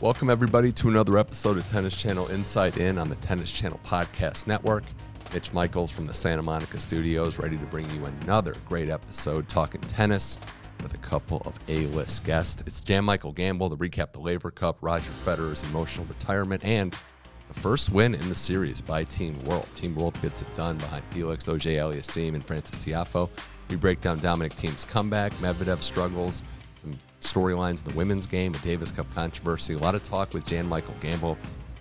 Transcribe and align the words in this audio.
Welcome, 0.00 0.30
everybody, 0.30 0.70
to 0.74 0.88
another 0.88 1.18
episode 1.18 1.56
of 1.56 1.68
Tennis 1.72 1.96
Channel 1.96 2.28
Inside 2.28 2.76
In 2.76 2.98
on 2.98 3.08
the 3.08 3.16
Tennis 3.16 3.50
Channel 3.50 3.80
Podcast 3.84 4.46
Network. 4.46 4.84
Mitch 5.34 5.52
Michaels 5.52 5.90
from 5.90 6.06
the 6.06 6.14
Santa 6.14 6.40
Monica 6.40 6.80
studios, 6.80 7.36
ready 7.36 7.56
to 7.58 7.64
bring 7.64 7.84
you 7.90 8.04
another 8.04 8.54
great 8.68 8.88
episode 8.90 9.48
talking 9.48 9.80
tennis 9.80 10.38
with 10.84 10.94
a 10.94 10.98
couple 10.98 11.42
of 11.44 11.58
A 11.66 11.86
list 11.86 12.22
guests. 12.22 12.62
It's 12.64 12.80
Jan 12.80 13.06
Michael 13.06 13.32
Gamble 13.32 13.70
to 13.70 13.76
recap 13.76 14.12
the 14.12 14.20
Laver 14.20 14.52
Cup, 14.52 14.78
Roger 14.82 15.10
Federer's 15.24 15.64
emotional 15.64 16.06
retirement, 16.06 16.64
and 16.64 16.96
the 17.48 17.58
first 17.58 17.90
win 17.90 18.14
in 18.14 18.28
the 18.28 18.36
series 18.36 18.80
by 18.80 19.02
Team 19.02 19.36
World. 19.46 19.66
Team 19.74 19.96
World 19.96 20.16
gets 20.22 20.42
it 20.42 20.54
done 20.54 20.78
behind 20.78 21.02
Felix, 21.10 21.48
Auger-Aliassime, 21.48 22.34
and 22.34 22.44
Francis 22.44 22.84
Tiafoe. 22.84 23.28
We 23.68 23.74
break 23.74 24.00
down 24.00 24.20
Dominic 24.20 24.52
Thiem's 24.52 24.84
comeback, 24.84 25.32
Medvedev 25.38 25.82
struggles, 25.82 26.44
storylines 27.20 27.84
in 27.84 27.90
the 27.90 27.96
women's 27.96 28.26
game, 28.26 28.54
a 28.54 28.58
Davis 28.58 28.90
Cup 28.90 29.06
controversy, 29.14 29.74
a 29.74 29.78
lot 29.78 29.94
of 29.94 30.02
talk 30.02 30.34
with 30.34 30.46
Jan 30.46 30.66
Michael 30.66 30.94
Gamble, 31.00 31.38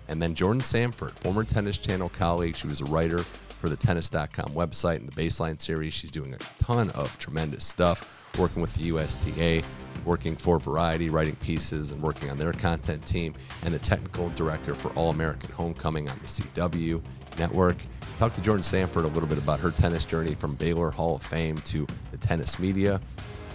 and 0.07 0.21
then 0.21 0.33
Jordan 0.33 0.61
Sanford, 0.61 1.11
former 1.19 1.43
Tennis 1.43 1.77
Channel 1.77 2.09
colleague. 2.09 2.55
She 2.55 2.67
was 2.67 2.81
a 2.81 2.85
writer 2.85 3.19
for 3.19 3.69
the 3.69 3.75
Tennis.com 3.75 4.53
website 4.53 4.97
and 4.97 5.09
the 5.09 5.21
Baseline 5.21 5.61
series. 5.61 5.93
She's 5.93 6.11
doing 6.11 6.33
a 6.33 6.37
ton 6.59 6.89
of 6.91 7.17
tremendous 7.19 7.65
stuff, 7.65 8.31
working 8.37 8.61
with 8.61 8.73
the 8.75 8.89
USTA, 8.89 9.63
working 10.05 10.35
for 10.35 10.59
Variety, 10.59 11.09
writing 11.09 11.35
pieces 11.37 11.91
and 11.91 12.01
working 12.01 12.29
on 12.29 12.37
their 12.37 12.53
content 12.53 13.05
team, 13.05 13.33
and 13.63 13.73
the 13.73 13.79
technical 13.79 14.29
director 14.29 14.75
for 14.75 14.89
All 14.89 15.09
American 15.09 15.51
Homecoming 15.51 16.09
on 16.09 16.19
the 16.19 16.27
CW 16.27 17.01
network. 17.37 17.77
Talk 18.17 18.33
to 18.35 18.41
Jordan 18.41 18.63
Sanford 18.63 19.05
a 19.05 19.09
little 19.09 19.29
bit 19.29 19.37
about 19.37 19.59
her 19.59 19.71
tennis 19.71 20.05
journey 20.05 20.33
from 20.35 20.55
Baylor 20.55 20.89
Hall 20.89 21.15
of 21.17 21.23
Fame 21.23 21.57
to 21.59 21.85
the 22.11 22.17
tennis 22.17 22.57
media. 22.57 23.01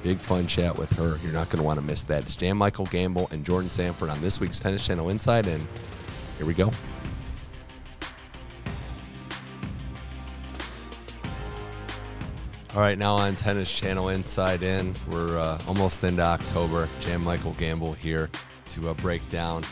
Big 0.02 0.18
fun 0.18 0.48
chat 0.48 0.76
with 0.76 0.90
her. 0.94 1.18
You're 1.22 1.32
not 1.32 1.48
going 1.48 1.58
to 1.58 1.62
want 1.62 1.78
to 1.78 1.84
miss 1.84 2.02
that. 2.04 2.24
It's 2.24 2.34
Jan 2.34 2.56
Michael 2.56 2.86
Gamble 2.86 3.28
and 3.30 3.44
Jordan 3.44 3.70
Sanford 3.70 4.10
on 4.10 4.20
this 4.20 4.40
week's 4.40 4.58
Tennis 4.58 4.84
Channel 4.84 5.10
Inside, 5.10 5.46
and 5.46 5.64
here 6.38 6.46
we 6.46 6.54
go. 6.54 6.72
All 12.74 12.80
right, 12.80 12.98
now 12.98 13.14
on 13.14 13.36
Tennis 13.36 13.70
Channel 13.70 14.08
Inside 14.08 14.62
In, 14.62 14.94
we're 15.10 15.38
uh, 15.38 15.60
almost 15.68 16.02
into 16.02 16.22
October. 16.22 16.88
Jan 17.00 17.20
Michael 17.20 17.52
Gamble 17.52 17.92
here 17.92 18.28
to 18.70 18.88
uh, 18.88 18.94
break 18.94 19.26
down 19.28 19.62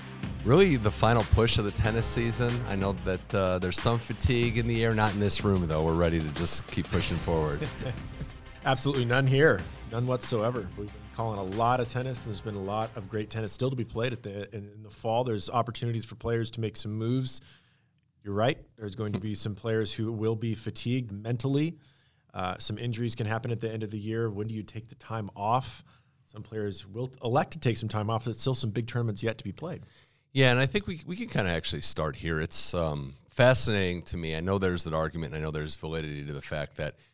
really 0.44 0.76
the 0.76 0.90
final 0.90 1.22
push 1.24 1.58
of 1.58 1.64
the 1.64 1.70
tennis 1.70 2.06
season. 2.06 2.52
I 2.68 2.76
know 2.76 2.92
that 3.04 3.34
uh, 3.34 3.58
there's 3.58 3.80
some 3.80 3.98
fatigue 3.98 4.58
in 4.58 4.66
the 4.66 4.84
air, 4.84 4.94
not 4.94 5.12
in 5.14 5.20
this 5.20 5.44
room 5.44 5.66
though. 5.66 5.82
We're 5.82 5.94
ready 5.94 6.20
to 6.20 6.28
just 6.34 6.66
keep 6.68 6.88
pushing 6.88 7.16
forward. 7.18 7.66
Absolutely 8.64 9.06
none 9.06 9.26
here. 9.26 9.60
None 9.92 10.06
whatsoever. 10.06 10.68
We've 10.78 10.86
been 10.86 11.02
calling 11.16 11.40
a 11.40 11.56
lot 11.56 11.80
of 11.80 11.88
tennis. 11.88 12.22
There's 12.22 12.40
been 12.40 12.54
a 12.54 12.62
lot 12.62 12.90
of 12.94 13.08
great 13.08 13.28
tennis 13.28 13.52
still 13.52 13.70
to 13.70 13.76
be 13.76 13.84
played 13.84 14.12
at 14.12 14.22
the 14.22 14.48
in, 14.54 14.70
in 14.72 14.82
the 14.84 14.90
fall. 14.90 15.24
There's 15.24 15.50
opportunities 15.50 16.04
for 16.04 16.14
players 16.14 16.52
to 16.52 16.60
make 16.60 16.76
some 16.76 16.92
moves. 16.92 17.40
You're 18.22 18.34
right. 18.34 18.56
There's 18.76 18.94
going 18.94 19.14
to 19.14 19.20
be 19.20 19.34
some 19.34 19.56
players 19.56 19.92
who 19.92 20.12
will 20.12 20.36
be 20.36 20.54
fatigued 20.54 21.10
mentally. 21.10 21.76
Uh, 22.32 22.54
some 22.58 22.78
injuries 22.78 23.16
can 23.16 23.26
happen 23.26 23.50
at 23.50 23.60
the 23.60 23.68
end 23.68 23.82
of 23.82 23.90
the 23.90 23.98
year. 23.98 24.30
When 24.30 24.46
do 24.46 24.54
you 24.54 24.62
take 24.62 24.88
the 24.88 24.94
time 24.94 25.28
off? 25.34 25.82
Some 26.26 26.42
players 26.42 26.86
will 26.86 27.10
elect 27.24 27.52
to 27.52 27.58
take 27.58 27.76
some 27.76 27.88
time 27.88 28.10
off, 28.10 28.26
but 28.26 28.36
still 28.36 28.54
some 28.54 28.70
big 28.70 28.86
tournaments 28.86 29.24
yet 29.24 29.38
to 29.38 29.44
be 29.44 29.50
played. 29.50 29.82
Yeah, 30.32 30.52
and 30.52 30.60
I 30.60 30.66
think 30.66 30.86
we, 30.86 31.00
we 31.04 31.16
can 31.16 31.26
kind 31.26 31.48
of 31.48 31.52
actually 31.52 31.82
start 31.82 32.14
here. 32.14 32.40
It's 32.40 32.74
um, 32.74 33.14
fascinating 33.30 34.02
to 34.02 34.16
me. 34.16 34.36
I 34.36 34.40
know 34.40 34.58
there's 34.58 34.86
an 34.86 34.94
argument, 34.94 35.34
I 35.34 35.40
know 35.40 35.50
there's 35.50 35.74
validity 35.74 36.24
to 36.26 36.32
the 36.32 36.42
fact 36.42 36.76
that– 36.76 36.94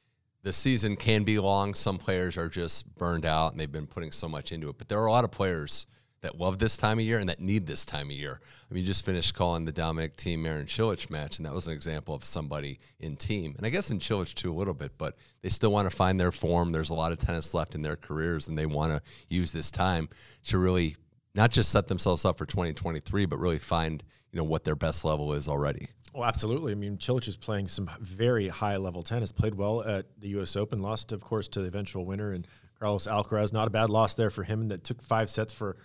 the 0.47 0.53
season 0.53 0.95
can 0.95 1.25
be 1.25 1.41
long. 1.41 1.75
Some 1.75 1.99
players 1.99 2.37
are 2.37 2.49
just 2.49 2.95
burned 2.99 3.27
out 3.27 3.51
and 3.51 3.61
they've 3.61 3.71
been 3.71 3.89
putting 3.89 4.13
so 4.13 4.29
much 4.29 4.53
into 4.53 4.69
it. 4.69 4.79
But 4.79 4.89
there 4.89 5.01
are 5.01 5.07
a 5.07 5.11
lot 5.11 5.25
of 5.25 5.33
players 5.33 5.89
that 6.21 6.39
love 6.39 6.61
this 6.61 6.77
time 6.77 7.01
of 7.01 7.05
year 7.05 7.19
and 7.19 7.29
that 7.29 7.41
need 7.41 7.67
this 7.67 7.85
time 7.85 8.11
of 8.11 8.13
year. 8.13 8.41
I 8.41 8.73
mean, 8.73 8.85
you 8.85 8.87
just 8.87 9.05
finished 9.05 9.35
calling 9.35 9.65
the 9.65 9.73
Dominic 9.73 10.17
Thiem 10.17 10.39
Marin 10.39 10.67
Cilic 10.67 11.11
match, 11.11 11.39
and 11.39 11.47
that 11.47 11.53
was 11.53 11.67
an 11.67 11.73
example 11.73 12.15
of 12.15 12.25
somebody 12.25 12.79
in 13.01 13.17
Thiem. 13.17 13.57
And 13.57 13.67
I 13.67 13.71
guess 13.71 13.91
in 13.91 13.99
Cilic 13.99 14.35
too 14.35 14.53
a 14.53 14.55
little 14.55 14.73
bit, 14.73 14.93
but 14.99 15.17
they 15.43 15.49
still 15.49 15.73
want 15.73 15.91
to 15.91 15.97
find 15.97 16.19
their 16.19 16.31
form. 16.31 16.71
There's 16.71 16.91
a 16.91 16.95
lot 16.95 17.11
of 17.11 17.19
tennis 17.19 17.53
left 17.53 17.75
in 17.75 17.83
their 17.83 17.97
careers, 17.97 18.47
and 18.47 18.57
they 18.57 18.67
want 18.67 18.93
to 18.93 19.03
use 19.27 19.51
this 19.51 19.73
time 19.73 20.09
to 20.47 20.59
really 20.59 20.95
not 21.35 21.51
just 21.51 21.73
set 21.73 21.89
themselves 21.89 22.25
up 22.25 22.39
for 22.39 22.47
2023, 22.47 23.27
but 23.27 23.41
really 23.41 23.59
find 23.59 24.05
you 24.31 24.39
know 24.39 24.45
what 24.45 24.63
their 24.63 24.77
best 24.77 25.05
level 25.05 25.33
is 25.33 25.49
already. 25.49 25.89
Well, 26.17 26.25
absolutely. 26.25 26.73
I 26.73 26.77
mean, 26.77 26.97
Cilic 26.97 27.29
is 27.29 27.37
playing 27.37 27.69
some 27.69 27.91
very 28.01 28.49
high 28.49 28.79
level 28.79 29.03
tennis. 29.03 29.33
Played 29.33 29.55
well 29.55 29.83
at 29.83 30.07
the 30.19 30.29
U.S. 30.29 30.57
Open. 30.57 30.81
Lost, 30.81 31.13
of 31.13 31.23
course, 31.23 31.47
to 31.49 31.61
the 31.61 31.67
eventual 31.67 32.07
winner 32.07 32.33
and 32.33 32.49
Carlos 32.81 33.07
Alcaraz. 33.07 33.53
Not 33.53 33.69
a 33.69 33.71
bad 33.71 33.91
loss 33.91 34.15
there 34.15 34.31
for 34.31 34.43
him. 34.43 34.69
That 34.69 34.83
took 34.83 35.03
five 35.03 35.29
sets 35.29 35.53
for 35.53 35.77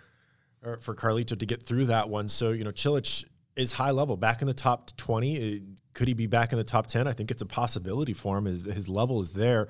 for 0.80 0.96
Carlito 0.96 1.38
to 1.38 1.46
get 1.46 1.62
through 1.62 1.88
that 1.88 2.08
one. 2.08 2.30
So 2.30 2.52
you 2.52 2.64
know, 2.64 2.72
Cilic 2.72 3.26
is 3.58 3.74
high 3.74 3.92
level, 3.92 4.16
back 4.16 4.42
in 4.42 4.48
the 4.48 4.54
top 4.54 4.96
twenty. 4.96 5.58
Uh, 5.58 5.60
could 5.94 6.08
he 6.08 6.14
be 6.14 6.28
back 6.28 6.54
in 6.54 6.58
the 6.58 6.64
top 6.64 6.88
ten? 6.88 7.08
I 7.08 7.14
think 7.14 7.30
it's 7.30 7.42
a 7.42 7.46
possibility 7.46 8.14
for 8.14 8.38
him. 8.38 8.46
His, 8.46 8.64
his 8.64 8.88
level 8.88 9.20
is 9.22 9.34
there. 9.34 9.68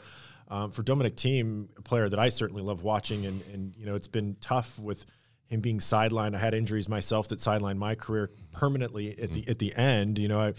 Um, 0.47 0.69
for 0.69 0.83
Dominic 0.83 1.15
Thiem, 1.15 1.69
a 1.75 1.81
player 1.81 2.07
that 2.07 2.19
I 2.19 2.29
certainly 2.29 2.61
love 2.61 2.83
watching, 2.83 3.25
and 3.25 3.41
and 3.51 3.75
you 3.75 3.87
know, 3.87 3.95
it's 3.95 4.09
been 4.09 4.35
tough 4.39 4.77
with 4.77 5.07
him 5.51 5.59
being 5.59 5.79
sidelined. 5.79 6.33
I 6.33 6.39
had 6.39 6.53
injuries 6.53 6.87
myself 6.87 7.27
that 7.27 7.39
sidelined 7.39 7.77
my 7.77 7.95
career 7.95 8.31
permanently 8.51 9.17
at 9.19 9.31
the 9.31 9.47
at 9.47 9.59
the 9.59 9.75
end. 9.75 10.17
You 10.17 10.29
know, 10.29 10.39
I 10.39 10.53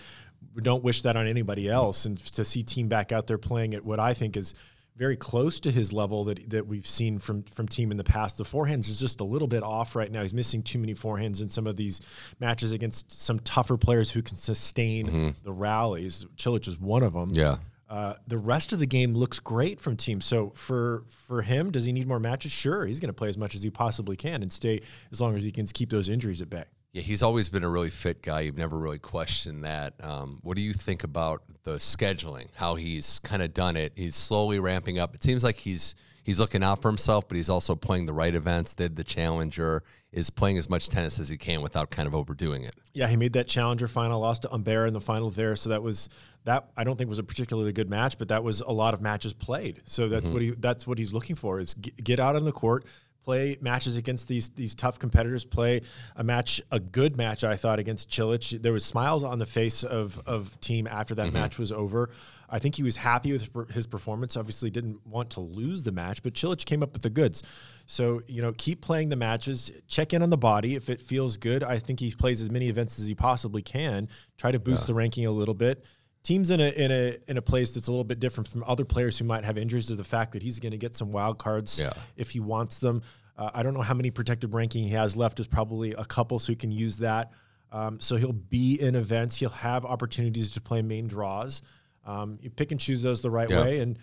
don't 0.61 0.85
wish 0.85 1.03
that 1.03 1.17
on 1.17 1.27
anybody 1.27 1.69
else. 1.69 2.05
And 2.05 2.19
to 2.19 2.45
see 2.45 2.63
Thiem 2.63 2.89
back 2.89 3.11
out 3.11 3.27
there 3.27 3.39
playing 3.39 3.75
at 3.75 3.85
what 3.85 3.99
I 3.99 4.15
think 4.15 4.37
is 4.37 4.55
very 4.97 5.17
close 5.17 5.59
to 5.61 5.71
his 5.71 5.93
level 5.93 6.25
that 6.25 6.51
that 6.51 6.67
we've 6.67 6.87
seen 6.87 7.19
from 7.19 7.43
from 7.45 7.67
Thiem 7.67 7.91
in 7.91 7.97
the 7.97 8.05
past. 8.05 8.37
The 8.37 8.45
forehands 8.45 8.91
is 8.91 9.01
just 9.01 9.21
a 9.21 9.25
little 9.25 9.49
bit 9.49 9.63
off 9.63 9.97
right 9.97 10.13
now. 10.13 10.21
He's 10.21 10.35
missing 10.35 10.63
too 10.63 10.79
many 10.79 10.95
forehands 10.95 11.41
in 11.41 11.49
some 11.49 11.67
of 11.67 11.77
these 11.77 12.03
matches 12.39 12.73
against 12.73 13.11
some 13.11 13.41
tougher 13.41 13.79
players 13.79 14.11
who 14.11 14.21
can 14.21 14.37
sustain 14.37 15.07
mm-hmm. 15.07 15.29
the 15.43 15.53
rallies. 15.53 16.27
Cilic 16.37 16.69
is 16.69 16.79
one 16.79 17.03
of 17.03 17.15
them. 17.15 17.31
Yeah. 17.33 17.57
Uh, 17.93 18.15
the 18.27 18.39
rest 18.39 18.73
of 18.73 18.79
the 18.79 18.87
game 18.87 19.15
looks 19.15 19.39
great 19.39 19.79
from 19.79 19.99
Thiem. 19.99 20.23
So 20.23 20.51
for 20.55 21.05
for 21.11 21.43
him, 21.43 21.71
does 21.71 21.85
he 21.85 21.93
need 21.93 22.09
more 22.09 22.19
matches? 22.19 22.51
Sure, 22.51 22.87
he's 22.87 22.99
going 23.01 23.11
to 23.11 23.13
play 23.13 23.29
as 23.29 23.37
much 23.37 23.55
as 23.55 23.63
he 23.63 23.69
possibly 23.69 24.17
can 24.17 24.41
and 24.41 24.51
stay 24.51 24.81
as 25.11 25.21
long 25.21 25.37
as 25.37 25.45
he 25.45 25.53
can 25.53 25.67
keep 25.67 25.91
those 25.91 26.09
injuries 26.09 26.41
at 26.41 26.49
bay. 26.49 26.65
Yeah, 26.93 27.03
he's 27.03 27.23
always 27.23 27.51
been 27.51 27.65
a 27.65 27.69
really 27.69 27.91
fit 27.91 28.23
guy. 28.23 28.41
You've 28.41 28.57
never 28.57 28.79
really 28.79 28.99
questioned 28.99 29.65
that. 29.65 29.93
Um, 30.03 30.39
what 30.43 30.57
do 30.57 30.63
you 30.63 30.73
think 30.73 31.05
about 31.05 31.43
the 31.65 31.73
scheduling? 31.73 32.47
How 32.55 32.77
he's 32.77 33.19
kind 33.19 33.43
of 33.43 33.53
done 33.53 33.77
it? 33.77 33.93
He's 33.95 34.17
slowly 34.17 34.59
ramping 34.59 34.99
up. 34.99 35.15
It 35.15 35.23
seems 35.23 35.45
like 35.45 35.57
he's 35.57 35.95
he's 36.23 36.41
looking 36.41 36.63
out 36.63 36.83
for 36.83 36.89
himself, 36.89 37.29
but 37.29 37.37
he's 37.37 37.49
also 37.49 37.75
playing 37.75 38.07
the 38.07 38.13
right 38.13 38.35
events. 38.35 38.75
Did 38.75 38.97
the 38.97 39.05
Challenger 39.05 39.83
is 40.13 40.29
playing 40.31 40.59
as 40.59 40.69
much 40.69 40.89
tennis 40.89 41.19
as 41.19 41.29
he 41.29 41.37
can 41.37 41.63
without 41.63 41.91
kind 41.91 42.07
of 42.07 42.15
overdoing 42.15 42.65
it. 42.65 42.75
Yeah, 42.93 43.09
he 43.09 43.17
made 43.17 43.33
that 43.33 43.49
Challenger 43.49 43.89
final, 43.89 44.21
lost 44.21 44.43
to 44.43 44.49
Humbert 44.49 44.87
in 44.87 44.95
the 44.95 45.01
final 45.01 45.31
there, 45.31 45.57
so 45.57 45.71
that 45.71 45.83
was 45.83 46.09
that 46.45 46.69
I 46.77 46.85
don't 46.85 46.97
think 46.97 47.09
was 47.09 47.19
a 47.19 47.25
particularly 47.25 47.73
good 47.73 47.89
match, 47.89 48.19
but 48.19 48.29
that 48.29 48.45
was 48.45 48.61
a 48.61 48.71
lot 48.71 48.95
of 48.95 49.01
matches 49.01 49.33
played. 49.33 49.81
So 49.85 50.09
that's 50.09 50.25
mm-hmm. 50.25 50.33
what 50.33 50.43
he 50.43 50.51
that's 50.51 50.87
what 50.87 50.99
he's 50.99 51.15
looking 51.15 51.37
for 51.37 51.61
is 51.61 51.75
get, 51.75 52.03
get 52.03 52.21
out 52.21 52.37
on 52.37 52.45
the 52.45 52.53
court, 52.53 52.85
play 53.23 53.57
matches 53.61 53.97
against 53.97 54.29
these 54.29 54.51
these 54.51 54.75
tough 54.75 54.99
competitors. 54.99 55.47
Play 55.47 55.81
a 56.15 56.25
match, 56.25 56.61
a 56.71 56.79
good 56.79 57.17
match, 57.17 57.43
I 57.43 57.57
thought 57.57 57.79
against 57.79 58.11
Cilic. 58.11 58.61
There 58.61 58.73
was 58.73 58.85
smiles 58.85 59.23
on 59.23 59.39
the 59.39 59.47
face 59.47 59.83
of 59.83 60.21
of 60.27 60.61
Thiem 60.61 60.87
after 60.89 61.15
that 61.15 61.27
mm-hmm. 61.27 61.35
match 61.35 61.59
was 61.59 61.73
over. 61.73 62.11
I 62.53 62.59
think 62.59 62.75
he 62.75 62.83
was 62.83 62.97
happy 62.97 63.33
with 63.33 63.71
his 63.71 63.87
performance. 63.87 64.37
Obviously, 64.37 64.71
didn't 64.71 65.05
want 65.07 65.31
to 65.31 65.41
lose 65.41 65.83
the 65.83 65.91
match, 65.91 66.23
but 66.23 66.35
Cilic 66.35 66.65
came 66.67 66.83
up 66.83 66.93
with 66.93 67.01
the 67.01 67.11
goods. 67.11 67.43
So 67.87 68.23
you 68.29 68.43
know, 68.43 68.53
keep 68.53 68.83
playing 68.83 69.09
the 69.09 69.17
matches. 69.17 69.71
Check 69.89 70.13
in 70.13 70.23
on 70.23 70.29
the 70.29 70.37
body 70.37 70.77
if 70.77 70.91
it 70.91 71.01
feels 71.01 71.39
good. 71.39 71.65
I 71.65 71.79
think 71.79 71.99
he 71.99 72.11
plays 72.13 72.43
as 72.43 72.51
many 72.51 72.69
events 72.69 73.01
as 73.01 73.07
he 73.07 73.15
possibly 73.15 73.63
can. 73.63 74.09
Try 74.37 74.53
to 74.53 74.59
boost 74.59 74.83
yeah. 74.83 74.89
the 74.89 74.95
ranking 74.95 75.27
a 75.27 75.33
little 75.33 75.55
bit. 75.55 75.85
Thiem's 76.25 76.51
in 76.51 76.61
a 76.61 76.69
in 76.69 76.93
a 76.93 77.17
in 77.27 77.39
a 77.39 77.43
place 77.43 77.73
that's 77.73 77.89
a 77.89 77.91
little 77.91 78.05
bit 78.05 78.21
different 78.21 78.49
from 78.49 78.63
other 78.67 78.85
players 78.85 79.19
who 79.19 79.25
might 79.25 79.45
have 79.45 79.57
injuries 79.57 79.87
to 79.87 79.97
the 79.97 80.05
fact 80.05 80.33
that 80.33 80.43
he's 80.43 80.61
going 80.61 80.73
to 80.73 80.79
get 80.79 80.95
some 80.95 81.11
wild 81.11 81.39
cards 81.39 81.81
yeah. 81.81 81.93
if 82.17 82.31
he 82.31 82.39
wants 82.39 82.79
them. 82.79 83.03
Uh, 83.37 83.51
I 83.55 83.63
don't 83.63 83.73
know 83.73 83.83
how 83.83 83.95
many 83.95 84.11
protected 84.11 84.53
ranking 84.53 84.85
he 84.85 84.91
has 84.91 85.17
left. 85.17 85.41
Is 85.41 85.49
probably 85.49 85.93
a 85.93 86.05
couple, 86.05 86.39
so 86.39 86.53
he 86.53 86.57
can 86.57 86.71
use 86.71 86.99
that. 86.99 87.33
Um, 87.73 87.99
so 87.99 88.17
he'll 88.17 88.33
be 88.33 88.81
in 88.81 88.95
events. 88.95 89.37
He'll 89.37 89.49
have 89.49 89.87
opportunities 89.87 90.51
to 90.53 90.61
play 90.61 90.83
main 90.83 91.09
draws. 91.09 91.63
Um, 92.05 92.39
you 92.43 92.51
pick 92.51 92.71
and 92.71 92.81
choose 92.81 93.03
those 93.03 93.21
the 93.21 93.31
right 93.31 93.49
yeah. 93.49 93.61
way, 93.61 93.81
and 93.81 93.99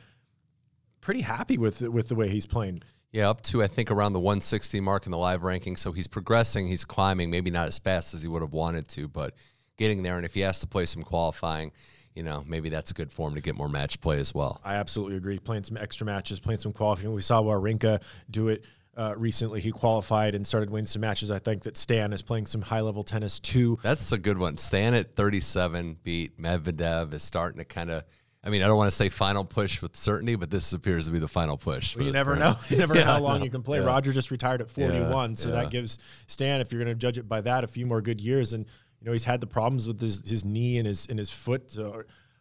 pretty 1.01 1.21
happy 1.21 1.57
with 1.57 1.81
with 1.81 2.07
the 2.07 2.15
way 2.15 2.29
he's 2.29 2.45
playing. 2.45 2.81
Yeah, 3.11 3.29
up 3.29 3.41
to 3.43 3.63
I 3.63 3.67
think 3.67 3.89
around 3.89 4.13
the 4.13 4.19
160 4.19 4.79
mark 4.81 5.05
in 5.05 5.11
the 5.11 5.17
live 5.17 5.43
ranking. 5.43 5.75
So 5.75 5.91
he's 5.91 6.07
progressing. 6.07 6.67
He's 6.67 6.85
climbing. 6.85 7.31
Maybe 7.31 7.49
not 7.49 7.67
as 7.67 7.79
fast 7.79 8.13
as 8.13 8.21
he 8.21 8.27
would 8.27 8.43
have 8.43 8.53
wanted 8.53 8.87
to, 8.89 9.07
but 9.07 9.33
getting 9.77 10.03
there. 10.03 10.17
And 10.17 10.25
if 10.25 10.35
he 10.35 10.41
has 10.41 10.59
to 10.59 10.67
play 10.67 10.85
some 10.85 11.01
qualifying, 11.01 11.71
you 12.13 12.21
know, 12.21 12.43
maybe 12.47 12.69
that's 12.69 12.91
a 12.91 12.93
good 12.93 13.11
form 13.11 13.33
to 13.35 13.41
get 13.41 13.55
more 13.55 13.69
match 13.69 13.99
play 13.99 14.19
as 14.19 14.33
well. 14.33 14.61
I 14.63 14.75
absolutely 14.75 15.17
agree. 15.17 15.39
Playing 15.39 15.63
some 15.63 15.77
extra 15.77 16.05
matches, 16.05 16.39
playing 16.39 16.59
some 16.59 16.73
qualifying. 16.73 17.13
We 17.13 17.21
saw 17.21 17.41
Wawrinka 17.41 18.01
do 18.29 18.49
it 18.49 18.65
uh, 18.99 19.13
recently. 19.17 19.61
He 19.61 19.71
qualified 19.71 20.35
and 20.35 20.45
started 20.45 20.69
winning 20.69 20.85
some 20.87 20.99
matches. 21.01 21.31
I 21.31 21.39
think 21.39 21.63
that 21.63 21.77
Stan 21.77 22.11
is 22.13 22.21
playing 22.21 22.45
some 22.47 22.61
high 22.61 22.81
level 22.81 23.01
tennis 23.03 23.39
too. 23.39 23.79
That's 23.81 24.11
a 24.11 24.17
good 24.17 24.37
one. 24.37 24.57
Stan 24.57 24.93
at 24.93 25.15
37 25.15 25.97
beat 26.03 26.39
Medvedev 26.39 27.13
is 27.13 27.23
starting 27.23 27.57
to 27.59 27.65
kind 27.65 27.89
of. 27.89 28.03
I 28.41 28.49
mean, 28.49 28.63
I 28.63 28.67
don't 28.67 28.77
want 28.77 28.89
to 28.89 28.95
say 28.95 29.09
final 29.09 29.43
push 29.43 29.81
with 29.81 29.97
certainty, 29.97 30.35
but 30.35 30.49
this 30.49 30.71
appears 30.71 31.07
to 31.07 31.11
be 31.11 31.19
the 31.19 31.27
final 31.27 31.57
push. 31.57 31.97
Well, 31.97 32.05
you 32.05 32.11
never 32.21 32.35
know. 32.37 32.55
You 32.69 32.77
never 32.83 32.95
Yeah, 32.95 33.01
know 33.01 33.11
how 33.11 33.19
long 33.19 33.39
know. 33.39 33.45
you 33.45 33.51
can 33.51 33.61
play. 33.61 33.79
Yeah. 33.79 33.85
Roger 33.85 34.13
just 34.13 34.31
retired 34.31 34.61
at 34.61 34.69
41, 34.69 35.35
so 35.35 35.49
yeah. 35.49 35.55
that 35.55 35.71
gives 35.71 35.99
Stan, 36.27 36.61
if 36.61 36.71
you're 36.71 36.81
going 36.81 36.95
to 36.95 36.99
judge 36.99 37.17
it 37.17 37.27
by 37.27 37.41
that, 37.41 37.63
a 37.65 37.67
few 37.67 37.85
more 37.85 38.01
good 38.01 38.21
years. 38.21 38.53
And 38.53 38.65
you 39.01 39.05
know, 39.05 39.11
he's 39.11 39.25
had 39.25 39.41
the 39.41 39.47
problems 39.47 39.87
with 39.87 39.99
his, 39.99 40.27
his 40.29 40.45
knee 40.45 40.77
and 40.77 40.87
his 40.87 41.05
and 41.07 41.19
his 41.19 41.29
foot. 41.29 41.75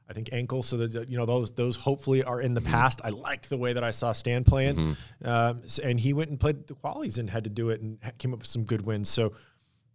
I 0.09 0.13
think 0.15 0.31
ankle. 0.33 0.63
So 0.63 0.77
that 0.79 1.09
you 1.11 1.17
know 1.19 1.27
those 1.27 1.53
those 1.53 1.77
hopefully 1.77 2.25
are 2.25 2.41
in 2.41 2.55
the 2.55 2.61
Mm-hmm. 2.61 2.71
past. 2.71 3.01
I 3.05 3.11
liked 3.11 3.49
the 3.51 3.59
way 3.59 3.73
that 3.75 3.85
I 3.85 3.91
saw 3.91 4.13
Stan 4.13 4.45
playing, 4.45 4.97
um, 5.25 5.63
and 5.83 6.01
he 6.01 6.13
went 6.13 6.31
and 6.31 6.41
played 6.41 6.67
the 6.67 6.75
qualies 6.75 7.19
and 7.19 7.29
had 7.29 7.45
to 7.45 7.51
do 7.51 7.71
it 7.71 7.81
and 7.81 7.99
came 8.19 8.33
up 8.33 8.41
with 8.41 8.49
some 8.49 8.65
good 8.65 8.85
wins. 8.87 9.09
So. 9.09 9.33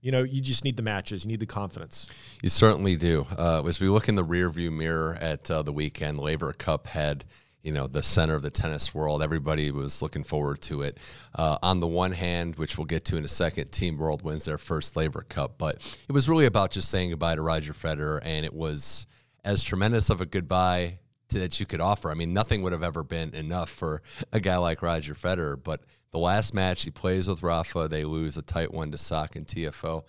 You 0.05 0.11
know, 0.11 0.23
you 0.23 0.41
just 0.41 0.65
need 0.65 0.75
the 0.75 0.83
matches. 0.83 1.23
You 1.23 1.29
need 1.29 1.39
the 1.39 1.45
confidence. 1.45 2.09
You 2.41 2.49
certainly 2.49 2.97
do. 2.97 3.25
Uh, 3.37 3.63
as 3.65 3.79
we 3.79 3.87
look 3.87 4.09
in 4.09 4.15
the 4.15 4.25
rearview 4.25 4.69
mirror 4.69 5.17
at 5.21 5.49
uh, 5.49 5.61
the 5.61 5.71
weekend, 5.71 6.19
Laver 6.19 6.51
Cup 6.51 6.87
had, 6.87 7.23
you 7.61 7.71
know, 7.71 7.87
the 7.87 8.03
center 8.03 8.35
of 8.35 8.41
the 8.41 8.49
tennis 8.51 8.93
world. 8.93 9.23
Everybody 9.23 9.71
was 9.71 10.01
looking 10.01 10.25
forward 10.25 10.59
to 10.63 10.81
it. 10.81 10.97
Uh, 11.35 11.57
on 11.63 11.79
the 11.79 11.87
one 11.87 12.11
hand, 12.11 12.57
which 12.57 12.77
we'll 12.77 12.83
get 12.83 13.05
to 13.05 13.15
in 13.15 13.23
a 13.23 13.29
second, 13.29 13.71
Team 13.71 13.97
World 13.97 14.23
wins 14.23 14.43
their 14.43 14.57
first 14.57 14.97
Laver 14.97 15.21
Cup, 15.21 15.57
but 15.57 15.75
it 16.09 16.11
was 16.11 16.27
really 16.27 16.47
about 16.47 16.71
just 16.71 16.89
saying 16.89 17.11
goodbye 17.11 17.35
to 17.37 17.41
Roger 17.41 17.71
Federer, 17.71 18.19
and 18.23 18.45
it 18.45 18.53
was 18.53 19.05
as 19.43 19.63
tremendous 19.63 20.09
of 20.09 20.21
a 20.21 20.25
goodbye 20.25 20.99
to, 21.29 21.39
that 21.39 21.59
you 21.59 21.65
could 21.65 21.81
offer. 21.81 22.11
I 22.11 22.13
mean, 22.13 22.33
nothing 22.33 22.61
would 22.61 22.73
have 22.73 22.83
ever 22.83 23.03
been 23.03 23.33
enough 23.33 23.69
for 23.69 24.01
a 24.31 24.39
guy 24.39 24.57
like 24.57 24.81
Roger 24.81 25.13
Federer, 25.13 25.61
but 25.61 25.81
the 26.11 26.19
last 26.19 26.53
match 26.53 26.83
he 26.83 26.91
plays 26.91 27.27
with 27.27 27.43
Rafa, 27.43 27.87
they 27.87 28.03
lose 28.03 28.37
a 28.37 28.41
tight 28.41 28.73
one 28.73 28.91
to 28.91 28.97
Sock 28.97 29.35
and 29.35 29.47
Tiafoe 29.47 30.03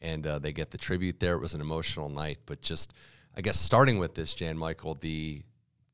and 0.00 0.26
uh, 0.26 0.38
they 0.38 0.52
get 0.52 0.70
the 0.70 0.78
tribute 0.78 1.20
there. 1.20 1.34
It 1.34 1.40
was 1.40 1.54
an 1.54 1.60
emotional 1.60 2.08
night, 2.08 2.38
but 2.46 2.60
just 2.62 2.94
I 3.36 3.40
guess 3.40 3.58
starting 3.58 3.98
with 3.98 4.14
this, 4.14 4.34
Jan 4.34 4.56
Michael, 4.56 4.94
the 4.94 5.42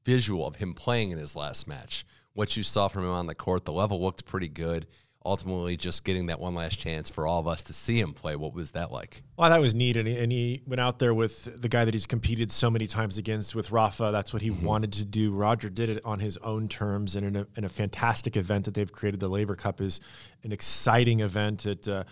visual 0.04 0.46
of 0.46 0.56
him 0.56 0.74
playing 0.74 1.10
in 1.10 1.18
his 1.18 1.36
last 1.36 1.66
match, 1.66 2.06
what 2.34 2.56
you 2.56 2.62
saw 2.62 2.88
from 2.88 3.04
him 3.04 3.10
on 3.10 3.26
the 3.26 3.34
court, 3.34 3.64
the 3.64 3.72
level 3.72 4.02
looked 4.02 4.24
pretty 4.24 4.48
good. 4.48 4.86
Ultimately, 5.26 5.78
just 5.78 6.04
getting 6.04 6.26
that 6.26 6.38
one 6.38 6.54
last 6.54 6.78
chance 6.78 7.08
for 7.08 7.26
all 7.26 7.40
of 7.40 7.46
us 7.48 7.62
to 7.62 7.72
see 7.72 7.98
him 7.98 8.12
play. 8.12 8.36
What 8.36 8.52
was 8.52 8.72
that 8.72 8.92
like? 8.92 9.22
Well, 9.38 9.48
that 9.48 9.58
was 9.60 9.74
neat, 9.74 9.96
and 9.96 10.06
he, 10.06 10.18
and 10.18 10.30
he 10.30 10.60
went 10.66 10.80
out 10.80 10.98
there 10.98 11.14
with 11.14 11.62
the 11.62 11.68
guy 11.68 11.86
that 11.86 11.94
he's 11.94 12.04
competed 12.04 12.52
so 12.52 12.70
many 12.70 12.86
times 12.86 13.16
against 13.16 13.54
with 13.54 13.70
Rafa. 13.70 14.10
That's 14.12 14.34
what 14.34 14.42
he 14.42 14.50
wanted 14.50 14.92
to 14.92 15.04
do. 15.06 15.32
Roger 15.32 15.70
did 15.70 15.88
it 15.88 16.04
on 16.04 16.18
his 16.18 16.36
own 16.38 16.68
terms, 16.68 17.16
and 17.16 17.26
in 17.26 17.36
a, 17.36 17.46
in 17.56 17.64
a 17.64 17.70
fantastic 17.70 18.36
event 18.36 18.66
that 18.66 18.74
they've 18.74 18.92
created. 18.92 19.18
The 19.20 19.28
Laver 19.28 19.54
Cup 19.54 19.80
is 19.80 20.00
an 20.42 20.52
exciting 20.52 21.20
event. 21.20 21.64
It 21.64 21.88
uh, 21.88 22.04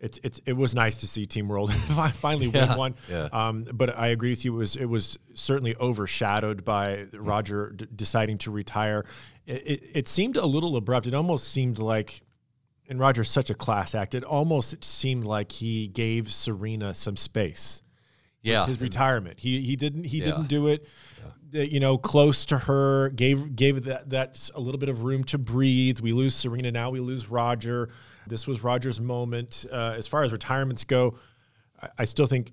it, 0.00 0.18
it, 0.22 0.40
it 0.46 0.52
was 0.52 0.74
nice 0.74 0.96
to 0.96 1.08
see 1.08 1.24
Team 1.26 1.48
World 1.48 1.72
finally 2.12 2.48
Yeah, 2.48 2.68
win 2.68 2.78
one. 2.78 2.94
yeah. 3.10 3.28
Um, 3.32 3.64
but 3.72 3.98
I 3.98 4.08
agree 4.08 4.30
with 4.30 4.44
you. 4.44 4.54
It 4.54 4.58
was 4.58 4.76
it 4.76 4.84
was 4.84 5.16
certainly 5.32 5.74
overshadowed 5.76 6.64
by 6.66 7.06
Roger 7.14 7.70
d- 7.70 7.86
deciding 7.96 8.36
to 8.38 8.50
retire. 8.50 9.06
It, 9.46 9.66
it, 9.66 9.82
it 9.94 10.08
seemed 10.08 10.36
a 10.36 10.44
little 10.46 10.76
abrupt. 10.76 11.06
It 11.06 11.14
almost 11.14 11.48
seemed 11.48 11.78
like 11.78 12.20
and 12.88 12.98
Roger's 12.98 13.30
such 13.30 13.50
a 13.50 13.54
class 13.54 13.94
act. 13.94 14.14
It 14.14 14.24
almost 14.24 14.72
it 14.72 14.84
seemed 14.84 15.24
like 15.24 15.52
he 15.52 15.88
gave 15.88 16.32
Serena 16.32 16.94
some 16.94 17.16
space. 17.16 17.82
Yeah, 18.42 18.66
His 18.66 18.80
retirement. 18.80 19.40
He 19.40 19.60
he 19.60 19.76
didn't 19.76 20.04
he 20.04 20.18
Yeah. 20.18 20.26
didn't 20.26 20.46
do 20.48 20.68
it. 20.68 20.86
uh, 21.54 21.58
You 21.58 21.80
know, 21.80 21.98
close 21.98 22.46
to 22.46 22.58
her, 22.58 23.10
gave 23.10 23.56
gave 23.56 23.84
that 23.84 24.10
that 24.10 24.50
a 24.54 24.60
little 24.60 24.78
bit 24.78 24.88
of 24.88 25.02
room 25.02 25.24
to 25.24 25.38
breathe. 25.38 26.00
We 26.00 26.12
lose 26.12 26.34
Serena 26.34 26.70
now. 26.70 26.90
We 26.90 27.00
lose 27.00 27.28
Roger. 27.28 27.88
This 28.26 28.46
was 28.46 28.62
Roger's 28.62 29.00
moment. 29.00 29.66
Uh, 29.70 29.94
as 29.96 30.06
far 30.06 30.22
as 30.22 30.32
retirements 30.32 30.84
go, 30.84 31.18
I, 31.82 31.88
I 32.00 32.04
still 32.04 32.26
think 32.26 32.52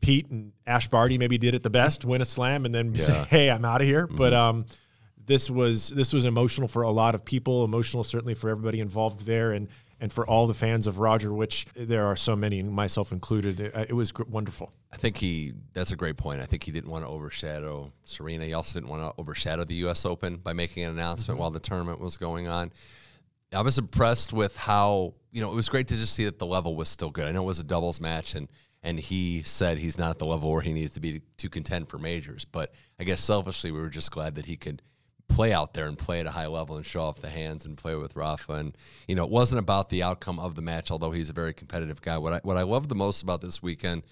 Pete 0.00 0.30
and 0.30 0.52
Ash 0.66 0.86
Barty 0.88 1.16
maybe 1.18 1.38
did 1.38 1.54
it 1.54 1.62
the 1.62 1.70
best, 1.70 2.04
win 2.04 2.20
a 2.20 2.26
slam, 2.26 2.64
and 2.66 2.74
then 2.74 2.94
say, 2.96 3.24
"Hey, 3.28 3.50
I'm 3.50 3.64
out 3.64 3.80
of 3.80 3.86
here." 3.86 4.06
But 4.06 4.32
um, 4.34 4.66
this 5.26 5.50
was 5.50 5.88
this 5.90 6.12
was 6.12 6.24
emotional 6.24 6.68
for 6.68 6.82
a 6.82 6.90
lot 6.90 7.14
of 7.14 7.24
people. 7.24 7.64
Emotional, 7.64 8.04
certainly 8.04 8.34
for 8.34 8.50
everybody 8.50 8.80
involved 8.80 9.26
there, 9.26 9.52
and 9.52 9.68
and 10.00 10.12
for 10.12 10.26
all 10.26 10.46
the 10.46 10.54
fans 10.54 10.86
of 10.86 10.98
Roger, 10.98 11.32
which 11.32 11.66
there 11.74 12.04
are 12.06 12.16
so 12.16 12.36
many, 12.36 12.62
myself 12.62 13.12
included. 13.12 13.60
It, 13.60 13.74
it 13.90 13.92
was 13.94 14.12
gr- 14.12 14.24
wonderful. 14.24 14.72
I 14.92 14.96
think 14.96 15.16
he. 15.16 15.52
That's 15.72 15.92
a 15.92 15.96
great 15.96 16.16
point. 16.16 16.40
I 16.40 16.46
think 16.46 16.64
he 16.64 16.72
didn't 16.72 16.90
want 16.90 17.04
to 17.04 17.08
overshadow 17.08 17.92
Serena. 18.02 18.44
He 18.44 18.54
also 18.54 18.78
didn't 18.78 18.90
want 18.90 19.02
to 19.02 19.20
overshadow 19.20 19.64
the 19.64 19.74
U.S. 19.76 20.04
Open 20.04 20.36
by 20.36 20.52
making 20.52 20.84
an 20.84 20.90
announcement 20.90 21.36
mm-hmm. 21.36 21.40
while 21.40 21.50
the 21.50 21.60
tournament 21.60 22.00
was 22.00 22.16
going 22.16 22.48
on. 22.48 22.70
I 23.52 23.62
was 23.62 23.78
impressed 23.78 24.32
with 24.32 24.56
how 24.56 25.14
you 25.30 25.40
know 25.40 25.50
it 25.50 25.54
was 25.54 25.68
great 25.68 25.88
to 25.88 25.96
just 25.96 26.14
see 26.14 26.24
that 26.24 26.38
the 26.38 26.46
level 26.46 26.76
was 26.76 26.88
still 26.88 27.10
good. 27.10 27.26
I 27.26 27.32
know 27.32 27.42
it 27.42 27.46
was 27.46 27.60
a 27.60 27.64
doubles 27.64 28.00
match, 28.00 28.34
and 28.34 28.48
and 28.82 28.98
he 28.98 29.42
said 29.44 29.78
he's 29.78 29.96
not 29.96 30.10
at 30.10 30.18
the 30.18 30.26
level 30.26 30.50
where 30.50 30.60
he 30.60 30.72
needs 30.72 30.94
to 30.94 31.00
be 31.00 31.12
to, 31.12 31.20
to 31.38 31.48
contend 31.48 31.88
for 31.88 31.98
majors. 31.98 32.44
But 32.44 32.72
I 32.98 33.04
guess 33.04 33.20
selfishly, 33.20 33.70
we 33.70 33.80
were 33.80 33.88
just 33.88 34.10
glad 34.10 34.34
that 34.34 34.46
he 34.46 34.56
could 34.56 34.82
play 35.28 35.52
out 35.52 35.74
there 35.74 35.86
and 35.86 35.98
play 35.98 36.20
at 36.20 36.26
a 36.26 36.30
high 36.30 36.46
level 36.46 36.76
and 36.76 36.86
show 36.86 37.00
off 37.00 37.20
the 37.20 37.28
hands 37.28 37.66
and 37.66 37.76
play 37.76 37.94
with 37.94 38.14
Rafa. 38.14 38.52
And 38.54 38.76
you 39.08 39.14
know, 39.14 39.24
it 39.24 39.30
wasn't 39.30 39.60
about 39.60 39.88
the 39.88 40.02
outcome 40.02 40.38
of 40.38 40.54
the 40.54 40.62
match, 40.62 40.90
although 40.90 41.10
he's 41.10 41.30
a 41.30 41.34
very 41.34 41.54
competitive 41.54 42.00
guy. 42.02 42.18
What 42.18 42.32
I 42.32 42.40
what 42.42 42.56
I 42.56 42.62
love 42.62 42.88
the 42.88 42.94
most 42.94 43.22
about 43.22 43.40
this 43.40 43.62
weekend 43.62 44.04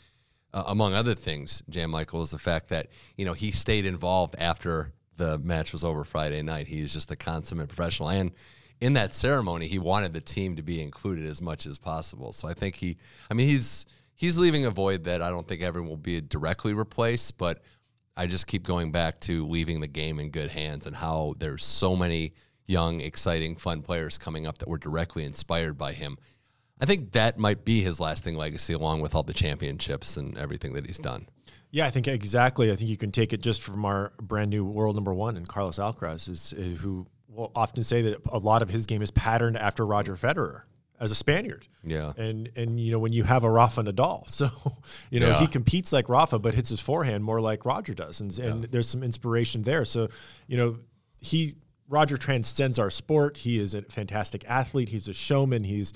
uh, 0.55 0.65
among 0.67 0.95
other 0.95 1.15
things, 1.15 1.63
Jan 1.71 1.91
Michael, 1.91 2.23
is 2.23 2.31
the 2.31 2.39
fact 2.39 2.69
that 2.69 2.89
you 3.17 3.25
know 3.25 3.33
he 3.33 3.51
stayed 3.51 3.87
involved 3.87 4.35
after 4.39 4.93
the 5.17 5.39
match 5.39 5.73
was 5.73 5.85
over 5.85 6.05
Friday 6.05 6.43
night. 6.43 6.67
He 6.67 6.77
He's 6.77 6.93
just 6.93 7.11
a 7.11 7.17
consummate 7.17 7.69
professional, 7.69 8.11
and 8.11 8.33
in 8.81 8.95
that 8.95 9.15
ceremony, 9.15 9.67
he 9.69 9.79
wanted 9.79 10.13
the 10.13 10.21
team 10.21 10.57
to 10.57 10.63
be 10.63 10.83
included 10.83 11.25
as 11.25 11.41
much 11.41 11.67
as 11.67 11.79
possible. 11.79 12.33
So 12.33 12.49
I 12.49 12.55
think 12.55 12.75
he, 12.75 12.97
I 13.31 13.35
mean, 13.35 13.49
he's 13.49 13.87
he's 14.15 14.39
leaving 14.39 14.67
a 14.67 14.71
void 14.71 15.05
that 15.05 15.23
I 15.23 15.31
don't 15.31 15.47
think 15.47 15.63
everyone 15.63 15.89
will 15.89 15.97
be 15.97 16.21
directly 16.21 16.75
replaced, 16.75 17.39
but 17.39 17.63
I 18.17 18.27
just 18.27 18.47
keep 18.47 18.63
going 18.65 18.93
back 18.93 19.21
to 19.21 19.47
leaving 19.47 19.81
the 19.81 19.87
game 19.87 20.21
in 20.21 20.31
good 20.31 20.51
hands 20.51 20.87
and 20.87 20.95
how 20.95 21.35
there's 21.39 21.65
so 21.65 21.97
many 21.97 22.35
young, 22.67 23.01
exciting, 23.01 23.57
fun 23.57 23.83
players 23.83 24.19
coming 24.19 24.47
up 24.47 24.59
that 24.59 24.69
were 24.69 24.79
directly 24.79 25.25
inspired 25.25 25.79
by 25.79 25.93
him. 25.93 26.19
I 26.81 26.87
think 26.87 27.13
that 27.13 27.39
might 27.39 27.65
be 27.65 27.81
his 27.81 28.01
lasting 28.01 28.37
legacy, 28.37 28.73
along 28.73 29.01
with 29.01 29.15
all 29.15 29.23
the 29.23 29.33
championships 29.33 30.17
and 30.17 30.37
everything 30.37 30.73
that 30.75 30.87
he's 30.87 30.99
done. 30.99 31.29
Yeah, 31.71 31.87
I 31.87 31.91
think 31.91 32.07
exactly. 32.07 32.71
I 32.71 32.77
think 32.77 32.91
you 32.91 32.97
can 32.97 33.13
take 33.13 33.33
it 33.33 33.41
just 33.41 33.63
from 33.63 33.85
our 33.85 34.13
brand 34.21 34.51
new 34.51 34.65
world 34.65 34.95
number 34.95 35.15
one, 35.15 35.37
and 35.37 35.49
Carlos 35.49 35.79
Alcaraz 35.79 36.29
is 36.29 36.53
uh, 36.57 36.61
who 36.61 37.07
will 37.29 37.51
often 37.57 37.83
say 37.83 38.03
that 38.03 38.21
a 38.31 38.39
lot 38.39 38.63
of 38.63 38.69
his 38.69 38.85
game 38.85 39.01
is 39.01 39.11
patterned 39.11 39.57
after 39.57 39.87
Roger 39.87 40.17
Federer 40.17 40.63
as 41.03 41.11
a 41.11 41.15
Spaniard. 41.15 41.67
Yeah. 41.85 42.13
And 42.17 42.49
and 42.57 42.79
you 42.81 42.93
know 42.93 42.99
when 43.01 43.13
you 43.13 43.25
have 43.25 43.43
a 43.45 43.51
Rafa 43.51 43.83
Nadal, 43.83 44.29
so 44.39 44.49
you 45.11 45.21
know 45.21 45.29
Yeah. 45.31 45.41
he 45.41 45.47
competes 45.49 45.93
like 45.93 46.09
Rafa, 46.09 46.39
but 46.39 46.55
hits 46.55 46.71
his 46.71 46.81
forehand 46.81 47.25
more 47.25 47.41
like 47.41 47.67
Roger 47.67 47.93
does, 47.93 48.21
and, 48.21 48.39
and 48.39 48.65
there's 48.65 48.89
some 48.89 49.03
inspiration 49.03 49.63
there. 49.65 49.85
So 49.85 50.09
you 50.47 50.57
know 50.57 50.79
he 51.19 51.55
Roger 51.89 52.17
transcends 52.17 52.79
our 52.79 52.89
sport. 52.89 53.37
He 53.39 53.59
is 53.59 53.75
a 53.75 53.83
fantastic 53.83 54.45
athlete. 54.49 54.89
He's 54.89 55.09
a 55.09 55.13
showman. 55.13 55.65
He's 55.65 55.93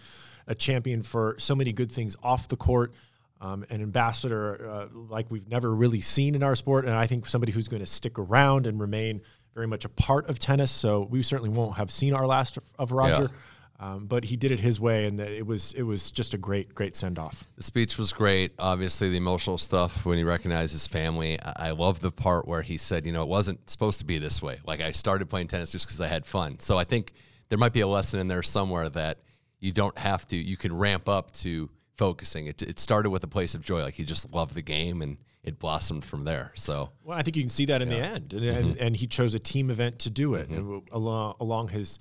a 0.46 0.54
champion 0.54 1.02
for 1.02 1.36
so 1.38 1.54
many 1.54 1.72
good 1.72 1.90
things 1.90 2.16
off 2.22 2.48
the 2.48 2.56
court. 2.56 2.92
Um, 3.40 3.64
an 3.70 3.82
ambassador 3.82 4.68
uh, 4.68 4.86
like 4.92 5.30
we've 5.30 5.48
never 5.48 5.74
really 5.74 6.00
seen 6.00 6.34
in 6.34 6.42
our 6.42 6.56
sport, 6.56 6.84
and 6.84 6.94
I 6.94 7.06
think 7.06 7.26
somebody 7.26 7.52
who's 7.52 7.68
going 7.68 7.80
to 7.80 7.86
stick 7.86 8.18
around 8.18 8.66
and 8.66 8.80
remain 8.80 9.20
very 9.54 9.66
much 9.66 9.84
a 9.84 9.88
part 9.88 10.28
of 10.28 10.38
tennis. 10.38 10.70
So 10.70 11.06
we 11.10 11.22
certainly 11.22 11.50
won't 11.50 11.76
have 11.76 11.90
seen 11.90 12.12
our 12.14 12.26
last 12.26 12.56
of, 12.56 12.64
of 12.78 12.92
Roger. 12.92 13.30
Um, 13.78 14.06
but 14.06 14.24
he 14.24 14.36
did 14.36 14.50
it 14.50 14.60
his 14.60 14.80
way, 14.80 15.04
and 15.04 15.18
that 15.18 15.28
it 15.28 15.46
was 15.46 15.74
it 15.74 15.82
was 15.82 16.10
just 16.10 16.32
a 16.32 16.38
great 16.38 16.74
great 16.74 16.96
send 16.96 17.18
off. 17.18 17.46
The 17.56 17.62
speech 17.62 17.98
was 17.98 18.12
great. 18.12 18.52
Obviously, 18.58 19.10
the 19.10 19.18
emotional 19.18 19.58
stuff 19.58 20.06
when 20.06 20.16
he 20.16 20.24
recognized 20.24 20.72
his 20.72 20.86
family. 20.86 21.38
I, 21.40 21.68
I 21.68 21.70
love 21.72 22.00
the 22.00 22.10
part 22.10 22.48
where 22.48 22.62
he 22.62 22.78
said, 22.78 23.04
you 23.04 23.12
know, 23.12 23.22
it 23.22 23.28
wasn't 23.28 23.68
supposed 23.68 23.98
to 24.00 24.06
be 24.06 24.18
this 24.18 24.40
way. 24.40 24.58
Like, 24.64 24.80
I 24.80 24.92
started 24.92 25.28
playing 25.28 25.48
tennis 25.48 25.72
just 25.72 25.86
because 25.86 26.00
I 26.00 26.08
had 26.08 26.24
fun. 26.24 26.58
So 26.60 26.78
I 26.78 26.84
think 26.84 27.12
there 27.48 27.58
might 27.58 27.72
be 27.72 27.80
a 27.80 27.86
lesson 27.86 28.18
in 28.18 28.28
there 28.28 28.42
somewhere 28.42 28.88
that 28.90 29.18
you 29.60 29.72
don't 29.72 29.96
have 29.98 30.26
to, 30.28 30.36
you 30.36 30.56
can 30.56 30.76
ramp 30.76 31.08
up 31.08 31.32
to 31.32 31.68
focusing. 31.96 32.46
It, 32.46 32.62
it 32.62 32.78
started 32.78 33.10
with 33.10 33.24
a 33.24 33.28
place 33.28 33.54
of 33.54 33.62
joy. 33.62 33.82
Like, 33.82 33.94
he 33.94 34.04
just 34.04 34.32
loved 34.32 34.54
the 34.54 34.62
game 34.62 35.02
and 35.02 35.18
it 35.44 35.58
blossomed 35.58 36.04
from 36.04 36.24
there. 36.24 36.52
So, 36.56 36.90
Well, 37.04 37.16
I 37.16 37.22
think 37.22 37.36
you 37.36 37.42
can 37.42 37.50
see 37.50 37.66
that 37.66 37.80
in 37.80 37.88
the 37.88 37.98
end, 37.98 38.32
and, 38.32 38.44
and, 38.44 38.78
and 38.78 38.96
he 38.96 39.06
chose 39.06 39.32
a 39.32 39.38
team 39.38 39.70
event 39.70 40.00
to 40.00 40.10
do 40.10 40.34
it, 40.34 40.48
and 40.48 40.82
along 40.90 41.36
along 41.38 41.68
his 41.68 42.00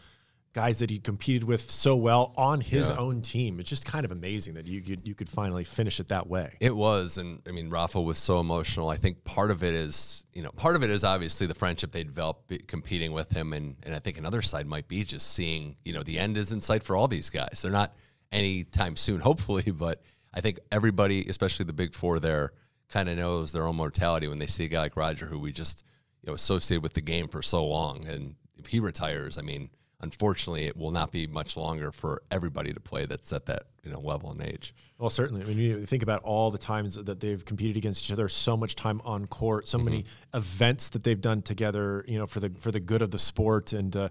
guys 0.56 0.80
that 0.80 0.90
he 0.90 0.98
competed 1.00 1.44
with 1.44 1.70
so 1.70 1.98
well 1.98 2.34
on 2.38 2.62
his 2.62 2.88
Yeah. 2.88 2.96
own 2.96 3.22
team. 3.22 3.60
It's 3.60 3.70
just 3.70 3.84
kind 3.86 4.06
of 4.06 4.14
amazing 4.14 4.54
that 4.54 4.66
you 4.66 4.82
could 4.82 5.06
you 5.06 5.14
could 5.14 5.28
finally 5.28 5.66
finish 5.66 6.00
it 6.00 6.08
that 6.08 6.28
way. 6.28 6.54
It 6.62 6.74
was, 6.74 7.18
and 7.18 7.42
I 7.46 7.52
mean, 7.52 7.70
Rafa 7.70 8.00
was 8.02 8.18
so 8.18 8.40
emotional. 8.40 8.90
I 8.90 8.96
think 8.96 9.22
part 9.26 9.52
of 9.52 9.64
it 9.64 9.76
is, 9.76 10.24
you 10.34 10.42
know, 10.42 10.52
part 10.52 10.78
of 10.78 10.82
it 10.84 10.90
is 10.90 11.04
obviously 11.04 11.46
the 11.46 11.54
friendship 11.54 11.92
they 11.92 12.06
developed 12.06 12.54
competing 12.68 13.12
with 13.12 13.30
him, 13.32 13.52
and 13.52 13.76
and 13.84 13.94
I 13.94 14.00
think 14.00 14.18
another 14.18 14.42
side 14.42 14.66
might 14.66 14.88
be 14.88 15.04
just 15.04 15.34
seeing, 15.34 15.76
you 15.84 15.92
know, 15.92 16.04
the 16.04 16.18
end 16.18 16.38
is 16.38 16.54
in 16.54 16.62
sight 16.62 16.84
for 16.84 16.96
all 16.96 17.10
these 17.10 17.30
guys. 17.30 17.60
They're 17.62 17.70
not 17.70 17.94
anytime 18.32 18.96
soon, 18.96 19.20
hopefully, 19.30 19.72
but 19.72 20.02
I 20.34 20.40
think 20.40 20.60
everybody, 20.72 21.26
especially 21.28 21.66
the 21.66 21.74
big 21.74 21.94
four, 21.94 22.20
there, 22.22 22.54
kind 22.88 23.10
of 23.10 23.18
knows 23.18 23.52
their 23.52 23.68
own 23.68 23.76
mortality 23.76 24.30
when 24.30 24.40
they 24.40 24.48
see 24.48 24.64
a 24.66 24.68
guy 24.70 24.80
like 24.84 24.96
Roger, 24.96 25.26
who 25.26 25.38
we 25.40 25.52
just, 25.52 25.84
you 26.22 26.28
know, 26.28 26.34
associated 26.34 26.82
with 26.82 26.94
the 26.94 27.02
game 27.02 27.28
for 27.28 27.42
so 27.42 27.66
long, 27.66 28.06
and 28.06 28.36
if 28.58 28.68
he 28.68 28.80
retires, 28.80 29.38
I 29.38 29.42
mean. 29.42 29.70
Unfortunately, 30.02 30.66
it 30.66 30.76
will 30.78 30.92
not 30.92 31.12
be 31.12 31.26
much 31.26 31.56
longer 31.58 31.92
for 31.92 32.22
everybody 32.30 32.74
to 32.74 32.80
play 32.80 33.06
that's 33.06 33.32
at 33.34 33.46
that 33.46 33.64
you 33.84 33.92
know 33.92 34.00
level 34.00 34.32
in 34.34 34.42
age. 34.42 34.74
Well, 34.98 35.10
certainly. 35.10 35.42
I 35.42 35.46
mean, 35.46 35.58
you 35.58 35.86
think 35.86 36.04
about 36.04 36.22
all 36.24 36.52
the 36.52 36.58
times 36.58 36.96
that 36.96 37.20
they've 37.20 37.44
competed 37.44 37.78
against 37.78 38.06
each 38.06 38.12
other, 38.12 38.28
so 38.30 38.56
much 38.58 38.76
time 38.76 39.02
on 39.06 39.26
court, 39.28 39.68
so 39.68 39.78
many 39.78 40.06
events 40.34 40.90
that 40.90 41.04
they've 41.04 41.20
done 41.20 41.42
together, 41.42 42.04
you 42.08 42.18
know, 42.18 42.28
for 42.28 42.40
the 42.40 42.50
for 42.60 42.72
the 42.72 42.80
good 42.80 43.02
of 43.02 43.12
the 43.12 43.20
sport. 43.20 43.74
And 43.74 43.96
uh, 43.96 44.10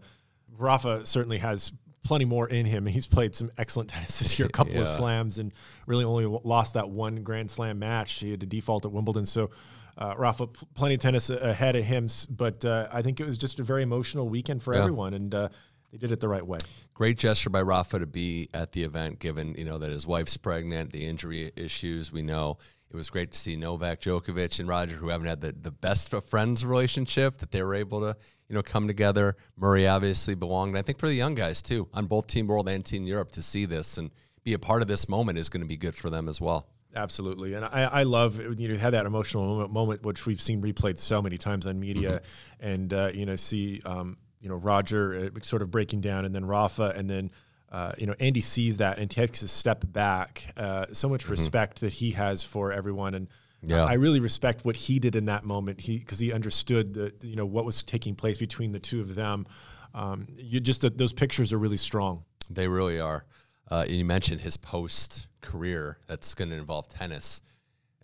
Rafa 0.57 1.07
certainly 1.07 1.39
has 1.39 1.73
plenty 2.03 2.25
more 2.25 2.49
in 2.49 2.67
him. 2.67 2.87
He's 2.87 3.07
played 3.07 3.35
some 3.35 3.51
excellent 3.59 3.89
tennis 3.91 4.19
this 4.19 4.39
year, 4.39 4.47
a 4.49 4.51
couple 4.53 4.81
of 4.81 4.89
slams, 4.89 5.39
and 5.39 5.53
really 5.87 6.05
only 6.05 6.27
lost 6.27 6.75
that 6.75 6.89
one 6.91 7.23
Grand 7.23 7.51
Slam 7.51 7.79
match. 7.79 8.21
He 8.21 8.31
had 8.31 8.41
to 8.41 8.47
default 8.47 8.85
at 8.85 8.93
Wimbledon, 8.93 9.27
so. 9.27 9.51
Uh, 9.97 10.13
Rafa, 10.19 10.49
plenty 10.75 10.97
of 10.97 11.01
tennis 11.01 11.31
ahead 11.31 11.77
of 11.77 11.85
him, 11.85 12.09
but 12.29 12.65
uh, 12.65 12.89
I 12.93 13.01
think 13.03 13.21
it 13.21 13.27
was 13.27 13.39
just 13.39 13.61
a 13.61 13.63
very 13.63 13.85
emotional 13.85 14.29
weekend 14.29 14.61
for 14.61 14.75
Yeah. 14.75 14.81
everyone, 14.81 15.15
and 15.15 15.33
uh, 15.33 15.51
they 15.95 15.99
did 15.99 16.11
it 16.11 16.19
the 16.19 16.29
right 16.29 16.45
way. 16.45 16.59
great 16.93 17.17
gesture 17.19 17.51
by 17.51 17.63
Rafa 17.63 18.01
to 18.01 18.07
be 18.07 18.49
at 18.53 18.73
the 18.73 18.83
event, 18.83 19.21
given 19.21 19.55
you 19.57 19.65
know 19.65 19.79
that 19.79 19.93
his 19.93 20.05
wife's 20.05 20.37
pregnant, 20.37 20.91
the 20.91 21.07
injury 21.07 21.53
issues 21.55 22.11
we 22.11 22.21
know. 22.21 22.59
It 22.91 22.97
was 22.97 23.11
great 23.11 23.31
to 23.31 23.39
see 23.39 23.55
Novak 23.55 24.01
Djokovic 24.01 24.59
and 24.59 24.69
Roger, 24.69 24.97
who 24.97 25.09
haven't 25.09 25.29
had 25.29 25.41
the, 25.41 25.53
the 25.53 25.71
best 25.71 26.13
of 26.13 26.25
friends 26.25 26.65
relationship, 26.65 27.39
that 27.39 27.53
they 27.53 27.63
were 27.63 27.77
able 27.77 28.01
to 28.01 28.17
you 28.49 28.57
know 28.57 28.63
come 28.63 28.89
together. 28.89 29.37
Murray 29.57 29.87
obviously 29.87 30.35
belonged. 30.35 30.77
I 30.77 30.83
think 30.83 30.99
for 30.99 31.07
the 31.09 31.15
young 31.15 31.37
guys 31.37 31.63
too, 31.63 31.89
on 31.95 32.07
both 32.07 32.27
Team 32.27 32.49
World 32.49 32.69
and 32.69 32.85
Team 32.85 33.07
Europe, 33.07 33.31
to 33.33 33.43
see 33.43 33.65
this 33.65 33.97
and 33.97 34.11
be 34.43 34.55
a 34.55 34.59
part 34.59 34.83
of 34.83 34.89
this 34.89 35.09
moment 35.09 35.39
is 35.39 35.49
going 35.49 35.63
to 35.63 35.69
be 35.69 35.77
good 35.77 35.95
for 35.95 36.11
them 36.11 36.29
as 36.29 36.41
well. 36.41 36.67
Absolutely, 36.97 37.55
and 37.55 37.65
I, 37.65 37.85
I 37.85 38.03
love 38.03 38.41
you 38.41 38.69
know 38.69 38.77
had 38.77 38.95
that 38.95 39.07
emotional 39.07 39.47
moment, 39.47 39.73
moment 39.73 40.03
which 40.03 40.27
we've 40.27 40.41
seen 40.41 40.61
replayed 40.61 40.99
so 40.99 41.23
many 41.23 41.39
times 41.39 41.69
on 41.69 41.79
media, 41.79 42.21
and 42.59 42.93
uh, 42.93 43.11
you 43.15 43.27
know 43.27 43.37
see 43.37 43.81
um, 43.85 44.17
you 44.45 44.51
know 44.51 44.57
Roger 44.57 45.31
uh, 45.35 45.41
sort 45.43 45.63
of 45.63 45.71
breaking 45.71 46.03
down, 46.03 46.27
and 46.27 46.35
then 46.35 46.45
Rafa, 46.45 46.93
and 46.95 47.09
then 47.09 47.31
uh, 47.73 47.93
you 47.97 48.07
know 48.07 48.15
Andy 48.21 48.43
sees 48.43 48.77
that 48.77 48.99
and 48.99 49.11
takes 49.11 49.41
a 49.41 49.49
step 49.49 49.85
back. 49.89 50.53
Uh, 50.57 50.85
so 50.93 51.09
much 51.09 51.29
respect 51.29 51.81
that 51.81 51.95
he 51.95 52.11
has 52.11 52.43
for 52.43 52.71
everyone, 52.71 53.15
and 53.15 53.29
Yeah. 53.63 53.85
I 53.85 53.95
really 53.95 54.21
respect 54.21 54.67
what 54.67 54.77
he 54.77 54.99
did 54.99 55.17
in 55.17 55.25
that 55.25 55.45
moment. 55.45 55.81
He 55.81 55.99
because 55.99 56.19
he 56.19 56.31
understood 56.31 56.93
the 56.93 57.13
you 57.23 57.37
know 57.37 57.47
what 57.47 57.65
was 57.65 57.83
taking 57.83 58.15
place 58.15 58.37
between 58.37 58.73
the 58.73 58.79
two 58.79 59.01
of 59.01 59.15
them. 59.15 59.47
Um, 59.95 60.27
you 60.37 60.61
just 60.61 60.83
that 60.83 60.99
those 60.99 61.15
pictures 61.15 61.53
are 61.53 61.59
really 61.59 61.79
strong. 61.79 62.25
They 62.51 62.69
really 62.69 63.01
are. 63.01 63.25
Uh, 63.71 63.85
and 63.89 63.97
you 63.97 64.05
mentioned 64.05 64.43
his 64.43 64.59
post 64.59 65.27
career 65.41 65.99
that's 66.07 66.35
going 66.35 66.51
to 66.51 66.57
involve 66.57 66.91
tennis. 66.91 67.41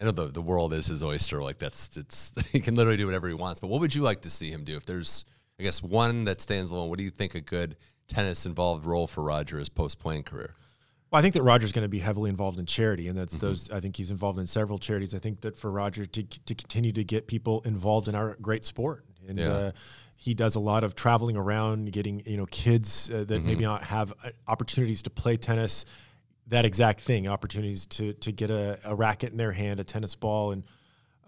I 0.01 0.07
know 0.07 0.13
the, 0.13 0.29
the 0.29 0.41
world 0.41 0.73
is 0.73 0.87
his 0.87 1.03
oyster. 1.03 1.43
Like 1.43 1.59
that's 1.59 1.95
it's 1.99 2.33
he 2.53 2.61
can 2.61 2.75
literally 2.77 2.97
do 2.97 3.05
whatever 3.05 3.29
he 3.29 3.35
wants. 3.35 3.61
But 3.61 3.69
what 3.69 3.81
would 3.81 3.95
you 3.95 4.03
like 4.03 4.23
to 4.23 4.31
see 4.31 4.51
him 4.51 4.65
do? 4.65 4.77
If 4.77 4.87
there's, 4.87 5.27
I 5.61 5.63
guess, 5.63 5.83
one 5.83 6.25
that 6.25 6.41
stands 6.41 6.71
alone, 6.71 6.89
what 6.89 6.97
do 6.99 7.05
you 7.05 7.11
think 7.11 7.35
a 7.35 7.41
good 7.41 7.77
tennis 8.09 8.47
involved 8.47 8.87
role 8.87 9.07
for 9.07 9.23
Roger 9.23 9.59
is 9.59 9.69
post 9.69 9.99
playing 9.99 10.23
career? 10.23 10.55
Well, 11.11 11.19
I 11.19 11.23
think 11.23 11.35
that 11.35 11.43
Roger's 11.43 11.71
going 11.73 11.85
to 11.85 11.89
be 11.89 11.99
heavily 11.99 12.31
involved 12.31 12.59
in 12.59 12.65
charity, 12.67 13.09
and 13.09 13.15
Mm-hmm. 13.17 13.21
that's 13.21 13.37
those. 13.39 13.71
I 13.71 13.81
think 13.81 13.97
he's 13.97 14.11
involved 14.11 14.39
in 14.39 14.47
several 14.47 14.79
charities. 14.79 15.15
I 15.15 15.19
think 15.19 15.43
that 15.43 15.57
for 15.57 15.71
Roger 15.71 16.07
to 16.07 16.23
to 16.23 16.55
continue 16.55 16.93
to 16.93 17.05
get 17.05 17.27
people 17.27 17.61
involved 17.67 18.09
in 18.09 18.15
our 18.15 18.37
great 18.41 18.65
sport, 18.65 19.05
and 19.29 19.39
Yeah. 19.39 19.49
uh, 19.53 19.73
he 20.17 20.35
does 20.35 20.55
a 20.55 20.61
lot 20.61 20.83
of 20.85 20.95
traveling 20.95 21.37
around, 21.37 21.93
getting 21.93 22.23
you 22.25 22.37
know 22.39 22.47
kids 22.47 23.11
uh, 23.11 23.19
that 23.25 23.29
Mm-hmm. 23.29 23.47
maybe 23.47 23.65
not 23.65 23.83
have 23.85 24.13
uh, 24.25 24.31
opportunities 24.49 25.03
to 25.03 25.11
play 25.11 25.37
tennis. 25.37 25.85
That 26.47 26.65
exact 26.65 27.01
thing, 27.03 27.29
opportunities 27.29 27.87
to 27.87 28.13
to 28.15 28.33
get 28.33 28.51
a, 28.51 28.79
a 28.85 28.95
racket 28.95 29.33
in 29.33 29.37
their 29.37 29.53
hand, 29.53 29.79
a 29.81 29.85
tennis 29.85 30.15
ball, 30.17 30.53
and 30.53 30.65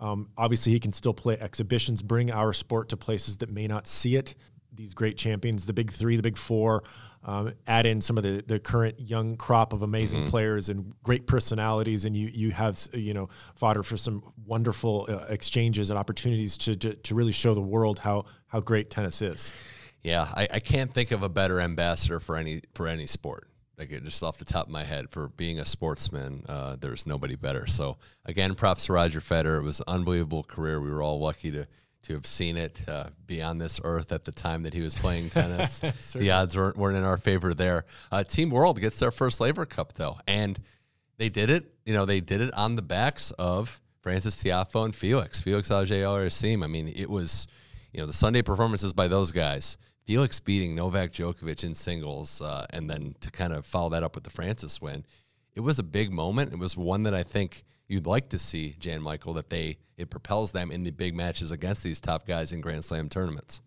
um, 0.02 0.28
obviously 0.36 0.72
he 0.72 0.80
can 0.80 0.92
still 0.92 1.14
play 1.14 1.38
exhibitions, 1.40 2.02
bring 2.02 2.32
our 2.32 2.52
sport 2.52 2.88
to 2.88 2.96
places 2.96 3.36
that 3.36 3.50
may 3.50 3.68
not 3.68 3.86
see 3.86 4.16
it. 4.16 4.34
These 4.74 4.94
great 4.94 5.16
champions, 5.16 5.64
the 5.64 5.72
big 5.72 5.92
three, 5.92 6.16
the 6.16 6.22
big 6.22 6.36
four, 6.36 6.82
um, 7.24 7.52
add 7.68 7.86
in 7.86 8.00
some 8.00 8.18
of 8.18 8.24
the, 8.24 8.42
the 8.44 8.58
current 8.58 8.98
young 8.98 9.36
crop 9.36 9.72
of 9.72 9.82
amazing 9.82 10.26
players 10.28 10.70
and 10.70 10.92
great 11.04 11.28
personalities, 11.28 12.04
and 12.04 12.16
you 12.16 12.28
you 12.32 12.50
have 12.50 12.80
you 12.92 13.14
know 13.14 13.28
fodder 13.54 13.84
for 13.84 13.96
some 13.96 14.24
wonderful 14.44 15.06
uh, 15.08 15.26
exchanges 15.28 15.90
and 15.90 15.98
opportunities 15.98 16.58
to, 16.58 16.74
to 16.74 16.94
to 16.94 17.14
really 17.14 17.30
show 17.30 17.54
the 17.54 17.60
world 17.60 18.00
how 18.00 18.24
how 18.48 18.58
great 18.58 18.90
tennis 18.90 19.22
is. 19.22 19.54
Yeah, 20.02 20.22
I, 20.34 20.48
I 20.54 20.58
can't 20.58 20.92
think 20.92 21.12
of 21.12 21.22
a 21.22 21.28
better 21.28 21.60
ambassador 21.60 22.18
for 22.18 22.36
any 22.36 22.62
for 22.74 22.88
any 22.88 23.06
sport. 23.06 23.48
Like 23.82 24.02
just 24.04 24.22
off 24.22 24.38
the 24.38 24.44
top 24.44 24.66
of 24.66 24.72
my 24.72 24.84
head, 24.84 25.10
for 25.10 25.28
being 25.28 25.58
a 25.58 25.64
sportsman, 25.64 26.44
uh, 26.48 26.76
there's 26.76 27.04
nobody 27.04 27.34
better. 27.34 27.66
So 27.66 27.96
again, 28.24 28.54
props 28.54 28.86
to 28.86 28.92
Roger 28.92 29.20
Federer. 29.20 29.58
It 29.58 29.62
was 29.62 29.80
an 29.80 29.86
unbelievable 29.88 30.44
career. 30.44 30.80
We 30.80 30.90
were 30.90 31.02
all 31.02 31.18
lucky 31.20 31.50
to 31.50 31.66
to 32.04 32.14
have 32.14 32.26
seen 32.26 32.56
it 32.56 32.80
uh, 32.88 33.08
be 33.26 33.40
on 33.42 33.58
this 33.58 33.80
earth 33.84 34.12
at 34.12 34.24
the 34.24 34.32
time 34.32 34.64
that 34.64 34.74
he 34.74 34.80
was 34.80 34.94
playing 34.94 35.30
tennis. 35.30 35.80
the 36.12 36.30
odds 36.30 36.56
weren't, 36.56 36.76
weren't 36.76 36.96
in 36.96 37.04
our 37.04 37.16
favor 37.16 37.54
there. 37.54 37.84
Uh, 38.10 38.24
Team 38.24 38.50
World 38.50 38.80
gets 38.80 38.98
their 38.98 39.10
first 39.12 39.40
Laver 39.40 39.66
Cup 39.66 39.92
though, 39.94 40.18
and 40.26 40.58
they 41.18 41.28
did 41.28 41.50
it. 41.50 41.72
You 41.84 41.92
know, 41.94 42.04
they 42.04 42.20
did 42.20 42.40
it 42.40 42.52
on 42.54 42.76
the 42.76 42.82
backs 42.82 43.30
of 43.32 43.80
Francis 44.00 44.36
Tiafoe 44.36 44.84
and 44.84 44.94
Felix, 44.94 45.40
Felix 45.40 45.70
Auger. 45.70 46.06
I 46.06 46.66
mean, 46.66 46.92
it 46.94 47.08
was, 47.08 47.46
you 47.92 48.00
know, 48.00 48.06
the 48.06 48.12
Sunday 48.12 48.42
performances 48.42 48.92
by 48.92 49.08
those 49.08 49.30
guys. 49.30 49.76
Felix 50.04 50.40
beating 50.40 50.74
Novak 50.74 51.12
Djokovic 51.12 51.62
in 51.64 51.74
singles, 51.74 52.40
uh, 52.42 52.66
and 52.70 52.90
then 52.90 53.14
to 53.20 53.30
kind 53.30 53.52
of 53.52 53.64
follow 53.64 53.90
that 53.90 54.02
up 54.02 54.14
with 54.14 54.24
the 54.24 54.30
Francis 54.30 54.80
win, 54.80 55.04
it 55.54 55.60
was 55.60 55.78
a 55.78 55.82
big 55.84 56.10
moment. 56.10 56.52
It 56.52 56.58
was 56.58 56.76
one 56.76 57.04
that 57.04 57.14
I 57.14 57.22
think 57.22 57.64
you'd 57.88 58.06
like 58.06 58.28
to 58.30 58.38
see, 58.38 58.74
Jan 58.80 59.02
Michael, 59.02 59.34
that 59.34 59.50
they 59.50 59.78
it 59.96 60.10
propels 60.10 60.52
them 60.52 60.70
in 60.72 60.82
the 60.82 60.90
big 60.90 61.14
matches 61.14 61.50
against 61.52 61.82
these 61.84 62.00
top 62.00 62.26
guys 62.26 62.50
in 62.52 62.60
Grand 62.60 62.84
Slam 62.84 63.08
tournaments. 63.08 63.60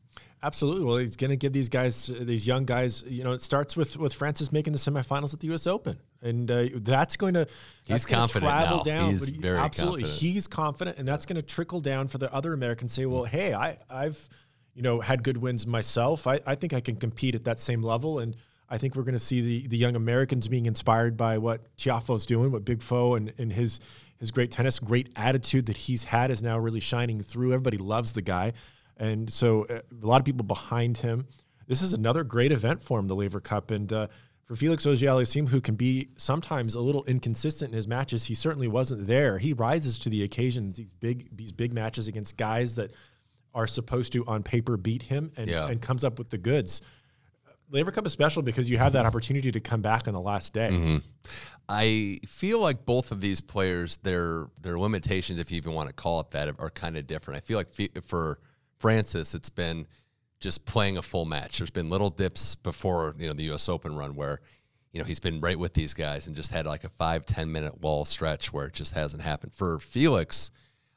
Absolutely. 0.44 0.84
Well, 0.84 0.98
he's 0.98 1.16
going 1.16 1.32
to 1.32 1.38
give 1.38 1.54
these 1.54 1.70
guys, 1.70 2.12
these 2.22 2.46
young 2.46 2.66
guys, 2.66 3.04
you 3.08 3.24
know, 3.24 3.32
it 3.32 3.42
starts 3.42 3.76
with 3.76 3.98
with 3.98 4.14
Francis 4.14 4.52
making 4.52 4.74
the 4.74 4.80
semifinals 4.80 5.34
at 5.34 5.40
the 5.40 5.48
U.S. 5.48 5.66
Open, 5.66 5.98
and 6.22 6.52
uh, 6.52 6.66
that's 6.76 7.16
going 7.18 7.34
to 7.34 7.48
He's 7.86 8.06
confident 8.06 8.44
travel 8.52 8.78
now. 8.80 8.84
down. 8.84 9.10
He's 9.12 9.28
he- 9.28 9.38
very 9.38 9.58
absolutely, 9.58 10.04
confident. 10.04 10.22
he's 10.22 10.48
confident, 10.48 10.98
and 11.00 11.08
that's 11.08 11.26
going 11.26 11.38
to 11.38 11.42
trickle 11.42 11.80
down 11.80 12.08
for 12.10 12.20
the 12.20 12.32
other 12.34 12.54
Americans. 12.54 12.94
Say, 12.94 13.06
well, 13.08 13.24
hey, 13.24 13.54
I 13.56 13.78
I've 13.90 14.30
you 14.76 14.82
know 14.82 15.00
had 15.00 15.24
good 15.24 15.38
wins 15.38 15.66
myself. 15.66 16.28
I, 16.28 16.40
I 16.46 16.56
think 16.56 16.74
I 16.74 16.82
can 16.82 16.96
compete 16.96 17.34
at 17.34 17.46
that 17.46 17.60
same 17.60 17.82
level, 17.82 18.20
and 18.20 18.36
I 18.70 18.78
think 18.78 18.96
we're 18.96 19.04
going 19.04 19.14
to 19.14 19.20
see 19.20 19.42
the 19.42 19.68
the 19.68 19.78
young 19.78 19.96
Americans 19.96 20.48
being 20.48 20.66
inspired 20.68 21.18
by 21.18 21.38
what 21.38 21.76
Tiafoe's 21.78 22.26
doing, 22.26 22.52
what 22.52 22.66
Big 22.66 22.84
Foe 22.84 23.16
and 23.16 23.34
and 23.38 23.52
his 23.52 23.80
his 24.20 24.32
great 24.32 24.52
tennis, 24.52 24.80
great 24.80 25.10
attitude 25.16 25.66
that 25.68 25.78
he's 25.78 26.04
had 26.04 26.32
is 26.32 26.42
now 26.42 26.58
really 26.58 26.80
shining 26.80 27.20
through. 27.20 27.54
Everybody 27.54 27.78
loves 27.78 28.12
the 28.12 28.22
guy. 28.22 28.54
And 28.98 29.32
so 29.32 29.66
uh, 29.66 29.80
a 30.02 30.06
lot 30.06 30.22
of 30.22 30.26
people 30.26 30.46
behind 30.46 30.98
him. 30.98 31.28
This 31.68 31.82
is 31.82 31.94
another 31.94 32.24
great 32.24 32.52
event 32.52 32.82
for 32.82 33.00
him, 33.00 33.08
the 33.08 33.16
Laver 33.16 33.42
Cup. 33.42 33.72
And 33.72 33.92
uh, 33.92 34.08
for 34.46 34.56
Felix 34.56 34.86
Auger-Aliassime, 34.86 35.50
who 35.50 35.60
can 35.60 35.76
be 35.76 36.10
sometimes 36.16 36.76
a 36.76 36.80
little 36.80 37.04
inconsistent 37.06 37.72
in 37.72 37.76
his 37.76 37.88
matches, 37.88 38.26
he 38.26 38.36
certainly 38.36 38.68
wasn't 38.68 39.08
there. 39.08 39.38
He 39.38 39.54
rises 39.54 40.00
to 40.00 40.10
the 40.10 40.24
occasion. 40.24 40.72
These 40.72 40.94
big 40.94 41.36
these 41.36 41.52
big 41.52 41.74
matches 41.74 42.08
against 42.08 42.38
guys 42.38 42.76
that 42.76 42.92
are 43.56 43.66
supposed 43.66 44.14
to 44.14 44.24
on 44.28 44.44
paper 44.44 44.78
beat 44.78 45.02
him 45.04 45.32
and, 45.38 45.50
Yeah. 45.50 45.68
and 45.68 45.82
comes 45.82 46.04
up 46.04 46.20
with 46.20 46.30
the 46.30 46.38
goods. 46.38 46.82
Laver 47.72 47.90
Cup 47.90 48.06
is 48.06 48.12
special 48.14 48.44
because 48.44 48.70
you 48.70 48.78
have 48.78 48.94
that 48.94 49.08
opportunity 49.08 49.52
to 49.52 49.60
come 49.60 49.82
back 49.82 50.08
on 50.08 50.14
the 50.14 50.22
last 50.22 50.54
day. 50.54 50.70
Mm-hmm. 50.72 50.98
I 51.68 52.20
feel 52.28 52.60
like 52.60 52.86
both 52.86 53.12
of 53.12 53.22
these 53.22 53.42
players, 53.42 53.98
their 53.98 54.46
their 54.62 54.78
limitations, 54.78 55.40
if 55.40 55.50
you 55.52 55.58
even 55.58 55.74
want 55.74 55.90
to 55.90 55.94
call 55.94 56.20
it 56.20 56.30
that, 56.32 56.54
are 56.60 56.70
kind 56.70 56.96
of 56.96 57.08
different. 57.08 57.38
I 57.38 57.42
feel 57.42 57.58
like 57.58 57.70
for 58.06 58.40
Francis, 58.78 59.34
it's 59.34 59.50
been 59.50 59.88
just 60.40 60.66
playing 60.66 60.98
a 60.98 61.02
full 61.02 61.26
match. 61.26 61.58
There's 61.58 61.72
been 61.72 61.90
little 61.90 62.12
dips 62.12 62.54
before 62.54 63.16
you 63.18 63.26
know 63.26 63.34
the 63.34 63.44
U.S. 63.46 63.68
Open 63.68 63.96
run 63.96 64.16
where 64.16 64.42
you 64.92 65.00
know 65.00 65.06
he's 65.06 65.20
been 65.20 65.42
right 65.42 65.58
with 65.58 65.74
these 65.74 65.96
guys 65.96 66.28
and 66.28 66.36
just 66.36 66.52
had 66.52 66.68
like 66.68 66.84
a 66.84 66.90
five 66.90 67.26
ten 67.26 67.52
minute 67.52 67.82
wall 67.82 68.06
stretch 68.06 68.54
where 68.54 68.68
it 68.68 68.74
just 68.74 68.94
hasn't 68.94 69.24
happened. 69.24 69.54
For 69.54 69.80
Felix, 69.80 70.52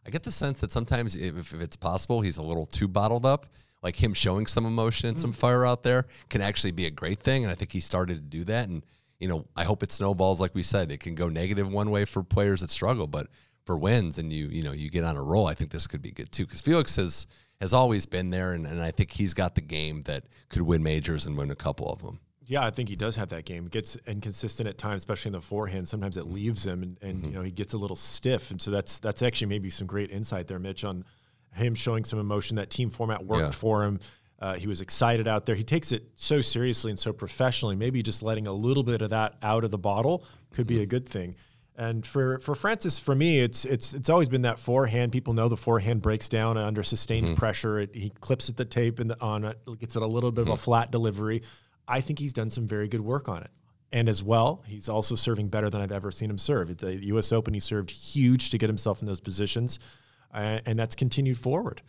I 0.08 0.10
get 0.10 0.22
the 0.22 0.30
sense 0.30 0.60
that 0.60 0.72
sometimes 0.72 1.14
if, 1.16 1.52
if 1.52 1.60
it's 1.60 1.76
possible, 1.76 2.22
he's 2.22 2.38
a 2.38 2.42
little 2.42 2.64
too 2.64 2.88
bottled 2.88 3.26
up. 3.26 3.44
Like 3.82 3.94
him 3.94 4.14
showing 4.14 4.46
some 4.46 4.64
emotion 4.64 5.10
and 5.10 5.20
some 5.20 5.34
mm. 5.34 5.36
fire 5.36 5.66
out 5.66 5.82
there 5.82 6.06
can 6.30 6.40
actually 6.40 6.72
be 6.72 6.86
a 6.86 6.90
great 6.90 7.20
thing, 7.20 7.44
and 7.44 7.52
I 7.52 7.54
think 7.54 7.70
he 7.72 7.80
started 7.80 8.14
to 8.14 8.22
do 8.22 8.42
that. 8.44 8.70
And 8.70 8.86
you 9.20 9.28
know, 9.28 9.44
I 9.54 9.64
hope 9.64 9.82
it 9.82 9.92
snowballs. 9.92 10.40
Like 10.40 10.54
we 10.54 10.62
said, 10.62 10.90
it 10.90 11.00
can 11.00 11.14
go 11.14 11.28
negative 11.28 11.70
one 11.70 11.90
way 11.90 12.06
for 12.06 12.22
players 12.22 12.62
that 12.62 12.70
struggle, 12.70 13.06
but 13.06 13.26
for 13.66 13.76
wins 13.76 14.16
and 14.16 14.32
you 14.32 14.46
you 14.46 14.62
know 14.62 14.72
you 14.72 14.88
get 14.88 15.04
on 15.04 15.16
a 15.16 15.22
roll, 15.22 15.46
I 15.46 15.52
think 15.52 15.70
this 15.70 15.86
could 15.86 16.00
be 16.00 16.10
good 16.10 16.32
too. 16.32 16.46
Because 16.46 16.62
Felix 16.62 16.96
has 16.96 17.26
has 17.60 17.74
always 17.74 18.06
been 18.06 18.30
there, 18.30 18.54
and, 18.54 18.66
and 18.66 18.80
I 18.80 18.90
think 18.90 19.10
he's 19.10 19.34
got 19.34 19.56
the 19.56 19.60
game 19.60 20.00
that 20.02 20.24
could 20.48 20.62
win 20.62 20.82
majors 20.82 21.26
and 21.26 21.36
win 21.36 21.50
a 21.50 21.54
couple 21.54 21.92
of 21.92 22.02
them. 22.02 22.18
Yeah, 22.48 22.64
I 22.64 22.70
think 22.70 22.88
he 22.88 22.96
does 22.96 23.14
have 23.16 23.28
that 23.28 23.44
game. 23.44 23.66
Gets 23.66 23.96
inconsistent 24.06 24.68
at 24.68 24.78
times, 24.78 25.02
especially 25.02 25.28
in 25.28 25.32
the 25.34 25.42
forehand. 25.42 25.86
Sometimes 25.86 26.16
it 26.16 26.26
leaves 26.26 26.66
him, 26.66 26.82
and, 26.82 26.98
and 27.02 27.18
you 27.20 27.28
mm-hmm. 27.28 27.34
know 27.36 27.42
he 27.42 27.50
gets 27.50 27.74
a 27.74 27.78
little 27.78 27.94
stiff, 27.94 28.50
and 28.50 28.60
so 28.60 28.70
that's 28.70 28.98
that's 28.98 29.22
actually 29.22 29.48
maybe 29.48 29.68
some 29.68 29.86
great 29.86 30.10
insight 30.10 30.48
there, 30.48 30.58
Mitch, 30.58 30.82
on 30.82 31.04
him 31.52 31.74
showing 31.74 32.04
some 32.04 32.18
emotion. 32.18 32.56
That 32.56 32.70
team 32.70 32.88
format 32.88 33.24
worked 33.24 33.42
Yeah. 33.42 33.50
for 33.50 33.84
him. 33.84 34.00
Uh, 34.40 34.54
he 34.54 34.66
was 34.66 34.80
excited 34.80 35.28
out 35.28 35.44
there. 35.44 35.56
He 35.56 35.64
takes 35.64 35.92
it 35.92 36.04
so 36.14 36.40
seriously 36.40 36.90
and 36.90 36.98
so 36.98 37.12
professionally. 37.12 37.76
Maybe 37.76 38.02
just 38.02 38.22
letting 38.22 38.46
a 38.46 38.52
little 38.52 38.84
bit 38.84 39.02
of 39.02 39.10
that 39.10 39.34
out 39.42 39.64
of 39.64 39.70
the 39.70 39.78
bottle 39.78 40.24
could 40.52 40.66
be 40.66 40.76
a 40.76 40.82
mm-hmm. 40.82 40.88
good 40.88 41.08
thing. 41.08 41.34
And 41.76 42.04
for 42.06 42.38
for 42.38 42.54
Francis, 42.54 42.98
for 42.98 43.14
me, 43.14 43.40
it's 43.40 43.66
it's 43.66 43.92
it's 43.92 44.08
always 44.08 44.28
been 44.28 44.42
that 44.42 44.58
forehand. 44.58 45.12
People 45.12 45.34
know 45.34 45.48
the 45.48 45.56
forehand 45.56 46.00
breaks 46.00 46.28
down 46.30 46.56
under 46.56 46.82
sustained 46.82 47.26
mm-hmm. 47.26 47.34
pressure. 47.34 47.78
It, 47.78 47.94
he 47.94 48.08
clips 48.08 48.48
at 48.48 48.56
the 48.56 48.64
tape 48.64 49.00
and 49.00 49.14
on 49.20 49.44
it, 49.44 49.58
gets 49.78 49.96
it 49.96 50.02
a 50.02 50.06
little 50.06 50.32
bit 50.32 50.42
of 50.42 50.48
a 50.48 50.56
flat 50.56 50.90
delivery. 50.90 51.42
I 51.88 52.00
think 52.00 52.18
he's 52.18 52.32
done 52.32 52.50
some 52.50 52.66
very 52.66 52.86
good 52.86 53.00
work 53.00 53.28
on 53.28 53.42
it. 53.42 53.50
And 53.90 54.08
as 54.08 54.22
well, 54.22 54.62
he's 54.66 54.88
also 54.88 55.14
serving 55.14 55.48
better 55.48 55.70
than 55.70 55.80
I've 55.80 55.92
ever 55.92 56.10
seen 56.10 56.28
him 56.28 56.36
serve. 56.36 56.70
At 56.70 56.78
the 56.78 56.94
U.S. 57.06 57.32
Open, 57.32 57.54
he 57.54 57.60
served 57.60 57.90
huge 57.90 58.50
to 58.50 58.58
get 58.58 58.68
himself 58.68 59.00
in 59.00 59.06
those 59.08 59.20
positions, 59.20 59.78
uh, 60.34 60.60
and 60.66 60.78
that's 60.78 60.94
continued 60.94 61.38
forward. 61.38 61.80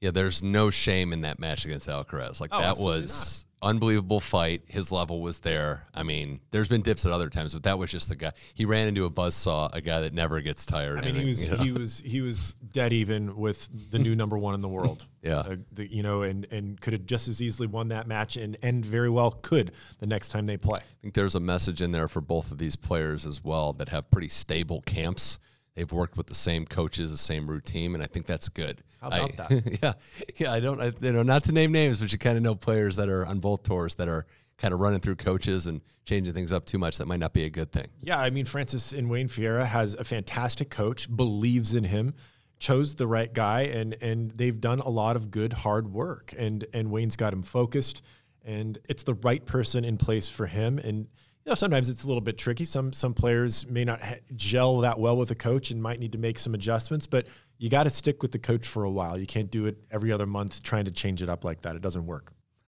Yeah, 0.00 0.10
there's 0.10 0.42
no 0.42 0.68
shame 0.68 1.14
in 1.14 1.22
that 1.22 1.38
match 1.38 1.64
against 1.64 1.88
Alcaraz. 1.88 2.38
Like 2.40 2.50
Oh, 2.52 2.60
that 2.60 2.78
was 2.78 3.46
unbelievable 3.62 4.20
fight. 4.20 4.62
His 4.66 4.92
level 4.92 5.20
was 5.20 5.38
there. 5.38 5.84
I 5.94 6.02
mean, 6.02 6.40
there's 6.50 6.68
been 6.68 6.82
dips 6.82 7.04
at 7.04 7.12
other 7.12 7.28
times, 7.28 7.54
but 7.54 7.64
that 7.64 7.78
was 7.78 7.90
just 7.90 8.08
the 8.08 8.16
guy. 8.16 8.32
He 8.54 8.64
ran 8.64 8.88
into 8.88 9.04
a 9.04 9.10
buzzsaw, 9.10 9.74
a 9.74 9.80
guy 9.80 10.00
that 10.00 10.14
never 10.14 10.40
gets 10.40 10.64
tired. 10.66 11.00
I 11.00 11.06
mean, 11.06 11.16
he 11.16 11.24
was 11.26 11.48
you 11.48 11.56
know, 11.56 11.62
he 11.62 11.72
was 11.72 11.98
he 12.04 12.20
was 12.20 12.54
dead 12.72 12.92
even 12.92 13.36
with 13.36 13.68
the 13.90 13.98
new 13.98 14.14
number 14.14 14.38
one 14.38 14.54
in 14.54 14.60
the 14.60 14.68
world. 14.68 15.04
Yeah. 15.20 15.40
Uh, 15.40 15.56
the, 15.72 15.92
you 15.92 16.04
know, 16.04 16.22
and 16.22 16.46
and 16.52 16.80
could 16.80 16.92
have 16.92 17.04
just 17.04 17.26
as 17.26 17.42
easily 17.42 17.66
won 17.66 17.88
that 17.88 18.06
match, 18.06 18.36
and 18.36 18.56
and 18.62 18.86
very 18.86 19.10
well 19.10 19.32
could 19.32 19.72
the 19.98 20.06
next 20.06 20.28
time 20.28 20.46
they 20.46 20.56
play. 20.56 20.78
I 20.78 21.02
think 21.02 21.14
there's 21.14 21.34
a 21.34 21.40
message 21.40 21.82
in 21.82 21.90
there 21.90 22.06
for 22.06 22.20
both 22.20 22.52
of 22.52 22.58
these 22.58 22.76
players 22.76 23.26
as 23.26 23.42
well 23.42 23.72
that 23.74 23.88
have 23.88 24.08
pretty 24.12 24.28
stable 24.28 24.80
camps. 24.82 25.40
They've 25.78 25.92
worked 25.92 26.16
with 26.16 26.26
the 26.26 26.34
same 26.34 26.66
coaches, 26.66 27.12
the 27.12 27.16
same 27.16 27.48
routine, 27.48 27.94
and 27.94 28.02
I 28.02 28.06
think 28.06 28.26
that's 28.26 28.48
good. 28.48 28.82
How 29.00 29.06
about 29.06 29.38
I- 29.38 29.62
yeah, 29.80 29.92
yeah. 30.34 30.52
I 30.52 30.58
don't, 30.58 30.80
I, 30.80 30.92
you 31.00 31.12
know, 31.12 31.22
not 31.22 31.44
to 31.44 31.52
name 31.52 31.70
names, 31.70 32.00
but 32.00 32.10
you 32.10 32.18
kind 32.18 32.36
of 32.36 32.42
know 32.42 32.56
players 32.56 32.96
that 32.96 33.08
are 33.08 33.24
on 33.24 33.38
both 33.38 33.62
tours 33.62 33.94
that 33.94 34.08
are 34.08 34.26
kind 34.56 34.74
of 34.74 34.80
running 34.80 34.98
through 34.98 35.14
coaches 35.14 35.68
and 35.68 35.80
changing 36.04 36.34
things 36.34 36.50
up 36.50 36.66
too 36.66 36.78
much. 36.78 36.98
That 36.98 37.06
might 37.06 37.20
not 37.20 37.32
be 37.32 37.44
a 37.44 37.50
good 37.50 37.70
thing. 37.70 37.86
Yeah, 38.00 38.18
I 38.18 38.30
mean, 38.30 38.44
Francis 38.44 38.92
and 38.92 39.08
Wayne 39.08 39.28
Ferreira 39.28 39.64
has 39.64 39.94
a 39.94 40.02
fantastic 40.02 40.68
coach, 40.68 41.14
believes 41.14 41.76
in 41.76 41.84
him, 41.84 42.14
chose 42.58 42.96
the 42.96 43.06
right 43.06 43.32
guy, 43.32 43.60
and 43.60 43.94
and 44.02 44.32
they've 44.32 44.60
done 44.60 44.80
a 44.80 44.88
lot 44.88 45.14
of 45.14 45.30
good 45.30 45.52
hard 45.52 45.92
work. 45.92 46.34
And 46.36 46.66
and 46.74 46.90
Wayne's 46.90 47.14
got 47.14 47.32
him 47.32 47.42
focused, 47.42 48.02
and 48.44 48.76
it's 48.88 49.04
the 49.04 49.14
right 49.14 49.46
person 49.46 49.84
in 49.84 49.96
place 49.96 50.28
for 50.28 50.46
him. 50.46 50.80
And 50.80 51.06
know, 51.48 51.54
sometimes 51.54 51.88
it's 51.88 52.04
a 52.04 52.06
little 52.06 52.20
bit 52.20 52.38
tricky. 52.38 52.64
Some 52.64 52.92
some 52.92 53.14
players 53.14 53.66
may 53.68 53.84
not 53.84 54.00
gel 54.36 54.78
that 54.78 54.98
well 54.98 55.16
with 55.16 55.30
a 55.30 55.34
coach 55.34 55.70
and 55.70 55.82
might 55.82 56.00
need 56.00 56.12
to 56.12 56.18
make 56.18 56.38
some 56.38 56.54
adjustments, 56.54 57.06
but 57.06 57.26
you 57.58 57.68
got 57.68 57.84
to 57.84 57.90
stick 57.90 58.22
with 58.22 58.32
the 58.32 58.38
coach 58.38 58.66
for 58.66 58.84
a 58.84 58.90
while. 58.90 59.18
You 59.18 59.26
can't 59.26 59.50
do 59.50 59.66
it 59.66 59.76
every 59.90 60.12
other 60.12 60.26
month 60.26 60.62
trying 60.62 60.84
to 60.84 60.90
change 60.90 61.22
it 61.22 61.28
up 61.28 61.44
like 61.44 61.62
that. 61.62 61.76
It 61.76 61.82
doesn't 61.82 62.06
work. 62.06 62.32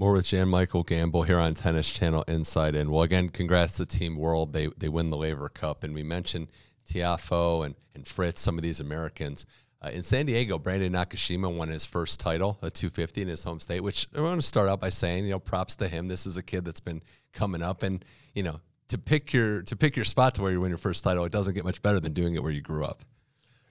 More 0.00 0.14
with 0.14 0.28
Jan 0.28 0.48
Michael 0.48 0.82
Gamble 0.82 1.24
here 1.24 1.38
on 1.38 1.52
Tennis 1.52 1.92
Channel 1.92 2.22
Inside 2.22 2.74
In. 2.74 2.90
Well, 2.90 3.02
again, 3.02 3.28
congrats 3.28 3.76
to 3.76 3.84
Team 3.84 4.16
World. 4.16 4.54
They 4.54 4.68
they 4.78 4.88
win 4.88 5.10
the 5.10 5.18
Laver 5.18 5.50
Cup, 5.50 5.84
and 5.84 5.92
we 5.92 6.02
mentioned 6.02 6.48
Tiafoe 6.88 7.66
and 7.66 7.74
and 7.94 8.08
Fritz, 8.08 8.40
some 8.40 8.56
of 8.56 8.62
these 8.62 8.80
Americans. 8.80 9.44
Uh, 9.84 9.90
in 9.90 10.02
San 10.02 10.24
Diego, 10.24 10.58
Brandon 10.58 10.90
Nakashima 10.94 11.54
won 11.54 11.68
his 11.68 11.84
first 11.84 12.18
title, 12.18 12.58
a 12.62 12.70
250 12.70 13.20
in 13.20 13.28
his 13.28 13.44
home 13.44 13.60
state. 13.60 13.80
Which 13.80 14.08
I 14.16 14.22
want 14.22 14.40
to 14.40 14.46
start 14.46 14.70
out 14.70 14.80
by 14.80 14.88
saying, 14.88 15.26
you 15.26 15.32
know, 15.32 15.38
props 15.38 15.76
to 15.76 15.86
him. 15.86 16.08
This 16.08 16.24
is 16.24 16.38
a 16.38 16.42
kid 16.42 16.64
that's 16.64 16.80
been 16.80 17.02
coming 17.34 17.60
up, 17.60 17.82
and 17.82 18.02
you 18.34 18.42
know, 18.42 18.58
to 18.88 18.96
pick 18.96 19.34
your 19.34 19.60
to 19.64 19.76
pick 19.76 19.96
your 19.96 20.06
spot 20.06 20.34
to 20.36 20.42
where 20.42 20.50
you 20.50 20.62
win 20.62 20.70
your 20.70 20.78
first 20.78 21.04
title, 21.04 21.26
it 21.26 21.32
doesn't 21.32 21.52
get 21.52 21.66
much 21.66 21.82
better 21.82 22.00
than 22.00 22.14
doing 22.14 22.36
it 22.36 22.42
where 22.42 22.52
you 22.52 22.62
grew 22.62 22.86
up. 22.86 23.04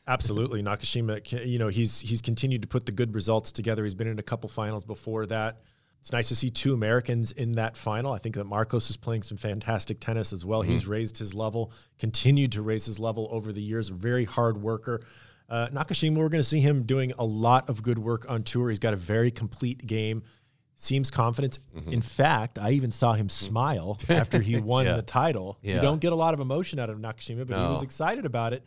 Absolutely, 0.08 0.62
Nakashima. 0.62 1.48
You 1.48 1.58
know, 1.58 1.70
he's 1.70 2.00
he's 2.00 2.22
continued 2.22 2.62
to 2.62 2.68
put 2.68 2.86
the 2.86 2.92
good 2.92 3.16
results 3.16 3.52
together. 3.52 3.84
He's 3.84 3.96
been 3.96 4.08
in 4.08 4.20
a 4.20 4.24
couple 4.24 4.48
finals 4.48 4.86
before 4.86 5.26
that. 5.26 5.62
It's 6.00 6.12
nice 6.12 6.30
to 6.30 6.36
see 6.36 6.50
two 6.50 6.74
Americans 6.74 7.32
in 7.32 7.54
that 7.54 7.76
final. 7.76 8.14
I 8.14 8.20
think 8.20 8.36
that 8.36 8.46
Marcos 8.46 8.90
is 8.90 8.98
playing 8.98 9.24
some 9.24 9.38
fantastic 9.38 10.00
tennis 10.00 10.32
as 10.32 10.46
well. 10.46 10.62
He's 10.62 10.84
mm-hmm. 10.84 10.92
raised 10.92 11.18
his 11.18 11.34
level, 11.34 11.72
continued 12.00 12.54
to 12.54 12.62
raise 12.62 12.86
his 12.86 13.00
level 13.00 13.28
over 13.32 13.52
the 13.52 13.62
years. 13.62 13.90
A 13.90 13.94
very 13.94 14.26
hard 14.26 14.62
worker. 14.62 15.02
Uh, 15.50 15.68
Nakashima, 15.70 16.16
we're 16.16 16.30
going 16.30 16.42
to 16.42 16.48
see 16.48 16.62
him 16.62 16.84
doing 16.84 17.12
a 17.20 17.26
lot 17.26 17.70
of 17.70 17.84
good 17.84 17.98
work 17.98 18.30
on 18.30 18.44
tour. 18.44 18.70
He's 18.70 18.80
got 18.80 18.94
a 18.94 18.98
very 18.98 19.32
complete 19.32 19.86
game. 19.86 20.24
Seems 20.76 21.12
confident. 21.12 21.60
Mm-hmm. 21.76 21.92
In 21.92 22.02
fact, 22.02 22.58
I 22.58 22.72
even 22.72 22.92
saw 22.92 23.14
him 23.14 23.28
mm-hmm. 23.28 23.48
smile 23.48 23.98
after 24.08 24.40
he 24.40 24.58
won 24.62 24.86
Yeah. 24.86 24.96
the 24.96 25.02
title. 25.02 25.58
Yeah. 25.62 25.76
You 25.76 25.82
don't 25.82 26.00
get 26.00 26.14
a 26.14 26.16
lot 26.16 26.34
of 26.34 26.40
emotion 26.40 26.80
out 26.80 26.90
of 26.90 26.98
Nakashima, 26.98 27.46
but 27.46 27.58
he 27.58 27.70
was 27.72 27.84
excited 27.84 28.26
about 28.26 28.54
it. 28.54 28.64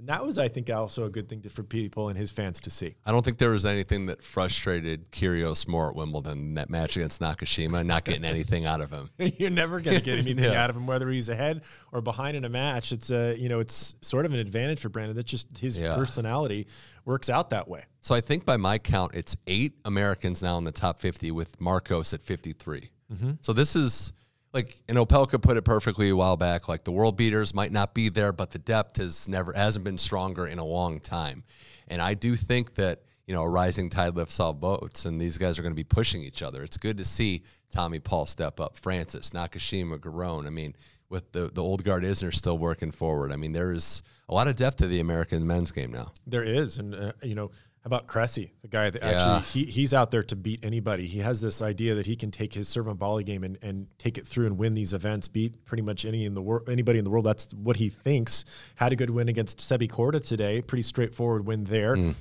And 0.00 0.08
that 0.08 0.24
was, 0.24 0.38
I 0.38 0.48
think, 0.48 0.70
also 0.70 1.04
a 1.04 1.10
good 1.10 1.28
thing 1.28 1.42
to, 1.42 1.50
for 1.50 1.62
people 1.62 2.08
and 2.08 2.16
his 2.18 2.30
fans 2.30 2.58
to 2.62 2.70
see. 2.70 2.94
I 3.04 3.12
don't 3.12 3.22
think 3.22 3.36
there 3.36 3.50
was 3.50 3.66
anything 3.66 4.06
that 4.06 4.22
frustrated 4.22 5.12
Kyrgios 5.12 5.68
more 5.68 5.90
at 5.90 5.94
Wimbledon 5.94 6.38
than 6.38 6.54
that 6.54 6.70
match 6.70 6.96
against 6.96 7.20
Nakashima, 7.20 7.84
not 7.84 8.04
getting 8.04 8.24
anything 8.24 8.64
out 8.64 8.80
of 8.80 8.90
him. 8.90 9.10
You're 9.18 9.50
never 9.50 9.78
going 9.82 9.98
to 9.98 10.02
get 10.02 10.18
anything 10.18 10.42
Yeah. 10.44 10.64
out 10.64 10.70
of 10.70 10.76
him, 10.76 10.86
whether 10.86 11.06
he's 11.10 11.28
ahead 11.28 11.60
or 11.92 12.00
behind 12.00 12.34
in 12.34 12.46
a 12.46 12.48
match. 12.48 12.92
It's 12.92 13.10
a, 13.10 13.36
you 13.36 13.50
know, 13.50 13.60
it's 13.60 13.94
sort 14.00 14.24
of 14.24 14.32
an 14.32 14.38
advantage 14.38 14.80
for 14.80 14.88
Brandon. 14.88 15.14
That's 15.14 15.30
just 15.30 15.54
his 15.58 15.76
Yeah. 15.76 15.94
personality 15.96 16.66
works 17.04 17.28
out 17.28 17.50
that 17.50 17.68
way. 17.68 17.84
So 18.00 18.14
I 18.14 18.22
think 18.22 18.46
by 18.46 18.56
my 18.56 18.78
count, 18.78 19.14
it's 19.14 19.36
eight 19.46 19.74
Americans 19.84 20.42
now 20.42 20.56
in 20.56 20.64
the 20.64 20.72
top 20.72 20.98
50 20.98 21.30
with 21.30 21.60
Marcos 21.60 22.14
at 22.14 22.22
53. 22.22 22.88
Mm-hmm. 23.12 23.30
So 23.42 23.52
this 23.52 23.76
is 23.76 24.14
like, 24.52 24.82
and 24.88 24.98
Opelka 24.98 25.40
put 25.40 25.56
it 25.56 25.62
perfectly 25.62 26.08
a 26.08 26.16
while 26.16 26.36
back. 26.36 26.68
Like 26.68 26.84
the 26.84 26.92
world 26.92 27.16
beaters 27.16 27.54
might 27.54 27.72
not 27.72 27.94
be 27.94 28.08
there, 28.08 28.32
but 28.32 28.50
the 28.50 28.58
depth 28.58 28.96
has 28.96 29.28
never 29.28 29.52
hasn't 29.52 29.84
been 29.84 29.98
stronger 29.98 30.46
in 30.46 30.58
a 30.58 30.64
long 30.64 31.00
time. 31.00 31.44
And 31.88 32.00
I 32.02 32.14
do 32.14 32.36
think 32.36 32.74
that 32.74 33.02
you 33.26 33.34
know 33.34 33.42
a 33.42 33.48
rising 33.48 33.90
tide 33.90 34.16
lifts 34.16 34.40
all 34.40 34.52
boats, 34.52 35.04
and 35.04 35.20
these 35.20 35.38
guys 35.38 35.58
are 35.58 35.62
going 35.62 35.72
to 35.72 35.76
be 35.76 35.84
pushing 35.84 36.22
each 36.22 36.42
other. 36.42 36.62
It's 36.62 36.76
good 36.76 36.96
to 36.98 37.04
see 37.04 37.42
Tommy 37.72 38.00
Paul 38.00 38.26
step 38.26 38.58
up, 38.60 38.76
Francis, 38.76 39.30
Nakashima, 39.30 39.98
Giron. 39.98 40.46
I 40.46 40.50
mean, 40.50 40.74
with 41.10 41.30
the 41.32 41.50
the 41.52 41.62
old 41.62 41.84
guard 41.84 42.02
Isner 42.02 42.34
still 42.34 42.58
working 42.58 42.90
forward. 42.90 43.32
I 43.32 43.36
mean, 43.36 43.52
there 43.52 43.72
is 43.72 44.02
a 44.28 44.34
lot 44.34 44.48
of 44.48 44.56
depth 44.56 44.78
to 44.78 44.86
the 44.86 45.00
American 45.00 45.46
men's 45.46 45.72
game 45.72 45.92
now. 45.92 46.12
There 46.26 46.44
is, 46.44 46.78
and 46.78 46.94
uh, 46.94 47.12
you 47.22 47.34
know, 47.34 47.50
how 47.82 47.86
about 47.88 48.06
Cressy, 48.06 48.52
the 48.60 48.68
guy 48.68 48.90
that 48.90 49.00
Yeah. 49.00 49.08
actually 49.38 49.64
he, 49.64 49.70
he's 49.70 49.94
out 49.94 50.10
there 50.10 50.22
to 50.24 50.36
beat 50.36 50.62
anybody. 50.62 51.06
He 51.06 51.20
has 51.20 51.40
this 51.40 51.62
idea 51.62 51.94
that 51.94 52.04
he 52.06 52.14
can 52.14 52.30
take 52.30 52.52
his 52.52 52.68
serve 52.68 52.88
and 52.88 52.98
volley 52.98 53.24
game 53.24 53.42
and, 53.42 53.58
and 53.62 53.86
take 53.98 54.18
it 54.18 54.26
through 54.26 54.46
and 54.46 54.58
win 54.58 54.74
these 54.74 54.92
events, 54.92 55.28
beat 55.28 55.64
pretty 55.64 55.82
much 55.82 56.04
any 56.04 56.26
in 56.26 56.34
the 56.34 56.42
world, 56.42 56.68
anybody 56.68 56.98
in 56.98 57.04
the 57.04 57.10
world. 57.10 57.24
That's 57.24 57.52
what 57.54 57.76
he 57.76 57.88
thinks. 57.88 58.44
Had 58.76 58.92
a 58.92 58.96
good 58.96 59.08
win 59.10 59.28
against 59.30 59.58
Sebi 59.60 59.88
Korda 59.90 60.24
today, 60.26 60.60
pretty 60.60 60.82
straightforward 60.82 61.46
win 61.46 61.64
there. 61.64 61.96
Mm. 61.96 62.14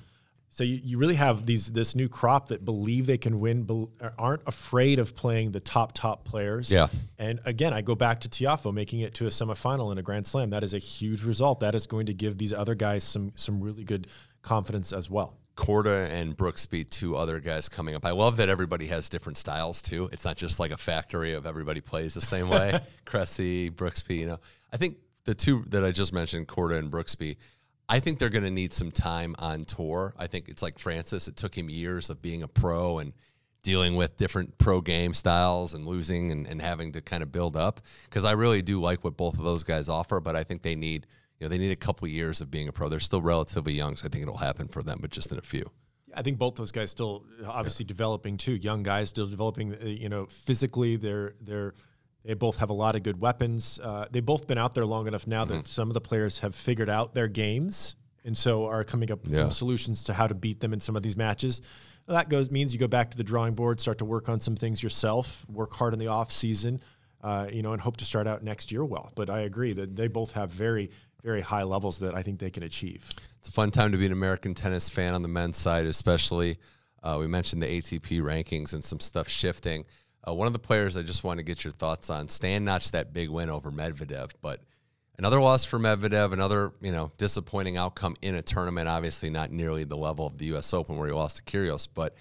So 0.52 0.64
you, 0.64 0.80
you 0.84 0.98
really 0.98 1.16
have 1.16 1.46
these 1.46 1.68
this 1.74 1.94
new 1.94 2.10
crop 2.10 2.48
that 2.48 2.66
believe 2.66 3.06
they 3.06 3.20
can 3.20 3.40
win, 3.40 3.64
bel- 3.64 3.92
aren't 4.18 4.42
afraid 4.48 4.98
of 4.98 5.16
playing 5.16 5.52
the 5.52 5.60
top 5.60 5.92
top 5.94 6.24
players. 6.26 6.72
Yeah. 6.72 6.88
And 7.20 7.40
again, 7.46 7.72
I 7.74 7.82
go 7.82 7.94
back 7.96 8.22
to 8.22 8.30
Tiafoe 8.30 8.74
making 8.74 9.02
it 9.02 9.14
to 9.16 9.26
a 9.28 9.30
semifinal 9.30 9.92
in 9.92 9.98
a 10.00 10.02
Grand 10.02 10.26
Slam. 10.26 10.50
That 10.50 10.64
is 10.64 10.74
a 10.74 10.80
huge 10.80 11.24
result. 11.24 11.60
That 11.60 11.76
is 11.76 11.86
going 11.86 12.08
to 12.08 12.14
give 12.16 12.38
these 12.38 12.52
other 12.54 12.74
guys 12.76 13.04
some 13.04 13.32
some 13.36 13.62
really 13.62 13.84
good 13.84 14.08
confidence 14.42 14.92
as 14.92 15.10
well. 15.10 15.36
Korda 15.60 16.10
and 16.10 16.38
Brooksby, 16.38 16.90
two 16.90 17.18
other 17.18 17.42
guys 17.42 17.68
coming 17.68 17.94
up. 17.94 18.06
I 18.06 18.12
love 18.12 18.38
that 18.38 18.48
everybody 18.48 18.88
has 18.88 19.10
different 19.10 19.38
styles 19.38 19.82
too. 19.82 20.10
It's 20.14 20.24
not 20.24 20.38
just 20.38 20.58
like 20.58 20.72
a 20.72 20.78
factory 20.78 21.34
of 21.34 21.46
everybody 21.46 21.82
plays 21.82 22.14
the 22.14 22.22
same 22.22 22.48
way. 22.48 22.80
Cressy, 23.06 23.70
Brooksby, 23.70 24.20
you 24.20 24.26
know. 24.26 24.40
I 24.72 24.78
think 24.78 24.96
the 25.26 25.36
two 25.36 25.66
that 25.68 25.84
I 25.84 25.92
just 25.92 26.14
mentioned, 26.14 26.48
Korda 26.48 26.80
and 26.80 26.90
Brooksby, 26.90 27.36
I 27.90 28.00
think 28.00 28.20
they're 28.20 28.30
going 28.30 28.46
to 28.46 28.50
need 28.50 28.72
some 28.72 28.90
time 28.90 29.36
on 29.38 29.66
tour. 29.66 30.14
I 30.18 30.28
think 30.28 30.48
it's 30.48 30.62
like 30.62 30.80
Francis. 30.80 31.28
It 31.28 31.36
took 31.36 31.58
him 31.58 31.70
years 31.70 32.10
of 32.10 32.22
being 32.22 32.42
a 32.42 32.48
pro 32.48 33.00
and 33.00 33.12
dealing 33.62 33.98
with 33.98 34.16
different 34.16 34.58
pro 34.60 34.80
game 34.80 35.14
styles 35.14 35.74
and 35.74 35.86
losing 35.86 36.32
and, 36.32 36.48
and 36.48 36.62
having 36.62 36.94
to 36.94 37.02
kind 37.02 37.22
of 37.22 37.34
build 37.34 37.58
up. 37.58 37.82
Because 38.06 38.24
I 38.24 38.32
really 38.32 38.62
do 38.62 38.80
like 38.80 39.04
what 39.04 39.18
both 39.18 39.38
of 39.38 39.44
those 39.44 39.64
guys 39.64 39.90
offer, 39.90 40.22
but 40.22 40.38
I 40.38 40.46
think 40.46 40.62
they 40.62 40.76
need 40.76 41.06
you 41.40 41.46
know 41.46 41.50
they 41.50 41.58
need 41.58 41.72
a 41.72 41.76
couple 41.76 42.08
years 42.08 42.42
of 42.42 42.52
being 42.52 42.68
a 42.68 42.72
pro. 42.72 42.90
They're 42.90 43.00
still 43.00 43.22
relatively 43.22 43.74
young, 43.74 43.96
so 43.96 44.06
I 44.06 44.10
think 44.10 44.24
it'll 44.24 44.38
happen 44.38 44.68
for 44.68 44.84
them, 44.84 45.00
but 45.02 45.12
just 45.12 45.32
in 45.32 45.38
a 45.38 45.42
few. 45.42 45.70
I 46.14 46.22
think 46.24 46.38
both 46.40 46.56
those 46.56 46.72
guys 46.72 46.90
still 46.92 47.26
obviously 47.48 47.86
developing 47.86 48.38
too. 48.38 48.54
Young 48.56 48.82
guys 48.84 49.10
still 49.10 49.28
developing. 49.28 49.74
uh, 49.76 49.86
You 49.86 50.10
know, 50.10 50.26
physically 50.26 50.96
they're 50.98 51.36
they're 51.42 51.74
They 52.26 52.34
both 52.34 52.58
have 52.58 52.70
a 52.70 52.74
lot 52.74 52.96
of 52.96 53.04
good 53.04 53.20
weapons. 53.22 53.80
Uh, 53.82 54.06
they've 54.12 54.26
both 54.26 54.46
been 54.48 54.58
out 54.58 54.74
there 54.76 54.86
long 54.86 55.08
enough 55.08 55.28
now 55.28 55.46
Mm-hmm. 55.46 55.58
that 55.58 55.68
some 55.68 55.88
of 55.90 55.94
the 55.94 56.02
players 56.02 56.40
have 56.40 56.54
figured 56.56 56.90
out 56.90 57.14
their 57.14 57.28
games 57.28 57.96
and 58.26 58.36
so 58.36 58.66
are 58.66 58.84
coming 58.84 59.10
up 59.12 59.24
with 59.24 59.32
Yeah. 59.34 59.40
some 59.40 59.52
solutions 59.52 60.04
to 60.06 60.14
how 60.14 60.28
to 60.28 60.34
beat 60.36 60.60
them 60.60 60.74
in 60.74 60.80
some 60.82 60.96
of 60.98 61.04
these 61.04 61.16
matches. 61.16 61.62
Well, 62.08 62.18
that 62.18 62.28
goes 62.28 62.50
means 62.52 62.74
you 62.74 62.80
go 62.80 62.88
back 62.88 63.12
to 63.12 63.18
the 63.18 63.24
drawing 63.24 63.54
board, 63.54 63.80
start 63.80 64.00
to 64.00 64.06
work 64.06 64.28
on 64.30 64.40
some 64.42 64.56
things 64.58 64.82
yourself, 64.84 65.46
work 65.48 65.72
hard 65.74 65.94
in 65.94 66.00
the 66.00 66.08
off 66.08 66.32
season, 66.32 66.82
uh, 67.22 67.48
you 67.54 67.62
know, 67.62 67.72
and 67.72 67.82
hope 67.82 67.98
to 67.98 68.06
start 68.06 68.28
out 68.28 68.44
next 68.44 68.72
year 68.72 68.84
well. 68.84 69.12
But 69.16 69.30
I 69.30 69.42
agree 69.42 69.74
that 69.74 69.96
they 69.96 70.08
both 70.08 70.32
have 70.34 70.52
very, 70.52 70.90
very 71.24 71.42
high 71.42 71.64
levels 71.64 72.00
that 72.00 72.16
I 72.16 72.24
think 72.24 72.40
they 72.40 72.50
can 72.50 72.64
achieve. 72.64 73.10
It's 73.40 73.50
a 73.50 73.52
fun 73.52 73.72
time 73.72 73.92
to 73.92 73.98
be 73.98 74.06
an 74.06 74.12
American 74.12 74.54
tennis 74.54 74.90
fan 74.90 75.14
on 75.14 75.22
the 75.22 75.28
men's 75.28 75.58
side, 75.58 75.86
especially. 75.86 76.58
Uh, 77.04 77.18
we 77.20 77.28
mentioned 77.28 77.62
the 77.62 77.68
ATP 77.68 78.22
rankings 78.22 78.74
and 78.74 78.84
some 78.84 79.00
stuff 79.00 79.30
shifting. 79.30 79.86
Uh, 80.28 80.34
one 80.34 80.48
of 80.48 80.54
the 80.54 80.60
players 80.60 80.98
I 80.98 81.02
just 81.02 81.24
want 81.24 81.38
to 81.40 81.44
get 81.44 81.64
your 81.64 81.74
thoughts 81.74 82.10
on. 82.10 82.28
Stan 82.28 82.66
notched 82.66 82.92
that 82.92 83.14
big 83.14 83.30
win 83.30 83.50
over 83.50 83.72
Medvedev, 83.72 84.32
but 84.42 84.62
another 85.18 85.40
loss 85.40 85.64
for 85.64 85.80
Medvedev, 85.80 86.34
another 86.34 86.74
you 86.82 86.92
know 86.92 87.12
disappointing 87.18 87.78
outcome 87.78 88.16
in 88.22 88.36
a 88.36 88.42
tournament. 88.42 88.88
Obviously, 88.90 89.30
not 89.30 89.52
nearly 89.52 89.86
the 89.86 89.98
level 89.98 90.28
of 90.28 90.38
the 90.38 90.46
U.S. 90.48 90.74
Open 90.74 90.98
where 90.98 91.08
he 91.08 91.14
lost 91.14 91.38
to 91.38 91.44
Kyrgios. 91.44 91.88
But 91.94 92.16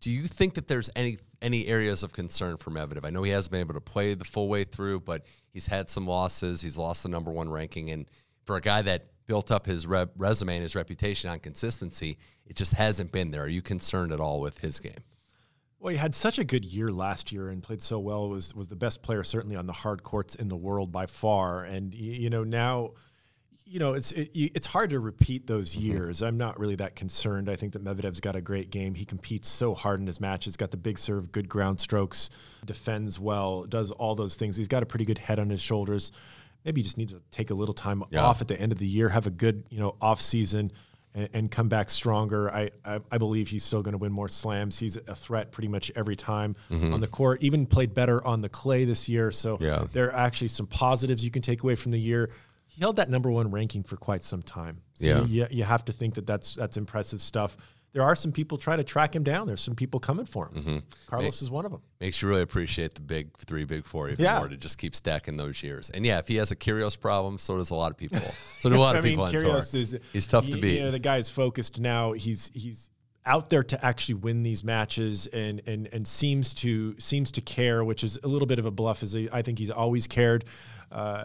do 0.00 0.10
you 0.10 0.26
think 0.26 0.54
that 0.54 0.68
there's 0.68 0.90
any 0.96 1.18
any 1.40 1.66
areas 1.66 2.02
of 2.02 2.12
concern 2.12 2.56
for 2.56 2.70
Medvedev? 2.70 3.04
I 3.04 3.10
know 3.10 3.22
he 3.22 3.30
hasn't 3.30 3.52
been 3.52 3.60
able 3.60 3.74
to 3.74 3.80
play 3.80 4.14
the 4.14 4.24
full 4.24 4.48
way 4.48 4.64
through, 4.64 5.00
but 5.00 5.24
he's 5.50 5.66
had 5.66 5.88
some 5.90 6.06
losses. 6.06 6.60
He's 6.60 6.76
lost 6.76 7.02
the 7.02 7.08
number 7.08 7.30
one 7.30 7.48
ranking, 7.48 7.90
and 7.90 8.06
for 8.44 8.56
a 8.56 8.60
guy 8.60 8.82
that 8.82 9.06
built 9.26 9.50
up 9.50 9.66
his 9.66 9.86
re- 9.86 10.06
resume 10.16 10.56
and 10.56 10.62
his 10.62 10.74
reputation 10.74 11.30
on 11.30 11.38
consistency, 11.38 12.16
it 12.46 12.56
just 12.56 12.72
hasn't 12.72 13.12
been 13.12 13.30
there. 13.30 13.42
Are 13.42 13.48
you 13.48 13.62
concerned 13.62 14.12
at 14.12 14.20
all 14.20 14.40
with 14.40 14.58
his 14.58 14.80
game? 14.80 15.04
Well, 15.80 15.92
he 15.92 15.98
had 15.98 16.14
such 16.14 16.38
a 16.38 16.44
good 16.44 16.64
year 16.64 16.90
last 16.90 17.30
year 17.30 17.50
and 17.50 17.62
played 17.62 17.82
so 17.82 18.00
well. 18.00 18.28
Was 18.28 18.54
was 18.54 18.68
the 18.68 18.76
best 18.76 19.02
player 19.02 19.22
certainly 19.22 19.56
on 19.56 19.66
the 19.66 19.72
hard 19.72 20.02
courts 20.02 20.34
in 20.34 20.48
the 20.48 20.56
world 20.56 20.90
by 20.90 21.06
far. 21.06 21.62
And 21.62 21.94
you 21.94 22.30
know 22.30 22.42
now, 22.42 22.94
you 23.68 23.78
know 23.78 23.92
it's 23.92 24.12
it, 24.12 24.30
it's 24.34 24.66
hard 24.66 24.90
to 24.90 25.00
repeat 25.00 25.46
those 25.46 25.72
mm-hmm. 25.74 25.86
years. 25.86 26.22
I'm 26.22 26.38
not 26.38 26.58
really 26.58 26.76
that 26.76 26.96
concerned. 26.96 27.48
I 27.50 27.56
think 27.56 27.74
that 27.74 27.84
Medvedev's 27.84 28.20
got 28.20 28.36
a 28.36 28.40
great 28.40 28.70
game. 28.70 28.94
He 28.94 29.04
competes 29.04 29.48
so 29.48 29.74
hard 29.74 30.00
in 30.00 30.06
his 30.06 30.20
matches. 30.20 30.56
Got 30.56 30.70
the 30.70 30.76
big 30.76 30.98
serve, 30.98 31.32
good 31.32 31.48
ground 31.48 31.80
strokes, 31.80 32.30
defends 32.64 33.18
well, 33.18 33.64
does 33.64 33.90
all 33.90 34.14
those 34.14 34.36
things. 34.36 34.56
He's 34.56 34.68
got 34.68 34.82
a 34.82 34.86
pretty 34.86 35.04
good 35.04 35.18
head 35.18 35.38
on 35.38 35.50
his 35.50 35.60
shoulders. 35.60 36.12
Maybe 36.64 36.80
he 36.80 36.84
just 36.84 36.98
needs 36.98 37.12
to 37.12 37.20
take 37.30 37.50
a 37.50 37.54
little 37.54 37.74
time 37.74 38.02
Yeah. 38.10 38.24
off 38.24 38.40
at 38.40 38.48
the 38.48 38.60
end 38.60 38.72
of 38.72 38.78
the 38.78 38.86
year, 38.86 39.08
have 39.08 39.26
a 39.26 39.30
good 39.30 39.64
you 39.70 39.78
know 39.78 39.96
off 40.00 40.20
season 40.20 40.72
and, 41.14 41.28
and 41.34 41.50
come 41.50 41.68
back 41.68 41.90
stronger. 41.90 42.50
I, 42.50 42.70
I, 42.84 43.00
I 43.10 43.18
believe 43.18 43.48
he's 43.48 43.64
still 43.64 43.82
going 43.82 43.92
to 43.92 43.98
win 43.98 44.12
more 44.12 44.28
slams. 44.28 44.78
He's 44.78 44.96
a 44.96 45.14
threat 45.14 45.52
pretty 45.52 45.68
much 45.68 45.90
every 45.96 46.16
time 46.16 46.54
mm-hmm. 46.70 46.92
on 46.94 47.00
the 47.00 47.06
court. 47.06 47.42
Even 47.42 47.66
played 47.66 47.94
better 47.94 48.24
on 48.26 48.40
the 48.40 48.48
clay 48.48 48.84
this 48.84 49.08
year. 49.08 49.30
So 49.30 49.56
Yeah. 49.60 49.86
there 49.92 50.08
are 50.08 50.14
actually 50.14 50.48
some 50.48 50.66
positives 50.66 51.24
you 51.24 51.30
can 51.30 51.42
take 51.42 51.62
away 51.62 51.74
from 51.74 51.92
the 51.92 51.98
year. 51.98 52.30
He 52.78 52.82
held 52.84 52.94
that 52.96 53.10
number 53.10 53.28
one 53.28 53.50
ranking 53.50 53.82
for 53.82 53.96
quite 53.96 54.22
some 54.22 54.40
time. 54.40 54.82
So 54.94 55.04
Yeah. 55.04 55.24
you, 55.24 55.46
you 55.50 55.64
have 55.64 55.84
to 55.86 55.92
think 55.92 56.14
that 56.14 56.28
that's 56.28 56.54
that's 56.54 56.76
impressive 56.76 57.20
stuff. 57.20 57.56
There 57.92 58.02
are 58.04 58.14
some 58.14 58.30
people 58.30 58.56
trying 58.56 58.78
to 58.78 58.84
track 58.84 59.16
him 59.16 59.24
down. 59.24 59.48
There's 59.48 59.60
some 59.62 59.74
people 59.74 59.98
coming 59.98 60.26
for 60.26 60.46
him. 60.48 60.84
Carlos 61.08 61.42
is 61.42 61.50
one 61.50 61.64
of 61.64 61.72
them. 61.72 61.80
Makes 62.00 62.22
you 62.22 62.28
really 62.28 62.42
appreciate 62.42 62.94
the 62.94 63.00
big 63.00 63.36
three, 63.38 63.64
big 63.64 63.84
four 63.84 64.10
even 64.10 64.22
Yeah. 64.24 64.38
more 64.38 64.48
to 64.48 64.56
just 64.56 64.78
keep 64.78 64.94
stacking 64.94 65.36
those 65.36 65.60
years. 65.62 65.90
And 65.90 66.06
yeah, 66.06 66.18
if 66.18 66.28
he 66.28 66.36
has 66.36 66.52
a 66.52 66.56
Kyrgios 66.56 67.00
problem, 67.00 67.38
so 67.38 67.56
does 67.56 67.70
a 67.70 67.74
lot 67.74 67.90
of 67.90 67.96
people. 67.96 68.18
So 68.20 68.70
do 68.70 68.76
a 68.76 68.78
lot 68.78 68.94
of 68.96 69.02
I 69.02 69.08
mean, 69.08 69.12
people 69.14 69.24
on 69.24 69.32
Kyrgios 69.32 69.72
tour. 69.72 69.80
is 69.80 69.98
He's 70.12 70.26
tough 70.28 70.46
to 70.46 70.52
you- 70.52 70.60
beat. 70.62 70.78
You 70.78 70.84
know, 70.84 70.90
the 70.92 71.00
guy's 71.00 71.30
focused 71.30 71.80
now. 71.80 72.12
He's 72.12 72.52
he's 72.54 72.90
out 73.26 73.50
there 73.50 73.62
to 73.62 73.84
actually 73.84 74.14
win 74.14 74.42
these 74.44 74.62
matches 74.62 75.26
and 75.26 75.60
and 75.66 75.88
and 75.92 76.06
seems 76.06 76.54
to 76.54 76.94
seems 77.00 77.32
to 77.32 77.40
care, 77.40 77.82
which 77.84 78.04
is 78.04 78.18
a 78.22 78.28
little 78.28 78.46
bit 78.46 78.58
of 78.60 78.66
a 78.66 78.70
bluff. 78.70 79.02
As 79.02 79.16
I 79.32 79.42
think 79.42 79.58
he's 79.58 79.70
always 79.70 80.06
cared. 80.06 80.44
Uh, 80.92 81.24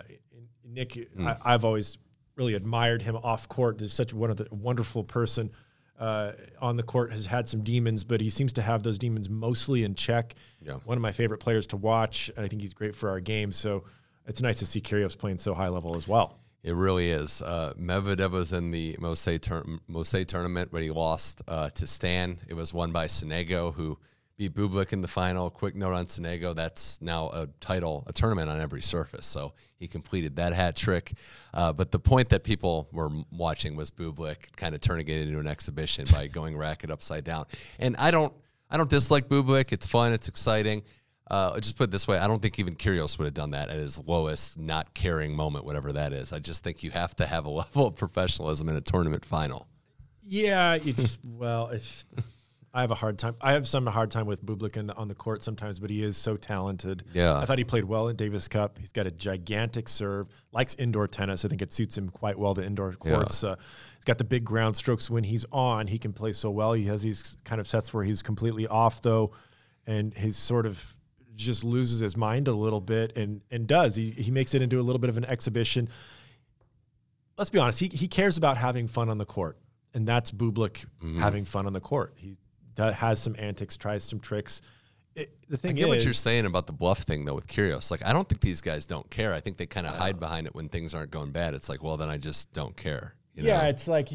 Nick, 0.73 1.09
Hmm. 1.15 1.27
I, 1.27 1.37
I've 1.43 1.65
always 1.65 1.97
really 2.35 2.55
admired 2.55 3.01
him 3.01 3.15
off 3.17 3.47
court. 3.47 3.77
There's 3.77 3.93
such 3.93 4.13
one 4.13 4.29
of 4.31 4.37
the 4.37 4.47
wonderful 4.51 5.03
person. 5.03 5.51
Uh, 5.99 6.31
on 6.59 6.75
the 6.75 6.83
court 6.83 7.13
has 7.13 7.25
had 7.25 7.47
some 7.47 7.61
demons, 7.61 8.03
but 8.03 8.19
he 8.19 8.29
seems 8.29 8.51
to 8.53 8.61
have 8.61 8.81
those 8.83 8.97
demons 8.97 9.29
mostly 9.29 9.83
in 9.83 9.93
check. 9.93 10.33
Yeah. 10.61 10.73
One 10.85 10.97
of 10.97 11.01
my 11.01 11.11
favorite 11.11 11.37
players 11.39 11.67
to 11.67 11.77
watch, 11.77 12.31
and 12.35 12.43
I 12.43 12.49
think 12.49 12.61
he's 12.61 12.73
great 12.73 12.95
for 12.95 13.09
our 13.09 13.19
game. 13.19 13.51
So 13.51 13.83
it's 14.25 14.41
nice 14.41 14.59
to 14.59 14.65
see 14.65 14.81
Kyrgios 14.81 15.17
playing 15.17 15.37
so 15.37 15.53
high 15.53 15.69
level 15.69 15.95
as 15.95 16.07
well. 16.07 16.39
It 16.63 16.75
really 16.75 17.09
is. 17.09 17.41
Uh, 17.41 17.73
Medvedev 17.79 18.31
was 18.31 18.53
in 18.53 18.71
the 18.71 18.95
Mose, 18.99 19.37
tour- 19.41 19.65
Mose 19.87 20.15
tournament, 20.27 20.69
but 20.71 20.81
he 20.81 20.89
lost 20.91 21.41
uh, 21.47 21.69
to 21.71 21.85
Stan. 21.85 22.39
It 22.47 22.55
was 22.55 22.73
won 22.73 22.91
by 22.91 23.05
Sonego, 23.07 23.73
who 23.73 23.97
beat 24.37 24.53
Bublik 24.53 24.93
in 24.93 25.01
the 25.01 25.07
final. 25.07 25.49
Quick 25.49 25.75
note 25.75 25.93
on 25.93 26.05
Sonego: 26.05 26.55
that's 26.55 27.01
now 27.01 27.29
a 27.29 27.47
title, 27.59 28.03
a 28.07 28.13
tournament 28.13 28.49
on 28.49 28.59
every 28.59 28.81
surface. 28.81 29.25
So 29.25 29.53
he 29.77 29.87
completed 29.87 30.35
that 30.37 30.53
hat 30.53 30.75
trick. 30.75 31.13
Uh, 31.53 31.73
but 31.73 31.91
the 31.91 31.99
point 31.99 32.29
that 32.29 32.43
people 32.43 32.87
were 32.91 33.09
watching 33.31 33.75
was 33.75 33.91
Bublik 33.91 34.55
kind 34.55 34.73
of 34.75 34.81
turning 34.81 35.07
it 35.07 35.27
into 35.27 35.39
an 35.39 35.47
exhibition 35.47 36.05
by 36.11 36.27
going 36.39 36.57
racket 36.57 36.89
upside 36.89 37.23
down. 37.23 37.45
And 37.79 37.95
I 37.97 38.11
don't, 38.11 38.33
I 38.69 38.77
don't 38.77 38.89
dislike 38.89 39.27
Bublik. 39.27 39.71
It's 39.71 39.87
fun. 39.87 40.13
It's 40.13 40.27
exciting. 40.27 40.83
Uh, 41.29 41.57
just 41.59 41.77
put 41.77 41.85
it 41.85 41.91
this 41.91 42.07
way: 42.07 42.17
I 42.17 42.27
don't 42.27 42.41
think 42.41 42.59
even 42.59 42.75
Kyrgios 42.75 43.17
would 43.17 43.25
have 43.25 43.33
done 43.33 43.51
that 43.51 43.69
at 43.69 43.77
his 43.77 43.97
lowest, 43.99 44.59
not 44.59 44.93
caring 44.93 45.33
moment, 45.33 45.65
whatever 45.65 45.93
that 45.93 46.11
is. 46.11 46.33
I 46.33 46.39
just 46.39 46.63
think 46.63 46.83
you 46.83 46.91
have 46.91 47.15
to 47.15 47.25
have 47.25 47.45
a 47.45 47.49
level 47.61 47.87
of 47.87 47.95
professionalism 47.95 48.67
in 48.69 48.75
a 48.75 48.81
tournament 48.81 49.23
final. 49.23 49.67
Yeah, 50.25 50.75
you 50.75 50.93
just 50.93 51.19
well, 51.23 51.67
it's, 51.67 52.05
I 52.75 52.81
have 52.81 52.89
a 52.89 52.95
hard 52.95 53.19
time. 53.19 53.35
I 53.39 53.53
have 53.53 53.67
some 53.67 53.85
hard 53.85 54.09
time 54.09 54.25
with 54.25 54.43
Bublik 54.43 54.77
in, 54.77 54.89
on 54.91 55.07
the 55.07 55.13
court 55.13 55.43
sometimes, 55.43 55.77
but 55.79 55.91
he 55.91 56.01
is 56.03 56.17
so 56.17 56.35
talented. 56.37 57.03
Yeah. 57.13 57.37
I 57.37 57.45
thought 57.45 57.59
he 57.59 57.63
played 57.63 57.83
well 57.85 58.07
in 58.07 58.15
Davis 58.15 58.47
Cup. 58.47 58.79
He's 58.79 58.91
got 58.91 59.05
a 59.05 59.11
gigantic 59.11 59.87
serve. 59.87 60.27
Likes 60.51 60.73
indoor 60.75 61.07
tennis. 61.07 61.45
I 61.45 61.49
think 61.49 61.61
it 61.61 61.71
suits 61.71 61.95
him 61.97 62.09
quite 62.09 62.37
well. 62.39 62.55
The 62.55 62.65
indoor 62.65 62.93
courts. 62.93 63.43
Uh, 63.43 63.57
he's 63.95 64.03
got 64.05 64.17
the 64.17 64.23
big 64.23 64.43
ground 64.43 64.75
strokes. 64.75 65.07
When 65.07 65.23
he's 65.23 65.45
on, 65.51 65.85
he 65.85 65.99
can 65.99 66.13
play 66.13 66.33
so 66.33 66.49
well. 66.49 66.73
He 66.73 66.85
has 66.85 67.03
these 67.03 67.37
kind 67.43 67.61
of 67.61 67.67
sets 67.67 67.93
where 67.93 68.03
he's 68.03 68.23
completely 68.23 68.65
off 68.67 69.03
though, 69.03 69.33
and 69.85 70.11
he's 70.15 70.37
sort 70.37 70.65
of 70.65 70.83
just 71.35 71.63
loses 71.63 71.99
his 71.99 72.15
mind 72.17 72.47
a 72.47 72.53
little 72.53 72.79
bit 72.79 73.17
and 73.17 73.41
and 73.49 73.65
does 73.65 73.95
he 73.95 74.11
he 74.11 74.29
makes 74.29 74.53
it 74.53 74.61
into 74.61 74.79
a 74.79 74.83
little 74.83 74.99
bit 74.99 75.09
of 75.09 75.17
an 75.17 75.25
exhibition 75.25 75.89
let's 77.39 77.49
be 77.49 77.57
honest, 77.57 77.79
he, 77.79 77.87
he 77.87 78.07
cares 78.07 78.37
about 78.37 78.55
having 78.57 78.87
fun 78.87 79.09
on 79.09 79.17
the 79.17 79.25
court. 79.25 79.57
And 79.95 80.07
that's 80.07 80.29
Bublik 80.31 80.85
Mm-hmm. 81.03 81.19
having 81.19 81.45
fun 81.45 81.65
on 81.65 81.73
the 81.73 81.79
court. 81.79 82.13
He 82.17 82.29
do- 82.29 82.37
has 82.77 83.21
some 83.21 83.35
antics, 83.37 83.77
tries 83.77 84.03
some 84.03 84.19
tricks. 84.19 84.61
It, 85.15 85.31
the 85.47 85.57
thing 85.57 85.71
I 85.71 85.73
get 85.73 85.83
is, 85.83 85.87
what 85.89 86.03
you're 86.03 86.13
saying 86.13 86.45
about 86.45 86.65
the 86.65 86.73
bluff 86.73 86.99
thing 86.99 87.25
though 87.25 87.35
with 87.35 87.47
Kyrgios. 87.47 87.91
Like 87.91 88.03
I 88.03 88.13
don't 88.13 88.27
think 88.27 88.41
these 88.41 88.61
guys 88.61 88.85
don't 88.85 89.07
care. 89.09 89.33
I 89.33 89.39
think 89.39 89.57
they 89.57 89.67
kind 89.67 89.85
of 89.85 89.93
hide 89.93 90.19
behind 90.19 90.47
it 90.47 90.55
when 90.55 90.69
things 90.69 90.93
aren't 90.93 91.11
going 91.11 91.31
bad. 91.31 91.53
It's 91.53 91.69
like, 91.69 91.83
well, 91.83 91.97
then 91.97 92.09
I 92.09 92.17
just 92.17 92.51
don't 92.53 92.75
care. 92.75 93.13
You 93.35 93.43
yeah, 93.43 93.61
know? 93.61 93.69
it's 93.69 93.87
like 93.87 94.09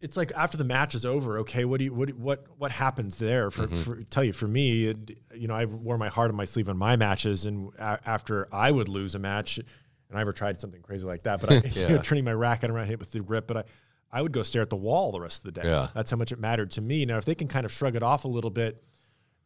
it's 0.00 0.16
like 0.16 0.32
after 0.34 0.56
the 0.56 0.64
match 0.64 0.94
is 0.94 1.04
over, 1.04 1.38
okay, 1.40 1.64
what 1.64 1.78
do 1.78 1.84
you 1.84 1.94
what 1.94 2.10
what 2.14 2.44
what 2.58 2.70
happens 2.72 3.16
there? 3.16 3.50
For, 3.50 3.66
Mm-hmm. 3.66 3.82
for 3.82 4.02
tell 4.04 4.24
you 4.24 4.32
for 4.32 4.48
me, 4.48 4.86
it, 4.86 5.18
you 5.34 5.46
know, 5.46 5.54
I 5.54 5.66
wore 5.66 5.98
my 5.98 6.08
heart 6.08 6.30
on 6.30 6.36
my 6.36 6.46
sleeve 6.46 6.68
on 6.68 6.78
my 6.78 6.96
matches, 6.96 7.44
and 7.44 7.70
a, 7.78 8.00
after 8.06 8.48
I 8.52 8.70
would 8.70 8.88
lose 8.88 9.14
a 9.14 9.18
match, 9.18 9.58
and 9.58 9.66
I 10.12 10.18
never 10.18 10.32
tried 10.32 10.58
something 10.58 10.80
crazy 10.82 11.06
like 11.06 11.24
that, 11.24 11.40
but 11.40 11.52
I 11.52 11.54
you 11.74 11.88
know, 11.88 11.98
turning 12.02 12.24
my 12.24 12.32
racket 12.32 12.70
around, 12.70 12.88
hit 12.88 12.98
with 12.98 13.12
the 13.12 13.20
grip, 13.20 13.46
but 13.46 13.56
I. 13.58 13.64
I 14.12 14.22
would 14.22 14.32
go 14.32 14.42
stare 14.42 14.62
at 14.62 14.70
the 14.70 14.76
wall 14.76 15.12
the 15.12 15.20
rest 15.20 15.44
of 15.46 15.54
the 15.54 15.60
day. 15.60 15.68
Yeah. 15.68 15.88
That's 15.94 16.10
how 16.10 16.16
much 16.16 16.32
it 16.32 16.38
mattered 16.40 16.70
to 16.72 16.80
me. 16.80 17.06
Now, 17.06 17.16
if 17.18 17.24
they 17.24 17.34
can 17.34 17.46
kind 17.48 17.64
of 17.64 17.72
shrug 17.72 17.94
it 17.96 18.02
off 18.02 18.24
a 18.24 18.28
little 18.28 18.50
bit, 18.50 18.82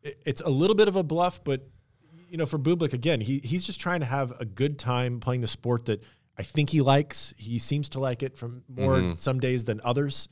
it's 0.03 0.41
a 0.41 0.49
little 0.49 0.77
bit 0.77 0.89
of 0.89 0.97
a 0.97 1.03
bluff, 1.03 1.43
but 1.45 1.67
you 2.31 2.37
know, 2.39 2.47
for 2.47 2.59
Bublik 2.59 2.93
again, 2.93 3.21
he 3.21 3.39
he's 3.45 3.65
just 3.65 3.81
trying 3.81 4.01
to 4.01 4.07
have 4.07 4.33
a 4.41 4.45
good 4.45 4.79
time 4.79 5.21
playing 5.21 5.41
the 5.41 5.47
sport 5.47 5.85
that 5.87 6.03
I 6.37 6.43
think 6.43 6.71
he 6.71 6.81
likes. 6.81 7.33
He 7.37 7.59
seems 7.59 7.91
to 7.91 8.01
like 8.01 8.23
it 8.23 8.37
from 8.37 8.63
more 8.69 8.95
Mm-hmm. 8.97 9.17
some 9.17 9.39
days 9.39 9.65
than 9.65 9.81
others. 9.85 10.29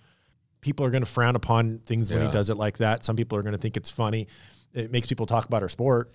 People 0.61 0.85
are 0.87 0.91
going 0.91 1.05
to 1.05 1.11
frown 1.11 1.37
upon 1.37 1.79
things 1.87 2.11
when 2.11 2.25
he 2.25 2.31
does 2.33 2.49
it 2.51 2.57
like 2.57 2.79
that. 2.79 3.05
Some 3.05 3.17
people 3.17 3.37
are 3.39 3.43
going 3.43 3.53
to 3.53 3.59
think 3.59 3.77
it's 3.77 3.91
funny. 3.91 4.29
It 4.73 4.91
makes 4.91 5.07
people 5.07 5.27
talk 5.27 5.45
about 5.47 5.63
our 5.63 5.69
sport. 5.69 6.13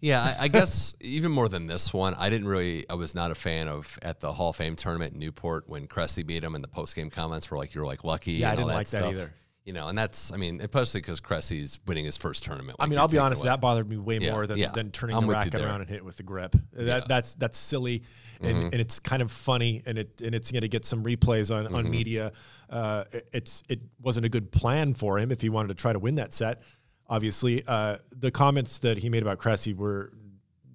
Yeah, 0.00 0.22
I, 0.40 0.44
I 0.44 0.48
guess 0.48 0.94
even 1.00 1.30
more 1.30 1.48
than 1.48 1.66
this 1.66 1.92
one, 1.92 2.14
I 2.14 2.30
didn't 2.30 2.48
really. 2.48 2.86
I 2.88 2.94
was 2.94 3.14
not 3.14 3.30
a 3.30 3.34
fan 3.34 3.68
of 3.68 3.98
at 4.02 4.18
the 4.20 4.32
Hall 4.32 4.50
of 4.50 4.56
Fame 4.56 4.74
tournament 4.76 5.12
in 5.14 5.18
Newport 5.20 5.68
when 5.68 5.86
Cressy 5.86 6.22
beat 6.22 6.42
him, 6.42 6.54
and 6.54 6.64
the 6.64 6.68
post 6.68 6.96
game 6.96 7.10
comments 7.10 7.50
were 7.50 7.58
like, 7.58 7.74
"You're 7.74 7.84
like 7.86 8.02
lucky." 8.02 8.32
Yeah, 8.32 8.52
I 8.52 8.56
didn't 8.56 8.68
like 8.68 8.88
that 8.88 8.98
stuff. 9.00 9.12
either. 9.12 9.32
You 9.66 9.74
know, 9.74 9.88
and 9.88 9.96
that's. 9.98 10.32
I 10.32 10.36
mean, 10.38 10.58
especially 10.62 11.02
because 11.02 11.20
Cressy's 11.20 11.78
winning 11.86 12.06
his 12.06 12.16
first 12.16 12.42
tournament. 12.42 12.76
I 12.80 12.86
mean, 12.86 12.98
I'll 12.98 13.08
be 13.08 13.18
honest, 13.18 13.42
away- 13.42 13.50
that 13.50 13.60
bothered 13.60 13.88
me 13.90 13.98
way 13.98 14.16
Yeah, 14.18 14.32
more 14.32 14.46
than, 14.46 14.56
yeah. 14.56 14.70
than 14.72 14.90
turning 14.90 15.16
I'm 15.16 15.26
the 15.26 15.32
racket 15.34 15.54
around 15.56 15.82
and 15.82 15.88
hit 15.90 15.98
it 15.98 16.04
with 16.04 16.16
the 16.16 16.22
grip. 16.22 16.56
Yeah. 16.76 16.84
That 16.86 17.08
that's 17.08 17.34
that's 17.34 17.58
silly, 17.58 18.02
and, 18.40 18.56
Mm-hmm. 18.56 18.64
and 18.72 18.74
it's 18.80 18.98
kind 19.00 19.20
of 19.20 19.30
funny, 19.30 19.82
and 19.84 19.98
it 19.98 20.22
and 20.24 20.34
it's 20.34 20.50
going 20.50 20.62
to 20.62 20.68
get 20.68 20.86
some 20.86 21.04
replays 21.04 21.54
on 21.54 21.66
Mm-hmm. 21.66 21.74
on 21.74 21.90
media. 21.90 22.32
Uh, 22.70 23.04
it- 23.12 23.28
it's 23.34 23.62
it 23.68 23.80
wasn't 24.00 24.24
a 24.24 24.30
good 24.30 24.50
plan 24.50 24.94
for 24.94 25.18
him 25.18 25.30
if 25.30 25.42
he 25.42 25.50
wanted 25.50 25.68
to 25.68 25.74
try 25.74 25.92
to 25.92 25.98
win 25.98 26.14
that 26.14 26.32
set. 26.32 26.62
Obviously, 27.10 27.62
uh, 27.66 27.98
the 28.16 28.30
comments 28.30 28.78
that 28.78 28.96
he 28.96 29.10
made 29.10 29.20
about 29.22 29.38
Cressy 29.38 29.74
were 29.74 30.12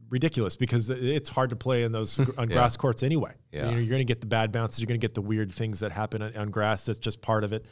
ridiculous 0.10 0.56
because 0.56 0.89
it's 0.91 1.30
hard 1.30 1.50
to 1.50 1.56
play 1.56 1.84
in 1.84 1.91
those 1.91 2.19
on 2.38 2.50
Yeah. 2.50 2.56
grass 2.58 2.78
courts 2.78 3.02
anyway. 3.02 3.32
Yeah. 3.52 3.65
You 3.69 3.71
know, 3.71 3.78
you're 3.80 3.89
going 3.89 4.00
to 4.00 4.06
get 4.06 4.21
the 4.21 4.28
bad 4.28 4.52
bounces, 4.52 4.80
you're 4.80 4.88
going 4.88 5.00
to 5.00 5.04
get 5.08 5.15
the 5.15 5.21
weird 5.21 5.52
things 5.52 5.80
that 5.80 5.91
happen 5.91 6.21
on, 6.21 6.36
on 6.36 6.50
grass. 6.52 6.86
That's 6.86 7.00
just 7.00 7.21
part 7.21 7.43
of 7.43 7.54
it. 7.54 7.65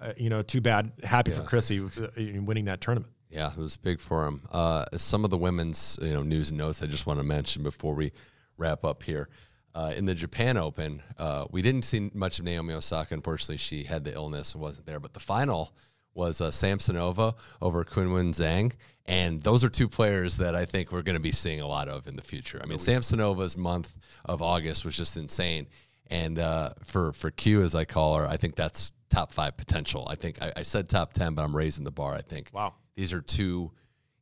uh, 0.00 0.12
you 0.16 0.28
know, 0.30 0.42
too 0.42 0.60
bad. 0.60 0.92
Happy 1.02 1.30
for 1.30 1.42
Yeah. 1.42 1.46
Cressy 1.48 1.78
uh, 1.80 2.42
winning 2.42 2.64
that 2.66 2.80
tournament. 2.80 3.12
Yeah, 3.30 3.50
it 3.50 3.56
was 3.58 3.76
big 3.76 4.00
for 4.00 4.26
him. 4.26 4.42
Uh, 4.50 4.84
some 4.96 5.24
of 5.24 5.30
the 5.30 5.38
women's 5.38 5.98
you 6.00 6.12
know 6.12 6.22
news 6.22 6.50
and 6.50 6.58
notes 6.58 6.82
I 6.82 6.86
just 6.86 7.06
want 7.06 7.18
to 7.18 7.24
mention 7.24 7.62
before 7.64 7.94
we 7.94 8.12
wrap 8.58 8.84
up 8.84 9.02
here. 9.02 9.28
Uh, 9.74 9.92
in 9.96 10.04
the 10.06 10.14
Japan 10.14 10.56
Open, 10.56 11.02
uh, 11.18 11.46
we 11.50 11.60
didn't 11.60 11.84
see 11.84 12.10
much 12.14 12.38
of 12.38 12.44
Naomi 12.44 12.74
Osaka. 12.74 13.12
Unfortunately, 13.14 13.56
she 13.56 13.82
had 13.82 14.04
the 14.04 14.12
illness 14.14 14.52
and 14.52 14.62
wasn't 14.62 14.86
there. 14.86 15.00
But 15.00 15.14
the 15.14 15.20
final 15.20 15.74
was 16.14 16.40
uh, 16.40 16.50
Samsonova 16.50 17.34
over 17.60 17.84
Qinwen 17.84 18.30
Zheng. 18.30 18.72
And 19.06 19.42
those 19.42 19.64
are 19.64 19.68
two 19.68 19.88
players 19.88 20.38
that 20.38 20.54
I 20.54 20.64
think 20.64 20.90
we're 20.90 21.02
going 21.02 21.16
to 21.16 21.20
be 21.20 21.32
seeing 21.32 21.60
a 21.60 21.66
lot 21.66 21.88
of 21.88 22.06
in 22.06 22.16
the 22.16 22.22
future. 22.22 22.58
I 22.62 22.66
mean, 22.66 22.78
Samsonova's 22.78 23.56
month 23.56 23.94
of 24.24 24.40
August 24.40 24.84
was 24.84 24.96
just 24.96 25.16
insane. 25.18 25.66
And 26.10 26.38
uh, 26.38 26.70
for, 26.84 27.12
for 27.12 27.30
Q, 27.30 27.62
as 27.62 27.74
I 27.74 27.84
call 27.84 28.16
her, 28.16 28.26
I 28.26 28.36
think 28.38 28.56
that's 28.56 28.92
top 29.10 29.30
five 29.32 29.56
potential. 29.56 30.06
I 30.10 30.14
think 30.14 30.40
I, 30.40 30.52
I 30.56 30.62
said 30.62 30.88
top 30.88 31.12
10, 31.12 31.34
but 31.34 31.42
I'm 31.42 31.54
raising 31.54 31.84
the 31.84 31.90
bar. 31.90 32.14
I 32.14 32.22
think 32.22 32.50
Wow. 32.52 32.74
these 32.96 33.12
are 33.12 33.20
two, 33.20 33.72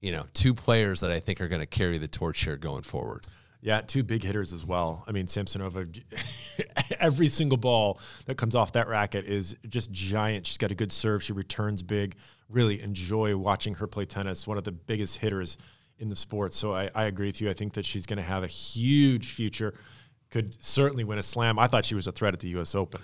you 0.01 0.11
know, 0.11 0.25
two 0.35 0.53
players 0.55 1.01
that 1.01 1.13
I 1.13 1.21
think 1.21 1.41
are 1.41 1.49
going 1.49 1.61
to 1.63 1.67
carry 1.67 1.99
the 1.99 2.09
torch 2.09 2.43
here 2.45 2.57
going 2.57 2.83
forward. 2.83 3.25
Yeah, 3.64 3.81
two 3.81 4.03
big 4.03 4.25
hitters 4.25 4.53
as 4.53 4.66
well. 4.66 5.05
I 5.07 5.12
mean, 5.12 5.27
Samsonova, 5.27 6.03
every 7.01 7.29
single 7.29 7.57
ball 7.57 8.01
that 8.27 8.37
comes 8.37 8.57
off 8.57 8.72
that 8.72 8.88
racket 8.88 9.25
is 9.25 9.55
just 9.68 9.92
giant. 9.92 10.48
She's 10.48 10.59
got 10.59 10.72
a 10.72 10.75
good 10.75 10.90
serve. 10.90 11.22
She 11.22 11.33
returns 11.33 11.81
big. 11.81 12.16
Really 12.48 12.83
enjoy 12.83 13.37
watching 13.37 13.75
her 13.75 13.87
play 13.87 14.05
tennis. 14.05 14.48
One 14.48 14.59
of 14.59 14.64
the 14.64 14.72
biggest 14.72 15.18
hitters 15.18 15.59
in 16.01 16.09
the 16.09 16.16
sport. 16.16 16.53
So 16.53 16.75
I, 16.75 16.90
I 16.92 17.05
agree 17.05 17.29
with 17.29 17.40
you. 17.40 17.48
I 17.51 17.55
think 17.55 17.75
that 17.75 17.87
she's 17.87 18.05
going 18.05 18.16
to 18.16 18.25
have 18.25 18.42
a 18.42 18.48
huge 18.48 19.33
future. 19.33 19.75
Could 20.31 20.57
certainly 20.62 21.05
win 21.05 21.20
a 21.20 21.22
slam. 21.22 21.57
I 21.57 21.68
thought 21.68 21.85
she 21.85 21.94
was 21.94 22.09
a 22.09 22.12
threat 22.12 22.35
at 22.35 22.40
the 22.40 22.48
U.S. 22.48 22.75
Open. 22.75 23.01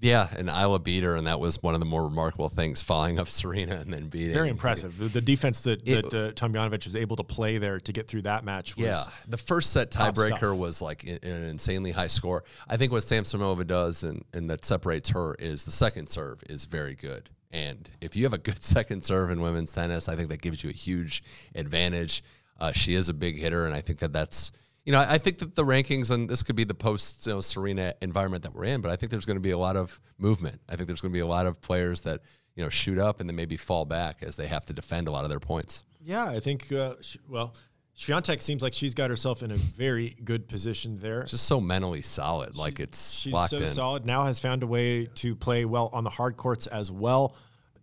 Yeah, 0.00 0.28
and 0.36 0.48
Ajla 0.48 0.82
beat 0.82 1.02
her, 1.02 1.16
and 1.16 1.26
that 1.26 1.40
was 1.40 1.60
one 1.60 1.74
of 1.74 1.80
the 1.80 1.86
more 1.86 2.04
remarkable 2.04 2.48
things, 2.48 2.82
following 2.82 3.18
up 3.18 3.28
Serena 3.28 3.76
and 3.80 3.92
then 3.92 4.06
beating. 4.08 4.32
Very 4.32 4.48
impressive. 4.48 4.96
The, 4.96 5.08
the 5.08 5.20
defense 5.20 5.62
that, 5.62 5.82
It- 5.88 6.08
that 6.10 6.28
uh, 6.28 6.32
Tomljanovic 6.32 6.84
was 6.84 6.94
able 6.94 7.16
to 7.16 7.24
play 7.24 7.58
there 7.58 7.80
to 7.80 7.92
get 7.92 8.06
through 8.06 8.22
that 8.22 8.44
match 8.44 8.76
was 8.76 8.86
Yeah, 8.86 9.02
the 9.26 9.36
first 9.36 9.72
set 9.72 9.90
tiebreaker 9.90 10.56
was 10.56 10.80
like 10.80 11.02
in- 11.02 11.18
an 11.24 11.42
insanely 11.48 11.90
high 11.90 12.06
score. 12.06 12.44
I 12.68 12.76
think 12.76 12.92
what 12.92 13.02
Samsonova 13.02 13.66
does 13.66 14.04
and, 14.04 14.24
and 14.32 14.48
that 14.50 14.64
separates 14.64 15.08
her 15.08 15.34
is 15.40 15.64
the 15.64 15.72
second 15.72 16.08
serve 16.08 16.42
is 16.48 16.64
very 16.64 16.94
good. 16.94 17.28
And 17.50 17.88
if 18.00 18.14
you 18.14 18.22
have 18.24 18.34
a 18.34 18.38
good 18.38 18.62
second 18.62 19.04
serve 19.04 19.30
in 19.30 19.40
women's 19.40 19.72
tennis, 19.72 20.08
I 20.08 20.14
think 20.14 20.28
that 20.28 20.42
gives 20.42 20.62
you 20.62 20.70
a 20.70 20.74
huge 20.74 21.24
advantage. 21.56 22.22
Uh, 22.60 22.70
she 22.72 22.94
is 22.94 23.08
a 23.08 23.14
big 23.14 23.36
hitter, 23.36 23.66
and 23.66 23.74
I 23.74 23.80
think 23.80 23.98
that 24.00 24.12
that's 24.12 24.52
you 24.88 24.92
know 24.92 25.04
I, 25.06 25.18
think 25.18 25.36
that 25.40 25.54
the 25.54 25.64
rankings 25.64 26.10
and 26.10 26.30
this 26.30 26.42
could 26.42 26.56
be 26.56 26.64
the 26.64 26.72
post 26.88 27.26
you 27.26 27.34
know, 27.34 27.40
Serena 27.42 27.92
environment 28.00 28.42
that 28.44 28.54
we're 28.54 28.64
in, 28.64 28.80
but 28.80 28.90
I 28.90 28.96
think 28.96 29.10
there's 29.12 29.26
going 29.26 29.36
to 29.36 29.40
be 29.50 29.50
a 29.50 29.58
lot 29.58 29.76
of 29.76 30.00
movement. 30.16 30.60
I 30.66 30.76
think 30.76 30.86
there's 30.88 31.02
going 31.02 31.12
to 31.12 31.16
be 31.16 31.20
a 31.20 31.26
lot 31.36 31.44
of 31.44 31.60
players 31.60 32.00
that 32.08 32.20
you 32.56 32.62
know 32.64 32.70
shoot 32.70 32.98
up 32.98 33.20
and 33.20 33.28
then 33.28 33.36
maybe 33.36 33.58
fall 33.58 33.84
back 33.84 34.22
as 34.22 34.34
they 34.36 34.46
have 34.46 34.64
to 34.66 34.72
defend 34.72 35.06
a 35.06 35.10
lot 35.10 35.24
of 35.24 35.30
their 35.30 35.40
points. 35.40 35.84
Yeah, 36.02 36.24
I 36.38 36.40
think, 36.40 36.72
uh, 36.72 36.94
sh- 37.02 37.18
well, 37.28 37.54
Swiatek 37.96 38.40
seems 38.40 38.62
like 38.62 38.72
she's 38.72 38.94
got 38.94 39.10
herself 39.10 39.42
in 39.42 39.50
a 39.50 39.56
very 39.56 40.16
good 40.24 40.48
position 40.48 40.98
there. 41.00 41.24
Just 41.24 41.44
so 41.46 41.60
mentally 41.60 42.00
solid, 42.02 42.56
like 42.56 42.80
it's 42.80 43.12
She's 43.20 43.32
locked 43.32 43.50
so 43.50 43.58
in. 43.58 43.66
solid. 43.66 44.06
Now 44.06 44.24
has 44.24 44.38
found 44.40 44.62
a 44.62 44.66
way 44.66 45.06
to 45.16 45.34
play 45.36 45.64
well 45.64 45.90
on 45.92 46.04
the 46.04 46.10
hard 46.10 46.36
courts 46.36 46.66
as 46.68 46.90
well. 46.90 47.36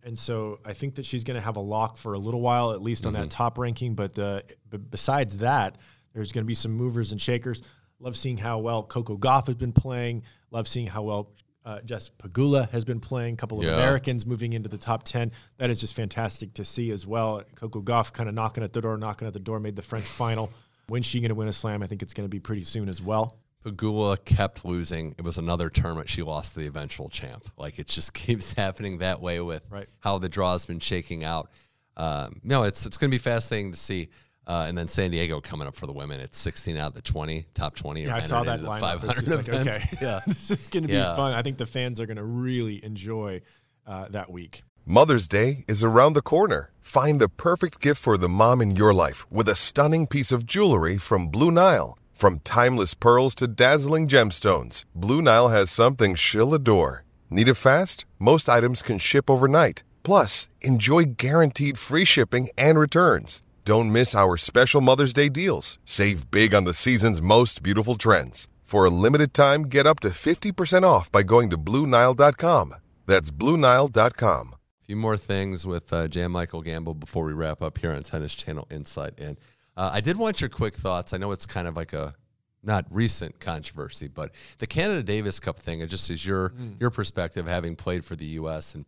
And 0.04 0.18
so 0.18 0.60
I 0.65 0.74
think 0.74 0.96
that 0.96 1.06
she's 1.06 1.24
going 1.24 1.36
to 1.36 1.41
have 1.41 1.58
a 1.58 1.62
lock 1.62 1.98
for 1.98 2.13
a 2.13 2.18
little 2.20 2.39
while, 2.39 2.72
at 2.72 2.82
least 2.82 3.06
on 3.06 3.13
Mm-hmm. 3.13 3.24
that 3.24 3.30
top 3.32 3.58
ranking. 3.58 3.96
But, 3.96 4.18
uh, 4.18 4.41
but 4.70 4.89
besides 4.89 5.38
that, 5.38 5.78
there's 6.15 6.32
going 6.32 6.43
to 6.43 6.47
be 6.47 6.56
some 6.56 6.71
movers 6.71 7.12
and 7.12 7.21
shakers. 7.21 7.62
Love 7.99 8.17
seeing 8.17 8.38
how 8.38 8.58
well 8.58 8.82
Coco 8.82 9.15
Gauff 9.17 9.45
has 9.45 9.56
been 9.56 9.71
playing. 9.73 10.23
Love 10.49 10.67
seeing 10.67 10.88
how 10.88 11.04
well 11.04 11.30
uh, 11.65 11.82
Jess 11.82 12.10
Pegula 12.19 12.69
has 12.71 12.84
been 12.86 12.99
playing. 12.99 13.34
A 13.36 13.38
couple 13.38 13.60
of 13.60 13.63
Yeah. 13.65 13.73
Americans 13.75 14.25
moving 14.25 14.54
into 14.54 14.69
the 14.69 14.78
top 14.78 15.04
10. 15.04 15.32
That 15.58 15.69
is 15.69 15.80
just 15.80 15.93
fantastic 15.93 16.54
to 16.56 16.65
see 16.65 16.89
as 16.91 17.06
well. 17.06 17.43
Coco 17.56 17.82
Gauff 17.82 18.12
kind 18.13 18.28
of 18.30 18.36
knocking 18.36 18.63
at 18.63 18.73
the 18.73 18.82
door, 18.82 18.97
knocking 18.97 19.28
at 19.28 19.34
the 19.34 19.39
door, 19.39 19.60
made 19.60 19.75
the 19.75 19.82
French 19.82 20.06
final. 20.06 20.51
When's 20.88 21.06
she 21.06 21.19
going 21.19 21.30
to 21.30 21.36
win 21.36 21.47
a 21.47 21.54
slam? 21.54 21.82
I 21.84 21.88
think 21.88 22.01
it's 22.01 22.13
going 22.13 22.25
to 22.25 22.30
be 22.32 22.39
pretty 22.39 22.63
soon 22.63 22.89
as 22.89 23.01
well. 23.01 23.38
Pegula 23.65 24.23
kept 24.25 24.63
losing. 24.63 25.15
It 25.17 25.23
was 25.23 25.39
another 25.39 25.71
tournament 25.71 26.08
she 26.08 26.21
lost 26.21 26.54
to 26.54 26.60
the 26.60 26.67
eventual 26.67 27.10
champ. 27.10 27.49
Like 27.58 27.80
it 27.80 27.88
just 27.88 28.13
keeps 28.13 28.54
happening 28.54 28.99
that 28.99 29.19
way 29.21 29.39
with 29.39 29.63
Right. 29.71 29.88
how 30.01 30.19
the 30.19 30.30
draw's 30.30 30.65
been 30.67 30.80
shaking 30.80 31.23
out. 31.23 31.49
Um, 31.97 32.41
no, 32.43 32.63
it's 32.63 32.86
it's 32.86 32.97
going 32.97 33.10
to 33.10 33.15
be 33.15 33.19
fascinating 33.21 33.71
to 33.71 33.78
see. 33.80 34.10
Uh, 34.48 34.66
and 34.68 34.78
then 34.78 34.88
San 34.88 35.10
Diego 35.12 35.42
coming 35.42 35.68
up 35.68 35.76
for 35.76 35.88
the 35.88 35.94
women. 35.94 36.20
It's 36.20 36.38
16 36.38 36.78
out 36.78 36.90
of 36.90 36.94
the 36.94 37.02
20, 37.02 37.48
top 37.56 37.76
20. 37.76 38.04
Yeah, 38.04 38.16
I 38.16 38.20
saw 38.20 38.44
that 38.44 38.60
into 38.60 38.66
the 38.66 38.70
lineup. 38.72 39.04
It's 39.04 39.04
500 39.16 39.26
just 39.26 39.28
like, 39.32 39.48
event. 39.48 39.68
okay, 39.68 39.84
yeah. 40.02 40.20
this 40.28 40.52
is 40.52 40.70
going 40.70 40.84
to 40.84 40.88
be 40.88 40.94
Yeah. 40.94 41.16
fun. 41.16 41.34
I 41.34 41.42
think 41.42 41.58
the 41.58 41.66
fans 41.66 42.00
are 42.00 42.06
going 42.06 42.18
to 42.18 42.24
really 42.24 42.84
enjoy 42.86 43.42
uh, 43.88 44.08
that 44.10 44.32
week. 44.32 44.64
Mother's 44.86 45.28
Day 45.28 45.64
is 45.68 45.84
around 45.84 46.14
the 46.14 46.22
corner. 46.22 46.72
Find 46.80 47.20
the 47.20 47.28
perfect 47.30 47.82
gift 47.82 48.00
for 48.00 48.18
the 48.20 48.30
mom 48.30 48.62
in 48.62 48.76
your 48.76 48.94
life 48.94 49.26
with 49.32 49.50
a 49.50 49.56
stunning 49.56 50.06
piece 50.06 50.32
of 50.32 50.46
jewelry 50.46 50.98
from 51.00 51.28
Blue 51.28 51.50
Nile. 51.50 51.98
From 52.14 52.40
timeless 52.40 52.94
pearls 52.94 53.34
to 53.36 53.48
dazzling 53.48 54.08
gemstones, 54.08 54.86
Blue 54.94 55.22
Nile 55.24 55.50
has 55.50 55.72
something 55.72 56.14
she'll 56.14 56.54
adore. 56.54 57.04
Need 57.32 57.48
it 57.48 57.56
fast? 57.56 58.06
Most 58.20 58.48
items 58.48 58.84
can 58.84 59.00
ship 59.00 59.28
overnight. 59.30 59.82
Plus, 60.04 60.48
enjoy 60.62 61.06
guaranteed 61.06 61.80
free 61.80 62.06
shipping 62.06 62.48
and 62.58 62.78
returns. 62.78 63.42
Don't 63.65 63.91
miss 63.91 64.13
our 64.13 64.38
special 64.38 64.80
Mother's 64.80 65.12
Day 65.12 65.28
deals. 65.28 65.80
Save 65.86 66.30
big 66.30 66.54
on 66.54 66.65
the 66.65 66.73
season's 66.73 67.19
most 67.19 67.63
beautiful 67.63 67.95
trends. 67.95 68.47
For 68.63 68.86
a 68.86 68.91
limited 68.91 69.34
time, 69.34 69.63
get 69.63 69.88
up 69.88 69.99
to 70.01 70.10
50% 70.10 70.84
off 70.84 71.12
by 71.12 71.23
going 71.23 71.49
to 71.49 71.58
BlueNile.com. 71.58 72.75
That's 73.08 73.32
BlueNile.com. 73.32 74.54
A 74.54 74.86
few 74.86 74.95
more 74.95 75.17
things 75.17 75.65
with 75.65 75.91
uh, 75.91 76.08
Jan 76.08 76.30
Michael 76.30 76.62
Gamble 76.62 76.93
before 76.93 77.25
we 77.25 77.34
wrap 77.34 77.63
up 77.63 77.80
here 77.80 77.91
on 77.91 78.04
Tennis 78.04 78.36
Channel 78.36 78.67
Inside 78.69 79.15
And 79.17 79.38
Uh, 79.75 79.89
I 79.91 79.99
did 79.99 80.17
want 80.17 80.41
your 80.41 80.49
quick 80.51 80.75
thoughts. 80.75 81.12
I 81.12 81.17
know 81.17 81.32
it's 81.32 81.47
kind 81.47 81.67
of 81.67 81.75
like 81.75 81.93
a 81.93 82.13
not 82.62 82.86
recent 82.91 83.39
controversy, 83.39 84.08
but 84.08 84.32
the 84.60 84.67
Canada 84.67 85.01
Davis 85.01 85.39
Cup 85.39 85.58
thing. 85.58 85.82
It 85.82 85.88
just 85.88 86.10
is 86.12 86.23
your 86.23 86.54
your 86.80 86.91
perspective, 86.91 87.47
having 87.47 87.75
played 87.75 88.06
for 88.06 88.15
the 88.15 88.25
U.S. 88.41 88.75
and 88.75 88.86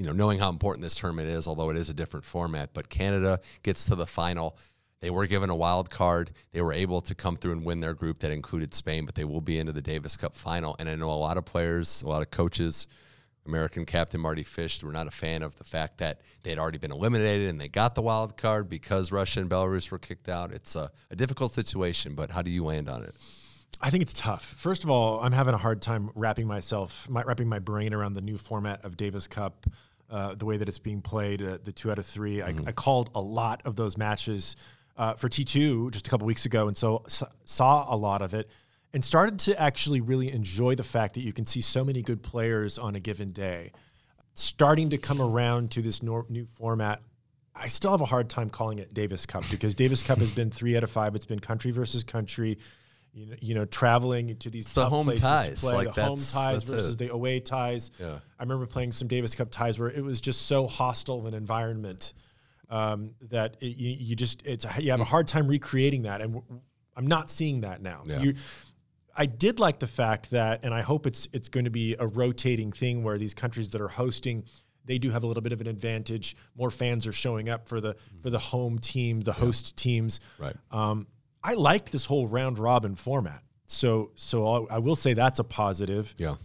you 0.00 0.06
know 0.06 0.12
knowing 0.12 0.38
how 0.38 0.48
important 0.48 0.82
this 0.82 0.94
tournament 0.94 1.28
is, 1.28 1.46
although 1.46 1.68
it 1.68 1.76
is 1.76 1.90
a 1.90 1.94
different 1.94 2.24
format. 2.24 2.70
But 2.72 2.88
Canada 2.88 3.38
gets 3.62 3.84
to 3.84 3.94
the 3.94 4.06
final. 4.06 4.56
They 5.02 5.10
were 5.10 5.26
given 5.26 5.50
a 5.50 5.54
wild 5.54 5.90
card. 5.90 6.30
They 6.52 6.62
were 6.62 6.72
able 6.72 7.02
to 7.02 7.14
come 7.14 7.36
through 7.36 7.52
and 7.52 7.64
win 7.64 7.80
their 7.80 7.94
group 7.94 8.18
that 8.20 8.32
included 8.32 8.72
Spain, 8.72 9.04
but 9.04 9.14
they 9.14 9.24
will 9.24 9.42
be 9.42 9.58
into 9.58 9.72
the 9.72 9.82
Davis 9.82 10.16
Cup 10.16 10.34
final. 10.34 10.74
And 10.78 10.88
I 10.88 10.94
know 10.94 11.10
a 11.10 11.12
lot 11.12 11.36
of 11.36 11.44
players, 11.44 12.02
a 12.02 12.08
lot 12.08 12.22
of 12.22 12.30
coaches 12.30 12.86
American 13.46 13.84
captain 13.84 14.20
Mardy 14.20 14.42
Fish 14.42 14.82
were 14.82 14.92
not 14.92 15.06
a 15.06 15.10
fan 15.10 15.42
of 15.42 15.56
the 15.56 15.64
fact 15.64 15.98
that 15.98 16.20
they 16.42 16.50
had 16.50 16.58
already 16.58 16.78
been 16.78 16.92
eliminated 16.92 17.48
and 17.48 17.60
they 17.60 17.68
got 17.68 17.94
the 17.94 18.02
wild 18.02 18.36
card 18.36 18.68
because 18.68 19.10
Russia 19.10 19.40
and 19.40 19.50
Belarus 19.50 19.90
were 19.90 19.98
kicked 19.98 20.28
out. 20.28 20.52
It's 20.52 20.76
a, 20.76 20.90
a 21.10 21.16
difficult 21.16 21.52
situation, 21.52 22.14
but 22.14 22.30
how 22.30 22.42
do 22.42 22.50
you 22.50 22.64
land 22.64 22.88
on 22.88 23.02
it? 23.02 23.14
I 23.80 23.88
think 23.88 24.02
it's 24.02 24.12
tough. 24.12 24.44
First 24.44 24.84
of 24.84 24.90
all, 24.90 25.20
I'm 25.20 25.32
having 25.32 25.54
a 25.54 25.58
hard 25.58 25.80
time 25.80 26.10
wrapping 26.14 26.46
myself, 26.46 27.08
my, 27.08 27.22
wrapping 27.22 27.48
my 27.48 27.60
brain 27.60 27.94
around 27.94 28.12
the 28.12 28.20
new 28.20 28.36
format 28.36 28.84
of 28.84 28.96
Davis 28.96 29.26
Cup, 29.26 29.66
uh, 30.10 30.34
the 30.34 30.44
way 30.44 30.56
that 30.56 30.68
it's 30.68 30.78
being 30.78 31.00
played, 31.00 31.42
uh, 31.42 31.58
the 31.62 31.72
two 31.72 31.90
out 31.90 31.98
of 31.98 32.06
3 32.06 32.42
I, 32.42 32.54
I 32.66 32.72
called 32.72 33.10
a 33.14 33.20
lot 33.20 33.62
of 33.64 33.76
those 33.76 33.96
matches 33.96 34.56
uh, 34.96 35.14
for 35.14 35.28
T2 35.28 35.92
just 35.92 36.06
a 36.06 36.10
couple 36.10 36.26
weeks 36.26 36.44
ago, 36.44 36.68
and 36.68 36.76
so 36.76 37.04
saw 37.44 37.86
a 37.92 37.96
lot 37.96 38.20
of 38.22 38.34
it, 38.34 38.50
and 38.92 39.04
started 39.04 39.38
to 39.40 39.60
actually 39.60 40.00
really 40.00 40.30
enjoy 40.30 40.74
the 40.74 40.82
fact 40.82 41.14
that 41.14 41.22
you 41.22 41.32
can 41.32 41.46
see 41.46 41.60
so 41.60 41.84
many 41.84 42.02
good 42.02 42.22
players 42.22 42.76
on 42.76 42.94
a 42.96 43.00
given 43.00 43.32
day. 43.32 43.72
Starting 44.34 44.90
to 44.90 44.98
come 44.98 45.20
around 45.20 45.70
to 45.70 45.82
this 45.82 46.02
nor- 46.02 46.26
new 46.28 46.44
format, 46.44 47.00
I 47.54 47.68
still 47.68 47.90
have 47.92 48.00
a 48.00 48.06
hard 48.06 48.28
time 48.28 48.50
calling 48.50 48.78
it 48.78 48.92
Davis 48.92 49.26
Cup 49.26 49.44
because 49.50 49.74
Davis 49.74 50.02
Cup 50.02 50.18
has 50.18 50.32
been 50.32 50.50
three 50.50 50.76
out 50.76 50.82
of 50.82 50.90
five. 50.90 51.14
It's 51.14 51.26
been 51.26 51.40
country 51.40 51.70
versus 51.70 52.04
country. 52.04 52.58
You 53.12 53.26
know, 53.26 53.36
you 53.40 53.54
know, 53.54 53.64
traveling 53.64 54.36
to 54.36 54.50
these 54.50 54.72
the 54.72 54.82
tough 54.82 54.90
home 54.90 55.06
places 55.06 55.22
ties, 55.22 55.46
to 55.48 55.54
play, 55.54 55.74
like 55.74 55.94
the 55.94 56.04
home 56.04 56.18
ties 56.18 56.62
versus 56.62 56.94
it. 56.94 56.98
the 56.98 57.12
away 57.12 57.40
ties. 57.40 57.90
Yeah. 57.98 58.20
I 58.38 58.42
remember 58.42 58.66
playing 58.66 58.92
some 58.92 59.08
Davis 59.08 59.34
Cup 59.34 59.50
ties 59.50 59.78
where 59.78 59.90
it 59.90 60.02
was 60.02 60.20
just 60.20 60.46
so 60.46 60.68
hostile 60.68 61.18
of 61.18 61.26
an 61.26 61.34
environment 61.34 62.14
um, 62.68 63.14
that 63.30 63.56
it, 63.60 63.76
you, 63.76 63.96
you 63.98 64.16
just 64.16 64.46
it's 64.46 64.64
you 64.78 64.92
have 64.92 65.00
a 65.00 65.04
hard 65.04 65.26
time 65.26 65.48
recreating 65.48 66.02
that, 66.02 66.20
and 66.20 66.34
w- 66.34 66.60
I'm 66.96 67.06
not 67.06 67.30
seeing 67.30 67.62
that 67.62 67.82
now. 67.82 68.02
Yeah. 68.06 68.20
You, 68.20 68.34
I 69.16 69.26
did 69.26 69.58
like 69.58 69.80
the 69.80 69.88
fact 69.88 70.30
that, 70.30 70.64
and 70.64 70.72
I 70.72 70.82
hope 70.82 71.06
it's 71.06 71.28
it's 71.32 71.48
going 71.48 71.64
to 71.64 71.70
be 71.70 71.96
a 71.98 72.06
rotating 72.06 72.70
thing 72.72 73.02
where 73.02 73.18
these 73.18 73.34
countries 73.34 73.70
that 73.70 73.80
are 73.80 73.88
hosting, 73.88 74.44
they 74.84 74.98
do 74.98 75.10
have 75.10 75.24
a 75.24 75.26
little 75.26 75.42
bit 75.42 75.52
of 75.52 75.60
an 75.60 75.66
advantage. 75.66 76.36
More 76.56 76.70
fans 76.70 77.06
are 77.08 77.12
showing 77.12 77.48
up 77.48 77.68
for 77.68 77.80
the 77.80 77.96
for 78.22 78.30
the 78.30 78.38
home 78.38 78.78
team, 78.78 79.20
the 79.20 79.32
host 79.32 79.76
teams. 79.76 80.20
Right. 80.38 80.54
Um, 80.70 81.08
I 81.42 81.54
like 81.54 81.90
this 81.90 82.04
whole 82.04 82.26
round 82.26 82.58
robin 82.58 82.94
format. 82.94 83.42
So 83.66 84.10
so 84.14 84.46
I'll, 84.46 84.66
I 84.70 84.78
will 84.78 84.96
say 84.96 85.14
that's 85.14 85.38
a 85.38 85.44
positive. 85.44 86.14
Yeah. 86.16 86.36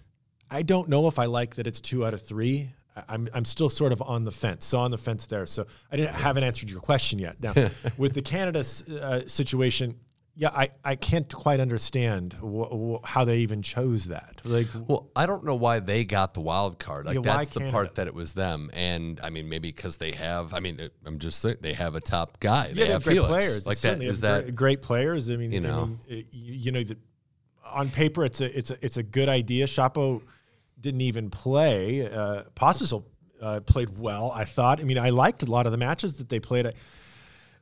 I 0.49 0.61
don't 0.61 0.89
know 0.89 1.07
if 1.07 1.17
I 1.19 1.25
like 1.25 1.55
that 1.55 1.67
it's 1.67 1.81
two 1.81 2.05
out 2.05 2.13
of 2.13 2.21
three. 2.21 2.69
I'm 3.09 3.27
I'm 3.33 3.45
still 3.45 3.69
sort 3.69 3.91
of 3.91 4.01
on 4.01 4.23
the 4.23 4.31
fence. 4.31 4.65
So 4.65 4.79
on 4.79 4.91
the 4.91 4.97
fence 4.97 5.25
there. 5.25 5.45
So 5.45 5.65
I 5.91 5.97
didn't 5.97 6.15
haven't 6.15 6.43
answered 6.43 6.69
your 6.69 6.79
question 6.79 7.19
yet. 7.19 7.41
Now 7.41 7.53
with 7.97 8.13
the 8.13 8.21
Canada 8.21 8.59
uh, 8.59 9.21
situation, 9.27 9.95
yeah, 10.37 10.49
I, 10.49 10.69
I 10.83 10.95
can't 10.95 11.33
quite 11.33 11.59
understand 11.61 12.33
wh- 12.33 12.99
wh- 13.01 13.07
how 13.07 13.23
they 13.23 13.37
even 13.37 13.61
chose 13.61 14.05
that. 14.07 14.41
Like, 14.43 14.67
Well, 14.87 15.09
I 15.15 15.25
don't 15.25 15.45
know 15.45 15.55
why 15.55 15.79
they 15.79 16.03
got 16.03 16.33
the 16.33 16.41
wild 16.41 16.77
card. 16.77 17.05
Like 17.05 17.15
Yeah, 17.15 17.21
that's 17.21 17.51
the 17.51 17.71
part 17.71 17.95
that 17.95 18.07
it 18.07 18.13
was 18.13 18.33
them, 18.33 18.69
and 18.73 19.19
I 19.23 19.29
mean 19.29 19.47
maybe 19.47 19.69
because 19.71 19.97
they 19.97 20.11
have. 20.11 20.53
I 20.53 20.59
mean, 20.59 20.89
I'm 21.05 21.19
just 21.19 21.39
saying 21.39 21.57
they 21.61 21.73
have 21.73 21.95
a 21.95 22.01
top 22.01 22.39
guy. 22.41 22.67
They 22.67 22.69
yeah, 22.69 22.73
they 22.73 22.81
have 22.91 22.91
have 22.91 23.03
great 23.03 23.13
Felix. 23.15 23.29
players. 23.31 23.65
Like 23.67 23.79
that 23.79 24.01
is 24.01 24.19
that 24.21 24.55
great, 24.55 24.81
players? 24.81 25.29
I 25.31 25.37
mean, 25.37 25.51
You 25.51 25.59
I 25.59 25.63
know. 25.63 25.85
mean, 25.85 25.99
it- 26.07 26.25
you, 26.31 26.71
know, 26.71 26.83
the, 26.83 26.97
on 27.65 27.89
paper, 27.89 28.25
it's 28.25 28.41
a 28.41 28.57
it's 28.57 28.71
a 28.71 28.77
it's 28.85 28.97
a 28.97 29.03
good 29.03 29.29
idea. 29.29 29.65
Shapo 29.67 30.21
didn't 30.81 31.01
even 31.01 31.29
play. 31.29 32.11
Uh, 32.11 32.43
uh, 33.41 33.59
played 33.61 33.97
well. 33.97 34.31
I 34.33 34.45
thought. 34.45 34.79
I 34.79 34.83
mean, 34.83 34.97
I 34.97 35.09
liked 35.09 35.43
a 35.43 35.45
lot 35.45 35.65
of 35.65 35.71
the 35.71 35.77
matches 35.77 36.17
that 36.17 36.29
they 36.29 36.39
played. 36.39 36.67
I, 36.67 36.73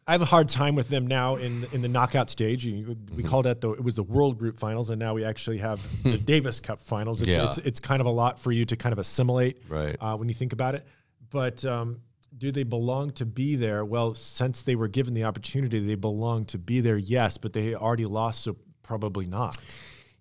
I 0.05 0.11
have 0.11 0.21
a 0.21 0.25
hard 0.25 0.49
time 0.49 0.75
with 0.75 0.89
them 0.89 1.07
now 1.07 1.37
in 1.37 1.65
in 1.71 1.81
the 1.81 1.87
knockout 1.87 2.29
stage. 2.29 2.65
You- 2.65 2.83
Mm-hmm. 2.83 3.15
We 3.15 3.23
called 3.23 3.47
it 3.47 3.61
the 3.61 3.71
it 3.71 3.83
was 3.83 3.95
the 3.95 4.03
World 4.03 4.37
Group 4.37 4.59
Finals, 4.59 4.89
and 4.89 4.99
now 4.99 5.13
we 5.13 5.23
actually 5.23 5.59
have 5.59 5.79
the 6.03 6.17
Davis 6.33 6.59
Cup 6.59 6.81
Finals. 6.81 7.21
It's, 7.21 7.31
Yeah. 7.31 7.47
it's 7.47 7.57
it's 7.59 7.79
kind 7.79 8.01
of 8.01 8.07
a 8.07 8.11
lot 8.11 8.39
for 8.39 8.51
you 8.51 8.65
to 8.65 8.75
kind 8.75 8.91
of 8.93 8.99
assimilate, 8.99 9.61
Right. 9.69 9.95
Uh, 9.99 10.15
when 10.17 10.27
you 10.27 10.33
think 10.33 10.51
about 10.53 10.75
it. 10.75 10.85
But 11.29 11.63
um, 11.65 12.01
do 12.37 12.51
they 12.51 12.63
belong 12.63 13.11
to 13.11 13.25
be 13.25 13.55
there? 13.55 13.85
Well, 13.85 14.13
since 14.15 14.61
they 14.63 14.75
were 14.75 14.87
given 14.87 15.13
the 15.13 15.23
opportunity, 15.23 15.79
they 15.79 15.95
belong 15.95 16.45
to 16.45 16.57
be 16.57 16.81
there. 16.81 16.97
Yes, 16.97 17.37
but 17.37 17.53
they 17.53 17.73
already 17.75 18.05
lost, 18.05 18.41
so 18.43 18.57
probably 18.81 19.25
not. 19.25 19.57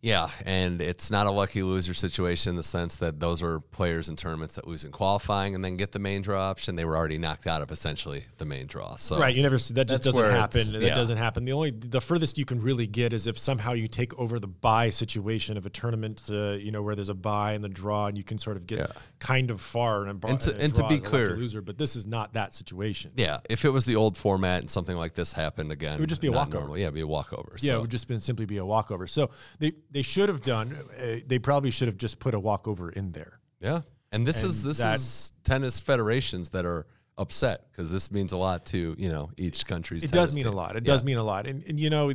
Yeah, 0.03 0.31
and 0.45 0.83
it's 0.83 1.13
not 1.13 1.29
a 1.29 1.31
lucky 1.31 1.63
loser 1.63 1.95
situation 1.95 2.51
in 2.51 2.57
the 2.57 2.65
sense 2.65 2.97
that 2.97 3.21
those 3.21 3.41
are 3.41 3.61
players 3.61 4.09
in 4.09 4.17
tournaments 4.17 4.57
that 4.57 4.67
lose 4.67 4.85
in 4.85 4.91
qualifying 4.91 5.55
and 5.55 5.65
then 5.65 5.77
get 5.77 5.93
the 5.93 6.01
main 6.01 6.23
draw 6.23 6.51
option. 6.51 6.75
They 6.75 6.85
were 6.85 6.97
already 6.97 7.19
knocked 7.19 7.47
out 7.47 7.63
of 7.63 7.71
essentially 7.71 8.25
the 8.39 8.45
main 8.45 8.67
draw. 8.67 8.97
So 8.97 9.17
Right, 9.21 9.35
you 9.35 9.45
never 9.45 9.59
see 9.61 9.75
that 9.75 9.87
just 9.87 10.03
doesn't 10.03 10.25
happen. 10.25 10.73
That 10.73 10.83
yeah. 10.83 10.97
doesn't 10.97 11.19
happen. 11.19 11.45
The 11.45 11.53
only 11.53 11.71
the 11.71 12.01
furthest 12.01 12.37
you 12.37 12.45
can 12.45 12.61
really 12.61 12.89
get 12.89 13.13
is 13.13 13.29
if 13.29 13.39
somehow 13.39 13.75
you 13.75 13.87
take 13.87 14.13
over 14.19 14.41
the 14.41 14.49
buy 14.49 14.91
situation 14.91 15.57
of 15.57 15.67
a 15.67 15.71
tournament, 15.71 16.23
uh, 16.29 16.55
you 16.55 16.73
know, 16.73 16.83
where 16.83 16.97
there's 16.97 17.09
a 17.09 17.15
buy 17.15 17.53
and 17.53 17.63
the 17.63 17.69
draw, 17.69 18.07
and 18.09 18.19
you 18.19 18.25
can 18.25 18.39
sort 18.39 18.57
of 18.57 18.67
get 18.67 18.81
Yeah. 18.81 18.87
kind 19.21 19.53
of 19.53 19.61
far 19.61 20.07
and, 20.07 20.25
And 20.25 20.41
to- 20.41 20.51
and 20.53 20.63
and 20.63 20.75
to 20.75 20.81
be 20.81 20.95
as 20.97 21.01
lucky 21.01 21.01
clear- 21.01 21.37
loser. 21.37 21.63
But 21.63 21.79
this 21.79 21.95
is 21.95 22.09
not 22.09 22.33
that 22.35 22.53
situation. 22.55 23.13
yeah, 23.17 23.39
if 23.49 23.65
it 23.65 23.71
was 23.71 23.85
the 23.85 23.95
old 23.95 24.17
format 24.17 24.63
and 24.63 24.69
something 24.71 24.97
like 24.97 25.15
this 25.15 25.33
happened 25.33 25.71
again, 25.71 25.95
it 25.95 26.01
would 26.01 26.09
just 26.09 26.21
be 26.21 26.27
a 26.27 26.33
walkover. 26.33 26.59
normal. 26.59 26.77
Yeah, 26.79 26.87
it'd 26.87 26.95
be 26.95 27.03
a 27.03 27.07
walkover. 27.07 27.55
Yeah, 27.61 27.71
so. 27.75 27.79
it 27.79 27.81
would 27.83 27.91
just 27.93 28.09
been 28.09 28.19
simply 28.19 28.47
be 28.47 28.57
a 28.57 28.67
walkover. 28.67 29.07
So 29.07 29.31
they 29.61 29.71
they 29.93 30.03
should 30.03 30.29
have 30.29 30.41
done. 30.41 30.77
Uh, 30.99 31.17
they 31.27 31.39
probably 31.39 31.71
should 31.71 31.89
have 31.89 31.97
just 31.99 32.19
put 32.19 32.35
a 32.35 32.41
walkover 32.41 32.91
in 32.91 33.13
there. 33.13 33.39
Yeah, 33.61 33.83
and 34.11 34.27
this 34.27 34.43
is 34.43 34.63
this 34.65 34.79
that- 34.79 34.97
is 34.97 35.33
tennis 35.45 35.79
federations 35.81 36.49
that 36.51 36.65
are 36.67 36.87
upset 37.19 37.67
because 37.71 37.93
this 37.93 38.11
means 38.11 38.33
a 38.33 38.37
lot 38.37 38.65
to 38.67 38.95
you 38.99 39.09
know 39.09 39.31
each 39.37 39.67
country's. 39.67 40.03
It 40.05 40.11
does 40.13 40.35
mean 40.35 40.47
a 40.47 40.51
lot. 40.53 40.77
It 40.77 40.85
Yeah. 40.87 40.93
does 40.93 41.05
mean 41.05 41.19
a 41.19 41.23
lot. 41.25 41.47
And, 41.47 41.63
and 41.65 41.79
you 41.79 41.91
know, 41.91 42.11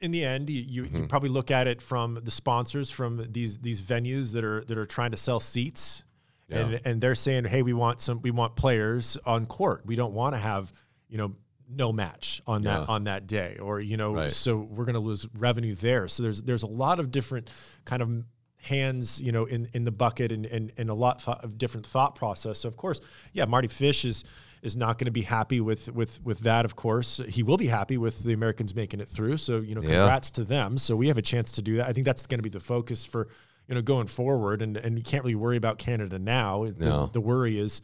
in 0.00 0.10
the 0.10 0.24
end, 0.24 0.48
you, 0.48 0.62
you, 0.62 0.82
Mm-hmm. 0.84 0.96
you 0.96 1.06
probably 1.06 1.30
look 1.30 1.50
at 1.50 1.66
it 1.66 1.82
from 1.82 2.20
the 2.22 2.30
sponsors 2.30 2.90
from 2.90 3.26
these 3.30 3.58
these 3.58 3.82
venues 3.82 4.32
that 4.32 4.44
are 4.44 4.64
that 4.64 4.78
are 4.78 4.86
trying 4.86 5.10
to 5.10 5.16
sell 5.16 5.40
seats. 5.40 6.04
Yeah. 6.48 6.58
And, 6.60 6.80
and 6.84 7.00
they're 7.00 7.16
saying, 7.16 7.46
hey, 7.46 7.62
we 7.62 7.72
want 7.72 8.00
some, 8.00 8.22
we 8.22 8.30
want 8.30 8.54
players 8.54 9.16
on 9.26 9.46
court. 9.46 9.82
We 9.84 9.96
don't 9.96 10.12
want 10.12 10.32
to 10.34 10.38
have, 10.38 10.72
you 11.08 11.18
know, 11.18 11.34
no 11.68 11.92
match 11.92 12.40
on 12.46 12.62
that 12.62 12.80
Yeah. 12.80 12.86
on 12.88 13.04
that 13.04 13.26
day, 13.26 13.58
or 13.60 13.80
you 13.80 13.96
know, 13.96 14.14
Right. 14.14 14.30
so 14.32 14.56
we're 14.56 14.84
going 14.84 14.94
to 14.94 15.00
lose 15.00 15.26
revenue 15.36 15.74
there. 15.74 16.08
So 16.08 16.22
there's 16.22 16.42
there's 16.42 16.62
a 16.62 16.66
lot 16.68 17.00
of 17.00 17.10
different 17.10 17.50
kind 17.84 18.02
of 18.02 18.24
hands, 18.62 19.20
you 19.22 19.32
know, 19.32 19.44
in 19.44 19.68
in 19.74 19.84
the 19.84 19.90
bucket, 19.92 20.32
and 20.32 20.46
and, 20.46 20.72
and 20.76 20.90
a 20.90 20.94
lot 20.94 21.26
of 21.26 21.58
different 21.58 21.86
thought 21.86 22.14
process. 22.14 22.58
So 22.58 22.68
of 22.68 22.76
course, 22.76 23.00
yeah, 23.32 23.44
Mardy 23.44 23.68
Fish 23.68 24.04
is 24.04 24.24
is 24.62 24.76
not 24.76 24.98
going 24.98 25.04
to 25.06 25.12
be 25.12 25.22
happy 25.22 25.60
with 25.60 25.92
with 25.92 26.22
with 26.24 26.40
that. 26.40 26.64
Of 26.64 26.76
course, 26.76 27.20
he 27.28 27.42
will 27.42 27.56
be 27.58 27.66
happy 27.66 27.98
with 27.98 28.22
the 28.24 28.32
Americans 28.32 28.74
making 28.74 29.00
it 29.00 29.08
through. 29.08 29.36
So 29.36 29.58
you 29.60 29.74
know, 29.74 29.82
Yeah. 29.82 29.88
congrats 29.98 30.30
to 30.32 30.44
them. 30.44 30.78
So 30.78 30.96
we 30.96 31.08
have 31.08 31.18
a 31.18 31.22
chance 31.22 31.52
to 31.52 31.62
do 31.62 31.76
that. 31.76 31.88
I 31.88 31.92
think 31.92 32.04
that's 32.06 32.26
going 32.26 32.38
to 32.38 32.42
be 32.42 32.48
the 32.50 32.60
focus 32.60 33.04
for 33.04 33.28
you 33.68 33.74
know 33.74 33.82
going 33.82 34.06
forward, 34.06 34.62
and 34.62 34.76
and 34.76 34.96
you 34.96 35.04
can't 35.04 35.22
really 35.24 35.34
worry 35.34 35.56
about 35.56 35.78
Canada 35.78 36.18
now. 36.18 36.64
The, 36.64 37.08
the 37.12 37.20
worry 37.20 37.58
is 37.58 37.82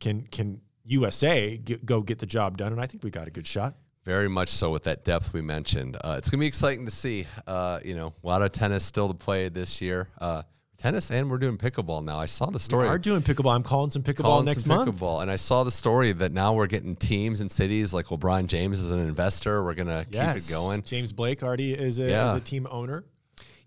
can 0.00 0.22
can 0.22 0.60
USA 0.84 1.56
get, 1.56 1.84
go 1.86 2.00
get 2.00 2.18
the 2.18 2.26
job 2.26 2.56
done, 2.56 2.72
and 2.72 2.80
I 2.80 2.86
think 2.86 3.02
we 3.02 3.10
got 3.10 3.26
a 3.26 3.30
good 3.30 3.46
shot. 3.46 3.74
Very 4.04 4.28
much 4.28 4.50
so 4.50 4.70
with 4.70 4.82
that 4.84 5.02
depth 5.04 5.32
we 5.32 5.40
mentioned. 5.40 5.96
Uh, 6.04 6.16
it's 6.18 6.28
gonna 6.28 6.40
be 6.40 6.46
exciting 6.46 6.84
to 6.84 6.90
see. 6.90 7.26
Uh, 7.46 7.80
you 7.84 7.94
know, 7.94 8.12
a 8.22 8.26
lot 8.26 8.42
of 8.42 8.52
tennis 8.52 8.84
still 8.84 9.08
to 9.08 9.14
play 9.14 9.48
this 9.48 9.80
year. 9.80 10.08
Uh, 10.20 10.42
tennis, 10.76 11.10
and 11.10 11.30
we're 11.30 11.38
doing 11.38 11.56
pickleball 11.56 12.04
now. 12.04 12.18
I 12.18 12.26
saw 12.26 12.50
the 12.50 12.58
story. 12.58 12.84
We 12.84 12.90
are 12.90 12.98
doing 12.98 13.22
pickleball. 13.22 13.54
I'm 13.54 13.62
calling 13.62 13.90
some 13.90 14.02
pickleball 14.02 14.22
calling 14.24 14.44
next 14.44 14.66
some 14.66 14.76
month. 14.76 14.90
pickleball, 15.00 15.22
and 15.22 15.30
I 15.30 15.36
saw 15.36 15.64
the 15.64 15.70
story 15.70 16.12
that 16.12 16.32
now 16.32 16.52
we're 16.52 16.66
getting 16.66 16.96
teams 16.96 17.40
and 17.40 17.50
cities 17.50 17.94
like 17.94 18.06
LeBron 18.08 18.46
James 18.46 18.78
is 18.78 18.90
an 18.90 18.98
investor. 18.98 19.64
We're 19.64 19.72
gonna 19.74 20.04
keep 20.04 20.20
it 20.20 20.46
going. 20.50 20.82
James 20.82 21.14
Blake 21.14 21.42
already 21.42 21.72
is 21.72 21.98
a, 21.98 22.10
Yeah. 22.10 22.28
is 22.28 22.34
a 22.34 22.40
team 22.40 22.68
owner. 22.70 23.04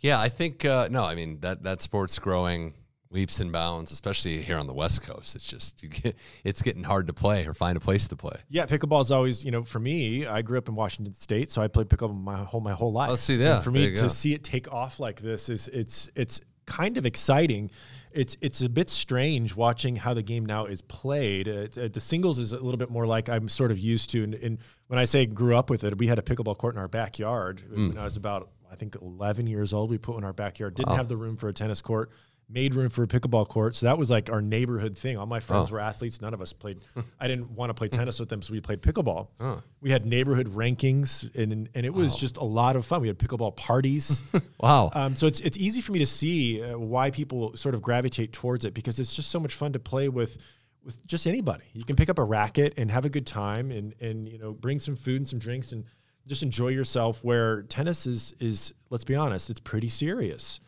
Yeah, 0.01 0.19
I 0.21 0.29
think 0.29 0.63
uh, 0.65 0.87
no. 0.91 1.03
I 1.03 1.15
mean 1.15 1.39
that 1.39 1.63
that 1.63 1.81
sport's 1.81 2.19
growing 2.19 2.75
leaps 3.09 3.39
and 3.39 3.51
bounds, 3.51 3.91
especially 3.91 4.41
here 4.41 4.57
on 4.57 4.67
the 4.67 4.73
West 4.73 5.01
Coast. 5.01 5.35
It's 5.35 5.45
just 5.47 5.81
you 5.83 5.89
get, 5.89 6.15
it's 6.43 6.61
getting 6.61 6.83
hard 6.83 7.07
to 7.07 7.13
play 7.13 7.45
or 7.45 7.53
find 7.53 7.77
a 7.77 7.79
place 7.79 8.07
to 8.09 8.15
play. 8.15 8.35
Yeah, 8.49 8.65
pickleball 8.65 9.01
is 9.01 9.11
always, 9.11 9.45
you 9.45 9.51
know, 9.51 9.63
for 9.63 9.79
me, 9.79 10.25
I 10.27 10.41
grew 10.41 10.57
up 10.57 10.67
in 10.67 10.75
Washington 10.75 11.13
State, 11.13 11.49
so 11.51 11.61
I 11.61 11.67
played 11.67 11.87
pickleball 11.89 12.21
my 12.21 12.37
whole 12.43 12.61
my 12.61 12.73
whole 12.73 12.91
life. 12.91 13.09
Oh, 13.11 13.15
see, 13.15 13.41
And 13.43 13.63
for 13.63 13.71
me 13.71 13.93
to 13.95 14.01
go. 14.01 14.07
see 14.07 14.33
it 14.33 14.43
take 14.43 14.71
off 14.73 14.99
like 14.99 15.21
this 15.21 15.49
is 15.49 15.67
it's 15.69 16.09
it's 16.15 16.41
kind 16.65 16.97
of 16.97 17.05
exciting. 17.05 17.71
It's 18.11 18.35
it's 18.41 18.61
a 18.61 18.69
bit 18.69 18.89
strange 18.89 19.55
watching 19.55 19.95
how 19.95 20.13
the 20.13 20.23
game 20.23 20.45
now 20.45 20.65
is 20.65 20.81
played. 20.81 21.47
Uh, 21.47 21.67
uh, 21.79 21.87
the 21.91 21.99
singles 21.99 22.39
is 22.39 22.51
a 22.51 22.55
little 22.57 22.77
bit 22.77 22.89
more 22.89 23.05
like 23.05 23.29
I'm 23.29 23.47
sort 23.47 23.69
of 23.71 23.77
used 23.79 24.09
to. 24.11 24.23
And, 24.23 24.33
and 24.35 24.57
when 24.87 24.97
I 24.97 25.05
say 25.05 25.25
grew 25.27 25.55
up 25.55 25.69
with 25.69 25.83
it, 25.83 25.97
we 25.97 26.07
had 26.07 26.17
a 26.17 26.21
pickleball 26.23 26.57
court 26.57 26.73
in 26.75 26.79
our 26.81 26.87
backyard 26.87 27.61
Hmm. 27.61 27.89
when 27.89 27.97
I 27.97 28.03
was 28.05 28.15
about 28.17 28.49
I 28.69 28.75
think 28.75 28.95
11 29.01 29.47
years 29.47 29.71
old. 29.71 29.89
We 29.89 29.97
put 29.97 30.17
in 30.17 30.23
our 30.25 30.33
backyard. 30.33 30.75
Didn't 30.75 30.95
have 30.95 31.07
the 31.07 31.15
room 31.15 31.37
for 31.37 31.47
a 31.47 31.53
tennis 31.53 31.79
court. 31.81 32.11
Made 32.49 32.75
room 32.75 32.87
for 32.89 33.03
a 33.03 33.07
pickleball 33.07 33.49
court, 33.49 33.75
so 33.75 33.87
that 33.87 33.97
was 33.97 34.09
like 34.09 34.29
our 34.29 34.41
neighborhood 34.41 34.97
thing. 34.97 35.17
All 35.17 35.25
my 35.25 35.41
friends 35.41 35.69
Oh. 35.69 35.73
were 35.73 35.79
athletes. 35.81 36.21
None 36.21 36.33
of 36.33 36.41
us 36.41 36.53
played. 36.53 36.79
I 37.19 37.27
didn't 37.27 37.51
want 37.51 37.71
to 37.71 37.73
play 37.73 37.89
tennis 37.89 38.21
with 38.21 38.29
them, 38.29 38.41
so 38.41 38.53
we 38.53 38.61
played 38.61 38.81
pickleball. 38.81 39.27
We 39.81 39.89
had 39.91 40.05
neighborhood 40.05 40.47
rankings, 40.55 41.29
and 41.35 41.67
and 41.75 41.85
it 41.85 41.93
was 41.93 42.15
just 42.15 42.37
a 42.37 42.45
lot 42.45 42.77
of 42.77 42.85
fun. 42.85 43.01
We 43.01 43.09
had 43.09 43.19
pickleball 43.19 43.57
parties. 43.57 44.23
Wow. 44.61 44.91
um, 44.93 45.15
so 45.17 45.27
it's 45.27 45.41
it's 45.41 45.57
easy 45.57 45.81
for 45.81 45.91
me 45.91 45.99
to 45.99 46.05
see 46.05 46.63
uh, 46.63 46.77
why 46.79 47.11
people 47.11 47.55
sort 47.57 47.75
of 47.75 47.81
gravitate 47.81 48.31
towards 48.33 48.63
it 48.65 48.73
because 48.73 48.97
it's 48.99 49.13
just 49.15 49.29
so 49.29 49.39
much 49.39 49.53
fun 49.53 49.73
to 49.73 49.79
play 49.79 50.07
with 50.07 50.37
with 50.85 51.05
just 51.05 51.27
anybody. 51.27 51.65
You 51.73 51.83
can 51.83 51.97
pick 51.97 52.09
up 52.09 52.17
a 52.17 52.23
racket 52.23 52.73
and 52.77 52.89
have 52.89 53.03
a 53.03 53.09
good 53.09 53.27
time, 53.27 53.71
and 53.71 53.93
and 53.99 54.27
you 54.29 54.37
know 54.39 54.53
bring 54.53 54.79
some 54.79 54.95
food 54.95 55.17
and 55.17 55.27
some 55.27 55.39
drinks 55.39 55.73
and 55.73 55.83
just 56.27 56.43
enjoy 56.43 56.69
yourself. 56.69 57.23
Where 57.25 57.63
tennis 57.63 58.07
is 58.07 58.33
is 58.39 58.73
let's 58.89 59.03
be 59.03 59.15
honest, 59.15 59.49
it's 59.49 59.59
pretty 59.59 59.89
serious. 59.89 60.61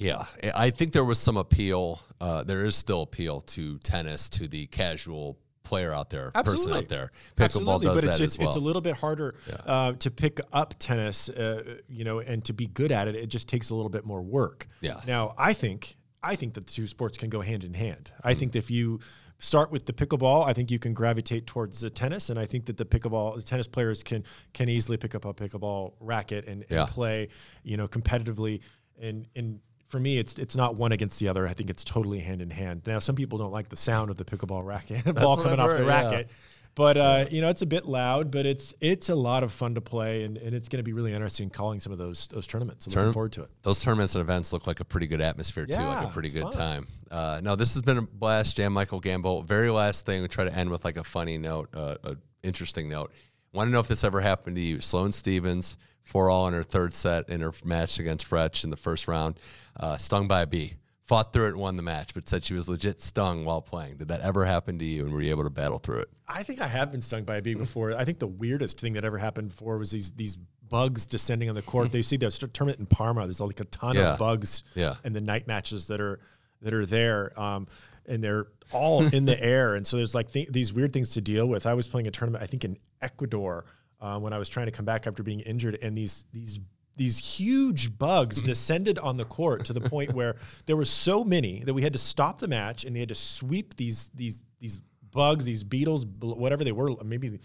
Yeah, 0.00 0.24
I- 0.54 0.70
think 0.70 0.92
there 0.92 1.04
was 1.04 1.18
some 1.18 1.36
appeal. 1.36 2.00
Uh, 2.20 2.42
there 2.42 2.64
is 2.64 2.74
still 2.76 3.02
appeal 3.02 3.40
to 3.42 3.78
tennis 3.78 4.28
to 4.30 4.48
the 4.48 4.66
casual 4.66 5.38
player 5.62 5.92
out 5.94 6.10
there, 6.10 6.30
person 6.32 6.72
out 6.72 6.88
there. 6.88 7.12
Pickleball 7.36 7.44
Absolutely, 7.44 7.86
does 7.86 7.94
but 7.94 8.00
that 8.00 8.06
it's, 8.08 8.14
as 8.14 8.20
it's, 8.20 8.38
well. 8.38 8.48
it's 8.48 8.56
a 8.56 8.60
little 8.60 8.82
bit 8.82 8.96
harder 8.96 9.34
uh, 9.66 9.92
to 9.92 10.10
pick 10.10 10.40
up 10.52 10.74
tennis, 10.78 11.28
uh, 11.28 11.76
you 11.88 12.02
know, 12.04 12.18
and 12.18 12.44
to 12.46 12.52
be 12.52 12.66
good 12.66 12.90
at 12.92 13.08
it. 13.08 13.14
It 13.14 13.28
just 13.28 13.46
takes 13.46 13.70
a 13.70 13.74
little 13.74 13.90
bit 13.90 14.04
more 14.04 14.20
work. 14.22 14.66
Yeah. 14.80 15.00
Now, 15.06 15.34
I 15.38 15.52
think 15.52 15.96
I 16.22 16.34
think 16.34 16.54
that 16.54 16.66
the 16.66 16.72
two 16.72 16.86
sports 16.86 17.16
can 17.18 17.30
go 17.30 17.40
hand 17.40 17.62
in 17.64 17.74
hand. 17.74 18.10
I 18.24 18.34
think 18.34 18.52
that 18.52 18.58
if 18.58 18.70
you 18.70 19.00
start 19.38 19.70
with 19.70 19.86
the 19.86 19.92
pickleball, 19.92 20.44
I 20.46 20.52
think 20.52 20.70
you 20.70 20.78
can 20.78 20.92
gravitate 20.92 21.46
towards 21.46 21.80
the 21.80 21.88
tennis, 21.90 22.30
and 22.30 22.38
I 22.38 22.46
think 22.46 22.66
that 22.66 22.76
the 22.76 22.84
pickleball 22.84 23.36
the 23.36 23.42
tennis 23.42 23.68
players 23.68 24.02
can 24.02 24.24
can 24.54 24.68
easily 24.68 24.96
pick 24.96 25.14
up 25.14 25.24
a 25.24 25.32
pickleball 25.32 25.92
racket 26.00 26.46
and, 26.46 26.62
and 26.62 26.70
Yeah. 26.70 26.86
play, 26.86 27.28
you 27.62 27.76
know, 27.76 27.86
competitively. 27.86 28.60
And 29.00 29.26
and 29.36 29.60
for 29.90 30.00
me, 30.00 30.18
it's 30.18 30.38
it's 30.38 30.56
not 30.56 30.76
one 30.76 30.92
against 30.92 31.20
the 31.20 31.28
other. 31.28 31.46
I 31.46 31.52
think 31.52 31.68
it's 31.68 31.84
totally 31.84 32.20
hand 32.20 32.40
in 32.40 32.50
hand. 32.50 32.82
Now, 32.86 33.00
some 33.00 33.16
people 33.16 33.38
don't 33.38 33.52
like 33.52 33.68
the 33.68 33.76
sound 33.76 34.10
of 34.10 34.16
the 34.16 34.24
pickleball 34.24 34.64
racket, 34.64 35.04
ball 35.14 35.36
coming 35.36 35.58
I've 35.58 35.66
off 35.66 35.70
the 35.70 35.78
heard, 35.78 35.86
yeah. 35.86 36.10
racket. 36.10 36.30
But 36.76 36.96
uh, 36.96 37.24
you 37.30 37.40
know, 37.40 37.48
it's 37.48 37.62
a 37.62 37.66
bit 37.66 37.86
loud, 37.86 38.30
but 38.30 38.46
it's 38.46 38.72
it's 38.80 39.08
a 39.08 39.14
lot 39.14 39.42
of 39.42 39.52
fun 39.52 39.74
to 39.74 39.80
play, 39.80 40.22
and, 40.22 40.38
and 40.38 40.54
it's 40.54 40.68
going 40.68 40.78
to 40.78 40.84
be 40.84 40.92
really 40.92 41.12
interesting 41.12 41.50
calling 41.50 41.80
some 41.80 41.90
of 41.92 41.98
those 41.98 42.28
those 42.28 42.46
tournaments. 42.46 42.86
I'm 42.86 42.94
looking 42.94 43.12
forward 43.12 43.32
to 43.32 43.42
it. 43.42 43.50
Those 43.62 43.80
tournaments 43.80 44.14
and 44.14 44.22
events 44.22 44.52
look 44.52 44.68
like 44.68 44.78
a 44.78 44.84
pretty 44.84 45.08
good 45.08 45.20
atmosphere 45.20 45.66
too, 45.66 45.76
like 45.76 46.06
a 46.06 46.10
pretty 46.10 46.30
good 46.30 46.44
fun. 46.44 46.52
time. 46.52 46.86
Uh, 47.10 47.40
no, 47.42 47.56
this 47.56 47.74
has 47.74 47.82
been 47.82 47.98
a 47.98 48.02
blast, 48.02 48.56
Jan 48.56 48.72
Michael 48.72 49.00
Gambill. 49.00 49.44
Very 49.44 49.68
last 49.68 50.06
thing, 50.06 50.22
we 50.22 50.28
try 50.28 50.44
to 50.44 50.56
end 50.56 50.70
with 50.70 50.84
like 50.84 50.96
a 50.96 51.04
funny 51.04 51.38
note, 51.38 51.68
uh, 51.74 51.96
a 52.04 52.16
interesting 52.44 52.88
note. 52.88 53.12
Want 53.52 53.66
to 53.66 53.72
know 53.72 53.80
if 53.80 53.88
this 53.88 54.04
ever 54.04 54.20
happened 54.20 54.54
to 54.54 54.62
you? 54.62 54.80
Sloane 54.80 55.10
Stevens, 55.10 55.76
four 56.04 56.30
all 56.30 56.48
in 56.48 56.54
her 56.54 56.62
third 56.62 56.92
set 56.94 57.28
in 57.28 57.40
her 57.40 57.52
match 57.64 57.98
against 57.98 58.28
Frech 58.28 58.64
in 58.64 58.70
the 58.70 58.76
first 58.76 59.06
round, 59.08 59.38
uh, 59.78 59.96
stung 59.96 60.26
by 60.28 60.42
a 60.42 60.46
bee. 60.46 60.74
Fought 61.06 61.32
through 61.32 61.46
it 61.46 61.50
and 61.50 61.56
won 61.56 61.76
the 61.76 61.82
match, 61.82 62.14
but 62.14 62.28
said 62.28 62.44
she 62.44 62.54
was 62.54 62.68
legit 62.68 63.00
stung 63.02 63.44
while 63.44 63.60
playing. 63.60 63.96
Did 63.96 64.08
that 64.08 64.20
ever 64.20 64.44
happen 64.44 64.78
to 64.78 64.84
you, 64.84 65.04
and 65.04 65.12
were 65.12 65.20
you 65.20 65.30
able 65.30 65.42
to 65.42 65.50
battle 65.50 65.80
through 65.80 65.98
it? 66.00 66.08
I 66.28 66.44
think 66.44 66.60
I 66.60 66.68
have 66.68 66.92
been 66.92 67.02
stung 67.02 67.24
by 67.24 67.38
a 67.38 67.42
bee 67.42 67.54
before. 67.54 67.94
I 67.96 68.04
think 68.04 68.20
the 68.20 68.28
weirdest 68.28 68.78
thing 68.78 68.92
that 68.92 69.04
ever 69.04 69.18
happened 69.18 69.48
before 69.48 69.76
was 69.76 69.90
these 69.90 70.12
these 70.12 70.36
bugs 70.68 71.08
descending 71.08 71.48
on 71.48 71.56
the 71.56 71.62
court. 71.62 71.90
They 71.90 72.02
see 72.02 72.16
the 72.16 72.30
tournament 72.30 72.78
in 72.78 72.86
Parma. 72.86 73.22
There's 73.26 73.40
like 73.40 73.58
a 73.58 73.64
ton 73.64 73.96
Yeah. 73.96 74.12
of 74.12 74.20
bugs 74.20 74.62
Yeah. 74.76 74.94
in 75.02 75.12
the 75.12 75.20
night 75.20 75.48
matches 75.48 75.88
that 75.88 76.00
are 76.00 76.20
that 76.62 76.72
are 76.72 76.86
there, 76.86 77.38
um, 77.40 77.66
and 78.06 78.22
they're 78.22 78.46
all 78.70 79.02
in 79.04 79.24
the 79.24 79.40
air. 79.44 79.74
And 79.74 79.84
so 79.84 79.96
there's 79.96 80.14
like 80.14 80.30
th- 80.30 80.50
these 80.50 80.72
weird 80.72 80.92
things 80.92 81.10
to 81.14 81.20
deal 81.20 81.48
with. 81.48 81.66
I 81.66 81.74
was 81.74 81.88
playing 81.88 82.06
a 82.06 82.12
tournament, 82.12 82.44
I 82.44 82.46
think 82.46 82.64
in 82.64 82.76
Ecuador. 83.02 83.64
Uh, 84.00 84.18
when 84.18 84.32
I 84.32 84.38
was 84.38 84.48
trying 84.48 84.66
to 84.66 84.72
come 84.72 84.84
back 84.84 85.06
after 85.06 85.22
being 85.22 85.40
injured, 85.40 85.78
and 85.82 85.96
these 85.96 86.24
these 86.32 86.60
these 86.96 87.18
huge 87.18 87.96
bugs 87.96 88.42
descended 88.42 88.98
on 88.98 89.16
the 89.16 89.24
court 89.24 89.64
to 89.66 89.72
the 89.72 89.80
point 89.80 90.12
where 90.12 90.36
there 90.66 90.76
were 90.76 90.84
so 90.84 91.24
many 91.24 91.62
that 91.64 91.72
we 91.72 91.82
had 91.82 91.92
to 91.92 91.98
stop 91.98 92.40
the 92.40 92.48
match 92.48 92.84
and 92.84 92.94
they 92.94 93.00
had 93.00 93.08
to 93.08 93.14
sweep 93.14 93.76
these 93.76 94.10
these 94.14 94.42
these 94.58 94.82
bugs, 95.10 95.44
these 95.44 95.64
beetles, 95.64 96.06
whatever 96.20 96.62
they 96.62 96.72
were, 96.72 96.90
maybe 97.04 97.38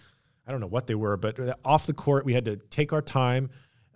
I 0.48 0.52
don't 0.52 0.62
know 0.62 0.68
what 0.68 0.88
they 0.88 0.96
were, 0.96 1.18
but 1.18 1.60
off 1.64 1.88
the 1.88 1.94
court 1.94 2.26
we 2.26 2.34
had 2.34 2.46
to 2.46 2.58
take 2.58 2.94
our 2.94 3.02
time 3.02 3.50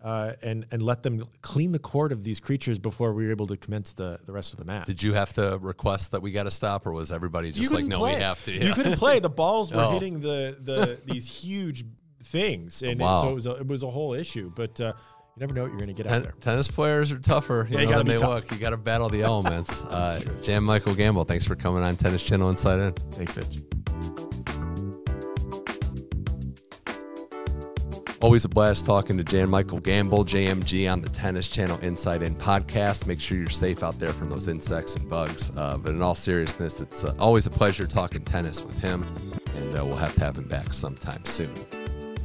uh, 0.03 0.33
and 0.41 0.65
and 0.71 0.81
let 0.81 1.03
them 1.03 1.25
clean 1.41 1.71
the 1.71 1.79
court 1.79 2.11
of 2.11 2.23
these 2.23 2.39
creatures 2.39 2.79
before 2.79 3.13
we 3.13 3.25
were 3.25 3.31
able 3.31 3.47
to 3.47 3.57
commence 3.57 3.93
the, 3.93 4.19
the 4.25 4.31
rest 4.31 4.53
of 4.53 4.59
the 4.59 4.65
match. 4.65 4.87
Did 4.87 5.03
you 5.03 5.13
have 5.13 5.33
to 5.33 5.59
request 5.61 6.11
that 6.11 6.21
we 6.21 6.31
got 6.31 6.43
to 6.43 6.51
stop, 6.51 6.87
or 6.87 6.93
was 6.93 7.11
everybody 7.11 7.51
just 7.51 7.73
like, 7.73 7.85
no, 7.85 7.99
play. 7.99 8.15
we 8.15 8.21
have 8.21 8.43
to? 8.45 8.53
Yeah. 8.53 8.65
You 8.65 8.73
couldn't 8.73 8.97
play. 8.97 9.19
The 9.19 9.29
balls 9.29 9.73
were 9.73 9.81
oh. 9.83 9.91
hitting 9.91 10.21
the 10.21 10.57
the 10.61 10.99
these 11.05 11.29
huge 11.29 11.83
things, 12.29 12.81
and, 12.81 12.99
wow. 12.99 13.13
and 13.13 13.21
so 13.21 13.29
it 13.29 13.33
was 13.33 13.45
a, 13.45 13.51
it 13.55 13.67
was 13.67 13.83
a 13.83 13.89
whole 13.89 14.13
issue. 14.13 14.51
But 14.55 14.79
uh, 14.79 14.93
you 15.35 15.39
never 15.39 15.53
know 15.53 15.63
what 15.63 15.69
you're 15.69 15.79
going 15.79 15.87
to 15.87 15.93
get 15.93 16.05
Ten- 16.05 16.15
out 16.15 16.23
there. 16.23 16.33
Tennis 16.39 16.67
players 16.67 17.11
are 17.11 17.19
tougher 17.19 17.67
you 17.69 17.77
know, 17.77 17.97
than 17.97 18.07
they 18.07 18.17
tough. 18.17 18.29
look. 18.29 18.51
You 18.51 18.57
got 18.57 18.71
to 18.71 18.77
battle 18.77 19.09
the 19.09 19.21
elements. 19.21 19.83
Uh, 19.89 20.19
Jan 20.43 20.63
Michael 20.63 20.93
Gambill, 20.93 21.27
thanks 21.27 21.45
for 21.45 21.55
coming 21.55 21.83
on 21.83 21.95
Tennis 21.95 22.23
Channel 22.23 22.49
Inside 22.49 22.79
In. 22.79 22.93
Thanks, 23.11 23.35
Mitch. 23.35 23.57
Always 28.21 28.45
a 28.45 28.49
blast 28.49 28.85
talking 28.85 29.17
to 29.17 29.23
Jan 29.23 29.49
Michael 29.49 29.81
Gambill, 29.81 30.25
JMG, 30.25 30.91
on 30.91 31.01
the 31.01 31.09
Tennis 31.09 31.47
Channel 31.47 31.79
Inside 31.79 32.21
In 32.21 32.35
podcast. 32.35 33.07
Make 33.07 33.19
sure 33.19 33.37
you're 33.37 33.47
safe 33.47 33.83
out 33.83 33.97
there 33.99 34.13
from 34.13 34.29
those 34.29 34.47
insects 34.47 34.95
and 34.95 35.09
bugs. 35.09 35.51
Uh, 35.55 35.77
but 35.77 35.91
in 35.91 36.01
all 36.01 36.15
seriousness, 36.15 36.81
it's 36.81 37.03
uh, 37.03 37.15
always 37.17 37.45
a 37.45 37.49
pleasure 37.49 37.87
talking 37.87 38.23
tennis 38.23 38.63
with 38.63 38.77
him, 38.77 39.03
and 39.55 39.77
uh, 39.77 39.85
we'll 39.85 39.95
have 39.95 40.13
to 40.15 40.21
have 40.21 40.37
him 40.37 40.47
back 40.47 40.71
sometime 40.71 41.23
soon. 41.25 41.53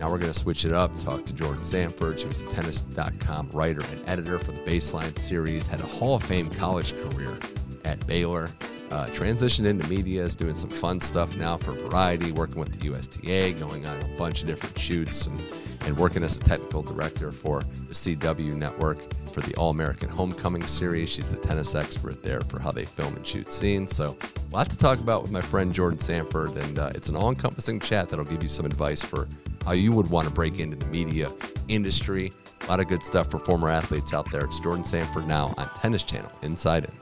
Now 0.05 0.11
we're 0.11 0.19
going 0.19 0.35
to 0.35 0.39
switch 0.39 0.67
it 0.67 0.73
up, 0.75 0.95
talk 0.99 1.25
to 1.25 1.33
Jordan 1.33 1.65
Sanford. 1.65 2.21
She 2.21 2.27
was 2.27 2.43
a 2.43 2.47
tennis.com 2.49 3.49
writer 3.55 3.81
and 3.81 4.07
editor 4.07 4.39
for 4.39 4.53
the 4.53 4.61
Baseline 4.61 5.19
series, 5.19 5.67
had 5.67 5.81
a 5.81 5.87
Hall 5.87 6.17
of 6.17 6.23
Fame 6.23 6.51
college 6.51 6.93
career 6.93 7.39
at 7.87 8.07
Baylor. 8.07 8.51
Uh, 8.91 9.07
transitioned 9.07 9.67
into 9.67 9.89
media, 9.89 10.23
is 10.23 10.37
doing 10.37 10.55
some 10.55 10.69
fun 10.69 11.01
stuff 11.01 11.35
now 11.39 11.57
for 11.57 11.73
Variety, 11.73 12.33
working 12.33 12.61
with 12.61 12.79
the 12.79 12.89
USTA, 12.89 13.59
going 13.59 13.87
on 13.87 13.99
a 13.99 14.19
bunch 14.19 14.43
of 14.43 14.47
different 14.47 14.79
shoots, 14.79 15.25
and, 15.25 15.43
and 15.87 15.97
working 15.97 16.23
as 16.23 16.37
a 16.37 16.41
technical 16.41 16.83
director 16.83 17.33
for 17.33 17.63
the 17.89 17.95
CW 17.95 18.55
network 18.57 18.99
for 19.29 19.41
the 19.41 19.55
All 19.57 19.71
American 19.71 20.11
Homecoming 20.11 20.67
series. 20.67 21.09
She's 21.09 21.31
the 21.31 21.39
tennis 21.39 21.75
expert 21.75 22.23
there 22.23 22.43
for 22.43 22.61
how 22.61 22.73
they 22.73 22.85
film 22.85 23.17
and 23.17 23.27
shoot 23.27 23.51
scenes. 23.51 23.97
So, 23.97 24.19
a 24.35 24.55
lot 24.55 24.69
to 24.69 24.77
talk 24.77 25.01
about 25.01 25.23
with 25.23 25.31
my 25.31 25.41
friend 25.41 25.75
Jordan 25.75 25.99
Sanford, 25.99 26.59
and 26.59 26.79
uh, 26.79 26.93
it's 26.95 27.09
an 27.09 27.17
all 27.17 27.31
encompassing 27.31 27.81
chat 27.81 28.11
that'll 28.11 28.27
give 28.27 28.43
you 28.43 28.51
some 28.51 28.67
advice 28.67 29.03
for 29.03 29.27
how 29.65 29.73
you 29.73 29.93
would 29.93 30.09
want 30.11 30.29
to 30.29 30.33
break 30.33 30.59
into 30.59 30.77
the 30.77 30.87
media 30.87 31.29
industry. 31.69 32.33
A 32.63 32.67
lot 32.67 32.81
of 32.81 32.89
good 32.89 33.05
stuff 33.05 33.31
for 33.31 33.39
former 33.39 33.69
athletes 33.69 34.13
out 34.13 34.31
there. 34.31 34.45
It's 34.45 34.61
Jordan 34.61 34.85
Sanford 34.85 35.27
now 35.27 35.55
on 35.59 35.67
Tennis 35.81 36.03
Channel 36.03 36.31
Inside 36.43 36.85
In. 36.85 36.93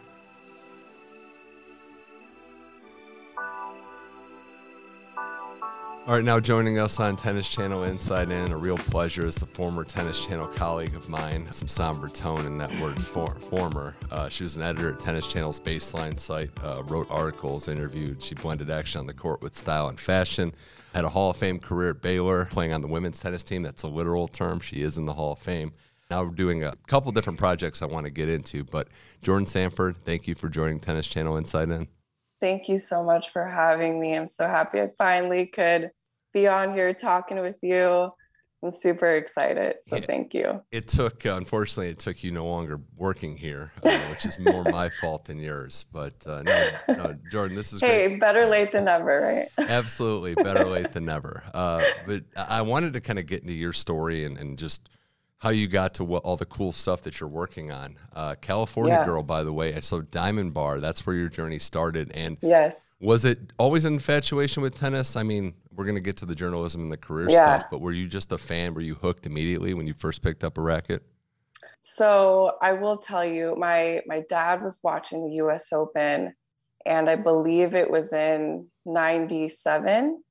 All 6.05 6.17
right, 6.17 6.25
now 6.25 6.41
joining 6.41 6.81
us 6.81 6.99
on 6.99 7.15
Tennis 7.15 7.49
Channel 7.49 7.85
Inside 7.85 8.29
In, 8.29 8.51
a 8.51 8.57
real 8.57 8.77
pleasure 8.77 9.25
is 9.25 9.37
the 9.37 9.47
former 9.47 9.85
Tennis 9.85 10.27
Channel 10.27 10.49
colleague 10.49 10.97
of 10.97 11.09
mine, 11.09 11.47
some 11.53 11.69
somber 11.69 12.09
tone 12.09 12.45
in 12.45 12.59
that 12.59 12.77
word 12.81 13.01
for, 13.01 13.37
former. 13.37 13.95
Uh, 14.11 14.29
she 14.29 14.43
was 14.43 14.57
an 14.57 14.63
editor 14.63 14.93
at 14.93 14.99
Tennis 14.99 15.29
Channel's 15.29 15.61
Baseline 15.61 16.19
site, 16.19 16.51
uh, 16.65 16.83
wrote 16.87 17.07
articles, 17.09 17.69
interviewed. 17.69 18.21
She 18.21 18.35
blended 18.35 18.69
action 18.69 18.99
on 18.99 19.07
the 19.07 19.15
court 19.15 19.43
with 19.43 19.57
style 19.57 19.89
and 19.89 19.99
fashion. 19.99 20.53
Had 20.93 21.05
a 21.05 21.09
Hall 21.09 21.31
of 21.31 21.39
Fame 21.39 21.59
career 21.59 21.91
at 21.91 22.03
Baylor, 22.03 22.45
playing 22.47 22.73
on 22.73 22.83
the 22.83 22.89
women's 22.89 23.19
tennis 23.19 23.43
team. 23.43 23.63
That's 23.63 23.83
a 23.83 23.89
literal 23.89 24.29
term. 24.29 24.61
She 24.61 24.83
is 24.83 24.99
in 24.99 25.07
the 25.07 25.15
Hall 25.15 25.33
of 25.33 25.39
Fame. 25.39 25.73
Now 26.11 26.25
we're 26.25 26.31
doing 26.31 26.65
a 26.65 26.75
couple 26.87 27.11
different 27.13 27.39
projects 27.39 27.81
I 27.81 27.87
want 27.87 28.05
to 28.05 28.13
get 28.13 28.29
into, 28.29 28.65
but 28.65 28.89
Jordan 29.23 29.47
Sanford, 29.47 29.97
thank 30.05 30.29
you 30.29 30.35
for 30.35 30.51
joining 30.51 30.79
Tennis 30.81 31.07
Channel 31.07 31.39
Inside 31.39 31.71
In. 31.71 31.89
Thank 32.39 32.69
you 32.69 32.77
so 32.77 33.03
much 33.03 33.31
for 33.31 33.47
having 33.47 33.99
me. 33.99 34.15
I'm 34.15 34.29
so 34.29 34.47
happy 34.47 34.83
I 34.83 34.91
finally 34.99 35.47
could 35.47 35.91
be 36.35 36.47
on 36.47 36.75
here 36.75 36.93
talking 36.93 37.41
with 37.41 37.57
you. 37.63 38.11
I'm 38.63 38.71
super 38.71 39.17
excited. 39.17 39.77
So 39.85 39.97
yeah. 39.97 40.03
thank 40.03 40.35
you. 40.35 40.63
It 40.71 40.87
took, 40.87 41.27
uh, 41.27 41.35
unfortunately, 41.35 41.89
it 41.89 41.99
took 41.99 42.23
you 42.23 42.31
no 42.31 42.47
longer 42.47 42.81
working 42.97 43.37
here, 43.37 43.73
uh, 43.83 43.99
which 44.03 44.25
is 44.25 44.39
more 44.39 44.63
my 44.63 44.89
fault 45.01 45.25
than 45.25 45.41
yours. 45.41 45.85
But 45.93 46.15
uh, 46.27 46.43
no, 46.43 46.71
no, 46.89 47.17
Jordan, 47.31 47.57
this 47.57 47.73
is 47.73 47.81
hey, 47.81 48.09
great. 48.09 48.21
better 48.21 48.47
late 48.47 48.71
than 48.71 48.85
never, 48.85 49.49
right? 49.59 49.69
Absolutely, 49.69 50.35
better 50.35 50.65
late 50.65 50.93
than 50.93 51.05
never. 51.07 51.43
Uh, 51.53 51.83
but 52.07 52.23
I 52.37 52.63
wanted 52.63 52.93
to 52.93 53.01
kind 53.01 53.19
of 53.19 53.27
get 53.27 53.43
into 53.43 53.55
your 53.55 53.73
story 53.73 54.25
and, 54.25 54.39
and 54.39 54.57
just 54.57 54.91
how 55.39 55.51
you 55.51 55.67
got 55.67 55.93
to 55.95 56.05
what 56.05 56.23
all 56.23 56.37
the 56.37 56.47
cool 56.47 56.71
stuff 56.71 57.03
that 57.03 57.19
you're 57.19 57.29
working 57.29 57.73
on. 57.73 57.97
Uh, 58.13 58.37
California 58.41 58.95
yeah. 58.95 59.05
girl, 59.05 59.25
by 59.25 59.43
the 59.43 59.53
way. 59.53 59.81
So 59.81 60.03
Diamond 60.03 60.55
Bar, 60.55 60.79
that's 60.79 61.05
where 61.05 61.17
your 61.17 61.29
journey 61.29 61.59
started. 61.59 62.13
And 62.15 62.39
yes, 62.43 62.91
was 63.01 63.25
it 63.25 63.53
always 63.59 63.85
an 63.85 63.95
infatuation 63.95 64.63
with 64.63 64.79
tennis? 64.79 65.17
I 65.17 65.25
mean, 65.25 65.55
we're 65.75 65.85
going 65.85 65.97
to 65.97 66.01
get 66.01 66.17
to 66.19 66.27
the 66.27 66.35
journalism 66.35 66.83
and 66.83 66.93
the 66.93 66.97
career 66.97 67.29
yeah. 67.31 67.59
stuff, 67.59 67.71
but 67.71 67.81
were 67.81 67.93
you 67.93 68.07
just 68.07 68.33
a 68.33 68.39
fan? 68.39 68.75
Were 68.75 68.81
you 68.81 68.95
hooked 68.95 69.27
immediately 69.27 69.75
when 69.75 69.87
you 69.87 69.95
first 69.95 70.23
picked 70.23 70.45
up 70.45 70.59
a 70.59 70.61
racket? 70.61 71.03
So 71.83 72.57
I 72.63 72.73
will 72.73 72.99
tell 72.99 73.25
you, 73.25 73.57
my 73.57 74.03
my 74.07 74.23
dad 74.29 74.63
was 74.63 74.79
watching 74.85 75.25
the 75.27 75.35
U.S. 75.37 75.73
Open, 75.73 76.35
and 76.87 77.11
I 77.11 77.17
believe 77.17 77.75
it 77.75 77.91
was 77.91 78.13
in 78.13 78.69
'97, 78.87 80.23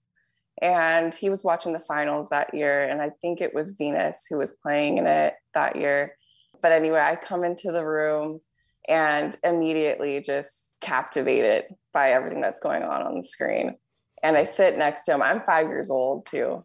and 0.61 1.13
he 1.13 1.29
was 1.29 1.43
watching 1.43 1.73
the 1.73 1.79
finals 1.79 2.29
that 2.29 2.53
year, 2.53 2.87
and 2.87 3.01
I 3.01 3.09
think 3.21 3.41
it 3.41 3.53
was 3.53 3.73
Venus 3.77 4.25
who 4.29 4.37
was 4.37 4.57
playing 4.63 4.97
in 4.97 5.07
it 5.07 5.33
that 5.53 5.75
year. 5.75 6.15
But 6.61 6.71
anyway, 6.71 6.99
I 6.99 7.15
come 7.15 7.43
into 7.43 7.71
the 7.71 7.85
room 7.85 8.39
and 8.87 9.37
immediately 9.43 10.21
just 10.21 10.75
captivated 10.81 11.65
by 11.93 12.11
everything 12.11 12.41
that's 12.41 12.59
going 12.59 12.83
on 12.83 13.01
on 13.03 13.17
the 13.17 13.23
screen 13.23 13.75
and 14.23 14.37
I 14.37 14.43
sit 14.43 14.77
next 14.77 15.05
to 15.05 15.13
him. 15.13 15.21
I'm 15.21 15.41
five 15.41 15.67
years 15.67 15.89
old 15.89 16.25
too. 16.25 16.63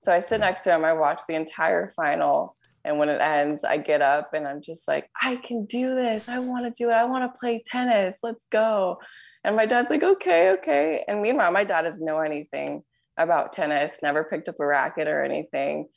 So 0.00 0.12
I 0.12 0.20
sit 0.20 0.40
next 0.40 0.64
to 0.64 0.74
him. 0.74 0.84
I 0.84 0.92
watch 0.92 1.22
the 1.26 1.34
entire 1.34 1.90
final. 1.96 2.56
And 2.84 2.98
when 2.98 3.08
it 3.08 3.20
ends, 3.20 3.64
I 3.64 3.78
get 3.78 4.02
up 4.02 4.34
and 4.34 4.46
I'm 4.46 4.62
just 4.62 4.86
like, 4.86 5.10
I 5.20 5.36
can 5.36 5.64
do 5.64 5.94
this. 5.94 6.28
I 6.28 6.38
want 6.38 6.64
to 6.64 6.84
do 6.84 6.90
it. 6.90 6.94
I 6.94 7.04
want 7.04 7.24
to 7.24 7.38
play 7.38 7.62
tennis. 7.66 8.18
Let's 8.22 8.44
go. 8.52 8.98
And 9.42 9.56
my 9.56 9.66
dad's 9.66 9.90
like, 9.90 10.02
okay, 10.02 10.50
okay. 10.52 11.04
And 11.08 11.22
meanwhile, 11.22 11.50
my 11.50 11.64
dad 11.64 11.82
doesn't 11.82 12.04
know 12.04 12.20
anything 12.20 12.82
about 13.16 13.52
tennis, 13.52 14.00
never 14.02 14.24
picked 14.24 14.48
up 14.48 14.60
a 14.60 14.66
racket 14.66 15.08
or 15.08 15.24
anything. 15.24 15.88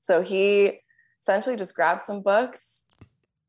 So 0.00 0.22
he 0.22 0.80
essentially 1.20 1.56
just 1.56 1.74
grabbed 1.74 2.02
some 2.02 2.22
books, 2.22 2.84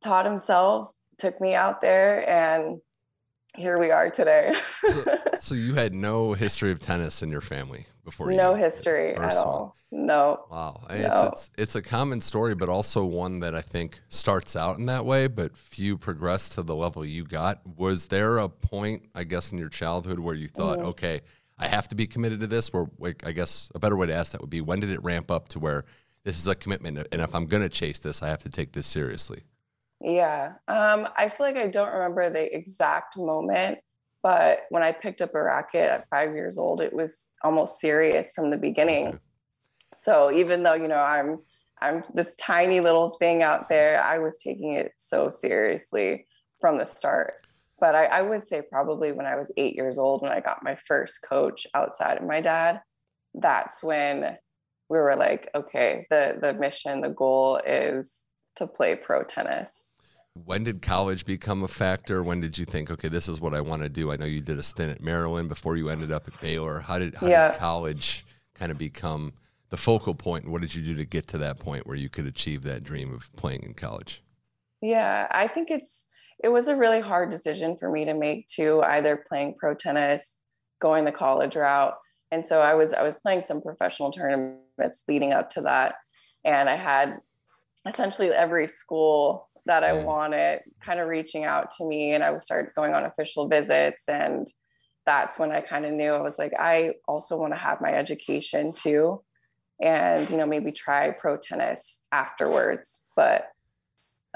taught 0.01 0.25
himself, 0.25 0.89
took 1.17 1.39
me 1.39 1.53
out 1.53 1.81
there, 1.81 2.27
and 2.27 2.79
here 3.55 3.79
we 3.79 3.91
are 3.91 4.09
today. 4.09 4.53
so, 4.83 5.17
so, 5.39 5.55
you 5.55 5.73
had 5.75 5.93
no 5.93 6.33
history 6.33 6.71
of 6.71 6.79
tennis 6.79 7.21
in 7.21 7.31
your 7.31 7.41
family 7.41 7.87
before? 8.05 8.31
No 8.31 8.55
history 8.55 9.15
at 9.15 9.35
all. 9.35 9.75
No. 9.91 10.45
Wow. 10.51 10.85
No. 10.89 10.95
It's, 10.95 11.49
it's, 11.49 11.51
it's 11.57 11.75
a 11.75 11.81
common 11.81 12.21
story, 12.21 12.53
but 12.55 12.69
also 12.69 13.03
one 13.03 13.39
that 13.39 13.55
I 13.55 13.61
think 13.61 13.99
starts 14.09 14.55
out 14.55 14.77
in 14.77 14.85
that 14.85 15.05
way, 15.05 15.27
but 15.27 15.57
few 15.57 15.97
progress 15.97 16.49
to 16.49 16.63
the 16.63 16.75
level 16.75 17.03
you 17.03 17.23
got. 17.23 17.61
Was 17.77 18.07
there 18.07 18.37
a 18.37 18.49
point, 18.49 19.09
I 19.15 19.23
guess, 19.23 19.51
in 19.51 19.57
your 19.57 19.69
childhood 19.69 20.19
where 20.19 20.35
you 20.35 20.47
thought, 20.47 20.79
mm-hmm. 20.79 20.89
okay, 20.89 21.21
I 21.57 21.67
have 21.67 21.87
to 21.89 21.95
be 21.95 22.05
committed 22.07 22.39
to 22.41 22.47
this? 22.47 22.69
Or 22.69 22.89
like, 22.99 23.25
I 23.25 23.31
guess 23.31 23.71
a 23.73 23.79
better 23.79 23.97
way 23.97 24.07
to 24.07 24.13
ask 24.13 24.31
that 24.33 24.41
would 24.41 24.49
be, 24.49 24.61
when 24.61 24.79
did 24.79 24.91
it 24.91 25.03
ramp 25.03 25.31
up 25.31 25.49
to 25.49 25.59
where 25.59 25.85
this 26.23 26.37
is 26.37 26.47
a 26.47 26.55
commitment, 26.55 27.07
and 27.11 27.21
if 27.21 27.33
I'm 27.33 27.47
going 27.47 27.63
to 27.63 27.69
chase 27.69 27.97
this, 27.97 28.21
I 28.21 28.27
have 28.27 28.43
to 28.43 28.49
take 28.49 28.73
this 28.73 28.85
seriously? 28.85 29.43
Yeah. 30.01 30.53
Um, 30.67 31.07
I 31.17 31.29
feel 31.29 31.45
like 31.45 31.57
I 31.57 31.67
don't 31.67 31.93
remember 31.93 32.29
the 32.29 32.55
exact 32.55 33.17
moment, 33.17 33.79
but 34.23 34.61
when 34.69 34.81
I 34.83 34.91
picked 34.91 35.21
up 35.21 35.35
a 35.35 35.43
racket 35.43 35.89
at 35.89 36.07
five 36.09 36.33
years 36.33 36.57
old, 36.57 36.81
it 36.81 36.93
was 36.93 37.31
almost 37.43 37.79
serious 37.79 38.31
from 38.31 38.49
the 38.49 38.57
beginning. 38.57 39.19
So 39.93 40.31
even 40.31 40.63
though, 40.63 40.75
you 40.75 40.87
know, 40.87 40.95
I'm 40.99 41.39
I'm 41.81 42.03
this 42.13 42.35
tiny 42.35 42.81
little 42.81 43.11
thing 43.19 43.41
out 43.41 43.69
there, 43.69 44.01
I 44.01 44.19
was 44.19 44.37
taking 44.37 44.73
it 44.73 44.91
so 44.97 45.29
seriously 45.29 46.27
from 46.59 46.77
the 46.77 46.85
start. 46.85 47.35
But 47.79 47.95
I, 47.95 48.05
I 48.05 48.21
would 48.21 48.47
say 48.47 48.61
probably 48.61 49.13
when 49.13 49.25
I 49.25 49.37
was 49.37 49.51
eight 49.55 49.75
years 49.75 49.97
old, 49.97 50.21
when 50.21 50.31
I 50.31 50.41
got 50.41 50.63
my 50.63 50.75
first 50.75 51.25
coach 51.27 51.65
outside 51.73 52.17
of 52.17 52.27
my 52.27 52.41
dad, 52.41 52.81
that's 53.33 53.81
when 53.81 54.37
we 54.89 54.97
were 54.97 55.15
like, 55.15 55.49
okay, 55.55 56.05
the 56.09 56.37
the 56.41 56.53
mission, 56.53 57.01
the 57.01 57.09
goal 57.09 57.57
is 57.65 58.13
to 58.57 58.67
play 58.67 58.95
pro 58.95 59.23
tennis 59.23 59.88
when 60.33 60.63
did 60.63 60.81
college 60.81 61.25
become 61.25 61.63
a 61.63 61.67
factor? 61.67 62.23
When 62.23 62.39
did 62.39 62.57
you 62.57 62.65
think, 62.65 62.91
okay, 62.91 63.07
this 63.07 63.27
is 63.27 63.41
what 63.41 63.53
I 63.53 63.61
want 63.61 63.83
to 63.83 63.89
do? 63.89 64.11
I 64.11 64.15
know 64.15 64.25
you 64.25 64.41
did 64.41 64.57
a 64.57 64.63
stint 64.63 64.91
at 64.91 65.01
Maryland 65.01 65.49
before 65.49 65.75
you 65.75 65.89
ended 65.89 66.11
up 66.11 66.27
at 66.27 66.39
Baylor. 66.41 66.79
How 66.79 66.99
did, 66.99 67.15
how 67.15 67.27
yeah. 67.27 67.51
did 67.51 67.59
college 67.59 68.25
kind 68.53 68.71
of 68.71 68.77
become 68.77 69.33
the 69.69 69.77
focal 69.77 70.13
point? 70.13 70.43
And 70.43 70.51
what 70.51 70.61
did 70.61 70.73
you 70.73 70.83
do 70.83 70.95
to 70.95 71.05
get 71.05 71.27
to 71.29 71.37
that 71.39 71.59
point 71.59 71.87
where 71.87 71.95
you 71.95 72.09
could 72.09 72.25
achieve 72.25 72.63
that 72.63 72.83
dream 72.83 73.13
of 73.13 73.33
playing 73.35 73.63
in 73.63 73.73
college? 73.73 74.23
Yeah, 74.81 75.27
I 75.31 75.47
think 75.47 75.69
it's 75.71 76.05
it 76.41 76.49
was 76.49 76.67
a 76.67 76.75
really 76.75 77.01
hard 77.01 77.29
decision 77.29 77.75
for 77.75 77.91
me 77.91 78.05
to 78.05 78.13
make 78.13 78.47
to 78.55 78.81
either 78.83 79.25
playing 79.27 79.55
pro 79.59 79.73
tennis, 79.73 80.37
going 80.79 81.03
the 81.03 81.11
college 81.11 81.55
route. 81.55 81.95
And 82.31 82.45
so 82.45 82.61
I 82.61 82.75
was 82.75 82.93
I 82.93 83.03
was 83.03 83.15
playing 83.15 83.41
some 83.41 83.61
professional 83.61 84.11
tournaments 84.11 85.03
leading 85.07 85.33
up 85.33 85.49
to 85.51 85.61
that, 85.61 85.95
and 86.45 86.69
I 86.69 86.75
had 86.75 87.17
essentially 87.87 88.29
every 88.29 88.67
school 88.67 89.48
that 89.69 89.83
I 89.83 89.93
wanted 90.03 90.61
kind 90.81 90.99
of 90.99 91.07
reaching 91.07 91.43
out 91.43 91.69
to 91.77 91.87
me, 91.87 92.13
and 92.13 92.23
I 92.23 92.31
would 92.31 92.41
start 92.41 92.73
going 92.73 92.95
on 92.95 93.05
official 93.05 93.47
visits, 93.47 94.03
and 94.07 94.51
that's 95.05 95.37
when 95.37 95.51
I 95.51 95.61
kind 95.61 95.85
of 95.85 95.93
knew 95.93 96.11
I 96.11 96.21
was 96.21 96.39
like, 96.39 96.53
I 96.57 96.95
also 97.07 97.37
want 97.37 97.53
to 97.53 97.59
have 97.59 97.79
my 97.79 97.93
education 97.93 98.73
too, 98.73 99.21
and 99.79 100.27
you 100.29 100.37
know 100.37 100.47
maybe 100.47 100.71
try 100.71 101.11
pro 101.11 101.37
tennis 101.37 102.01
afterwards, 102.11 103.03
but 103.15 103.49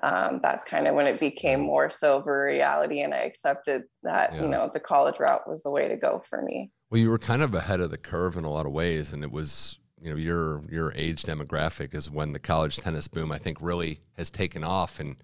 um, 0.03 0.39
that's 0.41 0.65
kind 0.65 0.87
of 0.87 0.93
when 0.93 1.07
it 1.07 1.19
became 1.19 1.61
more 1.61 1.89
so 1.89 2.17
of 2.17 2.27
a 2.27 2.35
reality 2.35 3.01
and 3.01 3.13
i 3.13 3.19
accepted 3.19 3.83
that 4.01 4.33
yeah. 4.33 4.41
you 4.41 4.47
know 4.47 4.69
the 4.73 4.79
college 4.79 5.19
route 5.19 5.47
was 5.47 5.61
the 5.61 5.69
way 5.69 5.87
to 5.87 5.95
go 5.95 6.19
for 6.27 6.41
me. 6.41 6.71
Well 6.89 6.99
you 6.99 7.11
were 7.11 7.19
kind 7.19 7.43
of 7.43 7.53
ahead 7.53 7.79
of 7.79 7.91
the 7.91 7.97
curve 7.97 8.35
in 8.35 8.43
a 8.43 8.49
lot 8.49 8.65
of 8.65 8.71
ways 8.71 9.13
and 9.13 9.23
it 9.23 9.31
was 9.31 9.77
you 10.03 10.09
know 10.09 10.17
your 10.17 10.61
your 10.69 10.93
age 10.95 11.23
demographic 11.23 11.95
is 11.95 12.09
when 12.09 12.33
the 12.33 12.39
college 12.39 12.77
tennis 12.77 13.07
boom 13.07 13.31
i 13.31 13.37
think 13.37 13.57
really 13.61 13.99
has 14.17 14.29
taken 14.29 14.63
off 14.63 14.99
and 14.99 15.15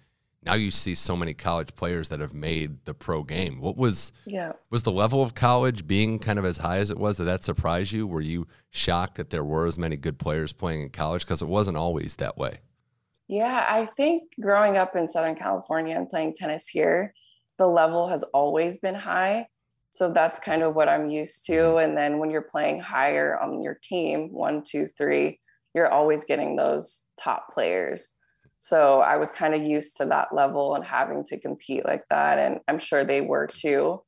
now 0.44 0.54
you 0.54 0.72
see 0.72 0.96
so 0.96 1.16
many 1.16 1.34
college 1.34 1.76
players 1.76 2.08
that 2.10 2.20
have 2.20 2.34
made 2.34 2.86
the 2.86 2.94
pro 2.94 3.24
game. 3.24 3.60
What 3.60 3.76
was 3.76 4.14
yeah. 4.26 4.54
was 4.70 4.84
the 4.84 4.92
level 4.92 5.22
of 5.22 5.36
college 5.36 5.86
being 5.86 6.18
kind 6.18 6.40
of 6.40 6.46
as 6.46 6.58
high 6.58 6.78
as 6.78 6.90
it 6.90 6.98
was? 6.98 7.18
Did 7.18 7.26
that 7.26 7.44
surprise 7.44 7.92
you? 7.92 8.08
Were 8.08 8.22
you 8.22 8.48
shocked 8.72 9.16
that 9.16 9.32
there 9.32 9.44
were 9.44 9.66
as 9.66 9.78
many 9.78 9.98
good 9.98 10.18
players 10.18 10.54
playing 10.54 10.82
in 10.84 10.90
college? 10.90 11.24
Because 11.24 11.42
it 11.42 11.48
wasn't 11.48 11.78
always 11.78 12.16
that 12.16 12.38
way. 12.38 12.60
Yeah, 13.28 13.66
I 13.70 13.86
think 13.86 14.24
growing 14.42 14.78
up 14.78 14.96
in 14.96 15.08
Southern 15.08 15.36
California 15.36 15.96
and 15.96 16.10
playing 16.10 16.34
tennis 16.34 16.68
here, 16.68 17.14
the 17.58 17.68
level 17.68 18.08
has 18.08 18.24
always 18.24 18.78
been 18.78 18.96
high. 18.96 19.48
So 19.92 20.12
that's 20.12 20.40
kind 20.40 20.62
of 20.62 20.76
what 20.76 20.90
I'm 20.90 21.10
used 21.10 21.46
to. 21.48 21.54
Mm-hmm. 21.54 21.78
And 21.80 21.98
then 21.98 22.20
when 22.20 22.30
you're 22.30 22.42
playing 22.42 22.80
higher 22.80 23.38
on 23.38 23.62
your 23.62 23.78
team, 23.82 24.32
one, 24.32 24.64
two, 24.64 24.88
three, 24.88 25.40
you're 25.74 25.90
always 25.90 26.24
getting 26.24 26.56
those 26.56 27.02
top 27.22 27.54
players. 27.54 28.12
So 28.60 29.00
I 29.00 29.18
was 29.18 29.32
kind 29.32 29.56
of 29.56 29.64
used 29.64 29.98
to 29.98 30.06
that 30.06 30.34
level 30.34 30.76
and 30.76 30.84
having 30.84 31.24
to 31.26 31.40
compete 31.40 31.86
like 31.86 32.04
that. 32.10 32.38
And 32.38 32.60
I'm 32.68 32.80
sure 32.80 33.04
they 33.04 33.22
were 33.22 33.48
too. 33.48 34.02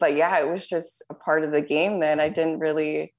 But 0.00 0.16
yeah, 0.16 0.38
it 0.38 0.48
was 0.48 0.68
just 0.68 1.04
a 1.10 1.14
part 1.14 1.44
of 1.44 1.52
the 1.52 1.60
game 1.60 2.00
then. 2.00 2.20
I 2.20 2.28
didn't 2.28 2.60
really 2.60 3.14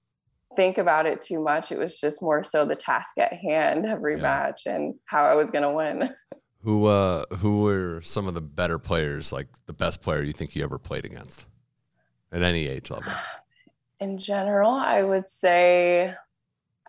think 0.56 0.78
about 0.78 1.06
it 1.06 1.22
too 1.22 1.44
much. 1.44 1.72
It 1.72 1.78
was 1.78 2.00
just 2.00 2.22
more 2.22 2.44
so 2.44 2.66
the 2.66 2.76
task 2.76 3.18
at 3.18 3.34
hand 3.34 3.86
every 3.86 4.16
yeah. 4.16 4.22
match 4.22 4.62
and 4.66 4.96
how 5.06 5.26
I 5.26 5.36
was 5.36 5.52
going 5.52 5.64
to 5.64 5.72
win. 5.72 6.10
Who 6.64 6.88
uh 6.88 7.24
who 7.38 7.62
were 7.62 8.02
some 8.02 8.28
of 8.28 8.34
the 8.34 8.42
better 8.42 8.78
players, 8.78 9.32
like 9.32 9.48
the 9.66 9.72
best 9.72 10.02
player 10.02 10.22
you 10.22 10.34
think 10.34 10.58
you 10.58 10.64
ever 10.66 10.78
played 10.78 11.06
against 11.06 11.46
at 12.32 12.42
any 12.42 12.68
age 12.68 12.90
level? 12.90 13.12
In 14.00 14.18
general, 14.18 14.72
I 14.72 15.04
would 15.04 15.30
say 15.30 16.16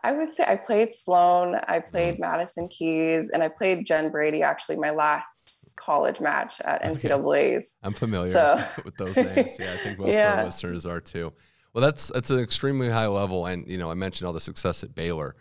I 0.02 0.12
would 0.12 0.32
say 0.32 0.44
I 0.46 0.56
played 0.56 0.94
Sloane, 0.94 1.56
I 1.68 1.80
played 1.80 2.16
mm. 2.16 2.20
Madison 2.20 2.68
Keys, 2.68 3.30
and 3.30 3.42
I 3.42 3.48
played 3.48 3.86
Jen 3.86 4.10
Brady 4.10 4.42
actually 4.42 4.76
my 4.76 4.90
last 4.90 5.68
college 5.78 6.20
match 6.20 6.60
at 6.62 6.82
NCAA's. 6.82 7.76
I'm 7.82 7.92
familiar 7.92 8.32
so. 8.32 8.64
with 8.84 8.96
those 8.96 9.16
names. 9.16 9.58
Yeah, 9.58 9.74
I 9.78 9.82
think 9.82 9.98
most 9.98 10.12
yeah. 10.12 10.32
of 10.32 10.38
our 10.38 10.44
listeners 10.46 10.86
are 10.86 11.00
too. 11.00 11.32
Well, 11.72 11.82
that's 11.82 12.08
that's 12.08 12.30
an 12.30 12.40
extremely 12.40 12.88
high 12.88 13.06
level, 13.06 13.46
and 13.46 13.68
you 13.68 13.78
know, 13.78 13.90
I 13.90 13.94
mentioned 13.94 14.26
all 14.26 14.32
the 14.32 14.40
success 14.40 14.82
at 14.82 14.94
Baylor. 14.94 15.36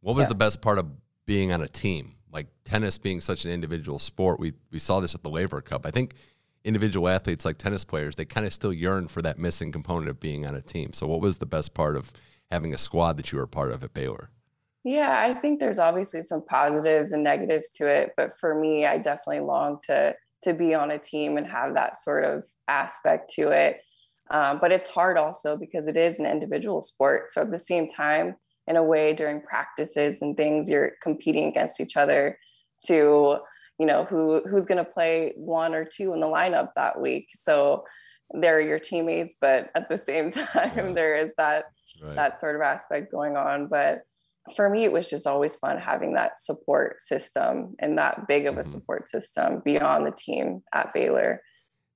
What 0.00 0.16
was 0.16 0.24
yeah. 0.24 0.30
the 0.30 0.34
best 0.36 0.62
part 0.62 0.78
of 0.78 0.86
being 1.26 1.52
on 1.52 1.62
a 1.62 1.68
team? 1.68 2.14
Like 2.32 2.46
tennis 2.64 2.96
being 2.96 3.20
such 3.20 3.44
an 3.44 3.50
individual 3.50 3.98
sport, 3.98 4.40
we 4.40 4.54
we 4.72 4.78
saw 4.78 5.00
this 5.00 5.14
at 5.14 5.22
the 5.22 5.30
Laver 5.30 5.60
Cup. 5.60 5.84
I 5.84 5.90
think 5.90 6.14
individual 6.64 7.08
athletes 7.08 7.44
like 7.44 7.58
tennis 7.58 7.84
players, 7.84 8.16
they 8.16 8.24
kind 8.24 8.46
of 8.46 8.52
still 8.52 8.72
yearn 8.72 9.08
for 9.08 9.22
that 9.22 9.38
missing 9.38 9.72
component 9.72 10.08
of 10.08 10.20
being 10.20 10.46
on 10.46 10.54
a 10.54 10.60
team. 10.60 10.92
So, 10.92 11.06
what 11.06 11.20
was 11.20 11.38
the 11.38 11.46
best 11.46 11.74
part 11.74 11.96
of 11.96 12.12
having 12.50 12.74
a 12.74 12.78
squad 12.78 13.16
that 13.16 13.32
you 13.32 13.38
were 13.38 13.46
part 13.46 13.72
of 13.72 13.84
at 13.84 13.94
Baylor? 13.94 14.30
Yeah, 14.82 15.20
I 15.20 15.34
think 15.34 15.60
there's 15.60 15.78
obviously 15.78 16.22
some 16.22 16.44
positives 16.46 17.12
and 17.12 17.22
negatives 17.22 17.70
to 17.76 17.86
it, 17.86 18.12
but 18.16 18.30
for 18.40 18.54
me, 18.54 18.86
I 18.86 18.98
definitely 18.98 19.40
long 19.40 19.78
to 19.86 20.14
to 20.42 20.54
be 20.54 20.74
on 20.74 20.90
a 20.90 20.98
team 20.98 21.36
and 21.36 21.46
have 21.46 21.74
that 21.74 21.98
sort 21.98 22.24
of 22.24 22.44
aspect 22.66 23.30
to 23.34 23.50
it. 23.50 23.82
Um, 24.30 24.58
but 24.58 24.72
it's 24.72 24.86
hard 24.86 25.18
also 25.18 25.56
because 25.56 25.86
it 25.86 25.96
is 25.96 26.18
an 26.18 26.24
individual 26.24 26.82
sport. 26.82 27.30
So 27.30 27.42
at 27.42 27.50
the 27.50 27.58
same 27.58 27.90
time, 27.90 28.36
in 28.66 28.76
a 28.76 28.82
way, 28.82 29.12
during 29.12 29.42
practices 29.42 30.22
and 30.22 30.36
things, 30.36 30.68
you're 30.68 30.92
competing 31.02 31.46
against 31.46 31.80
each 31.80 31.96
other 31.96 32.38
to, 32.86 33.38
you 33.80 33.86
know, 33.86 34.04
who 34.04 34.42
who's 34.46 34.66
going 34.66 34.84
to 34.84 34.84
play 34.84 35.32
one 35.36 35.74
or 35.74 35.86
two 35.86 36.12
in 36.12 36.20
the 36.20 36.26
lineup 36.26 36.68
that 36.76 37.00
week. 37.00 37.28
So 37.34 37.82
they're 38.32 38.60
your 38.60 38.78
teammates, 38.78 39.38
but 39.40 39.70
at 39.74 39.88
the 39.88 39.96
same 39.96 40.30
time, 40.30 40.72
yeah. 40.76 40.92
there 40.92 41.16
is 41.16 41.32
that 41.38 41.64
right. 42.02 42.14
that 42.14 42.38
sort 42.38 42.56
of 42.56 42.60
aspect 42.60 43.10
going 43.10 43.38
on. 43.38 43.68
But 43.68 44.02
for 44.54 44.68
me, 44.68 44.84
it 44.84 44.92
was 44.92 45.08
just 45.08 45.26
always 45.26 45.56
fun 45.56 45.78
having 45.78 46.12
that 46.12 46.38
support 46.38 47.00
system 47.00 47.74
and 47.78 47.96
that 47.96 48.28
big 48.28 48.44
of 48.44 48.58
a 48.58 48.60
mm-hmm. 48.60 48.70
support 48.70 49.08
system 49.08 49.62
beyond 49.64 50.06
the 50.06 50.12
team 50.12 50.62
at 50.74 50.92
Baylor. 50.92 51.40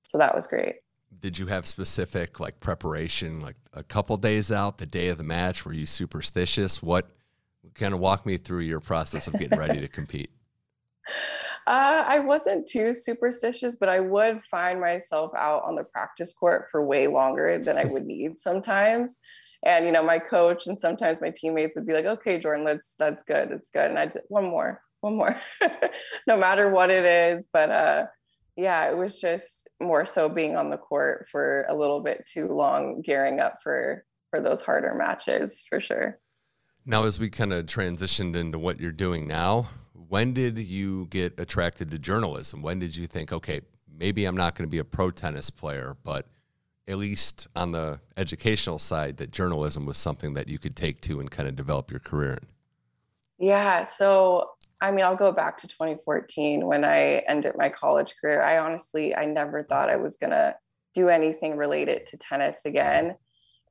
So 0.03 0.17
that 0.17 0.33
was 0.33 0.47
great 0.47 0.75
did 1.21 1.37
you 1.37 1.45
have 1.45 1.65
specific 1.65 2.39
like 2.39 2.59
preparation, 2.59 3.39
like 3.39 3.55
a 3.73 3.83
couple 3.83 4.17
days 4.17 4.51
out, 4.51 4.77
the 4.77 4.85
day 4.85 5.07
of 5.07 5.17
the 5.17 5.23
match? 5.23 5.65
Were 5.65 5.71
you 5.71 5.85
superstitious? 5.85 6.83
What 6.83 7.09
kind 7.73 7.93
of 7.93 7.99
walk 7.99 8.25
me 8.25 8.37
through 8.37 8.61
your 8.61 8.79
process 8.79 9.27
of 9.27 9.33
getting 9.37 9.57
ready 9.57 9.79
to 9.79 9.87
compete? 9.99 10.29
Uh, 11.67 12.03
I 12.05 12.19
wasn't 12.19 12.67
too 12.67 12.93
superstitious, 12.93 13.75
but 13.75 13.89
I 13.89 13.99
would 13.99 14.43
find 14.43 14.79
myself 14.79 15.31
out 15.35 15.63
on 15.63 15.75
the 15.75 15.83
practice 15.83 16.31
court 16.33 16.67
for 16.69 16.85
way 16.85 17.07
longer 17.07 17.57
than 17.57 17.77
I 17.77 17.85
would 17.91 18.05
need 18.05 18.39
sometimes. 18.39 19.17
And 19.63 19.85
you 19.85 19.91
know, 19.91 20.03
my 20.03 20.19
coach 20.19 20.67
and 20.67 20.79
sometimes 20.79 21.21
my 21.21 21.31
teammates 21.31 21.75
would 21.75 21.87
be 21.87 21.93
like, 21.93 22.05
"Okay, 22.05 22.39
Jordan, 22.39 22.65
let's 22.65 22.95
that's 22.99 23.23
good, 23.23 23.51
it's 23.51 23.71
good." 23.71 23.89
And 23.89 23.97
I 23.97 24.11
one 24.27 24.45
more, 24.45 24.81
one 25.01 25.15
more, 25.15 25.35
no 26.27 26.37
matter 26.37 26.69
what 26.69 26.91
it 26.91 27.03
is. 27.03 27.47
But 27.51 27.71
uh, 27.71 28.05
yeah, 28.55 28.87
it 28.89 28.95
was 28.95 29.19
just 29.19 29.67
more 29.81 30.05
so 30.05 30.29
being 30.29 30.55
on 30.55 30.69
the 30.69 30.77
court 30.77 31.27
for 31.31 31.65
a 31.67 31.75
little 31.75 32.01
bit 32.01 32.29
too 32.31 32.47
long, 32.47 33.01
gearing 33.01 33.39
up 33.39 33.55
for 33.63 34.05
for 34.29 34.39
those 34.39 34.61
harder 34.61 34.93
matches 34.93 35.63
for 35.67 35.79
sure. 35.79 36.19
Now, 36.85 37.05
as 37.05 37.19
we 37.19 37.29
kind 37.29 37.51
of 37.51 37.65
transitioned 37.65 38.35
into 38.35 38.59
what 38.59 38.79
you're 38.79 38.91
doing 38.91 39.27
now, 39.27 39.69
when 40.07 40.33
did 40.33 40.57
you 40.57 41.07
get 41.07 41.39
attracted 41.39 41.91
to 41.91 41.99
journalism? 41.99 42.61
When 42.61 42.79
did 42.79 42.95
you 42.95 43.07
think, 43.07 43.31
okay, 43.31 43.61
maybe 43.97 44.25
I'm 44.25 44.37
not 44.37 44.55
going 44.55 44.67
to 44.67 44.71
be 44.71 44.79
a 44.79 44.83
pro 44.83 45.11
tennis 45.11 45.49
player, 45.49 45.95
but 46.03 46.27
at 46.87 46.97
least 46.97 47.47
on 47.55 47.71
the 47.71 47.99
educational 48.17 48.79
side, 48.79 49.17
that 49.17 49.31
journalism 49.31 49.85
was 49.85 49.97
something 49.97 50.33
that 50.35 50.47
you 50.47 50.59
could 50.59 50.75
take 50.75 51.01
to 51.01 51.19
and 51.19 51.31
kind 51.31 51.49
of 51.49 51.55
develop 51.55 51.89
your 51.89 51.99
career 51.99 52.33
in? 52.33 52.47
Yeah. 53.47 53.83
So 53.83 54.51
I 54.81 54.91
mean, 54.91 55.05
I'll 55.05 55.15
go 55.15 55.31
back 55.31 55.57
to 55.57 55.67
2014 55.67 56.65
when 56.65 56.83
I 56.83 57.23
ended 57.27 57.53
my 57.57 57.69
college 57.69 58.13
career. 58.19 58.41
I 58.41 58.57
honestly, 58.57 59.15
I 59.15 59.25
never 59.25 59.63
thought 59.63 59.89
I 59.89 59.95
was 59.95 60.17
going 60.17 60.31
to 60.31 60.55
do 60.93 61.09
anything 61.09 61.57
related 61.57 62.05
to 62.07 62.17
tennis 62.17 62.65
again. 62.65 63.15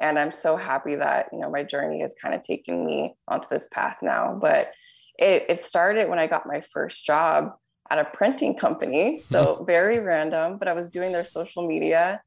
And 0.00 0.18
I'm 0.18 0.32
so 0.32 0.56
happy 0.56 0.96
that, 0.96 1.28
you 1.32 1.38
know, 1.38 1.50
my 1.50 1.62
journey 1.62 2.00
has 2.00 2.14
kind 2.20 2.34
of 2.34 2.42
taken 2.42 2.84
me 2.84 3.14
onto 3.28 3.48
this 3.48 3.68
path 3.70 3.98
now. 4.02 4.36
But 4.40 4.72
it, 5.18 5.46
it 5.48 5.60
started 5.60 6.08
when 6.08 6.18
I 6.18 6.26
got 6.26 6.46
my 6.46 6.60
first 6.60 7.04
job 7.04 7.52
at 7.90 7.98
a 7.98 8.04
printing 8.04 8.56
company. 8.56 9.20
So 9.20 9.44
mm-hmm. 9.44 9.66
very 9.66 10.00
random, 10.00 10.58
but 10.58 10.68
I 10.68 10.72
was 10.72 10.90
doing 10.90 11.12
their 11.12 11.24
social 11.24 11.66
media. 11.66 12.22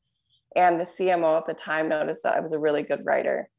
And 0.56 0.80
the 0.80 0.86
CMO 0.86 1.38
at 1.38 1.46
the 1.46 1.54
time 1.54 1.90
noticed 1.90 2.24
that 2.24 2.36
I 2.36 2.40
was 2.40 2.54
a 2.54 2.60
really 2.60 2.84
good 2.84 3.06
writer 3.06 3.50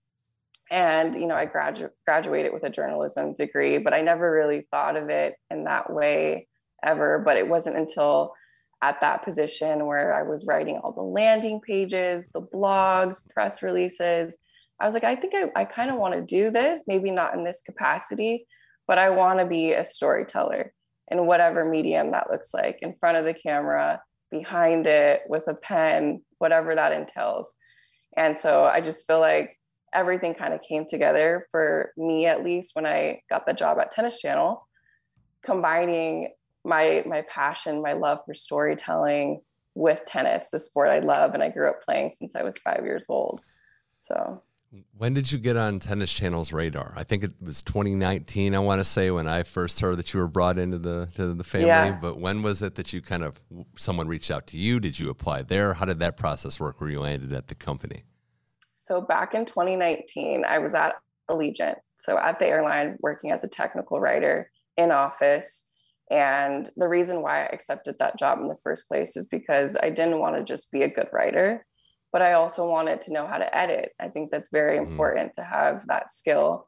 and 0.70 1.14
you 1.14 1.26
know 1.26 1.35
i 1.35 1.47
gradu- 1.47 1.91
graduated 2.07 2.53
with 2.53 2.62
a 2.62 2.70
journalism 2.70 3.33
degree 3.33 3.79
but 3.79 3.95
i 3.95 4.01
never 4.01 4.31
really 4.31 4.66
thought 4.70 4.97
of 4.97 5.09
it 5.09 5.35
in 5.51 5.64
that 5.64 5.93
way 5.93 6.47
ever 6.85 7.18
but 7.18 7.37
it 7.37 7.49
wasn't 7.49 7.76
until 7.76 8.33
at 8.83 9.01
that 9.01 9.22
position 9.22 9.87
where 9.87 10.12
i 10.12 10.22
was 10.22 10.47
writing 10.47 10.76
all 10.79 10.93
the 10.93 11.03
landing 11.03 11.61
pages 11.61 12.29
the 12.29 12.41
blogs 12.41 13.29
press 13.31 13.62
releases 13.62 14.39
i 14.81 14.85
was 14.85 14.95
like 14.95 15.05
i 15.05 15.16
think 15.16 15.35
i, 15.35 15.51
I 15.57 15.64
kind 15.64 15.91
of 15.91 15.97
want 15.97 16.14
to 16.14 16.20
do 16.20 16.51
this 16.51 16.85
maybe 16.87 17.11
not 17.11 17.35
in 17.35 17.45
this 17.45 17.62
capacity 17.64 18.47
but 18.89 18.99
i 18.99 19.11
want 19.11 19.39
to 19.39 19.47
be 19.47 19.72
a 19.72 19.84
storyteller 19.84 20.72
in 21.11 21.26
whatever 21.26 21.64
medium 21.64 22.11
that 22.11 22.30
looks 22.30 22.53
like 22.53 22.78
in 22.82 22.95
front 22.95 23.16
of 23.16 23.24
the 23.24 23.34
camera 23.34 24.03
behind 24.30 24.86
it 24.86 25.22
with 25.28 25.45
a 25.47 25.55
pen 25.55 26.20
whatever 26.39 26.74
that 26.74 26.93
entails 26.93 27.55
and 28.16 28.36
so 28.36 28.64
i 28.64 28.80
just 28.80 29.07
feel 29.07 29.20
like 29.20 29.59
everything 29.93 30.34
kind 30.34 30.55
of 30.55 30.62
came 30.62 30.84
together 30.86 31.47
for 31.51 31.93
me 31.97 32.26
at 32.26 32.45
least 32.45 32.74
when 32.74 32.86
I 32.86 33.22
got 33.30 33.47
the 33.47 33.53
job 33.53 33.78
at 33.78 33.91
Tennis 33.91 34.20
Channel, 34.20 34.66
combining 35.43 36.32
my 36.64 37.03
my 37.07 37.22
passion, 37.22 37.82
my 37.82 37.95
love 37.95 38.20
for 38.26 38.34
storytelling 38.34 39.41
with 39.74 40.03
tennis, 40.07 40.49
the 40.51 40.59
sport 40.59 40.91
I 40.91 40.99
love 40.99 41.34
and 41.34 41.43
I 41.43 41.51
grew 41.51 41.68
up 41.68 41.82
playing 41.82 42.12
since 42.14 42.34
I 42.34 42.43
was 42.43 42.59
5 42.59 42.84
years 42.84 43.07
old. 43.09 43.43
So 43.99 44.43
when 44.97 45.14
did 45.14 45.33
you 45.33 45.39
get 45.39 45.57
on 45.57 45.79
Tennis 45.79 46.12
Channel's 46.12 46.53
radar? 46.53 46.93
I 46.97 47.03
think 47.03 47.25
it 47.25 47.33
was 47.41 47.62
2019. 47.62 48.55
I 48.55 48.59
want 48.59 48.81
to 48.81 48.85
say 48.85 49.11
when 49.11 49.27
I 49.27 49.43
first 49.43 49.81
heard 49.81 49.97
that 49.97 50.12
you 50.12 50.21
were 50.21 50.29
brought 50.29 50.59
into 50.59 50.79
the 50.79 51.09
to 51.14 51.33
the 51.33 51.45
family. 51.45 51.69
Yeah. 51.69 51.99
But 52.01 52.19
when 52.19 52.43
was 52.43 52.61
it 52.61 52.75
that 52.75 52.93
you 52.93 53.01
kind 53.01 53.23
of 53.25 53.41
someone 53.77 54.09
reached 54.09 54.31
out 54.31 54.47
to 54.49 54.59
you? 54.59 54.79
Did 54.79 54.99
you 54.99 55.09
apply 55.09 55.43
there? 55.43 55.75
How 55.75 55.87
did 55.87 55.99
that 56.01 56.16
process 56.16 56.61
work? 56.61 56.81
Where 56.81 56.91
you 56.91 57.01
landed 57.01 57.33
at 57.33 57.49
the 57.49 57.55
company? 57.55 58.05
So 58.77 59.01
back 59.01 59.35
in 59.35 59.45
2019, 59.45 60.45
I 60.45 60.59
was 60.59 60.75
at 60.75 60.97
Allegiant, 61.31 61.77
so 61.97 62.19
at 62.19 62.39
the 62.39 62.47
airline, 62.47 62.97
working 63.01 63.31
as 63.31 63.45
a 63.45 63.49
technical 63.49 64.01
writer 64.01 64.51
in 64.77 64.91
office. 64.91 65.66
And 66.11 66.69
the 66.77 66.89
reason 66.89 67.21
why 67.21 67.43
I 67.43 67.47
accepted 67.53 67.99
that 67.99 68.19
job 68.19 68.39
in 68.41 68.49
the 68.49 68.57
first 68.62 68.89
place 68.89 69.14
is 69.14 69.27
because 69.27 69.77
I 69.83 69.91
didn't 69.91 70.21
want 70.21 70.37
to 70.37 70.43
just 70.43 70.73
be 70.73 70.83
a 70.83 70.89
good 70.89 71.09
writer, 71.12 71.66
but 72.13 72.23
I 72.23 72.35
also 72.35 72.69
wanted 72.69 73.03
to 73.03 73.13
know 73.13 73.27
how 73.27 73.39
to 73.39 73.57
edit. 73.57 73.93
I 73.99 74.09
think 74.09 74.31
that's 74.31 74.51
very 74.51 74.79
mm-hmm. 74.79 74.91
important 74.93 75.35
to 75.35 75.43
have 75.43 75.87
that 75.89 76.13
skill. 76.13 76.67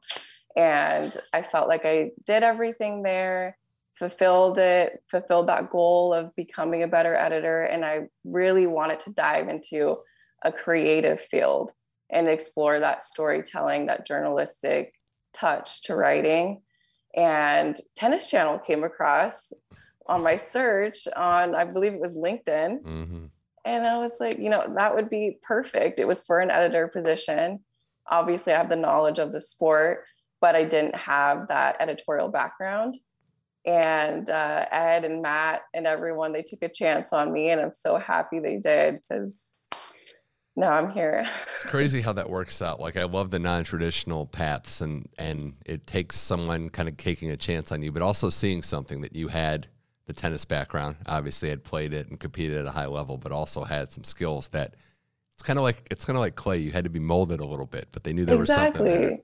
And 0.55 1.15
I 1.33 1.41
felt 1.41 1.67
like 1.67 1.85
I 1.85 2.11
did 2.25 2.43
everything 2.43 3.03
there, 3.03 3.57
fulfilled 3.95 4.57
it, 4.57 5.03
fulfilled 5.09 5.47
that 5.47 5.69
goal 5.69 6.13
of 6.13 6.35
becoming 6.35 6.83
a 6.83 6.87
better 6.87 7.15
editor. 7.15 7.63
And 7.63 7.85
I 7.85 8.07
really 8.25 8.67
wanted 8.67 8.99
to 9.01 9.13
dive 9.13 9.47
into 9.47 9.97
a 10.43 10.51
creative 10.51 11.21
field 11.21 11.71
and 12.09 12.27
explore 12.27 12.79
that 12.79 13.03
storytelling, 13.03 13.85
that 13.85 14.05
journalistic 14.05 14.93
touch 15.33 15.83
to 15.83 15.95
writing. 15.95 16.61
And 17.15 17.77
Tennis 17.95 18.27
Channel 18.27 18.59
came 18.59 18.83
across 18.83 19.53
on 20.07 20.23
my 20.23 20.37
search 20.37 21.07
on, 21.15 21.55
I 21.55 21.63
believe 21.63 21.93
it 21.93 22.01
was 22.01 22.17
LinkedIn. 22.17 22.81
Mm-hmm. 22.83 23.25
And 23.65 23.85
I 23.85 23.97
was 23.99 24.17
like, 24.19 24.39
you 24.39 24.49
know, 24.49 24.65
that 24.75 24.95
would 24.95 25.09
be 25.09 25.37
perfect. 25.41 25.99
It 25.99 26.07
was 26.07 26.21
for 26.21 26.39
an 26.39 26.49
editor 26.49 26.87
position. 26.87 27.59
Obviously, 28.07 28.53
I 28.53 28.57
have 28.57 28.69
the 28.69 28.75
knowledge 28.75 29.19
of 29.19 29.31
the 29.31 29.41
sport, 29.41 30.05
but 30.39 30.55
I 30.55 30.63
didn't 30.63 30.95
have 30.95 31.47
that 31.49 31.77
editorial 31.79 32.29
background. 32.29 32.95
And 33.65 34.27
uh, 34.29 34.65
Ed 34.71 35.05
and 35.05 35.21
Matt 35.21 35.61
and 35.73 35.85
everyone, 35.85 36.33
they 36.33 36.41
took 36.41 36.63
a 36.63 36.69
chance 36.69 37.13
on 37.13 37.31
me. 37.31 37.51
And 37.51 37.61
I'm 37.61 37.71
so 37.71 37.97
happy 37.97 38.39
they 38.39 38.57
did 38.57 38.99
because 39.07 39.51
now 40.55 40.73
I'm 40.73 40.89
here. 40.89 41.27
it's 41.55 41.69
crazy 41.69 42.01
how 42.01 42.13
that 42.13 42.29
works 42.29 42.61
out. 42.61 42.79
Like 42.79 42.97
I 42.97 43.03
love 43.03 43.29
the 43.31 43.39
non-traditional 43.39 44.25
paths 44.25 44.81
and 44.81 45.07
and 45.17 45.53
it 45.65 45.87
takes 45.87 46.17
someone 46.17 46.69
kind 46.69 46.89
of 46.89 46.97
taking 46.97 47.29
a 47.29 47.37
chance 47.37 47.71
on 47.71 47.81
you, 47.81 47.91
but 47.91 48.01
also 48.01 48.29
seeing 48.29 48.63
something 48.63 49.01
that 49.01 49.15
you 49.15 49.27
had 49.27 49.67
the 50.13 50.21
tennis 50.21 50.43
background, 50.43 50.97
obviously 51.05 51.49
had 51.49 51.63
played 51.63 51.93
it 51.93 52.09
and 52.09 52.19
competed 52.19 52.57
at 52.57 52.65
a 52.65 52.71
high 52.71 52.85
level, 52.85 53.17
but 53.17 53.31
also 53.31 53.63
had 53.63 53.93
some 53.93 54.03
skills 54.03 54.49
that 54.49 54.75
it's 55.35 55.43
kind 55.43 55.57
of 55.57 55.63
like 55.63 55.87
it's 55.89 56.05
kind 56.05 56.17
of 56.17 56.21
like 56.21 56.35
clay. 56.35 56.59
You 56.59 56.71
had 56.71 56.83
to 56.83 56.89
be 56.89 56.99
molded 56.99 57.39
a 57.39 57.47
little 57.47 57.65
bit, 57.65 57.87
but 57.91 58.03
they 58.03 58.13
knew 58.13 58.25
there 58.25 58.39
exactly. 58.39 58.83
was 58.83 58.91
something 58.93 59.21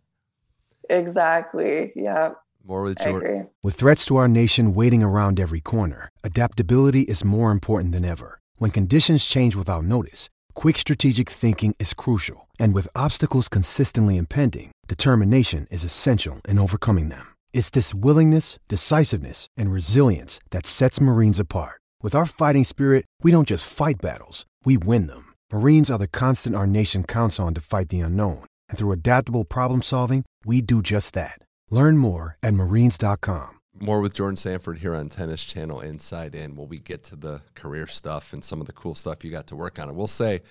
there. 0.90 1.00
Exactly. 1.00 1.92
Yeah. 1.96 2.32
More 2.64 2.84
with 2.84 2.98
Jordan. 3.00 3.50
With 3.64 3.76
threats 3.76 4.06
to 4.06 4.16
our 4.18 4.28
nation 4.28 4.74
waiting 4.74 5.04
around 5.04 5.40
every 5.40 5.62
corner, 5.62 6.10
adaptability 6.24 7.02
is 7.02 7.24
more 7.24 7.52
important 7.52 7.94
than 7.94 8.06
ever. 8.06 8.40
When 8.58 8.72
conditions 8.72 9.26
change 9.26 9.56
without 9.56 9.84
notice, 9.84 10.30
quick 10.54 10.78
strategic 10.78 11.30
thinking 11.30 11.76
is 11.80 11.94
crucial, 11.94 12.48
and 12.60 12.74
with 12.74 12.88
obstacles 12.96 13.48
consistently 13.48 14.18
impending, 14.18 14.72
determination 14.88 15.68
is 15.70 15.84
essential 15.84 16.42
in 16.48 16.60
overcoming 16.60 17.10
them. 17.10 17.37
It's 17.58 17.72
this 17.72 17.92
willingness, 17.92 18.60
decisiveness, 18.68 19.48
and 19.58 19.72
resilience 19.72 20.40
that 20.52 20.68
sets 20.68 21.02
Marines 21.02 21.40
apart. 21.40 21.82
With 22.04 22.14
our 22.14 22.28
fighting 22.28 22.64
spirit, 22.64 23.06
we 23.24 23.32
don't 23.32 23.48
just 23.48 23.68
fight 23.68 23.96
battles, 24.00 24.46
we 24.64 24.78
win 24.78 25.08
them. 25.08 25.34
Marines 25.52 25.90
are 25.90 25.98
the 25.98 26.08
constant 26.08 26.56
our 26.56 26.68
nation 26.68 27.04
counts 27.04 27.40
on 27.40 27.56
to 27.56 27.60
fight 27.60 27.90
the 27.90 28.02
unknown, 28.02 28.46
and 28.70 28.78
through 28.78 28.92
adaptable 28.92 29.44
problem 29.44 29.82
solving, 29.82 30.24
we 30.46 30.62
do 30.62 30.84
just 30.84 31.16
that. 31.16 31.40
Learn 31.72 31.98
more 31.98 32.38
at 32.44 32.54
marines.com. 32.54 33.50
More 33.80 34.02
with 34.02 34.14
Jordan 34.14 34.38
Sanford 34.38 34.78
here 34.78 34.94
on 34.94 35.10
Tennis 35.10 35.44
Channel 35.44 35.82
Inside 35.82 36.36
In. 36.36 36.56
Will 36.56 36.68
we 36.68 36.78
get 36.78 37.04
to 37.06 37.16
the 37.16 37.42
career 37.56 37.88
stuff 37.88 38.34
and 38.34 38.46
some 38.46 38.62
of 38.62 38.68
the 38.68 38.74
cool 38.74 38.94
stuff 38.94 39.26
you 39.26 39.32
got 39.32 39.48
to 39.48 39.56
work 39.56 39.80
on? 39.80 39.90
I 39.90 39.94
will 39.94 40.06
say 40.06 40.44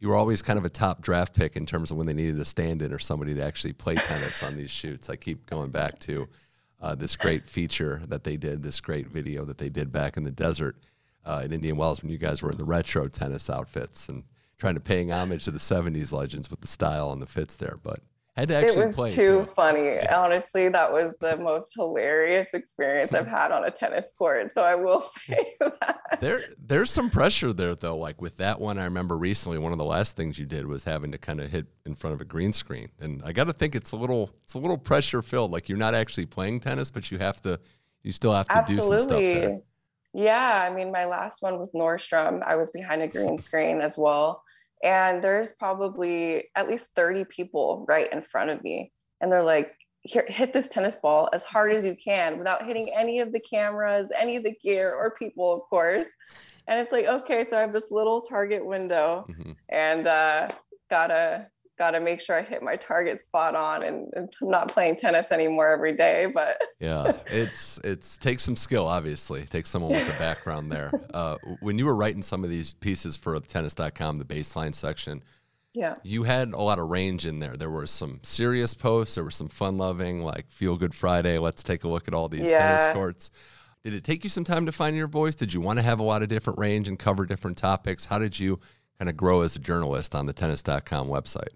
you 0.00 0.08
were 0.08 0.16
always 0.16 0.40
kind 0.40 0.58
of 0.58 0.64
a 0.64 0.70
top 0.70 1.02
draft 1.02 1.34
pick 1.34 1.56
in 1.56 1.66
terms 1.66 1.90
of 1.90 1.98
when 1.98 2.06
they 2.06 2.14
needed 2.14 2.40
a 2.40 2.44
stand 2.46 2.80
in 2.80 2.90
or 2.90 2.98
somebody 2.98 3.34
to 3.34 3.42
actually 3.42 3.74
play 3.74 3.96
tennis 3.96 4.42
on 4.42 4.56
these 4.56 4.70
shoots. 4.70 5.10
I 5.10 5.16
keep 5.16 5.44
going 5.44 5.70
back 5.70 5.98
to 6.00 6.26
uh, 6.84 6.94
this 6.94 7.16
great 7.16 7.48
feature 7.48 8.02
that 8.08 8.24
they 8.24 8.36
did, 8.36 8.62
this 8.62 8.78
great 8.78 9.08
video 9.08 9.46
that 9.46 9.56
they 9.56 9.70
did 9.70 9.90
back 9.90 10.18
in 10.18 10.24
the 10.24 10.30
desert 10.30 10.76
uh, 11.24 11.40
in 11.42 11.50
Indian 11.50 11.78
Wells 11.78 12.02
when 12.02 12.12
you 12.12 12.18
guys 12.18 12.42
were 12.42 12.50
in 12.50 12.58
the 12.58 12.64
retro 12.64 13.08
tennis 13.08 13.48
outfits 13.48 14.10
and 14.10 14.22
trying 14.58 14.74
to 14.74 14.80
paying 14.80 15.10
homage 15.10 15.44
to 15.44 15.50
the 15.50 15.58
70s 15.58 16.12
legends 16.12 16.50
with 16.50 16.60
the 16.60 16.66
style 16.66 17.10
and 17.10 17.22
the 17.22 17.26
fits 17.26 17.56
there. 17.56 17.78
But 17.82 18.00
had 18.40 18.48
to 18.48 18.56
actually 18.56 18.82
it 18.82 18.96
was 18.96 19.14
too 19.14 19.46
funny. 19.54 20.00
Honestly, 20.08 20.68
that 20.68 20.92
was 20.92 21.16
the 21.20 21.36
most 21.36 21.72
hilarious 21.76 22.52
experience 22.52 23.14
I've 23.14 23.28
had 23.28 23.52
on 23.52 23.64
a 23.64 23.70
tennis 23.70 24.12
court. 24.18 24.52
So 24.52 24.62
I 24.62 24.74
will 24.74 25.00
say 25.26 25.54
that. 25.60 26.18
There 26.20 26.46
there's 26.58 26.90
some 26.90 27.10
pressure 27.10 27.52
there 27.52 27.76
though. 27.76 27.96
Like 27.96 28.20
with 28.20 28.36
that 28.38 28.60
one, 28.60 28.76
I 28.76 28.84
remember 28.84 29.16
recently 29.16 29.58
one 29.58 29.70
of 29.70 29.78
the 29.78 29.84
last 29.84 30.16
things 30.16 30.36
you 30.36 30.46
did 30.46 30.66
was 30.66 30.82
having 30.82 31.12
to 31.12 31.18
kind 31.18 31.40
of 31.40 31.50
hit 31.50 31.66
in 31.86 31.94
front 31.94 32.14
of 32.14 32.20
a 32.20 32.24
green 32.24 32.52
screen. 32.52 32.88
And 33.00 33.22
I 33.24 33.32
gotta 33.32 33.52
think 33.52 33.76
it's 33.76 33.92
a 33.92 33.96
little 33.96 34.30
it's 34.42 34.54
a 34.54 34.58
little 34.58 34.78
pressure 34.78 35.22
filled. 35.22 35.52
Like 35.52 35.68
you're 35.68 35.78
not 35.78 35.94
actually 35.94 36.26
playing 36.26 36.58
tennis, 36.58 36.90
but 36.90 37.12
you 37.12 37.18
have 37.18 37.40
to 37.42 37.60
you 38.02 38.10
still 38.10 38.32
have 38.32 38.48
to 38.48 38.56
Absolutely. 38.56 38.84
do 38.84 38.90
some 38.90 39.08
stuff 39.08 39.20
there. 39.20 39.60
Yeah. 40.12 40.68
I 40.68 40.74
mean 40.74 40.90
my 40.90 41.04
last 41.04 41.40
one 41.40 41.60
with 41.60 41.72
Nordstrom, 41.72 42.42
I 42.42 42.56
was 42.56 42.70
behind 42.70 43.00
a 43.00 43.06
green 43.06 43.38
screen 43.38 43.80
as 43.80 43.96
well 43.96 44.42
and 44.82 45.22
there's 45.22 45.52
probably 45.52 46.44
at 46.54 46.68
least 46.68 46.94
30 46.94 47.24
people 47.24 47.84
right 47.88 48.12
in 48.12 48.22
front 48.22 48.50
of 48.50 48.62
me 48.62 48.92
and 49.20 49.30
they're 49.30 49.42
like 49.42 49.74
here 50.02 50.26
hit 50.28 50.52
this 50.52 50.68
tennis 50.68 50.96
ball 50.96 51.28
as 51.32 51.42
hard 51.42 51.72
as 51.72 51.84
you 51.84 51.96
can 51.96 52.38
without 52.38 52.66
hitting 52.66 52.92
any 52.94 53.20
of 53.20 53.32
the 53.32 53.40
cameras 53.40 54.12
any 54.18 54.36
of 54.36 54.44
the 54.44 54.54
gear 54.62 54.94
or 54.94 55.14
people 55.18 55.52
of 55.52 55.60
course 55.62 56.08
and 56.68 56.78
it's 56.78 56.92
like 56.92 57.06
okay 57.06 57.44
so 57.44 57.56
i 57.56 57.60
have 57.60 57.72
this 57.72 57.90
little 57.90 58.20
target 58.20 58.64
window 58.64 59.24
mm-hmm. 59.28 59.52
and 59.70 60.06
uh 60.06 60.46
gotta 60.90 61.46
got 61.76 61.92
to 61.92 62.00
make 62.00 62.20
sure 62.20 62.36
I 62.36 62.42
hit 62.42 62.62
my 62.62 62.76
target 62.76 63.20
spot 63.20 63.54
on 63.54 63.84
and, 63.84 64.08
and, 64.14 64.32
I'm 64.40 64.50
not 64.50 64.68
playing 64.68 64.96
tennis 64.96 65.32
anymore 65.32 65.70
every 65.70 65.94
day. 65.94 66.26
But 66.32 66.60
yeah, 66.80 67.12
it's 67.26 67.78
it's 67.84 68.16
takes 68.16 68.42
some 68.42 68.56
skill, 68.56 68.86
obviously. 68.86 69.42
It 69.42 69.50
takes 69.50 69.70
someone 69.70 69.92
with 69.92 70.14
a 70.14 70.18
background 70.18 70.70
there. 70.70 70.90
Uh, 71.14 71.36
when 71.60 71.78
you 71.78 71.84
were 71.84 71.94
writing 71.94 72.22
some 72.22 72.42
of 72.42 72.50
these 72.50 72.72
pieces 72.72 73.16
for 73.16 73.38
tennis.com, 73.38 74.18
the 74.18 74.24
baseline 74.24 74.74
section, 74.74 75.22
yeah, 75.72 75.94
you 76.02 76.24
had 76.24 76.52
a 76.52 76.60
lot 76.60 76.80
of 76.80 76.88
range 76.88 77.24
in 77.24 77.38
there. 77.38 77.54
There 77.54 77.70
were 77.70 77.86
some 77.86 78.18
serious 78.24 78.74
posts, 78.74 79.14
there 79.14 79.22
were 79.22 79.30
some 79.30 79.48
fun 79.48 79.78
loving, 79.78 80.22
like 80.22 80.50
Feel 80.50 80.76
Good 80.76 80.92
Friday. 80.92 81.38
Let's 81.38 81.62
take 81.62 81.84
a 81.84 81.88
look 81.88 82.08
at 82.08 82.14
all 82.14 82.28
these 82.28 82.48
yeah. 82.48 82.76
tennis 82.76 82.94
courts. 82.94 83.30
Did 83.84 83.94
it 83.94 84.02
take 84.02 84.24
you 84.24 84.30
some 84.30 84.44
time 84.44 84.66
to 84.66 84.72
find 84.72 84.96
your 84.96 85.06
voice? 85.06 85.36
Did 85.36 85.52
you 85.52 85.60
want 85.60 85.78
to 85.78 85.82
have 85.82 86.00
a 86.00 86.02
lot 86.02 86.22
of 86.22 86.28
different 86.28 86.58
range 86.58 86.88
and 86.88 86.98
cover 86.98 87.26
different 87.26 87.58
topics? 87.58 88.06
How 88.06 88.18
did 88.18 88.40
you 88.40 88.58
kind 88.98 89.08
of 89.08 89.16
grow 89.16 89.42
as 89.42 89.54
a 89.56 89.58
journalist 89.58 90.14
on 90.14 90.26
the 90.26 90.32
tennis.com 90.32 91.08
website? 91.08 91.52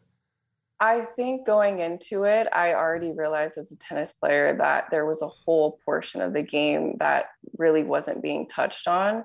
I 0.80 1.00
think 1.02 1.44
going 1.44 1.80
into 1.80 2.24
it, 2.24 2.46
I 2.52 2.74
already 2.74 3.10
realized 3.10 3.58
as 3.58 3.72
a 3.72 3.78
tennis 3.78 4.12
player 4.12 4.56
that 4.58 4.86
there 4.90 5.06
was 5.06 5.22
a 5.22 5.28
whole 5.28 5.80
portion 5.84 6.20
of 6.20 6.32
the 6.32 6.42
game 6.42 6.96
that 6.98 7.26
really 7.58 7.82
wasn't 7.82 8.22
being 8.22 8.46
touched 8.46 8.86
on. 8.86 9.24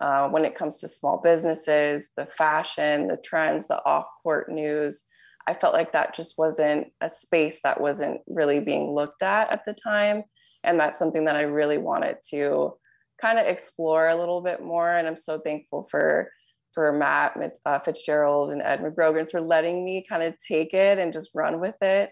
Uh, 0.00 0.28
when 0.28 0.44
it 0.44 0.54
comes 0.54 0.78
to 0.80 0.88
small 0.88 1.18
businesses, 1.22 2.10
the 2.16 2.26
fashion, 2.26 3.08
the 3.08 3.16
trends, 3.16 3.66
the 3.66 3.84
off 3.84 4.06
court 4.22 4.50
news, 4.50 5.04
I 5.46 5.54
felt 5.54 5.74
like 5.74 5.92
that 5.92 6.14
just 6.14 6.38
wasn't 6.38 6.88
a 7.00 7.08
space 7.08 7.60
that 7.62 7.80
wasn't 7.80 8.20
really 8.26 8.60
being 8.60 8.90
looked 8.90 9.22
at 9.22 9.52
at 9.52 9.64
the 9.64 9.74
time. 9.74 10.24
And 10.64 10.80
that's 10.80 10.98
something 10.98 11.26
that 11.26 11.36
I 11.36 11.42
really 11.42 11.78
wanted 11.78 12.16
to 12.30 12.74
kind 13.20 13.38
of 13.38 13.46
explore 13.46 14.08
a 14.08 14.16
little 14.16 14.42
bit 14.42 14.62
more. 14.62 14.90
And 14.90 15.06
I'm 15.06 15.16
so 15.16 15.38
thankful 15.38 15.84
for 15.84 16.30
for 16.76 16.92
Matt 16.92 17.38
uh, 17.64 17.78
Fitzgerald 17.78 18.52
and 18.52 18.60
Ed 18.60 18.80
McGrogan 18.80 19.30
for 19.30 19.40
letting 19.40 19.82
me 19.82 20.04
kind 20.06 20.22
of 20.22 20.34
take 20.38 20.74
it 20.74 20.98
and 20.98 21.10
just 21.10 21.30
run 21.34 21.58
with 21.58 21.80
it. 21.80 22.10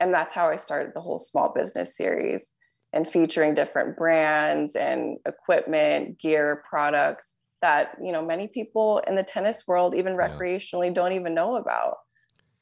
And 0.00 0.12
that's 0.12 0.32
how 0.32 0.48
I 0.48 0.56
started 0.56 0.92
the 0.94 1.02
whole 1.02 1.18
small 1.18 1.52
business 1.52 1.94
series 1.94 2.50
and 2.94 3.08
featuring 3.08 3.54
different 3.54 3.98
brands 3.98 4.74
and 4.74 5.18
equipment, 5.26 6.18
gear, 6.18 6.64
products 6.68 7.36
that, 7.60 7.94
you 8.02 8.10
know, 8.10 8.24
many 8.24 8.48
people 8.48 9.02
in 9.06 9.16
the 9.16 9.22
tennis 9.22 9.64
world, 9.68 9.94
even 9.94 10.14
yeah. 10.14 10.30
recreationally, 10.30 10.94
don't 10.94 11.12
even 11.12 11.34
know 11.34 11.56
about. 11.56 11.98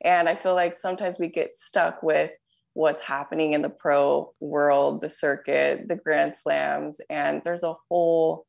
And 0.05 0.29
I 0.29 0.35
feel 0.35 0.55
like 0.55 0.75
sometimes 0.75 1.21
we 1.21 1.29
get 1.29 1.55
stuck 1.55 2.03
with 2.03 2.33
what's 2.73 3.01
happening 3.01 3.53
in 3.53 3.63
the 3.63 3.71
pro 3.71 4.35
world, 4.41 5.01
the 5.01 5.09
circuit, 5.09 5.87
the 5.87 5.95
grand 5.95 6.37
slams, 6.37 7.01
and 7.09 7.43
there's 7.45 7.63
a 7.63 7.77
whole 7.89 8.45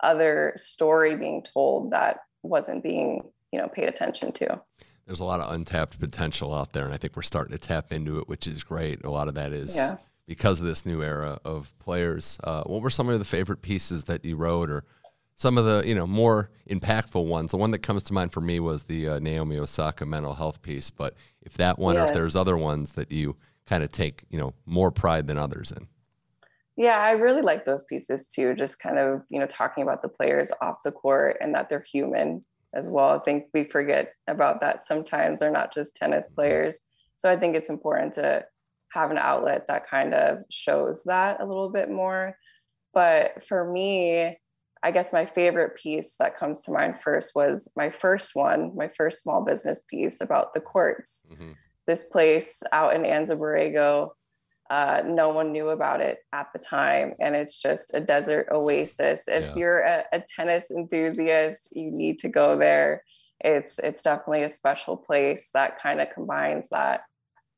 other 0.00 0.54
story 0.56 1.14
being 1.14 1.44
told 1.54 1.92
that 1.92 2.18
wasn't 2.42 2.82
being 2.82 3.22
you 3.52 3.58
know 3.58 3.68
paid 3.68 3.88
attention 3.88 4.32
to. 4.32 4.60
There's 5.06 5.20
a 5.20 5.24
lot 5.24 5.40
of 5.40 5.52
untapped 5.52 5.98
potential 5.98 6.54
out 6.54 6.72
there 6.72 6.84
and 6.84 6.92
i 6.92 6.98
think 6.98 7.16
we're 7.16 7.22
starting 7.22 7.52
to 7.52 7.58
tap 7.58 7.92
into 7.92 8.18
it 8.18 8.28
which 8.28 8.46
is 8.46 8.62
great. 8.62 9.04
A 9.04 9.10
lot 9.10 9.28
of 9.28 9.34
that 9.34 9.52
is 9.52 9.76
yeah. 9.76 9.96
because 10.26 10.60
of 10.60 10.66
this 10.66 10.84
new 10.84 11.02
era 11.02 11.38
of 11.44 11.72
players. 11.78 12.38
Uh, 12.44 12.64
what 12.64 12.82
were 12.82 12.90
some 12.90 13.08
of 13.08 13.18
the 13.18 13.24
favorite 13.24 13.62
pieces 13.62 14.04
that 14.04 14.24
you 14.24 14.36
wrote 14.36 14.70
or 14.70 14.84
some 15.36 15.56
of 15.56 15.64
the 15.64 15.82
you 15.86 15.94
know 15.94 16.06
more 16.06 16.50
impactful 16.68 17.24
ones? 17.26 17.52
The 17.52 17.56
one 17.56 17.70
that 17.70 17.78
comes 17.78 18.02
to 18.04 18.12
mind 18.12 18.32
for 18.32 18.40
me 18.40 18.60
was 18.60 18.84
the 18.84 19.08
uh, 19.08 19.18
naomi 19.18 19.58
osaka 19.58 20.04
mental 20.04 20.34
health 20.34 20.62
piece 20.62 20.90
but 20.90 21.14
if 21.42 21.54
that 21.54 21.78
one 21.78 21.94
yes. 21.94 22.04
or 22.04 22.08
if 22.08 22.14
there's 22.14 22.36
other 22.36 22.56
ones 22.56 22.92
that 22.92 23.10
you 23.10 23.36
kind 23.66 23.82
of 23.82 23.90
take 23.92 24.24
you 24.30 24.38
know 24.38 24.54
more 24.66 24.90
pride 24.90 25.26
than 25.26 25.38
others 25.38 25.70
in 25.70 25.88
yeah, 26.78 26.98
I 26.98 27.10
really 27.12 27.42
like 27.42 27.64
those 27.64 27.82
pieces 27.84 28.28
too. 28.28 28.54
Just 28.54 28.80
kind 28.80 28.98
of, 28.98 29.22
you 29.30 29.40
know, 29.40 29.46
talking 29.46 29.82
about 29.82 30.00
the 30.00 30.08
players 30.08 30.52
off 30.62 30.84
the 30.84 30.92
court 30.92 31.36
and 31.40 31.52
that 31.54 31.68
they're 31.68 31.80
human 31.80 32.44
as 32.72 32.88
well. 32.88 33.08
I 33.08 33.18
think 33.18 33.46
we 33.52 33.64
forget 33.64 34.12
about 34.28 34.60
that 34.60 34.82
sometimes. 34.82 35.40
They're 35.40 35.50
not 35.50 35.74
just 35.74 35.96
tennis 35.96 36.28
players. 36.28 36.80
So 37.16 37.28
I 37.28 37.36
think 37.36 37.56
it's 37.56 37.68
important 37.68 38.14
to 38.14 38.44
have 38.92 39.10
an 39.10 39.18
outlet 39.18 39.66
that 39.66 39.90
kind 39.90 40.14
of 40.14 40.38
shows 40.52 41.02
that 41.04 41.40
a 41.40 41.44
little 41.44 41.70
bit 41.70 41.90
more. 41.90 42.36
But 42.94 43.42
for 43.42 43.68
me, 43.68 44.38
I 44.80 44.92
guess 44.92 45.12
my 45.12 45.26
favorite 45.26 45.76
piece 45.76 46.14
that 46.20 46.38
comes 46.38 46.62
to 46.62 46.70
mind 46.70 47.00
first 47.00 47.32
was 47.34 47.72
my 47.76 47.90
first 47.90 48.36
one, 48.36 48.76
my 48.76 48.86
first 48.86 49.24
small 49.24 49.44
business 49.44 49.82
piece 49.90 50.20
about 50.20 50.54
the 50.54 50.60
courts. 50.60 51.26
Mm-hmm. 51.32 51.52
This 51.88 52.04
place 52.04 52.62
out 52.70 52.94
in 52.94 53.02
Anza 53.02 53.36
Borrego, 53.36 54.10
uh, 54.70 55.02
no 55.06 55.30
one 55.30 55.52
knew 55.52 55.70
about 55.70 56.00
it 56.00 56.18
at 56.32 56.48
the 56.52 56.58
time. 56.58 57.14
And 57.20 57.34
it's 57.34 57.60
just 57.60 57.94
a 57.94 58.00
desert 58.00 58.48
oasis. 58.50 59.24
If 59.26 59.44
yeah. 59.44 59.54
you're 59.54 59.80
a, 59.80 60.04
a 60.12 60.22
tennis 60.36 60.70
enthusiast, 60.70 61.70
you 61.72 61.90
need 61.90 62.18
to 62.20 62.28
go 62.28 62.56
there. 62.56 63.02
It's 63.40 63.78
it's 63.78 64.02
definitely 64.02 64.42
a 64.42 64.48
special 64.48 64.96
place 64.96 65.50
that 65.54 65.80
kind 65.80 66.00
of 66.00 66.08
combines 66.12 66.68
that 66.70 67.02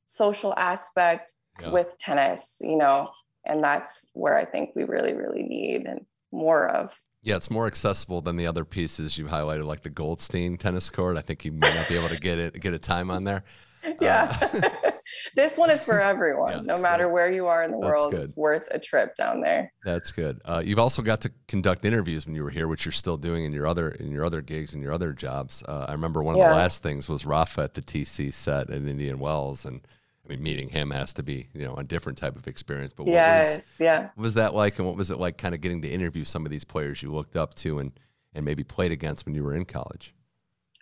social 0.07 0.55
aspect 0.57 1.33
yeah. 1.61 1.71
with 1.71 1.97
tennis, 1.99 2.59
you 2.61 2.77
know, 2.77 3.11
and 3.47 3.63
that's 3.63 4.11
where 4.15 4.37
I 4.37 4.45
think 4.45 4.71
we 4.75 4.85
really, 4.85 5.15
really 5.15 5.43
need 5.43 5.87
and 5.87 6.05
more 6.33 6.69
of. 6.69 7.01
Yeah, 7.23 7.37
it's 7.37 7.51
more 7.51 7.67
accessible 7.67 8.23
than 8.23 8.37
the 8.37 8.47
other 8.47 8.65
pieces 8.65 9.19
you 9.19 9.27
highlighted, 9.27 9.67
like 9.67 9.83
the 9.83 9.91
Goldstein 9.91 10.57
tennis 10.57 10.89
court. 10.89 11.17
I 11.17 11.21
think 11.21 11.45
you 11.45 11.53
might 11.53 11.75
not 11.75 11.89
be 11.89 11.97
able 11.97 12.09
to 12.09 12.19
get 12.19 12.39
it 12.39 12.61
get 12.61 12.73
a 12.73 12.79
time 12.79 13.11
on 13.11 13.25
there. 13.25 13.45
Yeah, 13.99 14.37
uh, 14.43 14.90
this 15.35 15.59
one 15.59 15.71
is 15.71 15.83
for 15.83 16.01
everyone, 16.13 16.53
yes, 16.53 16.63
no 16.65 16.79
matter 16.81 17.09
where 17.09 17.33
you 17.33 17.47
are 17.47 17.63
in 17.63 17.71
the 17.71 17.79
world. 17.79 18.13
Good. 18.13 18.23
It's 18.23 18.37
worth 18.37 18.69
a 18.71 18.79
trip 18.79 19.17
down 19.17 19.41
there. 19.41 19.73
That's 19.85 20.11
good. 20.11 20.41
Uh, 20.45 20.63
you've 20.65 20.79
also 20.79 21.03
got 21.03 21.21
to 21.23 21.33
conduct 21.49 21.85
interviews 21.85 22.27
when 22.27 22.35
you 22.35 22.45
were 22.45 22.51
here, 22.51 22.69
which 22.69 22.85
you're 22.85 22.93
still 22.93 23.17
doing 23.17 23.45
in 23.45 23.53
your 23.53 23.67
other 23.67 23.91
in 23.91 24.11
your 24.11 24.25
other 24.25 24.41
gigs 24.41 24.75
and 24.75 24.83
your 24.83 24.93
other 24.93 25.13
jobs. 25.13 25.63
Uh, 25.67 25.87
I 25.89 25.93
remember 25.93 26.23
one 26.23 26.35
of 26.35 26.39
yeah. 26.39 26.51
the 26.51 26.57
last 26.57 26.83
things 26.83 27.09
was 27.09 27.25
Rafa 27.25 27.63
at 27.63 27.75
the 27.75 27.83
TC 27.83 28.33
set 28.33 28.71
in 28.71 28.89
Indian 28.89 29.19
Wells, 29.19 29.65
and 29.65 29.81
I 30.25 30.29
mean, 30.29 30.43
meeting 30.43 30.69
him 30.69 30.91
has 30.91 31.13
to 31.15 31.23
be, 31.23 31.49
you 31.55 31.67
know, 31.67 31.75
a 31.75 31.85
different 31.85 32.19
type 32.19 32.37
of 32.37 32.47
experience. 32.47 32.93
But 32.93 33.05
what 33.05 33.13
yes, 33.13 33.57
was, 33.57 33.77
yeah. 33.81 34.03
What 34.15 34.19
was 34.19 34.35
that 34.35 34.55
like, 34.55 34.79
and 34.79 34.87
what 34.87 34.97
was 34.97 35.11
it 35.11 35.19
like, 35.19 35.39
kind 35.39 35.55
of 35.55 35.61
getting 35.61 35.83
to 35.83 35.89
interview 35.89 36.25
some 36.25 36.45
of 36.45 36.51
these 36.51 36.65
players 36.65 37.03
you 37.03 37.13
looked 37.13 37.37
up 37.37 37.55
to 37.55 37.79
and 37.79 37.93
and 38.33 38.45
maybe 38.45 38.63
played 38.63 38.93
against 38.93 39.27
when 39.27 39.35
you 39.35 39.43
were 39.43 39.57
in 39.57 39.65
college? 39.65 40.15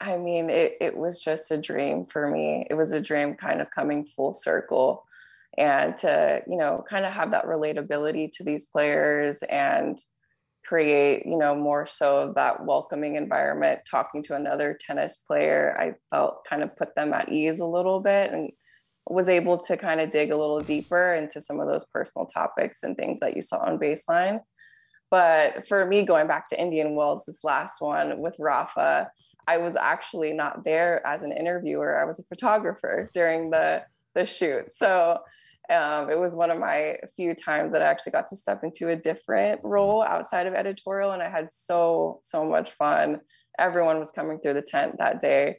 I 0.01 0.17
mean, 0.17 0.51
it 0.51 0.77
it 0.81 0.97
was 0.97 1.23
just 1.23 1.51
a 1.51 1.59
dream 1.59 2.05
for 2.05 2.29
me. 2.29 2.67
It 2.71 2.75
was 2.75 2.93
a 2.93 3.01
dream, 3.01 3.35
kind 3.35 3.61
of 3.61 3.71
coming 3.71 4.05
full 4.05 4.35
circle, 4.35 5.05
and 5.57 5.97
to 5.99 6.43
you 6.47 6.57
know, 6.57 6.85
kind 6.89 7.05
of 7.05 7.13
have 7.13 7.33
that 7.33 7.47
relatability 7.47 8.31
to 8.37 8.45
these 8.45 8.67
players 8.67 9.43
and 9.45 9.99
create 10.65 11.25
you 11.25 11.39
know 11.39 11.55
more 11.55 11.87
so 11.87 12.19
of 12.19 12.35
that 12.35 12.67
welcoming 12.67 13.17
environment 13.17 13.81
talking 13.91 14.23
to 14.23 14.35
another 14.35 14.77
tennis 14.79 15.17
player 15.17 15.75
i 15.81 15.95
felt 16.15 16.45
kind 16.47 16.63
of 16.63 16.77
put 16.77 16.95
them 16.95 17.15
at 17.15 17.33
ease 17.33 17.59
a 17.61 17.65
little 17.65 18.01
bit 18.01 18.31
and 18.33 18.51
was 19.11 19.29
able 19.29 19.59
to 19.59 19.77
kind 19.77 20.01
of 20.01 20.11
dig 20.11 20.31
a 20.31 20.37
little 20.37 20.61
deeper 20.61 21.15
into 21.15 21.41
some 21.41 21.61
of 21.61 21.67
those 21.67 21.85
personal 21.93 22.27
topics 22.27 22.83
and 22.83 22.97
things 22.97 23.21
that 23.21 23.35
you 23.35 23.43
saw 23.43 23.59
on 23.59 23.79
baseline. 23.79 24.41
But 25.11 25.67
for 25.67 25.87
me, 25.87 26.03
going 26.03 26.27
back 26.27 26.49
to 26.49 26.61
Indian 26.61 26.95
Wells, 26.95 27.25
this 27.27 27.43
last 27.43 27.81
one 27.81 28.21
with 28.21 28.37
Rafa, 28.39 29.11
I 29.49 29.59
was 29.59 29.77
actually 29.77 30.33
not 30.33 30.65
there 30.65 31.05
as 31.07 31.23
an 31.23 31.33
interviewer. 31.33 31.99
I 31.99 32.05
was 32.05 32.21
a 32.21 32.25
photographer 32.25 33.11
during 33.15 33.51
the 33.51 33.85
the 34.15 34.27
shoot. 34.27 34.75
So 34.75 35.19
um, 35.71 36.11
it 36.11 36.19
was 36.19 36.35
one 36.35 36.51
of 36.51 36.59
my 36.59 36.97
few 37.17 37.35
times 37.35 37.73
that 37.73 37.83
I 37.83 37.87
actually 37.87 38.13
got 38.13 38.27
to 38.29 38.37
step 38.37 38.63
into 38.63 38.89
a 38.89 38.97
different 38.97 39.61
role 39.65 40.03
outside 40.03 40.47
of 40.47 40.55
editorial, 40.55 41.13
and 41.13 41.23
I 41.23 41.29
had 41.29 41.49
so 41.53 42.21
so 42.23 42.45
much 42.45 42.73
fun. 42.73 43.21
Everyone 43.59 43.99
was 43.99 44.13
coming 44.13 44.39
through 44.39 44.55
the 44.55 44.63
tent 44.63 44.99
that 44.99 45.21
day 45.21 45.59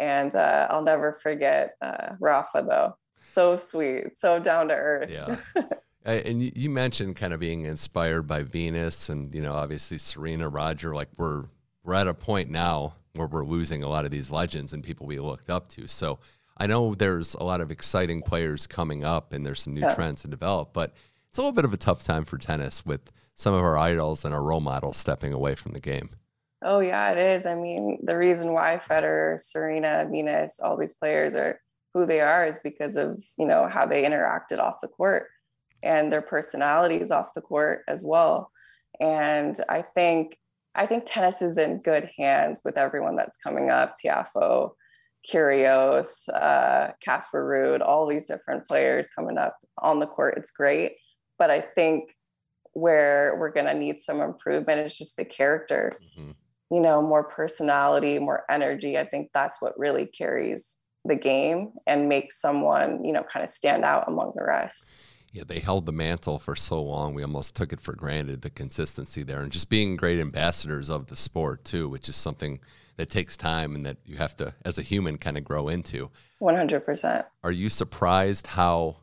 and 0.00 0.34
uh, 0.34 0.66
I'll 0.70 0.82
never 0.82 1.18
forget 1.22 1.76
uh, 1.82 2.14
Rafa 2.20 2.64
though. 2.66 2.96
So 3.22 3.56
sweet, 3.56 4.16
so 4.16 4.40
down 4.40 4.68
to 4.68 4.74
earth. 4.74 5.10
Yeah. 5.10 5.36
and 6.04 6.56
you 6.56 6.70
mentioned 6.70 7.16
kind 7.16 7.34
of 7.34 7.40
being 7.40 7.66
inspired 7.66 8.22
by 8.22 8.42
Venus, 8.42 9.08
and 9.10 9.34
you 9.34 9.42
know, 9.42 9.52
obviously 9.52 9.98
Serena, 9.98 10.48
Roger. 10.48 10.94
Like 10.94 11.08
we're 11.16 11.44
we're 11.84 11.94
at 11.94 12.06
a 12.06 12.14
point 12.14 12.50
now 12.50 12.94
where 13.14 13.26
we're 13.26 13.44
losing 13.44 13.82
a 13.82 13.88
lot 13.88 14.04
of 14.04 14.10
these 14.10 14.30
legends 14.30 14.72
and 14.72 14.84
people 14.84 15.06
we 15.06 15.18
looked 15.18 15.50
up 15.50 15.68
to. 15.70 15.88
So 15.88 16.18
I 16.56 16.66
know 16.66 16.94
there's 16.94 17.34
a 17.34 17.42
lot 17.42 17.60
of 17.60 17.70
exciting 17.70 18.22
players 18.22 18.66
coming 18.66 19.04
up, 19.04 19.32
and 19.32 19.44
there's 19.44 19.62
some 19.62 19.74
new 19.74 19.80
yeah. 19.80 19.94
trends 19.94 20.22
to 20.22 20.28
develop, 20.28 20.72
but 20.72 20.92
it's 21.28 21.38
a 21.38 21.40
little 21.40 21.52
bit 21.52 21.64
of 21.64 21.72
a 21.72 21.78
tough 21.78 22.04
time 22.04 22.24
for 22.24 22.36
tennis 22.36 22.84
with 22.84 23.10
some 23.34 23.54
of 23.54 23.62
our 23.62 23.78
idols 23.78 24.24
and 24.24 24.34
our 24.34 24.42
role 24.42 24.60
models 24.60 24.96
stepping 24.96 25.32
away 25.32 25.54
from 25.54 25.72
the 25.72 25.80
game. 25.80 26.10
Oh 26.62 26.80
yeah, 26.80 27.10
it 27.12 27.18
is. 27.18 27.46
I 27.46 27.54
mean, 27.54 27.98
the 28.02 28.16
reason 28.16 28.52
why 28.52 28.78
Federer, 28.78 29.40
Serena, 29.40 30.06
Venus, 30.10 30.60
all 30.60 30.76
these 30.76 30.92
players 30.92 31.34
are 31.34 31.58
who 31.94 32.04
they 32.04 32.20
are 32.20 32.46
is 32.46 32.58
because 32.58 32.96
of, 32.96 33.24
you 33.38 33.46
know, 33.46 33.66
how 33.66 33.86
they 33.86 34.02
interacted 34.02 34.58
off 34.58 34.82
the 34.82 34.88
court 34.88 35.28
and 35.82 36.12
their 36.12 36.20
personalities 36.20 37.10
off 37.10 37.34
the 37.34 37.40
court 37.40 37.82
as 37.88 38.04
well. 38.04 38.50
And 39.00 39.58
I 39.68 39.80
think 39.80 40.36
I 40.74 40.86
think 40.86 41.04
tennis 41.06 41.42
is 41.42 41.58
in 41.58 41.82
good 41.82 42.10
hands 42.18 42.62
with 42.64 42.78
everyone 42.78 43.16
that's 43.16 43.36
coming 43.36 43.70
up, 43.70 43.96
Tiafoe, 44.02 44.70
Kyrgios, 45.30 46.28
uh, 46.28 46.92
Casper 47.02 47.44
Ruud, 47.44 47.84
all 47.86 48.06
these 48.06 48.26
different 48.26 48.66
players 48.68 49.08
coming 49.08 49.36
up 49.36 49.56
on 49.78 49.98
the 49.98 50.06
court. 50.06 50.34
It's 50.36 50.50
great. 50.50 50.92
But 51.38 51.50
I 51.50 51.60
think 51.60 52.14
where 52.72 53.36
we're 53.38 53.52
going 53.52 53.66
to 53.66 53.74
need 53.74 53.98
some 53.98 54.20
improvement 54.20 54.80
is 54.80 54.96
just 54.96 55.16
the 55.16 55.24
character. 55.24 55.98
Mm-hmm 56.02 56.30
you 56.70 56.80
know, 56.80 57.02
more 57.02 57.24
personality, 57.24 58.18
more 58.18 58.44
energy. 58.48 58.96
I 58.96 59.04
think 59.04 59.30
that's 59.34 59.60
what 59.60 59.78
really 59.78 60.06
carries 60.06 60.78
the 61.04 61.16
game 61.16 61.72
and 61.86 62.08
makes 62.08 62.40
someone, 62.40 63.04
you 63.04 63.12
know, 63.12 63.24
kind 63.32 63.44
of 63.44 63.50
stand 63.50 63.84
out 63.84 64.04
among 64.06 64.32
the 64.36 64.44
rest. 64.44 64.92
Yeah, 65.32 65.44
they 65.46 65.60
held 65.60 65.86
the 65.86 65.92
mantle 65.92 66.38
for 66.38 66.56
so 66.56 66.82
long. 66.82 67.14
We 67.14 67.22
almost 67.22 67.54
took 67.54 67.72
it 67.72 67.80
for 67.80 67.94
granted, 67.94 68.42
the 68.42 68.50
consistency 68.50 69.22
there, 69.22 69.42
and 69.42 69.52
just 69.52 69.70
being 69.70 69.96
great 69.96 70.18
ambassadors 70.18 70.88
of 70.88 71.06
the 71.06 71.16
sport, 71.16 71.64
too, 71.64 71.88
which 71.88 72.08
is 72.08 72.16
something 72.16 72.58
that 72.96 73.10
takes 73.10 73.36
time 73.36 73.74
and 73.74 73.86
that 73.86 73.98
you 74.04 74.16
have 74.16 74.36
to, 74.38 74.54
as 74.64 74.76
a 74.76 74.82
human, 74.82 75.18
kind 75.18 75.38
of 75.38 75.44
grow 75.44 75.68
into. 75.68 76.10
100%. 76.40 77.24
Are 77.44 77.52
you 77.52 77.68
surprised 77.68 78.48
how, 78.48 78.96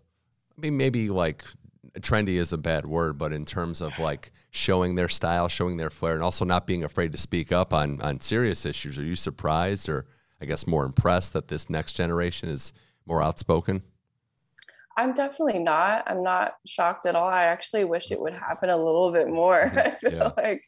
I 0.57 0.61
mean, 0.61 0.75
maybe 0.75 1.09
like 1.09 1.43
trendy 2.01 2.35
is 2.35 2.53
a 2.53 2.57
bad 2.57 2.85
word, 2.85 3.17
but 3.17 3.33
in 3.33 3.45
terms 3.45 3.81
of 3.81 3.97
like 3.97 4.31
showing 4.51 4.95
their 4.95 5.09
style, 5.09 5.47
showing 5.47 5.77
their 5.77 5.89
flair, 5.89 6.13
and 6.13 6.23
also 6.23 6.45
not 6.45 6.67
being 6.67 6.83
afraid 6.83 7.11
to 7.11 7.17
speak 7.17 7.51
up 7.51 7.73
on 7.73 8.01
on 8.01 8.19
serious 8.19 8.65
issues, 8.65 8.97
are 8.97 9.03
you 9.03 9.15
surprised 9.15 9.89
or 9.89 10.05
I 10.41 10.45
guess 10.45 10.67
more 10.67 10.85
impressed 10.85 11.33
that 11.33 11.47
this 11.47 11.69
next 11.69 11.93
generation 11.93 12.49
is 12.49 12.73
more 13.05 13.23
outspoken? 13.23 13.83
I'm 14.97 15.13
definitely 15.13 15.59
not. 15.59 16.03
I'm 16.07 16.23
not 16.23 16.55
shocked 16.65 17.05
at 17.05 17.15
all. 17.15 17.29
I 17.29 17.43
actually 17.43 17.83
wish 17.83 18.11
it 18.11 18.19
would 18.19 18.33
happen 18.33 18.69
a 18.69 18.77
little 18.77 19.11
bit 19.13 19.29
more. 19.29 19.61
I 19.75 19.91
feel 19.91 20.11
yeah. 20.13 20.31
like 20.35 20.63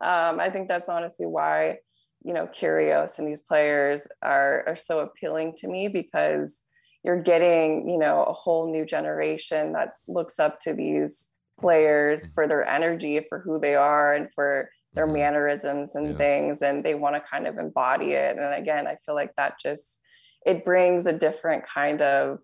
um, 0.00 0.40
I 0.40 0.50
think 0.50 0.68
that's 0.68 0.88
honestly 0.88 1.26
why 1.26 1.78
you 2.24 2.32
know 2.32 2.46
Kyrgios 2.46 3.18
and 3.18 3.26
these 3.26 3.42
players 3.42 4.06
are 4.22 4.64
are 4.66 4.76
so 4.76 5.00
appealing 5.00 5.54
to 5.58 5.68
me 5.68 5.88
because 5.88 6.62
you're 7.04 7.20
getting 7.20 7.88
you 7.88 7.98
know 7.98 8.22
a 8.22 8.32
whole 8.32 8.70
new 8.70 8.86
generation 8.86 9.72
that 9.72 9.90
looks 10.06 10.38
up 10.38 10.60
to 10.60 10.72
these 10.72 11.28
players 11.60 12.30
mm. 12.30 12.34
for 12.34 12.46
their 12.46 12.66
energy 12.66 13.24
for 13.28 13.40
who 13.40 13.58
they 13.58 13.74
are 13.74 14.14
and 14.14 14.28
for 14.34 14.70
their 14.94 15.06
mm-hmm. 15.06 15.14
mannerisms 15.14 15.94
and 15.94 16.08
yeah. 16.08 16.16
things 16.16 16.62
and 16.62 16.84
they 16.84 16.94
want 16.94 17.14
to 17.14 17.22
kind 17.30 17.46
of 17.46 17.58
embody 17.58 18.12
it 18.12 18.36
and 18.36 18.54
again 18.54 18.86
i 18.86 18.96
feel 19.04 19.14
like 19.14 19.32
that 19.36 19.54
just 19.62 20.00
it 20.44 20.64
brings 20.64 21.06
a 21.06 21.16
different 21.16 21.62
kind 21.72 22.02
of 22.02 22.38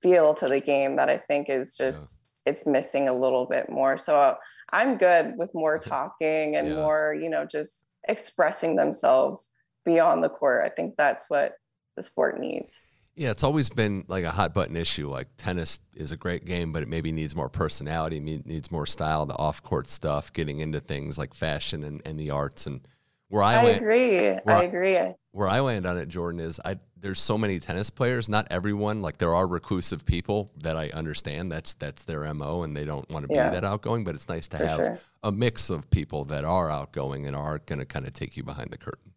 feel 0.00 0.34
to 0.34 0.48
the 0.48 0.60
game 0.60 0.96
that 0.96 1.08
i 1.08 1.16
think 1.16 1.48
is 1.48 1.76
just 1.76 2.26
yeah. 2.46 2.52
it's 2.52 2.66
missing 2.66 3.08
a 3.08 3.14
little 3.14 3.46
bit 3.46 3.70
more 3.70 3.96
so 3.96 4.16
uh, 4.16 4.34
i'm 4.72 4.96
good 4.96 5.34
with 5.36 5.54
more 5.54 5.78
talking 5.78 6.56
and 6.56 6.68
yeah. 6.68 6.74
more 6.74 7.16
you 7.18 7.28
know 7.28 7.44
just 7.44 7.88
expressing 8.08 8.76
themselves 8.76 9.50
beyond 9.84 10.22
the 10.22 10.28
court 10.28 10.64
i 10.64 10.68
think 10.68 10.94
that's 10.96 11.28
what 11.28 11.54
the 11.96 12.02
sport 12.02 12.38
needs 12.38 12.86
yeah, 13.16 13.30
it's 13.30 13.44
always 13.44 13.70
been 13.70 14.04
like 14.08 14.24
a 14.24 14.30
hot 14.30 14.52
button 14.52 14.76
issue. 14.76 15.08
Like 15.08 15.28
tennis 15.36 15.78
is 15.94 16.10
a 16.10 16.16
great 16.16 16.44
game, 16.44 16.72
but 16.72 16.82
it 16.82 16.88
maybe 16.88 17.12
needs 17.12 17.36
more 17.36 17.48
personality, 17.48 18.18
needs 18.18 18.72
more 18.72 18.86
style, 18.86 19.24
the 19.24 19.38
off 19.38 19.62
court 19.62 19.88
stuff, 19.88 20.32
getting 20.32 20.60
into 20.60 20.80
things 20.80 21.16
like 21.16 21.32
fashion 21.32 21.84
and, 21.84 22.02
and 22.04 22.18
the 22.18 22.30
arts. 22.30 22.66
And 22.66 22.80
where 23.28 23.42
I, 23.42 23.54
I 23.54 23.64
land, 23.64 23.76
agree, 23.78 24.28
I 24.28 24.62
agree. 24.62 24.98
Where 25.32 25.48
I 25.48 25.60
land 25.60 25.86
on 25.86 25.96
it, 25.98 26.08
Jordan, 26.08 26.40
is 26.40 26.60
I 26.64 26.78
there's 26.96 27.20
so 27.20 27.36
many 27.36 27.58
tennis 27.58 27.90
players. 27.90 28.28
Not 28.28 28.46
everyone, 28.50 29.02
like 29.02 29.18
there 29.18 29.34
are 29.34 29.46
reclusive 29.46 30.06
people 30.06 30.48
that 30.62 30.76
I 30.76 30.88
understand. 30.90 31.52
That's 31.52 31.74
that's 31.74 32.04
their 32.04 32.32
mo, 32.32 32.62
and 32.62 32.76
they 32.76 32.84
don't 32.84 33.08
want 33.10 33.24
to 33.24 33.28
be 33.28 33.34
yeah. 33.34 33.50
that 33.50 33.64
outgoing. 33.64 34.04
But 34.04 34.14
it's 34.14 34.28
nice 34.28 34.48
to 34.48 34.58
For 34.58 34.66
have 34.66 34.78
sure. 34.78 34.98
a 35.22 35.30
mix 35.30 35.68
of 35.68 35.90
people 35.90 36.24
that 36.26 36.44
are 36.44 36.70
outgoing 36.70 37.26
and 37.26 37.36
are 37.36 37.58
going 37.58 37.78
to 37.78 37.84
kind 37.84 38.06
of 38.06 38.14
take 38.14 38.36
you 38.36 38.42
behind 38.42 38.70
the 38.70 38.78
curtain. 38.78 39.12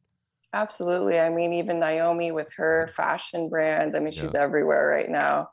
Absolutely. 0.54 1.20
I 1.20 1.30
mean, 1.30 1.54
even 1.54 1.80
Naomi 1.80 2.32
with 2.32 2.52
her 2.58 2.90
fashion 2.96 3.50
brands, 3.50 3.96
I 3.96 4.00
mean, 4.00 4.12
she's 4.12 4.34
yeah. 4.34 4.42
everywhere 4.42 4.88
right 4.88 5.10
now. 5.10 5.50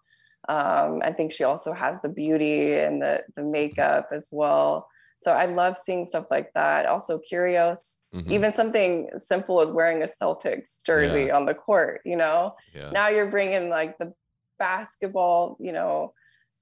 Um, 0.48 1.00
I 1.02 1.12
think 1.12 1.32
she 1.32 1.44
also 1.44 1.72
has 1.72 2.00
the 2.00 2.08
beauty 2.08 2.74
and 2.74 3.00
the, 3.00 3.22
the 3.36 3.42
makeup 3.42 4.08
as 4.12 4.28
well. 4.30 4.88
So 5.18 5.32
I 5.32 5.46
love 5.46 5.78
seeing 5.78 6.04
stuff 6.04 6.26
like 6.30 6.50
that. 6.54 6.86
Also 6.86 7.18
Kyrgios, 7.18 7.94
mm-hmm. 8.14 8.30
even 8.30 8.52
something 8.52 9.08
simple 9.16 9.60
as 9.60 9.70
wearing 9.70 10.02
a 10.02 10.06
Celtics 10.06 10.82
jersey 10.84 11.24
yeah. 11.24 11.36
on 11.36 11.46
the 11.46 11.54
court, 11.54 12.00
you 12.04 12.16
know? 12.16 12.54
Yeah. 12.74 12.90
Now 12.90 13.08
you're 13.08 13.30
bringing 13.30 13.70
like 13.70 13.96
the 13.98 14.12
basketball, 14.58 15.56
you 15.60 15.72
know, 15.72 16.10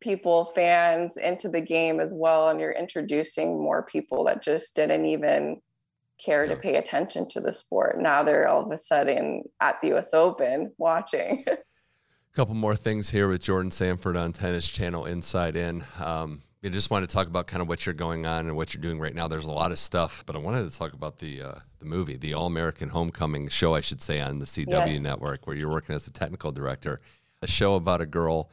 people, 0.00 0.46
fans 0.46 1.16
into 1.16 1.48
the 1.48 1.60
game 1.60 2.00
as 2.00 2.12
well. 2.14 2.48
And 2.48 2.60
you're 2.60 2.72
introducing 2.72 3.60
more 3.60 3.84
people 3.84 4.24
that 4.24 4.42
just 4.42 4.76
didn't 4.76 5.06
even 5.06 5.60
care 6.24 6.44
yeah. 6.44 6.54
to 6.54 6.60
pay 6.60 6.76
attention 6.76 7.28
to 7.30 7.40
the 7.40 7.52
sport. 7.52 8.00
Now 8.00 8.22
they're 8.22 8.48
all 8.48 8.64
of 8.64 8.70
a 8.70 8.78
sudden 8.78 9.44
at 9.60 9.80
the 9.80 9.96
US 9.96 10.14
Open 10.14 10.72
watching. 10.78 11.44
A 11.48 11.56
couple 12.34 12.54
more 12.54 12.76
things 12.76 13.10
here 13.10 13.28
with 13.28 13.42
Jordan 13.42 13.70
Sanford 13.70 14.16
on 14.16 14.32
Tennis 14.32 14.68
Channel 14.68 15.06
Inside 15.06 15.56
In. 15.56 15.84
Um, 15.98 16.42
I 16.64 16.68
just 16.68 16.90
want 16.90 17.08
to 17.08 17.12
talk 17.12 17.26
about 17.26 17.48
kind 17.48 17.60
of 17.60 17.66
what 17.66 17.84
you're 17.84 17.94
going 17.94 18.24
on 18.24 18.46
and 18.46 18.56
what 18.56 18.72
you're 18.72 18.82
doing 18.82 19.00
right 19.00 19.14
now. 19.14 19.26
There's 19.26 19.46
a 19.46 19.52
lot 19.52 19.72
of 19.72 19.78
stuff, 19.80 20.22
but 20.26 20.36
I 20.36 20.38
wanted 20.38 20.70
to 20.70 20.78
talk 20.78 20.92
about 20.92 21.18
the 21.18 21.42
uh, 21.42 21.54
the 21.80 21.84
movie, 21.84 22.16
the 22.16 22.34
All 22.34 22.46
American 22.46 22.88
Homecoming 22.88 23.48
show, 23.48 23.74
I 23.74 23.80
should 23.80 24.00
say, 24.00 24.20
on 24.20 24.38
the 24.38 24.44
CW 24.44 24.68
yes. 24.68 25.00
network, 25.00 25.46
where 25.46 25.56
you're 25.56 25.70
working 25.70 25.96
as 25.96 26.06
a 26.06 26.12
technical 26.12 26.52
director. 26.52 27.00
A 27.42 27.48
show 27.48 27.74
about 27.74 28.00
a 28.00 28.06
girl, 28.06 28.48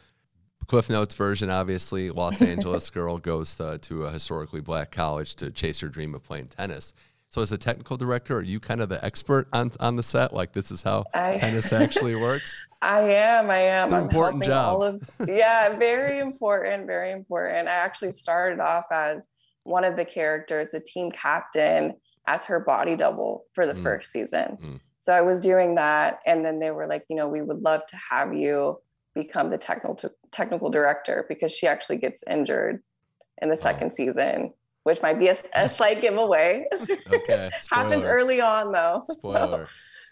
Cliff 0.65 0.89
Notes 0.89 1.13
version, 1.13 1.51
obviously. 1.51 2.09
Los 2.09 2.41
Angeles 2.43 2.89
girl 2.89 3.19
goes 3.19 3.53
to, 3.55 3.77
to 3.77 4.05
a 4.05 4.11
historically 4.11 4.61
black 4.61 4.89
college 4.89 5.35
to 5.35 5.51
chase 5.51 5.79
her 5.81 5.87
dream 5.87 6.15
of 6.15 6.23
playing 6.23 6.47
tennis. 6.47 6.95
So, 7.31 7.43
as 7.43 7.51
a 7.51 7.57
technical 7.57 7.95
director, 7.95 8.37
are 8.37 8.41
you 8.41 8.59
kind 8.59 8.81
of 8.81 8.89
the 8.89 9.03
expert 9.05 9.47
on 9.53 9.71
on 9.79 9.95
the 9.95 10.03
set? 10.03 10.33
Like, 10.33 10.51
this 10.51 10.71
is 10.71 10.81
how 10.81 11.05
I, 11.13 11.37
tennis 11.37 11.71
actually 11.73 12.15
works. 12.15 12.63
I 12.81 13.01
am. 13.01 13.51
I 13.51 13.59
am. 13.59 13.85
It's 13.85 13.93
an 13.93 13.97
I'm 13.99 14.03
important 14.05 14.43
job. 14.43 14.81
Of, 14.81 15.29
yeah, 15.29 15.75
very 15.77 16.19
important. 16.19 16.87
Very 16.87 17.11
important. 17.11 17.67
I 17.67 17.73
actually 17.73 18.13
started 18.13 18.59
off 18.59 18.85
as 18.91 19.29
one 19.63 19.83
of 19.83 19.95
the 19.95 20.05
characters, 20.05 20.69
the 20.71 20.79
team 20.79 21.11
captain, 21.11 21.93
as 22.25 22.45
her 22.45 22.59
body 22.59 22.95
double 22.95 23.45
for 23.53 23.67
the 23.67 23.73
mm. 23.73 23.83
first 23.83 24.11
season. 24.11 24.57
Mm. 24.59 24.79
So 24.99 25.13
I 25.13 25.21
was 25.21 25.43
doing 25.43 25.75
that, 25.75 26.19
and 26.25 26.43
then 26.43 26.59
they 26.59 26.71
were 26.71 26.87
like, 26.87 27.05
you 27.09 27.15
know, 27.15 27.27
we 27.27 27.43
would 27.43 27.61
love 27.61 27.85
to 27.87 27.99
have 28.09 28.33
you 28.33 28.79
become 29.13 29.51
the 29.51 29.57
technical 29.57 29.99
technical 30.31 30.71
director 30.71 31.25
because 31.29 31.51
she 31.51 31.67
actually 31.67 31.97
gets 31.97 32.23
injured 32.27 32.81
in 33.39 33.49
the 33.49 33.57
second 33.57 33.93
season 33.93 34.53
which 34.83 35.01
might 35.01 35.19
be 35.19 35.27
a, 35.27 35.37
a 35.53 35.69
slight 35.69 36.01
giveaway. 36.01 36.65
Okay. 37.11 37.49
Happens 37.69 38.05
early 38.05 38.41
on 38.41 38.71
though. 38.71 39.05
Spoiler. 39.17 39.65
So, 39.65 39.71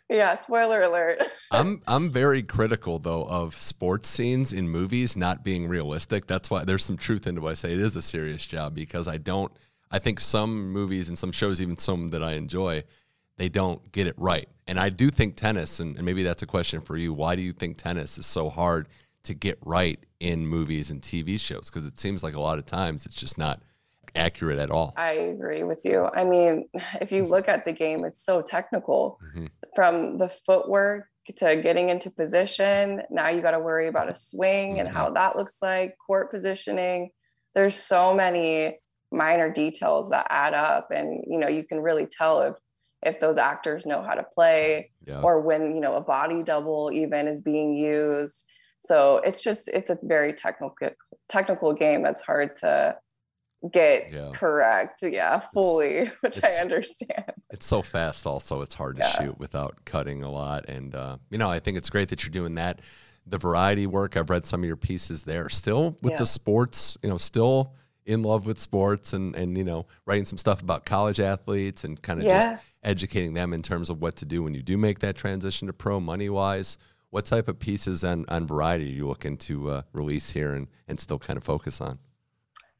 yeah, 0.09 0.37
spoiler 0.37 0.83
alert. 0.83 1.21
I'm 1.51 1.81
I'm 1.85 2.09
very 2.09 2.41
critical 2.41 2.97
though 2.97 3.25
of 3.25 3.57
sports 3.57 4.07
scenes 4.07 4.53
in 4.53 4.69
movies 4.69 5.17
not 5.17 5.43
being 5.43 5.67
realistic. 5.67 6.27
That's 6.27 6.49
why 6.49 6.63
there's 6.63 6.85
some 6.85 6.95
truth 6.95 7.27
into 7.27 7.41
why 7.41 7.51
I 7.51 7.53
say 7.55 7.73
it 7.73 7.81
is 7.81 7.93
a 7.97 8.01
serious 8.01 8.45
job 8.45 8.73
because 8.73 9.09
I 9.09 9.17
don't 9.17 9.51
I 9.91 9.99
think 9.99 10.19
some 10.19 10.71
movies 10.71 11.09
and 11.09 11.17
some 11.17 11.31
shows, 11.31 11.61
even 11.61 11.77
some 11.77 12.09
that 12.09 12.23
I 12.23 12.33
enjoy, 12.33 12.83
they 13.37 13.49
don't 13.49 13.91
get 13.91 14.07
it 14.07 14.15
right. 14.17 14.47
And 14.65 14.79
I 14.79 14.89
do 14.89 15.09
think 15.09 15.35
tennis, 15.35 15.79
and, 15.79 15.95
and 15.95 16.05
maybe 16.05 16.23
that's 16.23 16.43
a 16.43 16.47
question 16.47 16.81
for 16.81 16.97
you. 16.97 17.13
Why 17.13 17.35
do 17.35 17.41
you 17.41 17.53
think 17.53 17.77
tennis 17.77 18.17
is 18.17 18.25
so 18.25 18.49
hard 18.49 18.89
to 19.23 19.33
get 19.33 19.57
right 19.63 19.99
in 20.19 20.45
movies 20.45 20.91
and 20.91 21.01
TV 21.01 21.39
shows? 21.39 21.69
Because 21.69 21.85
it 21.85 21.99
seems 21.99 22.23
like 22.23 22.35
a 22.35 22.39
lot 22.39 22.57
of 22.57 22.65
times 22.65 23.05
it's 23.05 23.15
just 23.15 23.37
not 23.37 23.61
accurate 24.17 24.59
at 24.59 24.71
all. 24.71 24.93
I 24.97 25.13
agree 25.13 25.63
with 25.63 25.81
you. 25.83 26.05
I 26.13 26.23
mean, 26.23 26.67
if 27.01 27.11
you 27.11 27.25
look 27.25 27.47
at 27.47 27.65
the 27.65 27.71
game, 27.71 28.03
it's 28.05 28.23
so 28.23 28.41
technical 28.41 29.19
mm-hmm. 29.23 29.45
from 29.75 30.17
the 30.17 30.29
footwork 30.29 31.07
to 31.37 31.57
getting 31.57 31.89
into 31.89 32.09
position. 32.09 33.01
Now 33.09 33.29
you 33.29 33.41
got 33.41 33.51
to 33.51 33.59
worry 33.59 33.87
about 33.87 34.09
a 34.09 34.15
swing 34.15 34.71
mm-hmm. 34.71 34.79
and 34.79 34.89
how 34.89 35.11
that 35.11 35.35
looks 35.35 35.57
like, 35.61 35.95
court 36.05 36.31
positioning. 36.31 37.11
There's 37.53 37.75
so 37.75 38.13
many 38.13 38.77
minor 39.11 39.51
details 39.51 40.09
that 40.09 40.27
add 40.29 40.53
up 40.53 40.91
and 40.91 41.23
you 41.27 41.37
know, 41.37 41.47
you 41.47 41.63
can 41.63 41.79
really 41.79 42.05
tell 42.05 42.41
if 42.41 42.55
if 43.03 43.19
those 43.19 43.37
actors 43.37 43.85
know 43.85 44.01
how 44.01 44.15
to 44.15 44.23
play 44.23 44.91
yeah. 45.05 45.21
or 45.21 45.39
when, 45.39 45.75
you 45.75 45.81
know, 45.81 45.95
a 45.95 46.01
body 46.01 46.41
double 46.43 46.91
even 46.91 47.27
is 47.27 47.41
being 47.41 47.75
used. 47.75 48.49
So 48.79 49.21
it's 49.23 49.43
just 49.43 49.67
it's 49.67 49.89
a 49.89 49.97
very 50.01 50.33
technical 50.33 50.75
technical 51.29 51.73
game 51.73 52.03
that's 52.03 52.21
hard 52.21 52.57
to 52.57 52.95
get 53.71 54.11
yeah. 54.13 54.31
correct. 54.33 55.03
Yeah 55.03 55.41
fully 55.53 55.89
it's, 55.97 56.21
which 56.21 56.37
it's, 56.37 56.59
i 56.59 56.61
understand. 56.61 57.33
it's 57.49 57.65
so 57.65 57.81
fast 57.81 58.25
also 58.25 58.61
it's 58.61 58.73
hard 58.73 58.97
to 58.97 59.03
yeah. 59.03 59.17
shoot 59.17 59.39
without 59.39 59.75
cutting 59.85 60.23
a 60.23 60.29
lot 60.29 60.65
and 60.67 60.95
uh, 60.95 61.17
you 61.29 61.37
know 61.37 61.49
i 61.49 61.59
think 61.59 61.77
it's 61.77 61.89
great 61.89 62.09
that 62.09 62.23
you're 62.23 62.31
doing 62.31 62.55
that. 62.55 62.81
The 63.29 63.37
variety 63.37 63.87
work 63.87 64.15
i've 64.15 64.29
read 64.29 64.45
some 64.45 64.61
of 64.61 64.67
your 64.67 64.77
pieces 64.77 65.23
there. 65.23 65.49
Still 65.49 65.97
with 66.01 66.13
yeah. 66.13 66.17
the 66.17 66.25
sports 66.25 66.97
you 67.03 67.09
know 67.09 67.17
still 67.17 67.73
in 68.05 68.23
love 68.23 68.45
with 68.45 68.59
sports 68.59 69.13
and 69.13 69.35
and 69.35 69.57
you 69.57 69.63
know 69.63 69.85
writing 70.05 70.25
some 70.25 70.37
stuff 70.37 70.61
about 70.61 70.85
college 70.85 71.19
athletes 71.19 71.83
and 71.83 72.01
kind 72.01 72.19
of 72.21 72.25
just 72.25 72.63
educating 72.83 73.33
them 73.33 73.53
in 73.53 73.61
terms 73.61 73.89
of 73.89 74.01
what 74.01 74.15
to 74.15 74.25
do 74.25 74.41
when 74.43 74.53
you 74.53 74.63
do 74.63 74.77
make 74.77 74.99
that 74.99 75.15
transition 75.15 75.67
to 75.67 75.73
pro 75.73 75.99
money 75.99 76.29
wise 76.29 76.77
what 77.09 77.25
type 77.25 77.47
of 77.47 77.57
pieces 77.59 78.03
on, 78.03 78.25
on 78.29 78.45
variety 78.45 78.85
are 78.85 78.95
you 78.95 79.07
looking 79.07 79.37
to 79.37 79.69
uh, 79.69 79.81
release 79.93 80.29
here 80.29 80.53
and, 80.53 80.67
and 80.87 80.99
still 80.99 81.19
kind 81.19 81.37
of 81.37 81.43
focus 81.43 81.81
on 81.81 81.99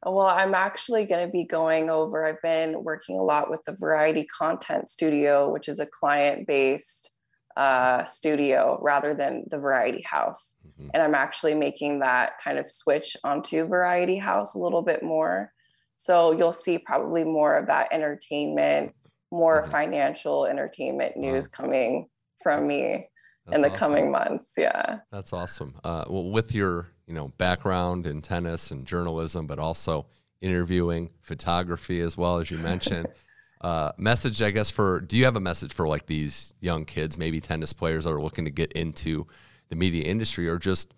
well, 0.04 0.26
I'm 0.26 0.54
actually 0.54 1.06
going 1.06 1.26
to 1.26 1.32
be 1.32 1.44
going 1.44 1.90
over. 1.90 2.24
I've 2.24 2.42
been 2.42 2.84
working 2.84 3.18
a 3.18 3.22
lot 3.22 3.50
with 3.50 3.62
the 3.64 3.72
Variety 3.72 4.24
Content 4.24 4.88
Studio, 4.88 5.50
which 5.50 5.68
is 5.68 5.80
a 5.80 5.86
client 5.86 6.46
based 6.46 7.10
uh, 7.56 8.04
studio 8.04 8.78
rather 8.80 9.14
than 9.14 9.44
the 9.50 9.58
Variety 9.58 10.02
House. 10.02 10.54
Mm-hmm. 10.64 10.90
And 10.94 11.02
I'm 11.02 11.16
actually 11.16 11.54
making 11.54 11.98
that 12.00 12.34
kind 12.42 12.58
of 12.58 12.70
switch 12.70 13.16
onto 13.24 13.66
Variety 13.66 14.16
House 14.16 14.54
a 14.54 14.58
little 14.58 14.82
bit 14.82 15.02
more. 15.02 15.52
So 15.96 16.30
you'll 16.30 16.52
see 16.52 16.78
probably 16.78 17.24
more 17.24 17.56
of 17.56 17.66
that 17.66 17.88
entertainment, 17.90 18.94
more 19.32 19.62
mm-hmm. 19.62 19.72
financial 19.72 20.46
entertainment 20.46 21.16
news 21.16 21.48
wow. 21.48 21.64
coming 21.64 22.08
from 22.40 22.68
me 22.68 23.08
That's 23.46 23.56
in 23.56 23.62
the 23.62 23.68
awesome. 23.68 23.78
coming 23.80 24.12
months. 24.12 24.52
Yeah. 24.56 25.00
That's 25.10 25.32
awesome. 25.32 25.74
Uh, 25.82 26.04
well, 26.08 26.30
with 26.30 26.54
your 26.54 26.92
you 27.08 27.14
know 27.14 27.28
background 27.38 28.06
in 28.06 28.20
tennis 28.20 28.70
and 28.70 28.86
journalism, 28.86 29.46
but 29.46 29.58
also 29.58 30.06
interviewing, 30.40 31.10
photography 31.20 32.00
as 32.00 32.16
well 32.16 32.38
as 32.38 32.50
you 32.50 32.58
mentioned. 32.58 33.08
uh, 33.62 33.90
message, 33.96 34.42
I 34.42 34.50
guess, 34.50 34.70
for 34.70 35.00
do 35.00 35.16
you 35.16 35.24
have 35.24 35.34
a 35.34 35.40
message 35.40 35.72
for 35.72 35.88
like 35.88 36.06
these 36.06 36.52
young 36.60 36.84
kids, 36.84 37.18
maybe 37.18 37.40
tennis 37.40 37.72
players 37.72 38.04
that 38.04 38.12
are 38.12 38.20
looking 38.20 38.44
to 38.44 38.50
get 38.50 38.72
into 38.72 39.26
the 39.70 39.76
media 39.76 40.04
industry, 40.04 40.48
or 40.48 40.58
just 40.58 40.94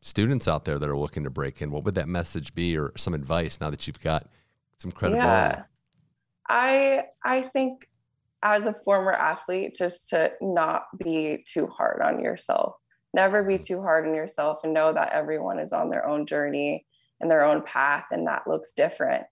students 0.00 0.48
out 0.48 0.64
there 0.64 0.78
that 0.78 0.88
are 0.88 0.96
looking 0.96 1.24
to 1.24 1.30
break 1.30 1.60
in? 1.60 1.70
What 1.70 1.84
would 1.84 1.94
that 1.94 2.08
message 2.08 2.54
be, 2.54 2.76
or 2.76 2.92
some 2.96 3.14
advice 3.14 3.60
now 3.60 3.70
that 3.70 3.86
you've 3.86 4.00
got 4.00 4.26
some 4.78 4.90
credibility? 4.90 5.28
Yeah. 5.28 5.62
I 6.48 7.04
I 7.22 7.42
think 7.42 7.86
as 8.42 8.64
a 8.64 8.74
former 8.84 9.12
athlete, 9.12 9.76
just 9.76 10.08
to 10.08 10.32
not 10.40 10.84
be 10.98 11.44
too 11.46 11.66
hard 11.66 12.00
on 12.00 12.24
yourself 12.24 12.79
never 13.12 13.42
be 13.42 13.58
too 13.58 13.80
hard 13.80 14.06
on 14.06 14.14
yourself 14.14 14.60
and 14.64 14.74
know 14.74 14.92
that 14.92 15.12
everyone 15.12 15.58
is 15.58 15.72
on 15.72 15.90
their 15.90 16.06
own 16.06 16.26
journey 16.26 16.86
and 17.20 17.30
their 17.30 17.44
own 17.44 17.62
path 17.62 18.04
and 18.10 18.26
that 18.26 18.46
looks 18.46 18.72
different 18.72 19.24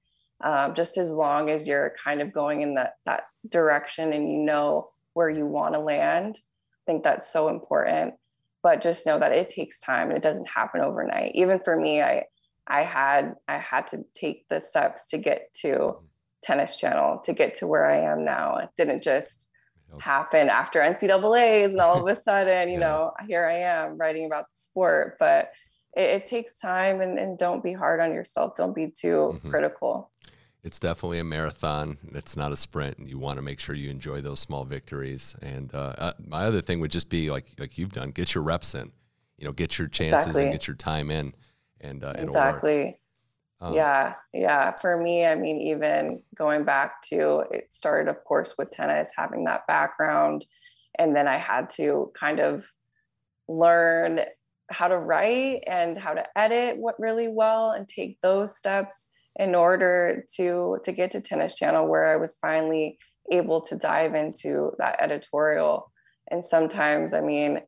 um, 0.42 0.74
just 0.74 0.98
as 0.98 1.10
long 1.12 1.50
as 1.50 1.66
you're 1.66 1.94
kind 2.02 2.20
of 2.20 2.32
going 2.32 2.62
in 2.62 2.74
that 2.74 2.94
that 3.06 3.24
direction 3.48 4.12
and 4.12 4.30
you 4.30 4.38
know 4.38 4.90
where 5.14 5.30
you 5.30 5.46
want 5.46 5.74
to 5.74 5.80
land. 5.80 6.38
I 6.38 6.82
think 6.86 7.02
that's 7.02 7.32
so 7.32 7.48
important 7.48 8.14
but 8.62 8.80
just 8.80 9.06
know 9.06 9.18
that 9.18 9.32
it 9.32 9.50
takes 9.50 9.78
time 9.78 10.08
and 10.08 10.16
it 10.16 10.22
doesn't 10.22 10.48
happen 10.48 10.80
overnight. 10.80 11.32
Even 11.34 11.58
for 11.58 11.76
me 11.76 12.02
i 12.02 12.24
i 12.66 12.82
had 12.82 13.34
i 13.48 13.58
had 13.58 13.86
to 13.88 14.04
take 14.14 14.48
the 14.48 14.60
steps 14.60 15.08
to 15.08 15.18
get 15.18 15.52
to 15.54 15.96
tennis 16.42 16.76
channel 16.76 17.18
to 17.24 17.32
get 17.32 17.54
to 17.56 17.66
where 17.66 17.86
i 17.86 17.98
am 17.98 18.24
now. 18.24 18.56
It 18.58 18.70
didn't 18.76 19.02
just 19.02 19.47
happen 20.00 20.48
after 20.48 20.80
NCAA's 20.80 21.70
and 21.70 21.80
all 21.80 22.00
of 22.00 22.06
a 22.06 22.20
sudden, 22.20 22.68
you 22.68 22.74
yeah. 22.74 22.80
know, 22.80 23.12
here 23.26 23.46
I 23.46 23.58
am 23.58 23.96
writing 23.96 24.26
about 24.26 24.44
the 24.52 24.58
sport. 24.58 25.16
But 25.18 25.52
it, 25.96 26.02
it 26.02 26.26
takes 26.26 26.60
time 26.60 27.00
and, 27.00 27.18
and, 27.18 27.38
don't 27.38 27.62
be 27.62 27.72
hard 27.72 28.00
on 28.00 28.12
yourself. 28.12 28.54
Don't 28.54 28.74
be 28.74 28.88
too 28.88 29.34
mm-hmm. 29.34 29.50
critical. 29.50 30.10
It's 30.62 30.78
definitely 30.78 31.18
a 31.18 31.24
marathon. 31.24 31.98
It's 32.14 32.36
not 32.36 32.52
a 32.52 32.56
sprint. 32.56 32.98
And 32.98 33.08
you 33.08 33.18
want 33.18 33.36
to 33.36 33.42
make 33.42 33.60
sure 33.60 33.74
you 33.74 33.90
enjoy 33.90 34.20
those 34.20 34.40
small 34.40 34.64
victories. 34.64 35.34
And 35.40 35.72
uh, 35.74 35.94
uh, 35.98 36.12
my 36.26 36.44
other 36.44 36.60
thing 36.60 36.80
would 36.80 36.90
just 36.90 37.08
be 37.08 37.30
like 37.30 37.46
like 37.58 37.78
you've 37.78 37.92
done, 37.92 38.10
get 38.10 38.34
your 38.34 38.44
reps 38.44 38.74
in. 38.74 38.92
You 39.38 39.46
know, 39.46 39.52
get 39.52 39.78
your 39.78 39.86
chances 39.86 40.30
exactly. 40.30 40.42
and 40.42 40.52
get 40.52 40.66
your 40.66 40.76
time 40.76 41.10
in. 41.10 41.32
And 41.80 42.02
uh, 42.02 42.14
exactly. 42.16 42.97
Um, 43.60 43.74
yeah, 43.74 44.14
yeah. 44.32 44.74
For 44.80 44.96
me, 44.96 45.26
I 45.26 45.34
mean, 45.34 45.60
even 45.60 46.22
going 46.36 46.64
back 46.64 47.02
to 47.10 47.44
it 47.50 47.68
started, 47.70 48.08
of 48.08 48.22
course, 48.24 48.54
with 48.56 48.70
tennis, 48.70 49.12
having 49.16 49.44
that 49.44 49.66
background. 49.66 50.46
And 50.98 51.14
then 51.14 51.26
I 51.26 51.36
had 51.36 51.70
to 51.70 52.12
kind 52.18 52.40
of 52.40 52.64
learn 53.48 54.20
how 54.70 54.88
to 54.88 54.98
write 54.98 55.64
and 55.66 55.96
how 55.96 56.14
to 56.14 56.24
edit 56.36 56.76
what 56.76 57.00
really 57.00 57.28
well 57.28 57.70
and 57.70 57.88
take 57.88 58.18
those 58.22 58.56
steps 58.56 59.08
in 59.36 59.54
order 59.54 60.26
to 60.36 60.78
to 60.84 60.92
get 60.92 61.10
to 61.12 61.20
tennis 61.20 61.54
channel 61.54 61.86
where 61.86 62.06
i 62.06 62.16
was 62.16 62.36
finally 62.40 62.98
able 63.30 63.60
to 63.60 63.76
dive 63.76 64.14
into 64.14 64.72
that 64.78 65.00
editorial 65.00 65.90
and 66.30 66.44
sometimes 66.44 67.14
i 67.14 67.20
mean 67.20 67.60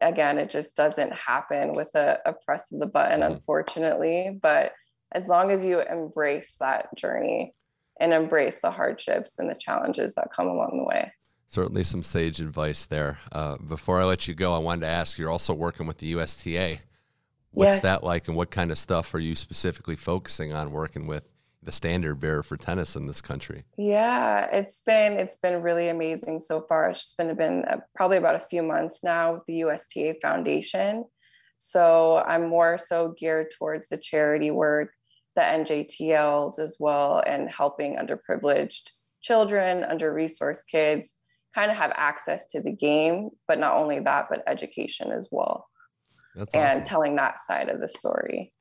again 0.00 0.38
it 0.38 0.50
just 0.50 0.76
doesn't 0.76 1.12
happen 1.12 1.72
with 1.72 1.94
a, 1.94 2.18
a 2.26 2.32
press 2.44 2.72
of 2.72 2.80
the 2.80 2.86
button 2.86 3.20
mm-hmm. 3.20 3.34
unfortunately 3.34 4.38
but 4.42 4.72
as 5.12 5.28
long 5.28 5.50
as 5.50 5.64
you 5.64 5.80
embrace 5.80 6.56
that 6.60 6.94
journey 6.96 7.54
and 7.98 8.12
embrace 8.12 8.60
the 8.60 8.70
hardships 8.70 9.38
and 9.38 9.48
the 9.50 9.54
challenges 9.54 10.14
that 10.14 10.32
come 10.34 10.46
along 10.48 10.78
the 10.78 10.84
way. 10.84 11.12
Certainly, 11.48 11.84
some 11.84 12.02
sage 12.02 12.40
advice 12.40 12.84
there. 12.84 13.18
Uh, 13.32 13.56
before 13.56 14.00
I 14.00 14.04
let 14.04 14.28
you 14.28 14.34
go, 14.34 14.54
I 14.54 14.58
wanted 14.58 14.82
to 14.82 14.86
ask 14.86 15.18
you're 15.18 15.30
also 15.30 15.52
working 15.52 15.86
with 15.86 15.98
the 15.98 16.06
USTA. 16.08 16.78
What's 17.50 17.76
Yes. 17.76 17.80
that 17.82 18.04
like, 18.04 18.28
and 18.28 18.36
what 18.36 18.50
kind 18.52 18.70
of 18.70 18.78
stuff 18.78 19.12
are 19.14 19.18
you 19.18 19.34
specifically 19.34 19.96
focusing 19.96 20.52
on 20.52 20.70
working 20.70 21.08
with 21.08 21.24
the 21.62 21.72
standard 21.72 22.20
bearer 22.20 22.42
for 22.44 22.56
tennis 22.56 22.94
in 22.94 23.06
this 23.06 23.20
country? 23.20 23.64
Yeah, 23.76 24.46
it's 24.52 24.80
been 24.86 25.14
it's 25.14 25.38
been 25.38 25.60
really 25.60 25.88
amazing 25.88 26.38
so 26.38 26.62
far. 26.62 26.88
It's 26.88 27.00
just 27.00 27.16
been 27.18 27.34
been 27.34 27.64
uh, 27.64 27.78
probably 27.96 28.16
about 28.16 28.36
a 28.36 28.40
few 28.40 28.62
months 28.62 29.02
now 29.02 29.34
with 29.34 29.44
the 29.46 29.64
USTA 29.64 30.14
Foundation. 30.22 31.04
So 31.58 32.22
I'm 32.26 32.48
more 32.48 32.78
so 32.78 33.14
geared 33.18 33.48
towards 33.58 33.88
the 33.88 33.98
charity 33.98 34.50
work, 34.50 34.94
the 35.36 35.42
NJTLs 35.42 36.58
as 36.58 36.76
well, 36.78 37.22
and 37.26 37.50
helping 37.50 37.96
underprivileged 37.96 38.90
children, 39.22 39.84
under-resourced 39.84 40.66
kids 40.70 41.14
kind 41.54 41.70
of 41.70 41.76
have 41.76 41.92
access 41.96 42.46
to 42.48 42.60
the 42.60 42.72
game, 42.72 43.30
but 43.48 43.58
not 43.58 43.76
only 43.76 44.00
that, 44.00 44.26
but 44.30 44.42
education 44.46 45.10
as 45.10 45.28
well, 45.30 45.68
That's 46.34 46.54
and 46.54 46.64
awesome. 46.64 46.84
telling 46.84 47.16
that 47.16 47.38
side 47.40 47.68
of 47.68 47.80
the 47.80 47.88
story. 47.88 48.52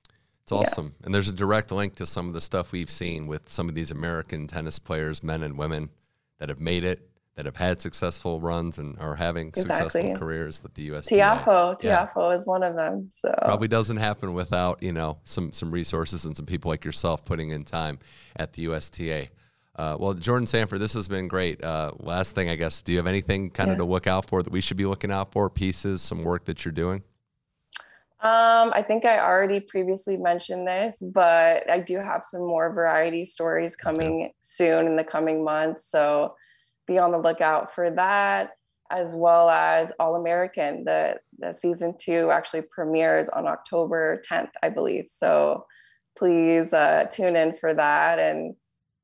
It's 0.43 0.51
awesome. 0.51 0.95
And 1.03 1.13
there's 1.13 1.29
a 1.29 1.33
direct 1.33 1.71
link 1.71 1.95
to 1.95 2.07
some 2.07 2.27
of 2.27 2.33
the 2.33 2.41
stuff 2.41 2.71
we've 2.71 2.89
seen 2.89 3.27
with 3.27 3.51
some 3.51 3.69
of 3.69 3.75
these 3.75 3.91
American 3.91 4.47
tennis 4.47 4.79
players, 4.79 5.23
men 5.23 5.43
and 5.43 5.57
women, 5.57 5.91
that 6.39 6.49
have 6.49 6.59
made 6.59 6.83
it, 6.83 7.08
that 7.39 7.45
have 7.45 7.55
had 7.55 7.79
successful 7.79 8.41
runs 8.41 8.79
and 8.79 8.99
are 8.99 9.15
having 9.15 9.47
Exactly. 9.47 10.01
successful 10.01 10.17
careers 10.17 10.59
that 10.59 10.75
the 10.75 10.89
USTA 10.91 11.15
Tiafoe, 11.15 11.81
Yeah. 11.81 12.33
Is 12.35 12.45
one 12.45 12.63
of 12.63 12.75
them. 12.75 13.07
So 13.09 13.33
probably 13.43 13.69
doesn't 13.69 13.95
happen 13.95 14.33
without 14.33 14.83
you 14.83 14.91
know 14.91 15.19
some 15.23 15.53
some 15.53 15.71
resources 15.71 16.25
and 16.25 16.35
some 16.35 16.45
people 16.45 16.67
like 16.69 16.83
yourself 16.83 17.23
putting 17.23 17.51
in 17.51 17.63
time 17.63 17.99
at 18.35 18.51
the 18.51 18.63
USTA. 18.63 19.29
Uh, 19.77 19.95
well, 19.97 20.13
Jordan 20.13 20.45
Sanford, 20.47 20.81
this 20.81 20.91
has 20.93 21.07
been 21.07 21.29
great. 21.29 21.63
Uh, 21.63 21.93
last 21.99 22.35
thing, 22.35 22.49
I 22.49 22.57
guess, 22.57 22.81
do 22.81 22.91
you 22.91 22.97
have 22.97 23.07
anything 23.07 23.49
kind 23.51 23.69
of 23.71 23.75
Yeah. 23.75 23.85
to 23.85 23.85
look 23.85 24.05
out 24.05 24.25
for 24.25 24.43
that 24.43 24.51
we 24.51 24.59
should 24.59 24.75
be 24.75 24.85
looking 24.85 25.09
out 25.09 25.31
for? 25.31 25.49
Pieces, 25.49 26.01
some 26.01 26.23
work 26.23 26.43
that 26.43 26.65
you're 26.65 26.73
doing. 26.73 27.03
Um, 28.21 28.73
I 28.75 28.83
think 28.85 29.05
I 29.05 29.19
already 29.19 29.61
previously 29.61 30.17
mentioned 30.17 30.67
this, 30.67 31.01
but 31.13 31.69
I 31.71 31.79
do 31.79 31.99
have 31.99 32.25
some 32.25 32.41
more 32.41 32.73
variety 32.73 33.23
stories 33.23 33.77
coming 33.77 34.33
soon 34.41 34.87
in 34.87 34.97
the 34.97 35.05
coming 35.05 35.41
months. 35.41 35.85
So 35.89 36.35
be 36.89 36.97
on 36.97 37.11
the 37.11 37.17
lookout 37.17 37.73
for 37.73 37.89
that, 37.91 38.51
as 38.91 39.13
well 39.13 39.49
as 39.49 39.93
All 39.99 40.15
American. 40.15 40.83
The, 40.83 41.19
the 41.37 41.53
season 41.53 41.95
two 41.97 42.31
actually 42.31 42.63
premieres 42.63 43.29
on 43.29 43.47
October 43.47 44.21
10th, 44.29 44.49
I 44.61 44.69
believe. 44.69 45.05
So 45.07 45.65
please 46.17 46.73
uh, 46.73 47.05
tune 47.11 47.35
in 47.35 47.55
for 47.55 47.73
that 47.73 48.19
and 48.19 48.55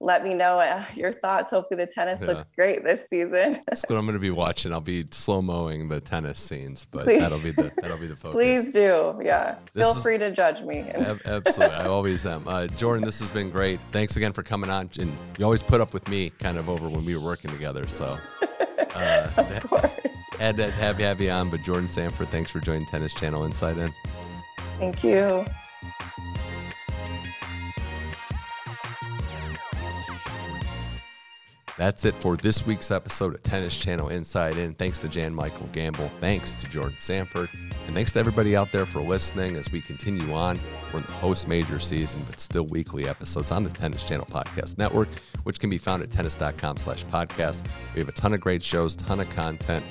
let 0.02 0.24
me 0.26 0.34
know 0.34 0.60
uh, 0.60 0.84
your 0.94 1.14
thoughts. 1.14 1.52
Hopefully, 1.52 1.84
the 1.86 1.90
tennis 1.92 2.22
Yeah. 2.22 2.28
looks 2.34 2.52
great 2.52 2.84
this 2.84 3.08
season. 3.10 3.58
That's 3.68 3.84
what 3.88 3.98
I'm 3.98 4.06
going 4.06 4.14
to 4.14 4.20
be 4.20 4.30
watching. 4.30 4.74
I'll 4.74 4.82
be 4.82 5.06
slow 5.12 5.42
mowing 5.42 5.88
the 5.88 6.02
tennis 6.02 6.40
scenes, 6.40 6.86
but 6.92 7.04
Please. 7.06 7.20
that'll 7.22 7.40
be 7.40 7.52
the 7.52 7.72
that'll 7.82 7.98
be 7.98 8.08
the 8.08 8.16
focus. 8.18 8.36
please 8.36 8.74
do. 8.74 9.20
Yeah. 9.24 9.56
This 9.74 9.84
Feel 9.86 9.96
is- 9.96 10.02
free 10.04 10.18
to 10.18 10.32
judge 10.32 10.62
me. 10.62 10.80
Ab- 10.80 11.22
Absolutely, 11.26 11.76
I 11.78 11.86
always 11.88 12.26
am. 12.26 12.46
Uh, 12.48 12.68
Jordan, 12.68 13.06
this 13.06 13.20
has 13.20 13.32
been 13.32 13.50
great. 13.50 13.80
Thanks 13.92 14.18
again 14.18 14.34
for 14.34 14.44
coming 14.44 14.70
on, 14.70 14.90
and 15.00 15.12
you 15.40 15.46
always 15.46 15.64
put 15.64 15.80
up 15.82 15.94
with 15.94 16.08
me 16.10 16.30
kind 16.30 16.58
of 16.58 16.70
over 16.70 16.90
when 16.90 17.06
we 17.06 17.16
were 17.16 17.24
working 17.24 17.52
together. 17.52 17.88
So, 17.88 18.18
uh, 18.96 19.30
of 19.38 19.64
course. 19.70 19.92
Have 20.40 20.60
you 20.60 20.66
have 21.06 21.22
you 21.22 21.30
on, 21.30 21.50
but 21.50 21.62
Jordan 21.64 21.90
Sanford, 21.90 22.28
thanks 22.30 22.50
for 22.50 22.60
joining 22.60 22.86
Tennis 22.88 23.14
Channel 23.14 23.46
Inside 23.46 23.78
In. 23.78 23.90
Thank 24.78 25.04
you. 25.06 25.46
That's 31.78 32.06
it 32.06 32.16
for 32.16 32.38
this 32.38 32.66
week's 32.66 32.90
episode 32.90 33.36
of 33.36 33.44
Tennis 33.44 33.76
Channel 33.76 34.08
Inside 34.08 34.58
In. 34.58 34.76
Thanks 34.76 34.98
to 35.00 35.10
Jan 35.10 35.36
Michael 35.36 35.68
Gambill. 35.68 36.10
Thanks 36.22 36.54
to 36.54 36.70
Jordan 36.70 36.98
Sanford. 36.98 37.50
And 37.86 37.94
thanks 37.94 38.14
to 38.14 38.20
everybody 38.20 38.56
out 38.56 38.72
there 38.72 38.86
for 38.86 39.02
listening 39.02 39.58
as 39.58 39.70
we 39.70 39.82
continue 39.82 40.34
on. 40.34 40.58
We're 40.94 41.00
in 41.00 41.06
the 41.06 41.12
post 41.14 41.50
major 41.50 41.80
season, 41.80 42.24
but 42.28 42.40
still 42.40 42.66
weekly 42.68 43.10
episodes 43.10 43.52
on 43.52 43.66
the 43.66 43.70
Tennis 43.72 44.06
Channel 44.06 44.26
Podcast 44.26 44.78
Network, 44.78 45.10
which 45.44 45.60
can 45.60 45.70
be 45.70 45.78
found 45.78 46.02
at 46.02 46.10
tennis.com 46.10 46.78
slash 46.78 47.06
podcast. 47.08 47.66
We 47.94 48.00
have 48.00 48.08
a 48.08 48.14
ton 48.14 48.34
of 48.34 48.40
great 48.40 48.64
shows, 48.64 48.96
ton 48.96 49.20
of 49.20 49.30
content. 49.32 49.84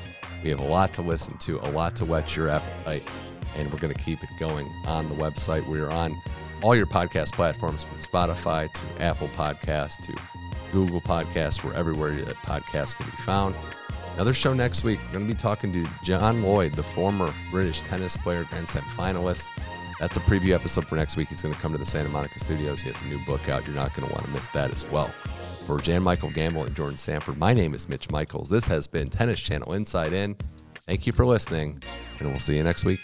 We 0.42 0.48
have 0.48 0.60
a 0.60 0.66
lot 0.66 0.94
to 0.94 1.02
listen 1.02 1.36
to, 1.38 1.58
a 1.58 1.70
lot 1.72 1.96
to 1.96 2.06
whet 2.06 2.34
your 2.34 2.48
appetite, 2.48 3.06
and 3.56 3.70
we're 3.70 3.78
going 3.78 3.92
to 3.92 4.02
keep 4.02 4.22
it 4.22 4.30
going 4.40 4.66
on 4.86 5.10
the 5.10 5.16
website. 5.16 5.66
We're 5.68 5.90
on 5.90 6.16
all 6.62 6.74
your 6.74 6.86
podcast 6.86 7.32
platforms 7.32 7.84
from 7.84 7.98
Spotify 7.98 8.72
to 8.72 9.02
Apple 9.02 9.28
Podcasts 9.28 10.02
to 10.06 10.14
Google 10.74 11.00
Podcasts. 11.00 11.62
We're 11.62 11.72
everywhere 11.72 12.12
that 12.12 12.34
podcasts 12.34 12.96
can 12.96 13.06
be 13.06 13.16
found. 13.18 13.56
Another 14.14 14.34
show 14.34 14.52
next 14.52 14.82
week. 14.82 14.98
We're 15.06 15.14
going 15.14 15.28
to 15.28 15.32
be 15.32 15.38
talking 15.38 15.72
to 15.72 15.88
John 16.02 16.42
Lloyd, 16.42 16.74
the 16.74 16.82
former 16.82 17.32
British 17.52 17.80
tennis 17.82 18.16
player, 18.16 18.42
Grand 18.44 18.68
Slam 18.68 18.82
finalist. 18.84 19.46
That's 20.00 20.16
a 20.16 20.20
preview 20.20 20.52
episode 20.52 20.84
for 20.84 20.96
next 20.96 21.16
week. 21.16 21.28
He's 21.28 21.42
going 21.42 21.54
to 21.54 21.60
come 21.60 21.70
to 21.72 21.78
the 21.78 21.86
Santa 21.86 22.08
Monica 22.08 22.40
studios. 22.40 22.80
He 22.80 22.90
has 22.90 23.00
a 23.02 23.06
new 23.06 23.24
book 23.24 23.48
out. 23.48 23.66
You're 23.66 23.76
not 23.76 23.94
going 23.94 24.08
to 24.08 24.12
want 24.12 24.24
to 24.24 24.30
miss 24.32 24.48
that 24.48 24.72
as 24.72 24.84
well. 24.86 25.14
For 25.66 25.78
Jan 25.80 26.02
Michael 26.02 26.30
Gambill 26.30 26.66
and 26.66 26.74
Jordan 26.74 26.96
Sanford, 26.96 27.38
my 27.38 27.54
name 27.54 27.72
is 27.72 27.88
Mitch 27.88 28.10
Michaels. 28.10 28.50
This 28.50 28.66
has 28.66 28.88
been 28.88 29.08
Tennis 29.08 29.38
Channel 29.38 29.74
Inside 29.74 30.12
In. 30.12 30.36
Thank 30.80 31.06
you 31.06 31.12
for 31.12 31.24
listening, 31.24 31.80
and 32.18 32.28
we'll 32.28 32.40
see 32.40 32.56
you 32.56 32.64
next 32.64 32.84
week. 32.84 32.98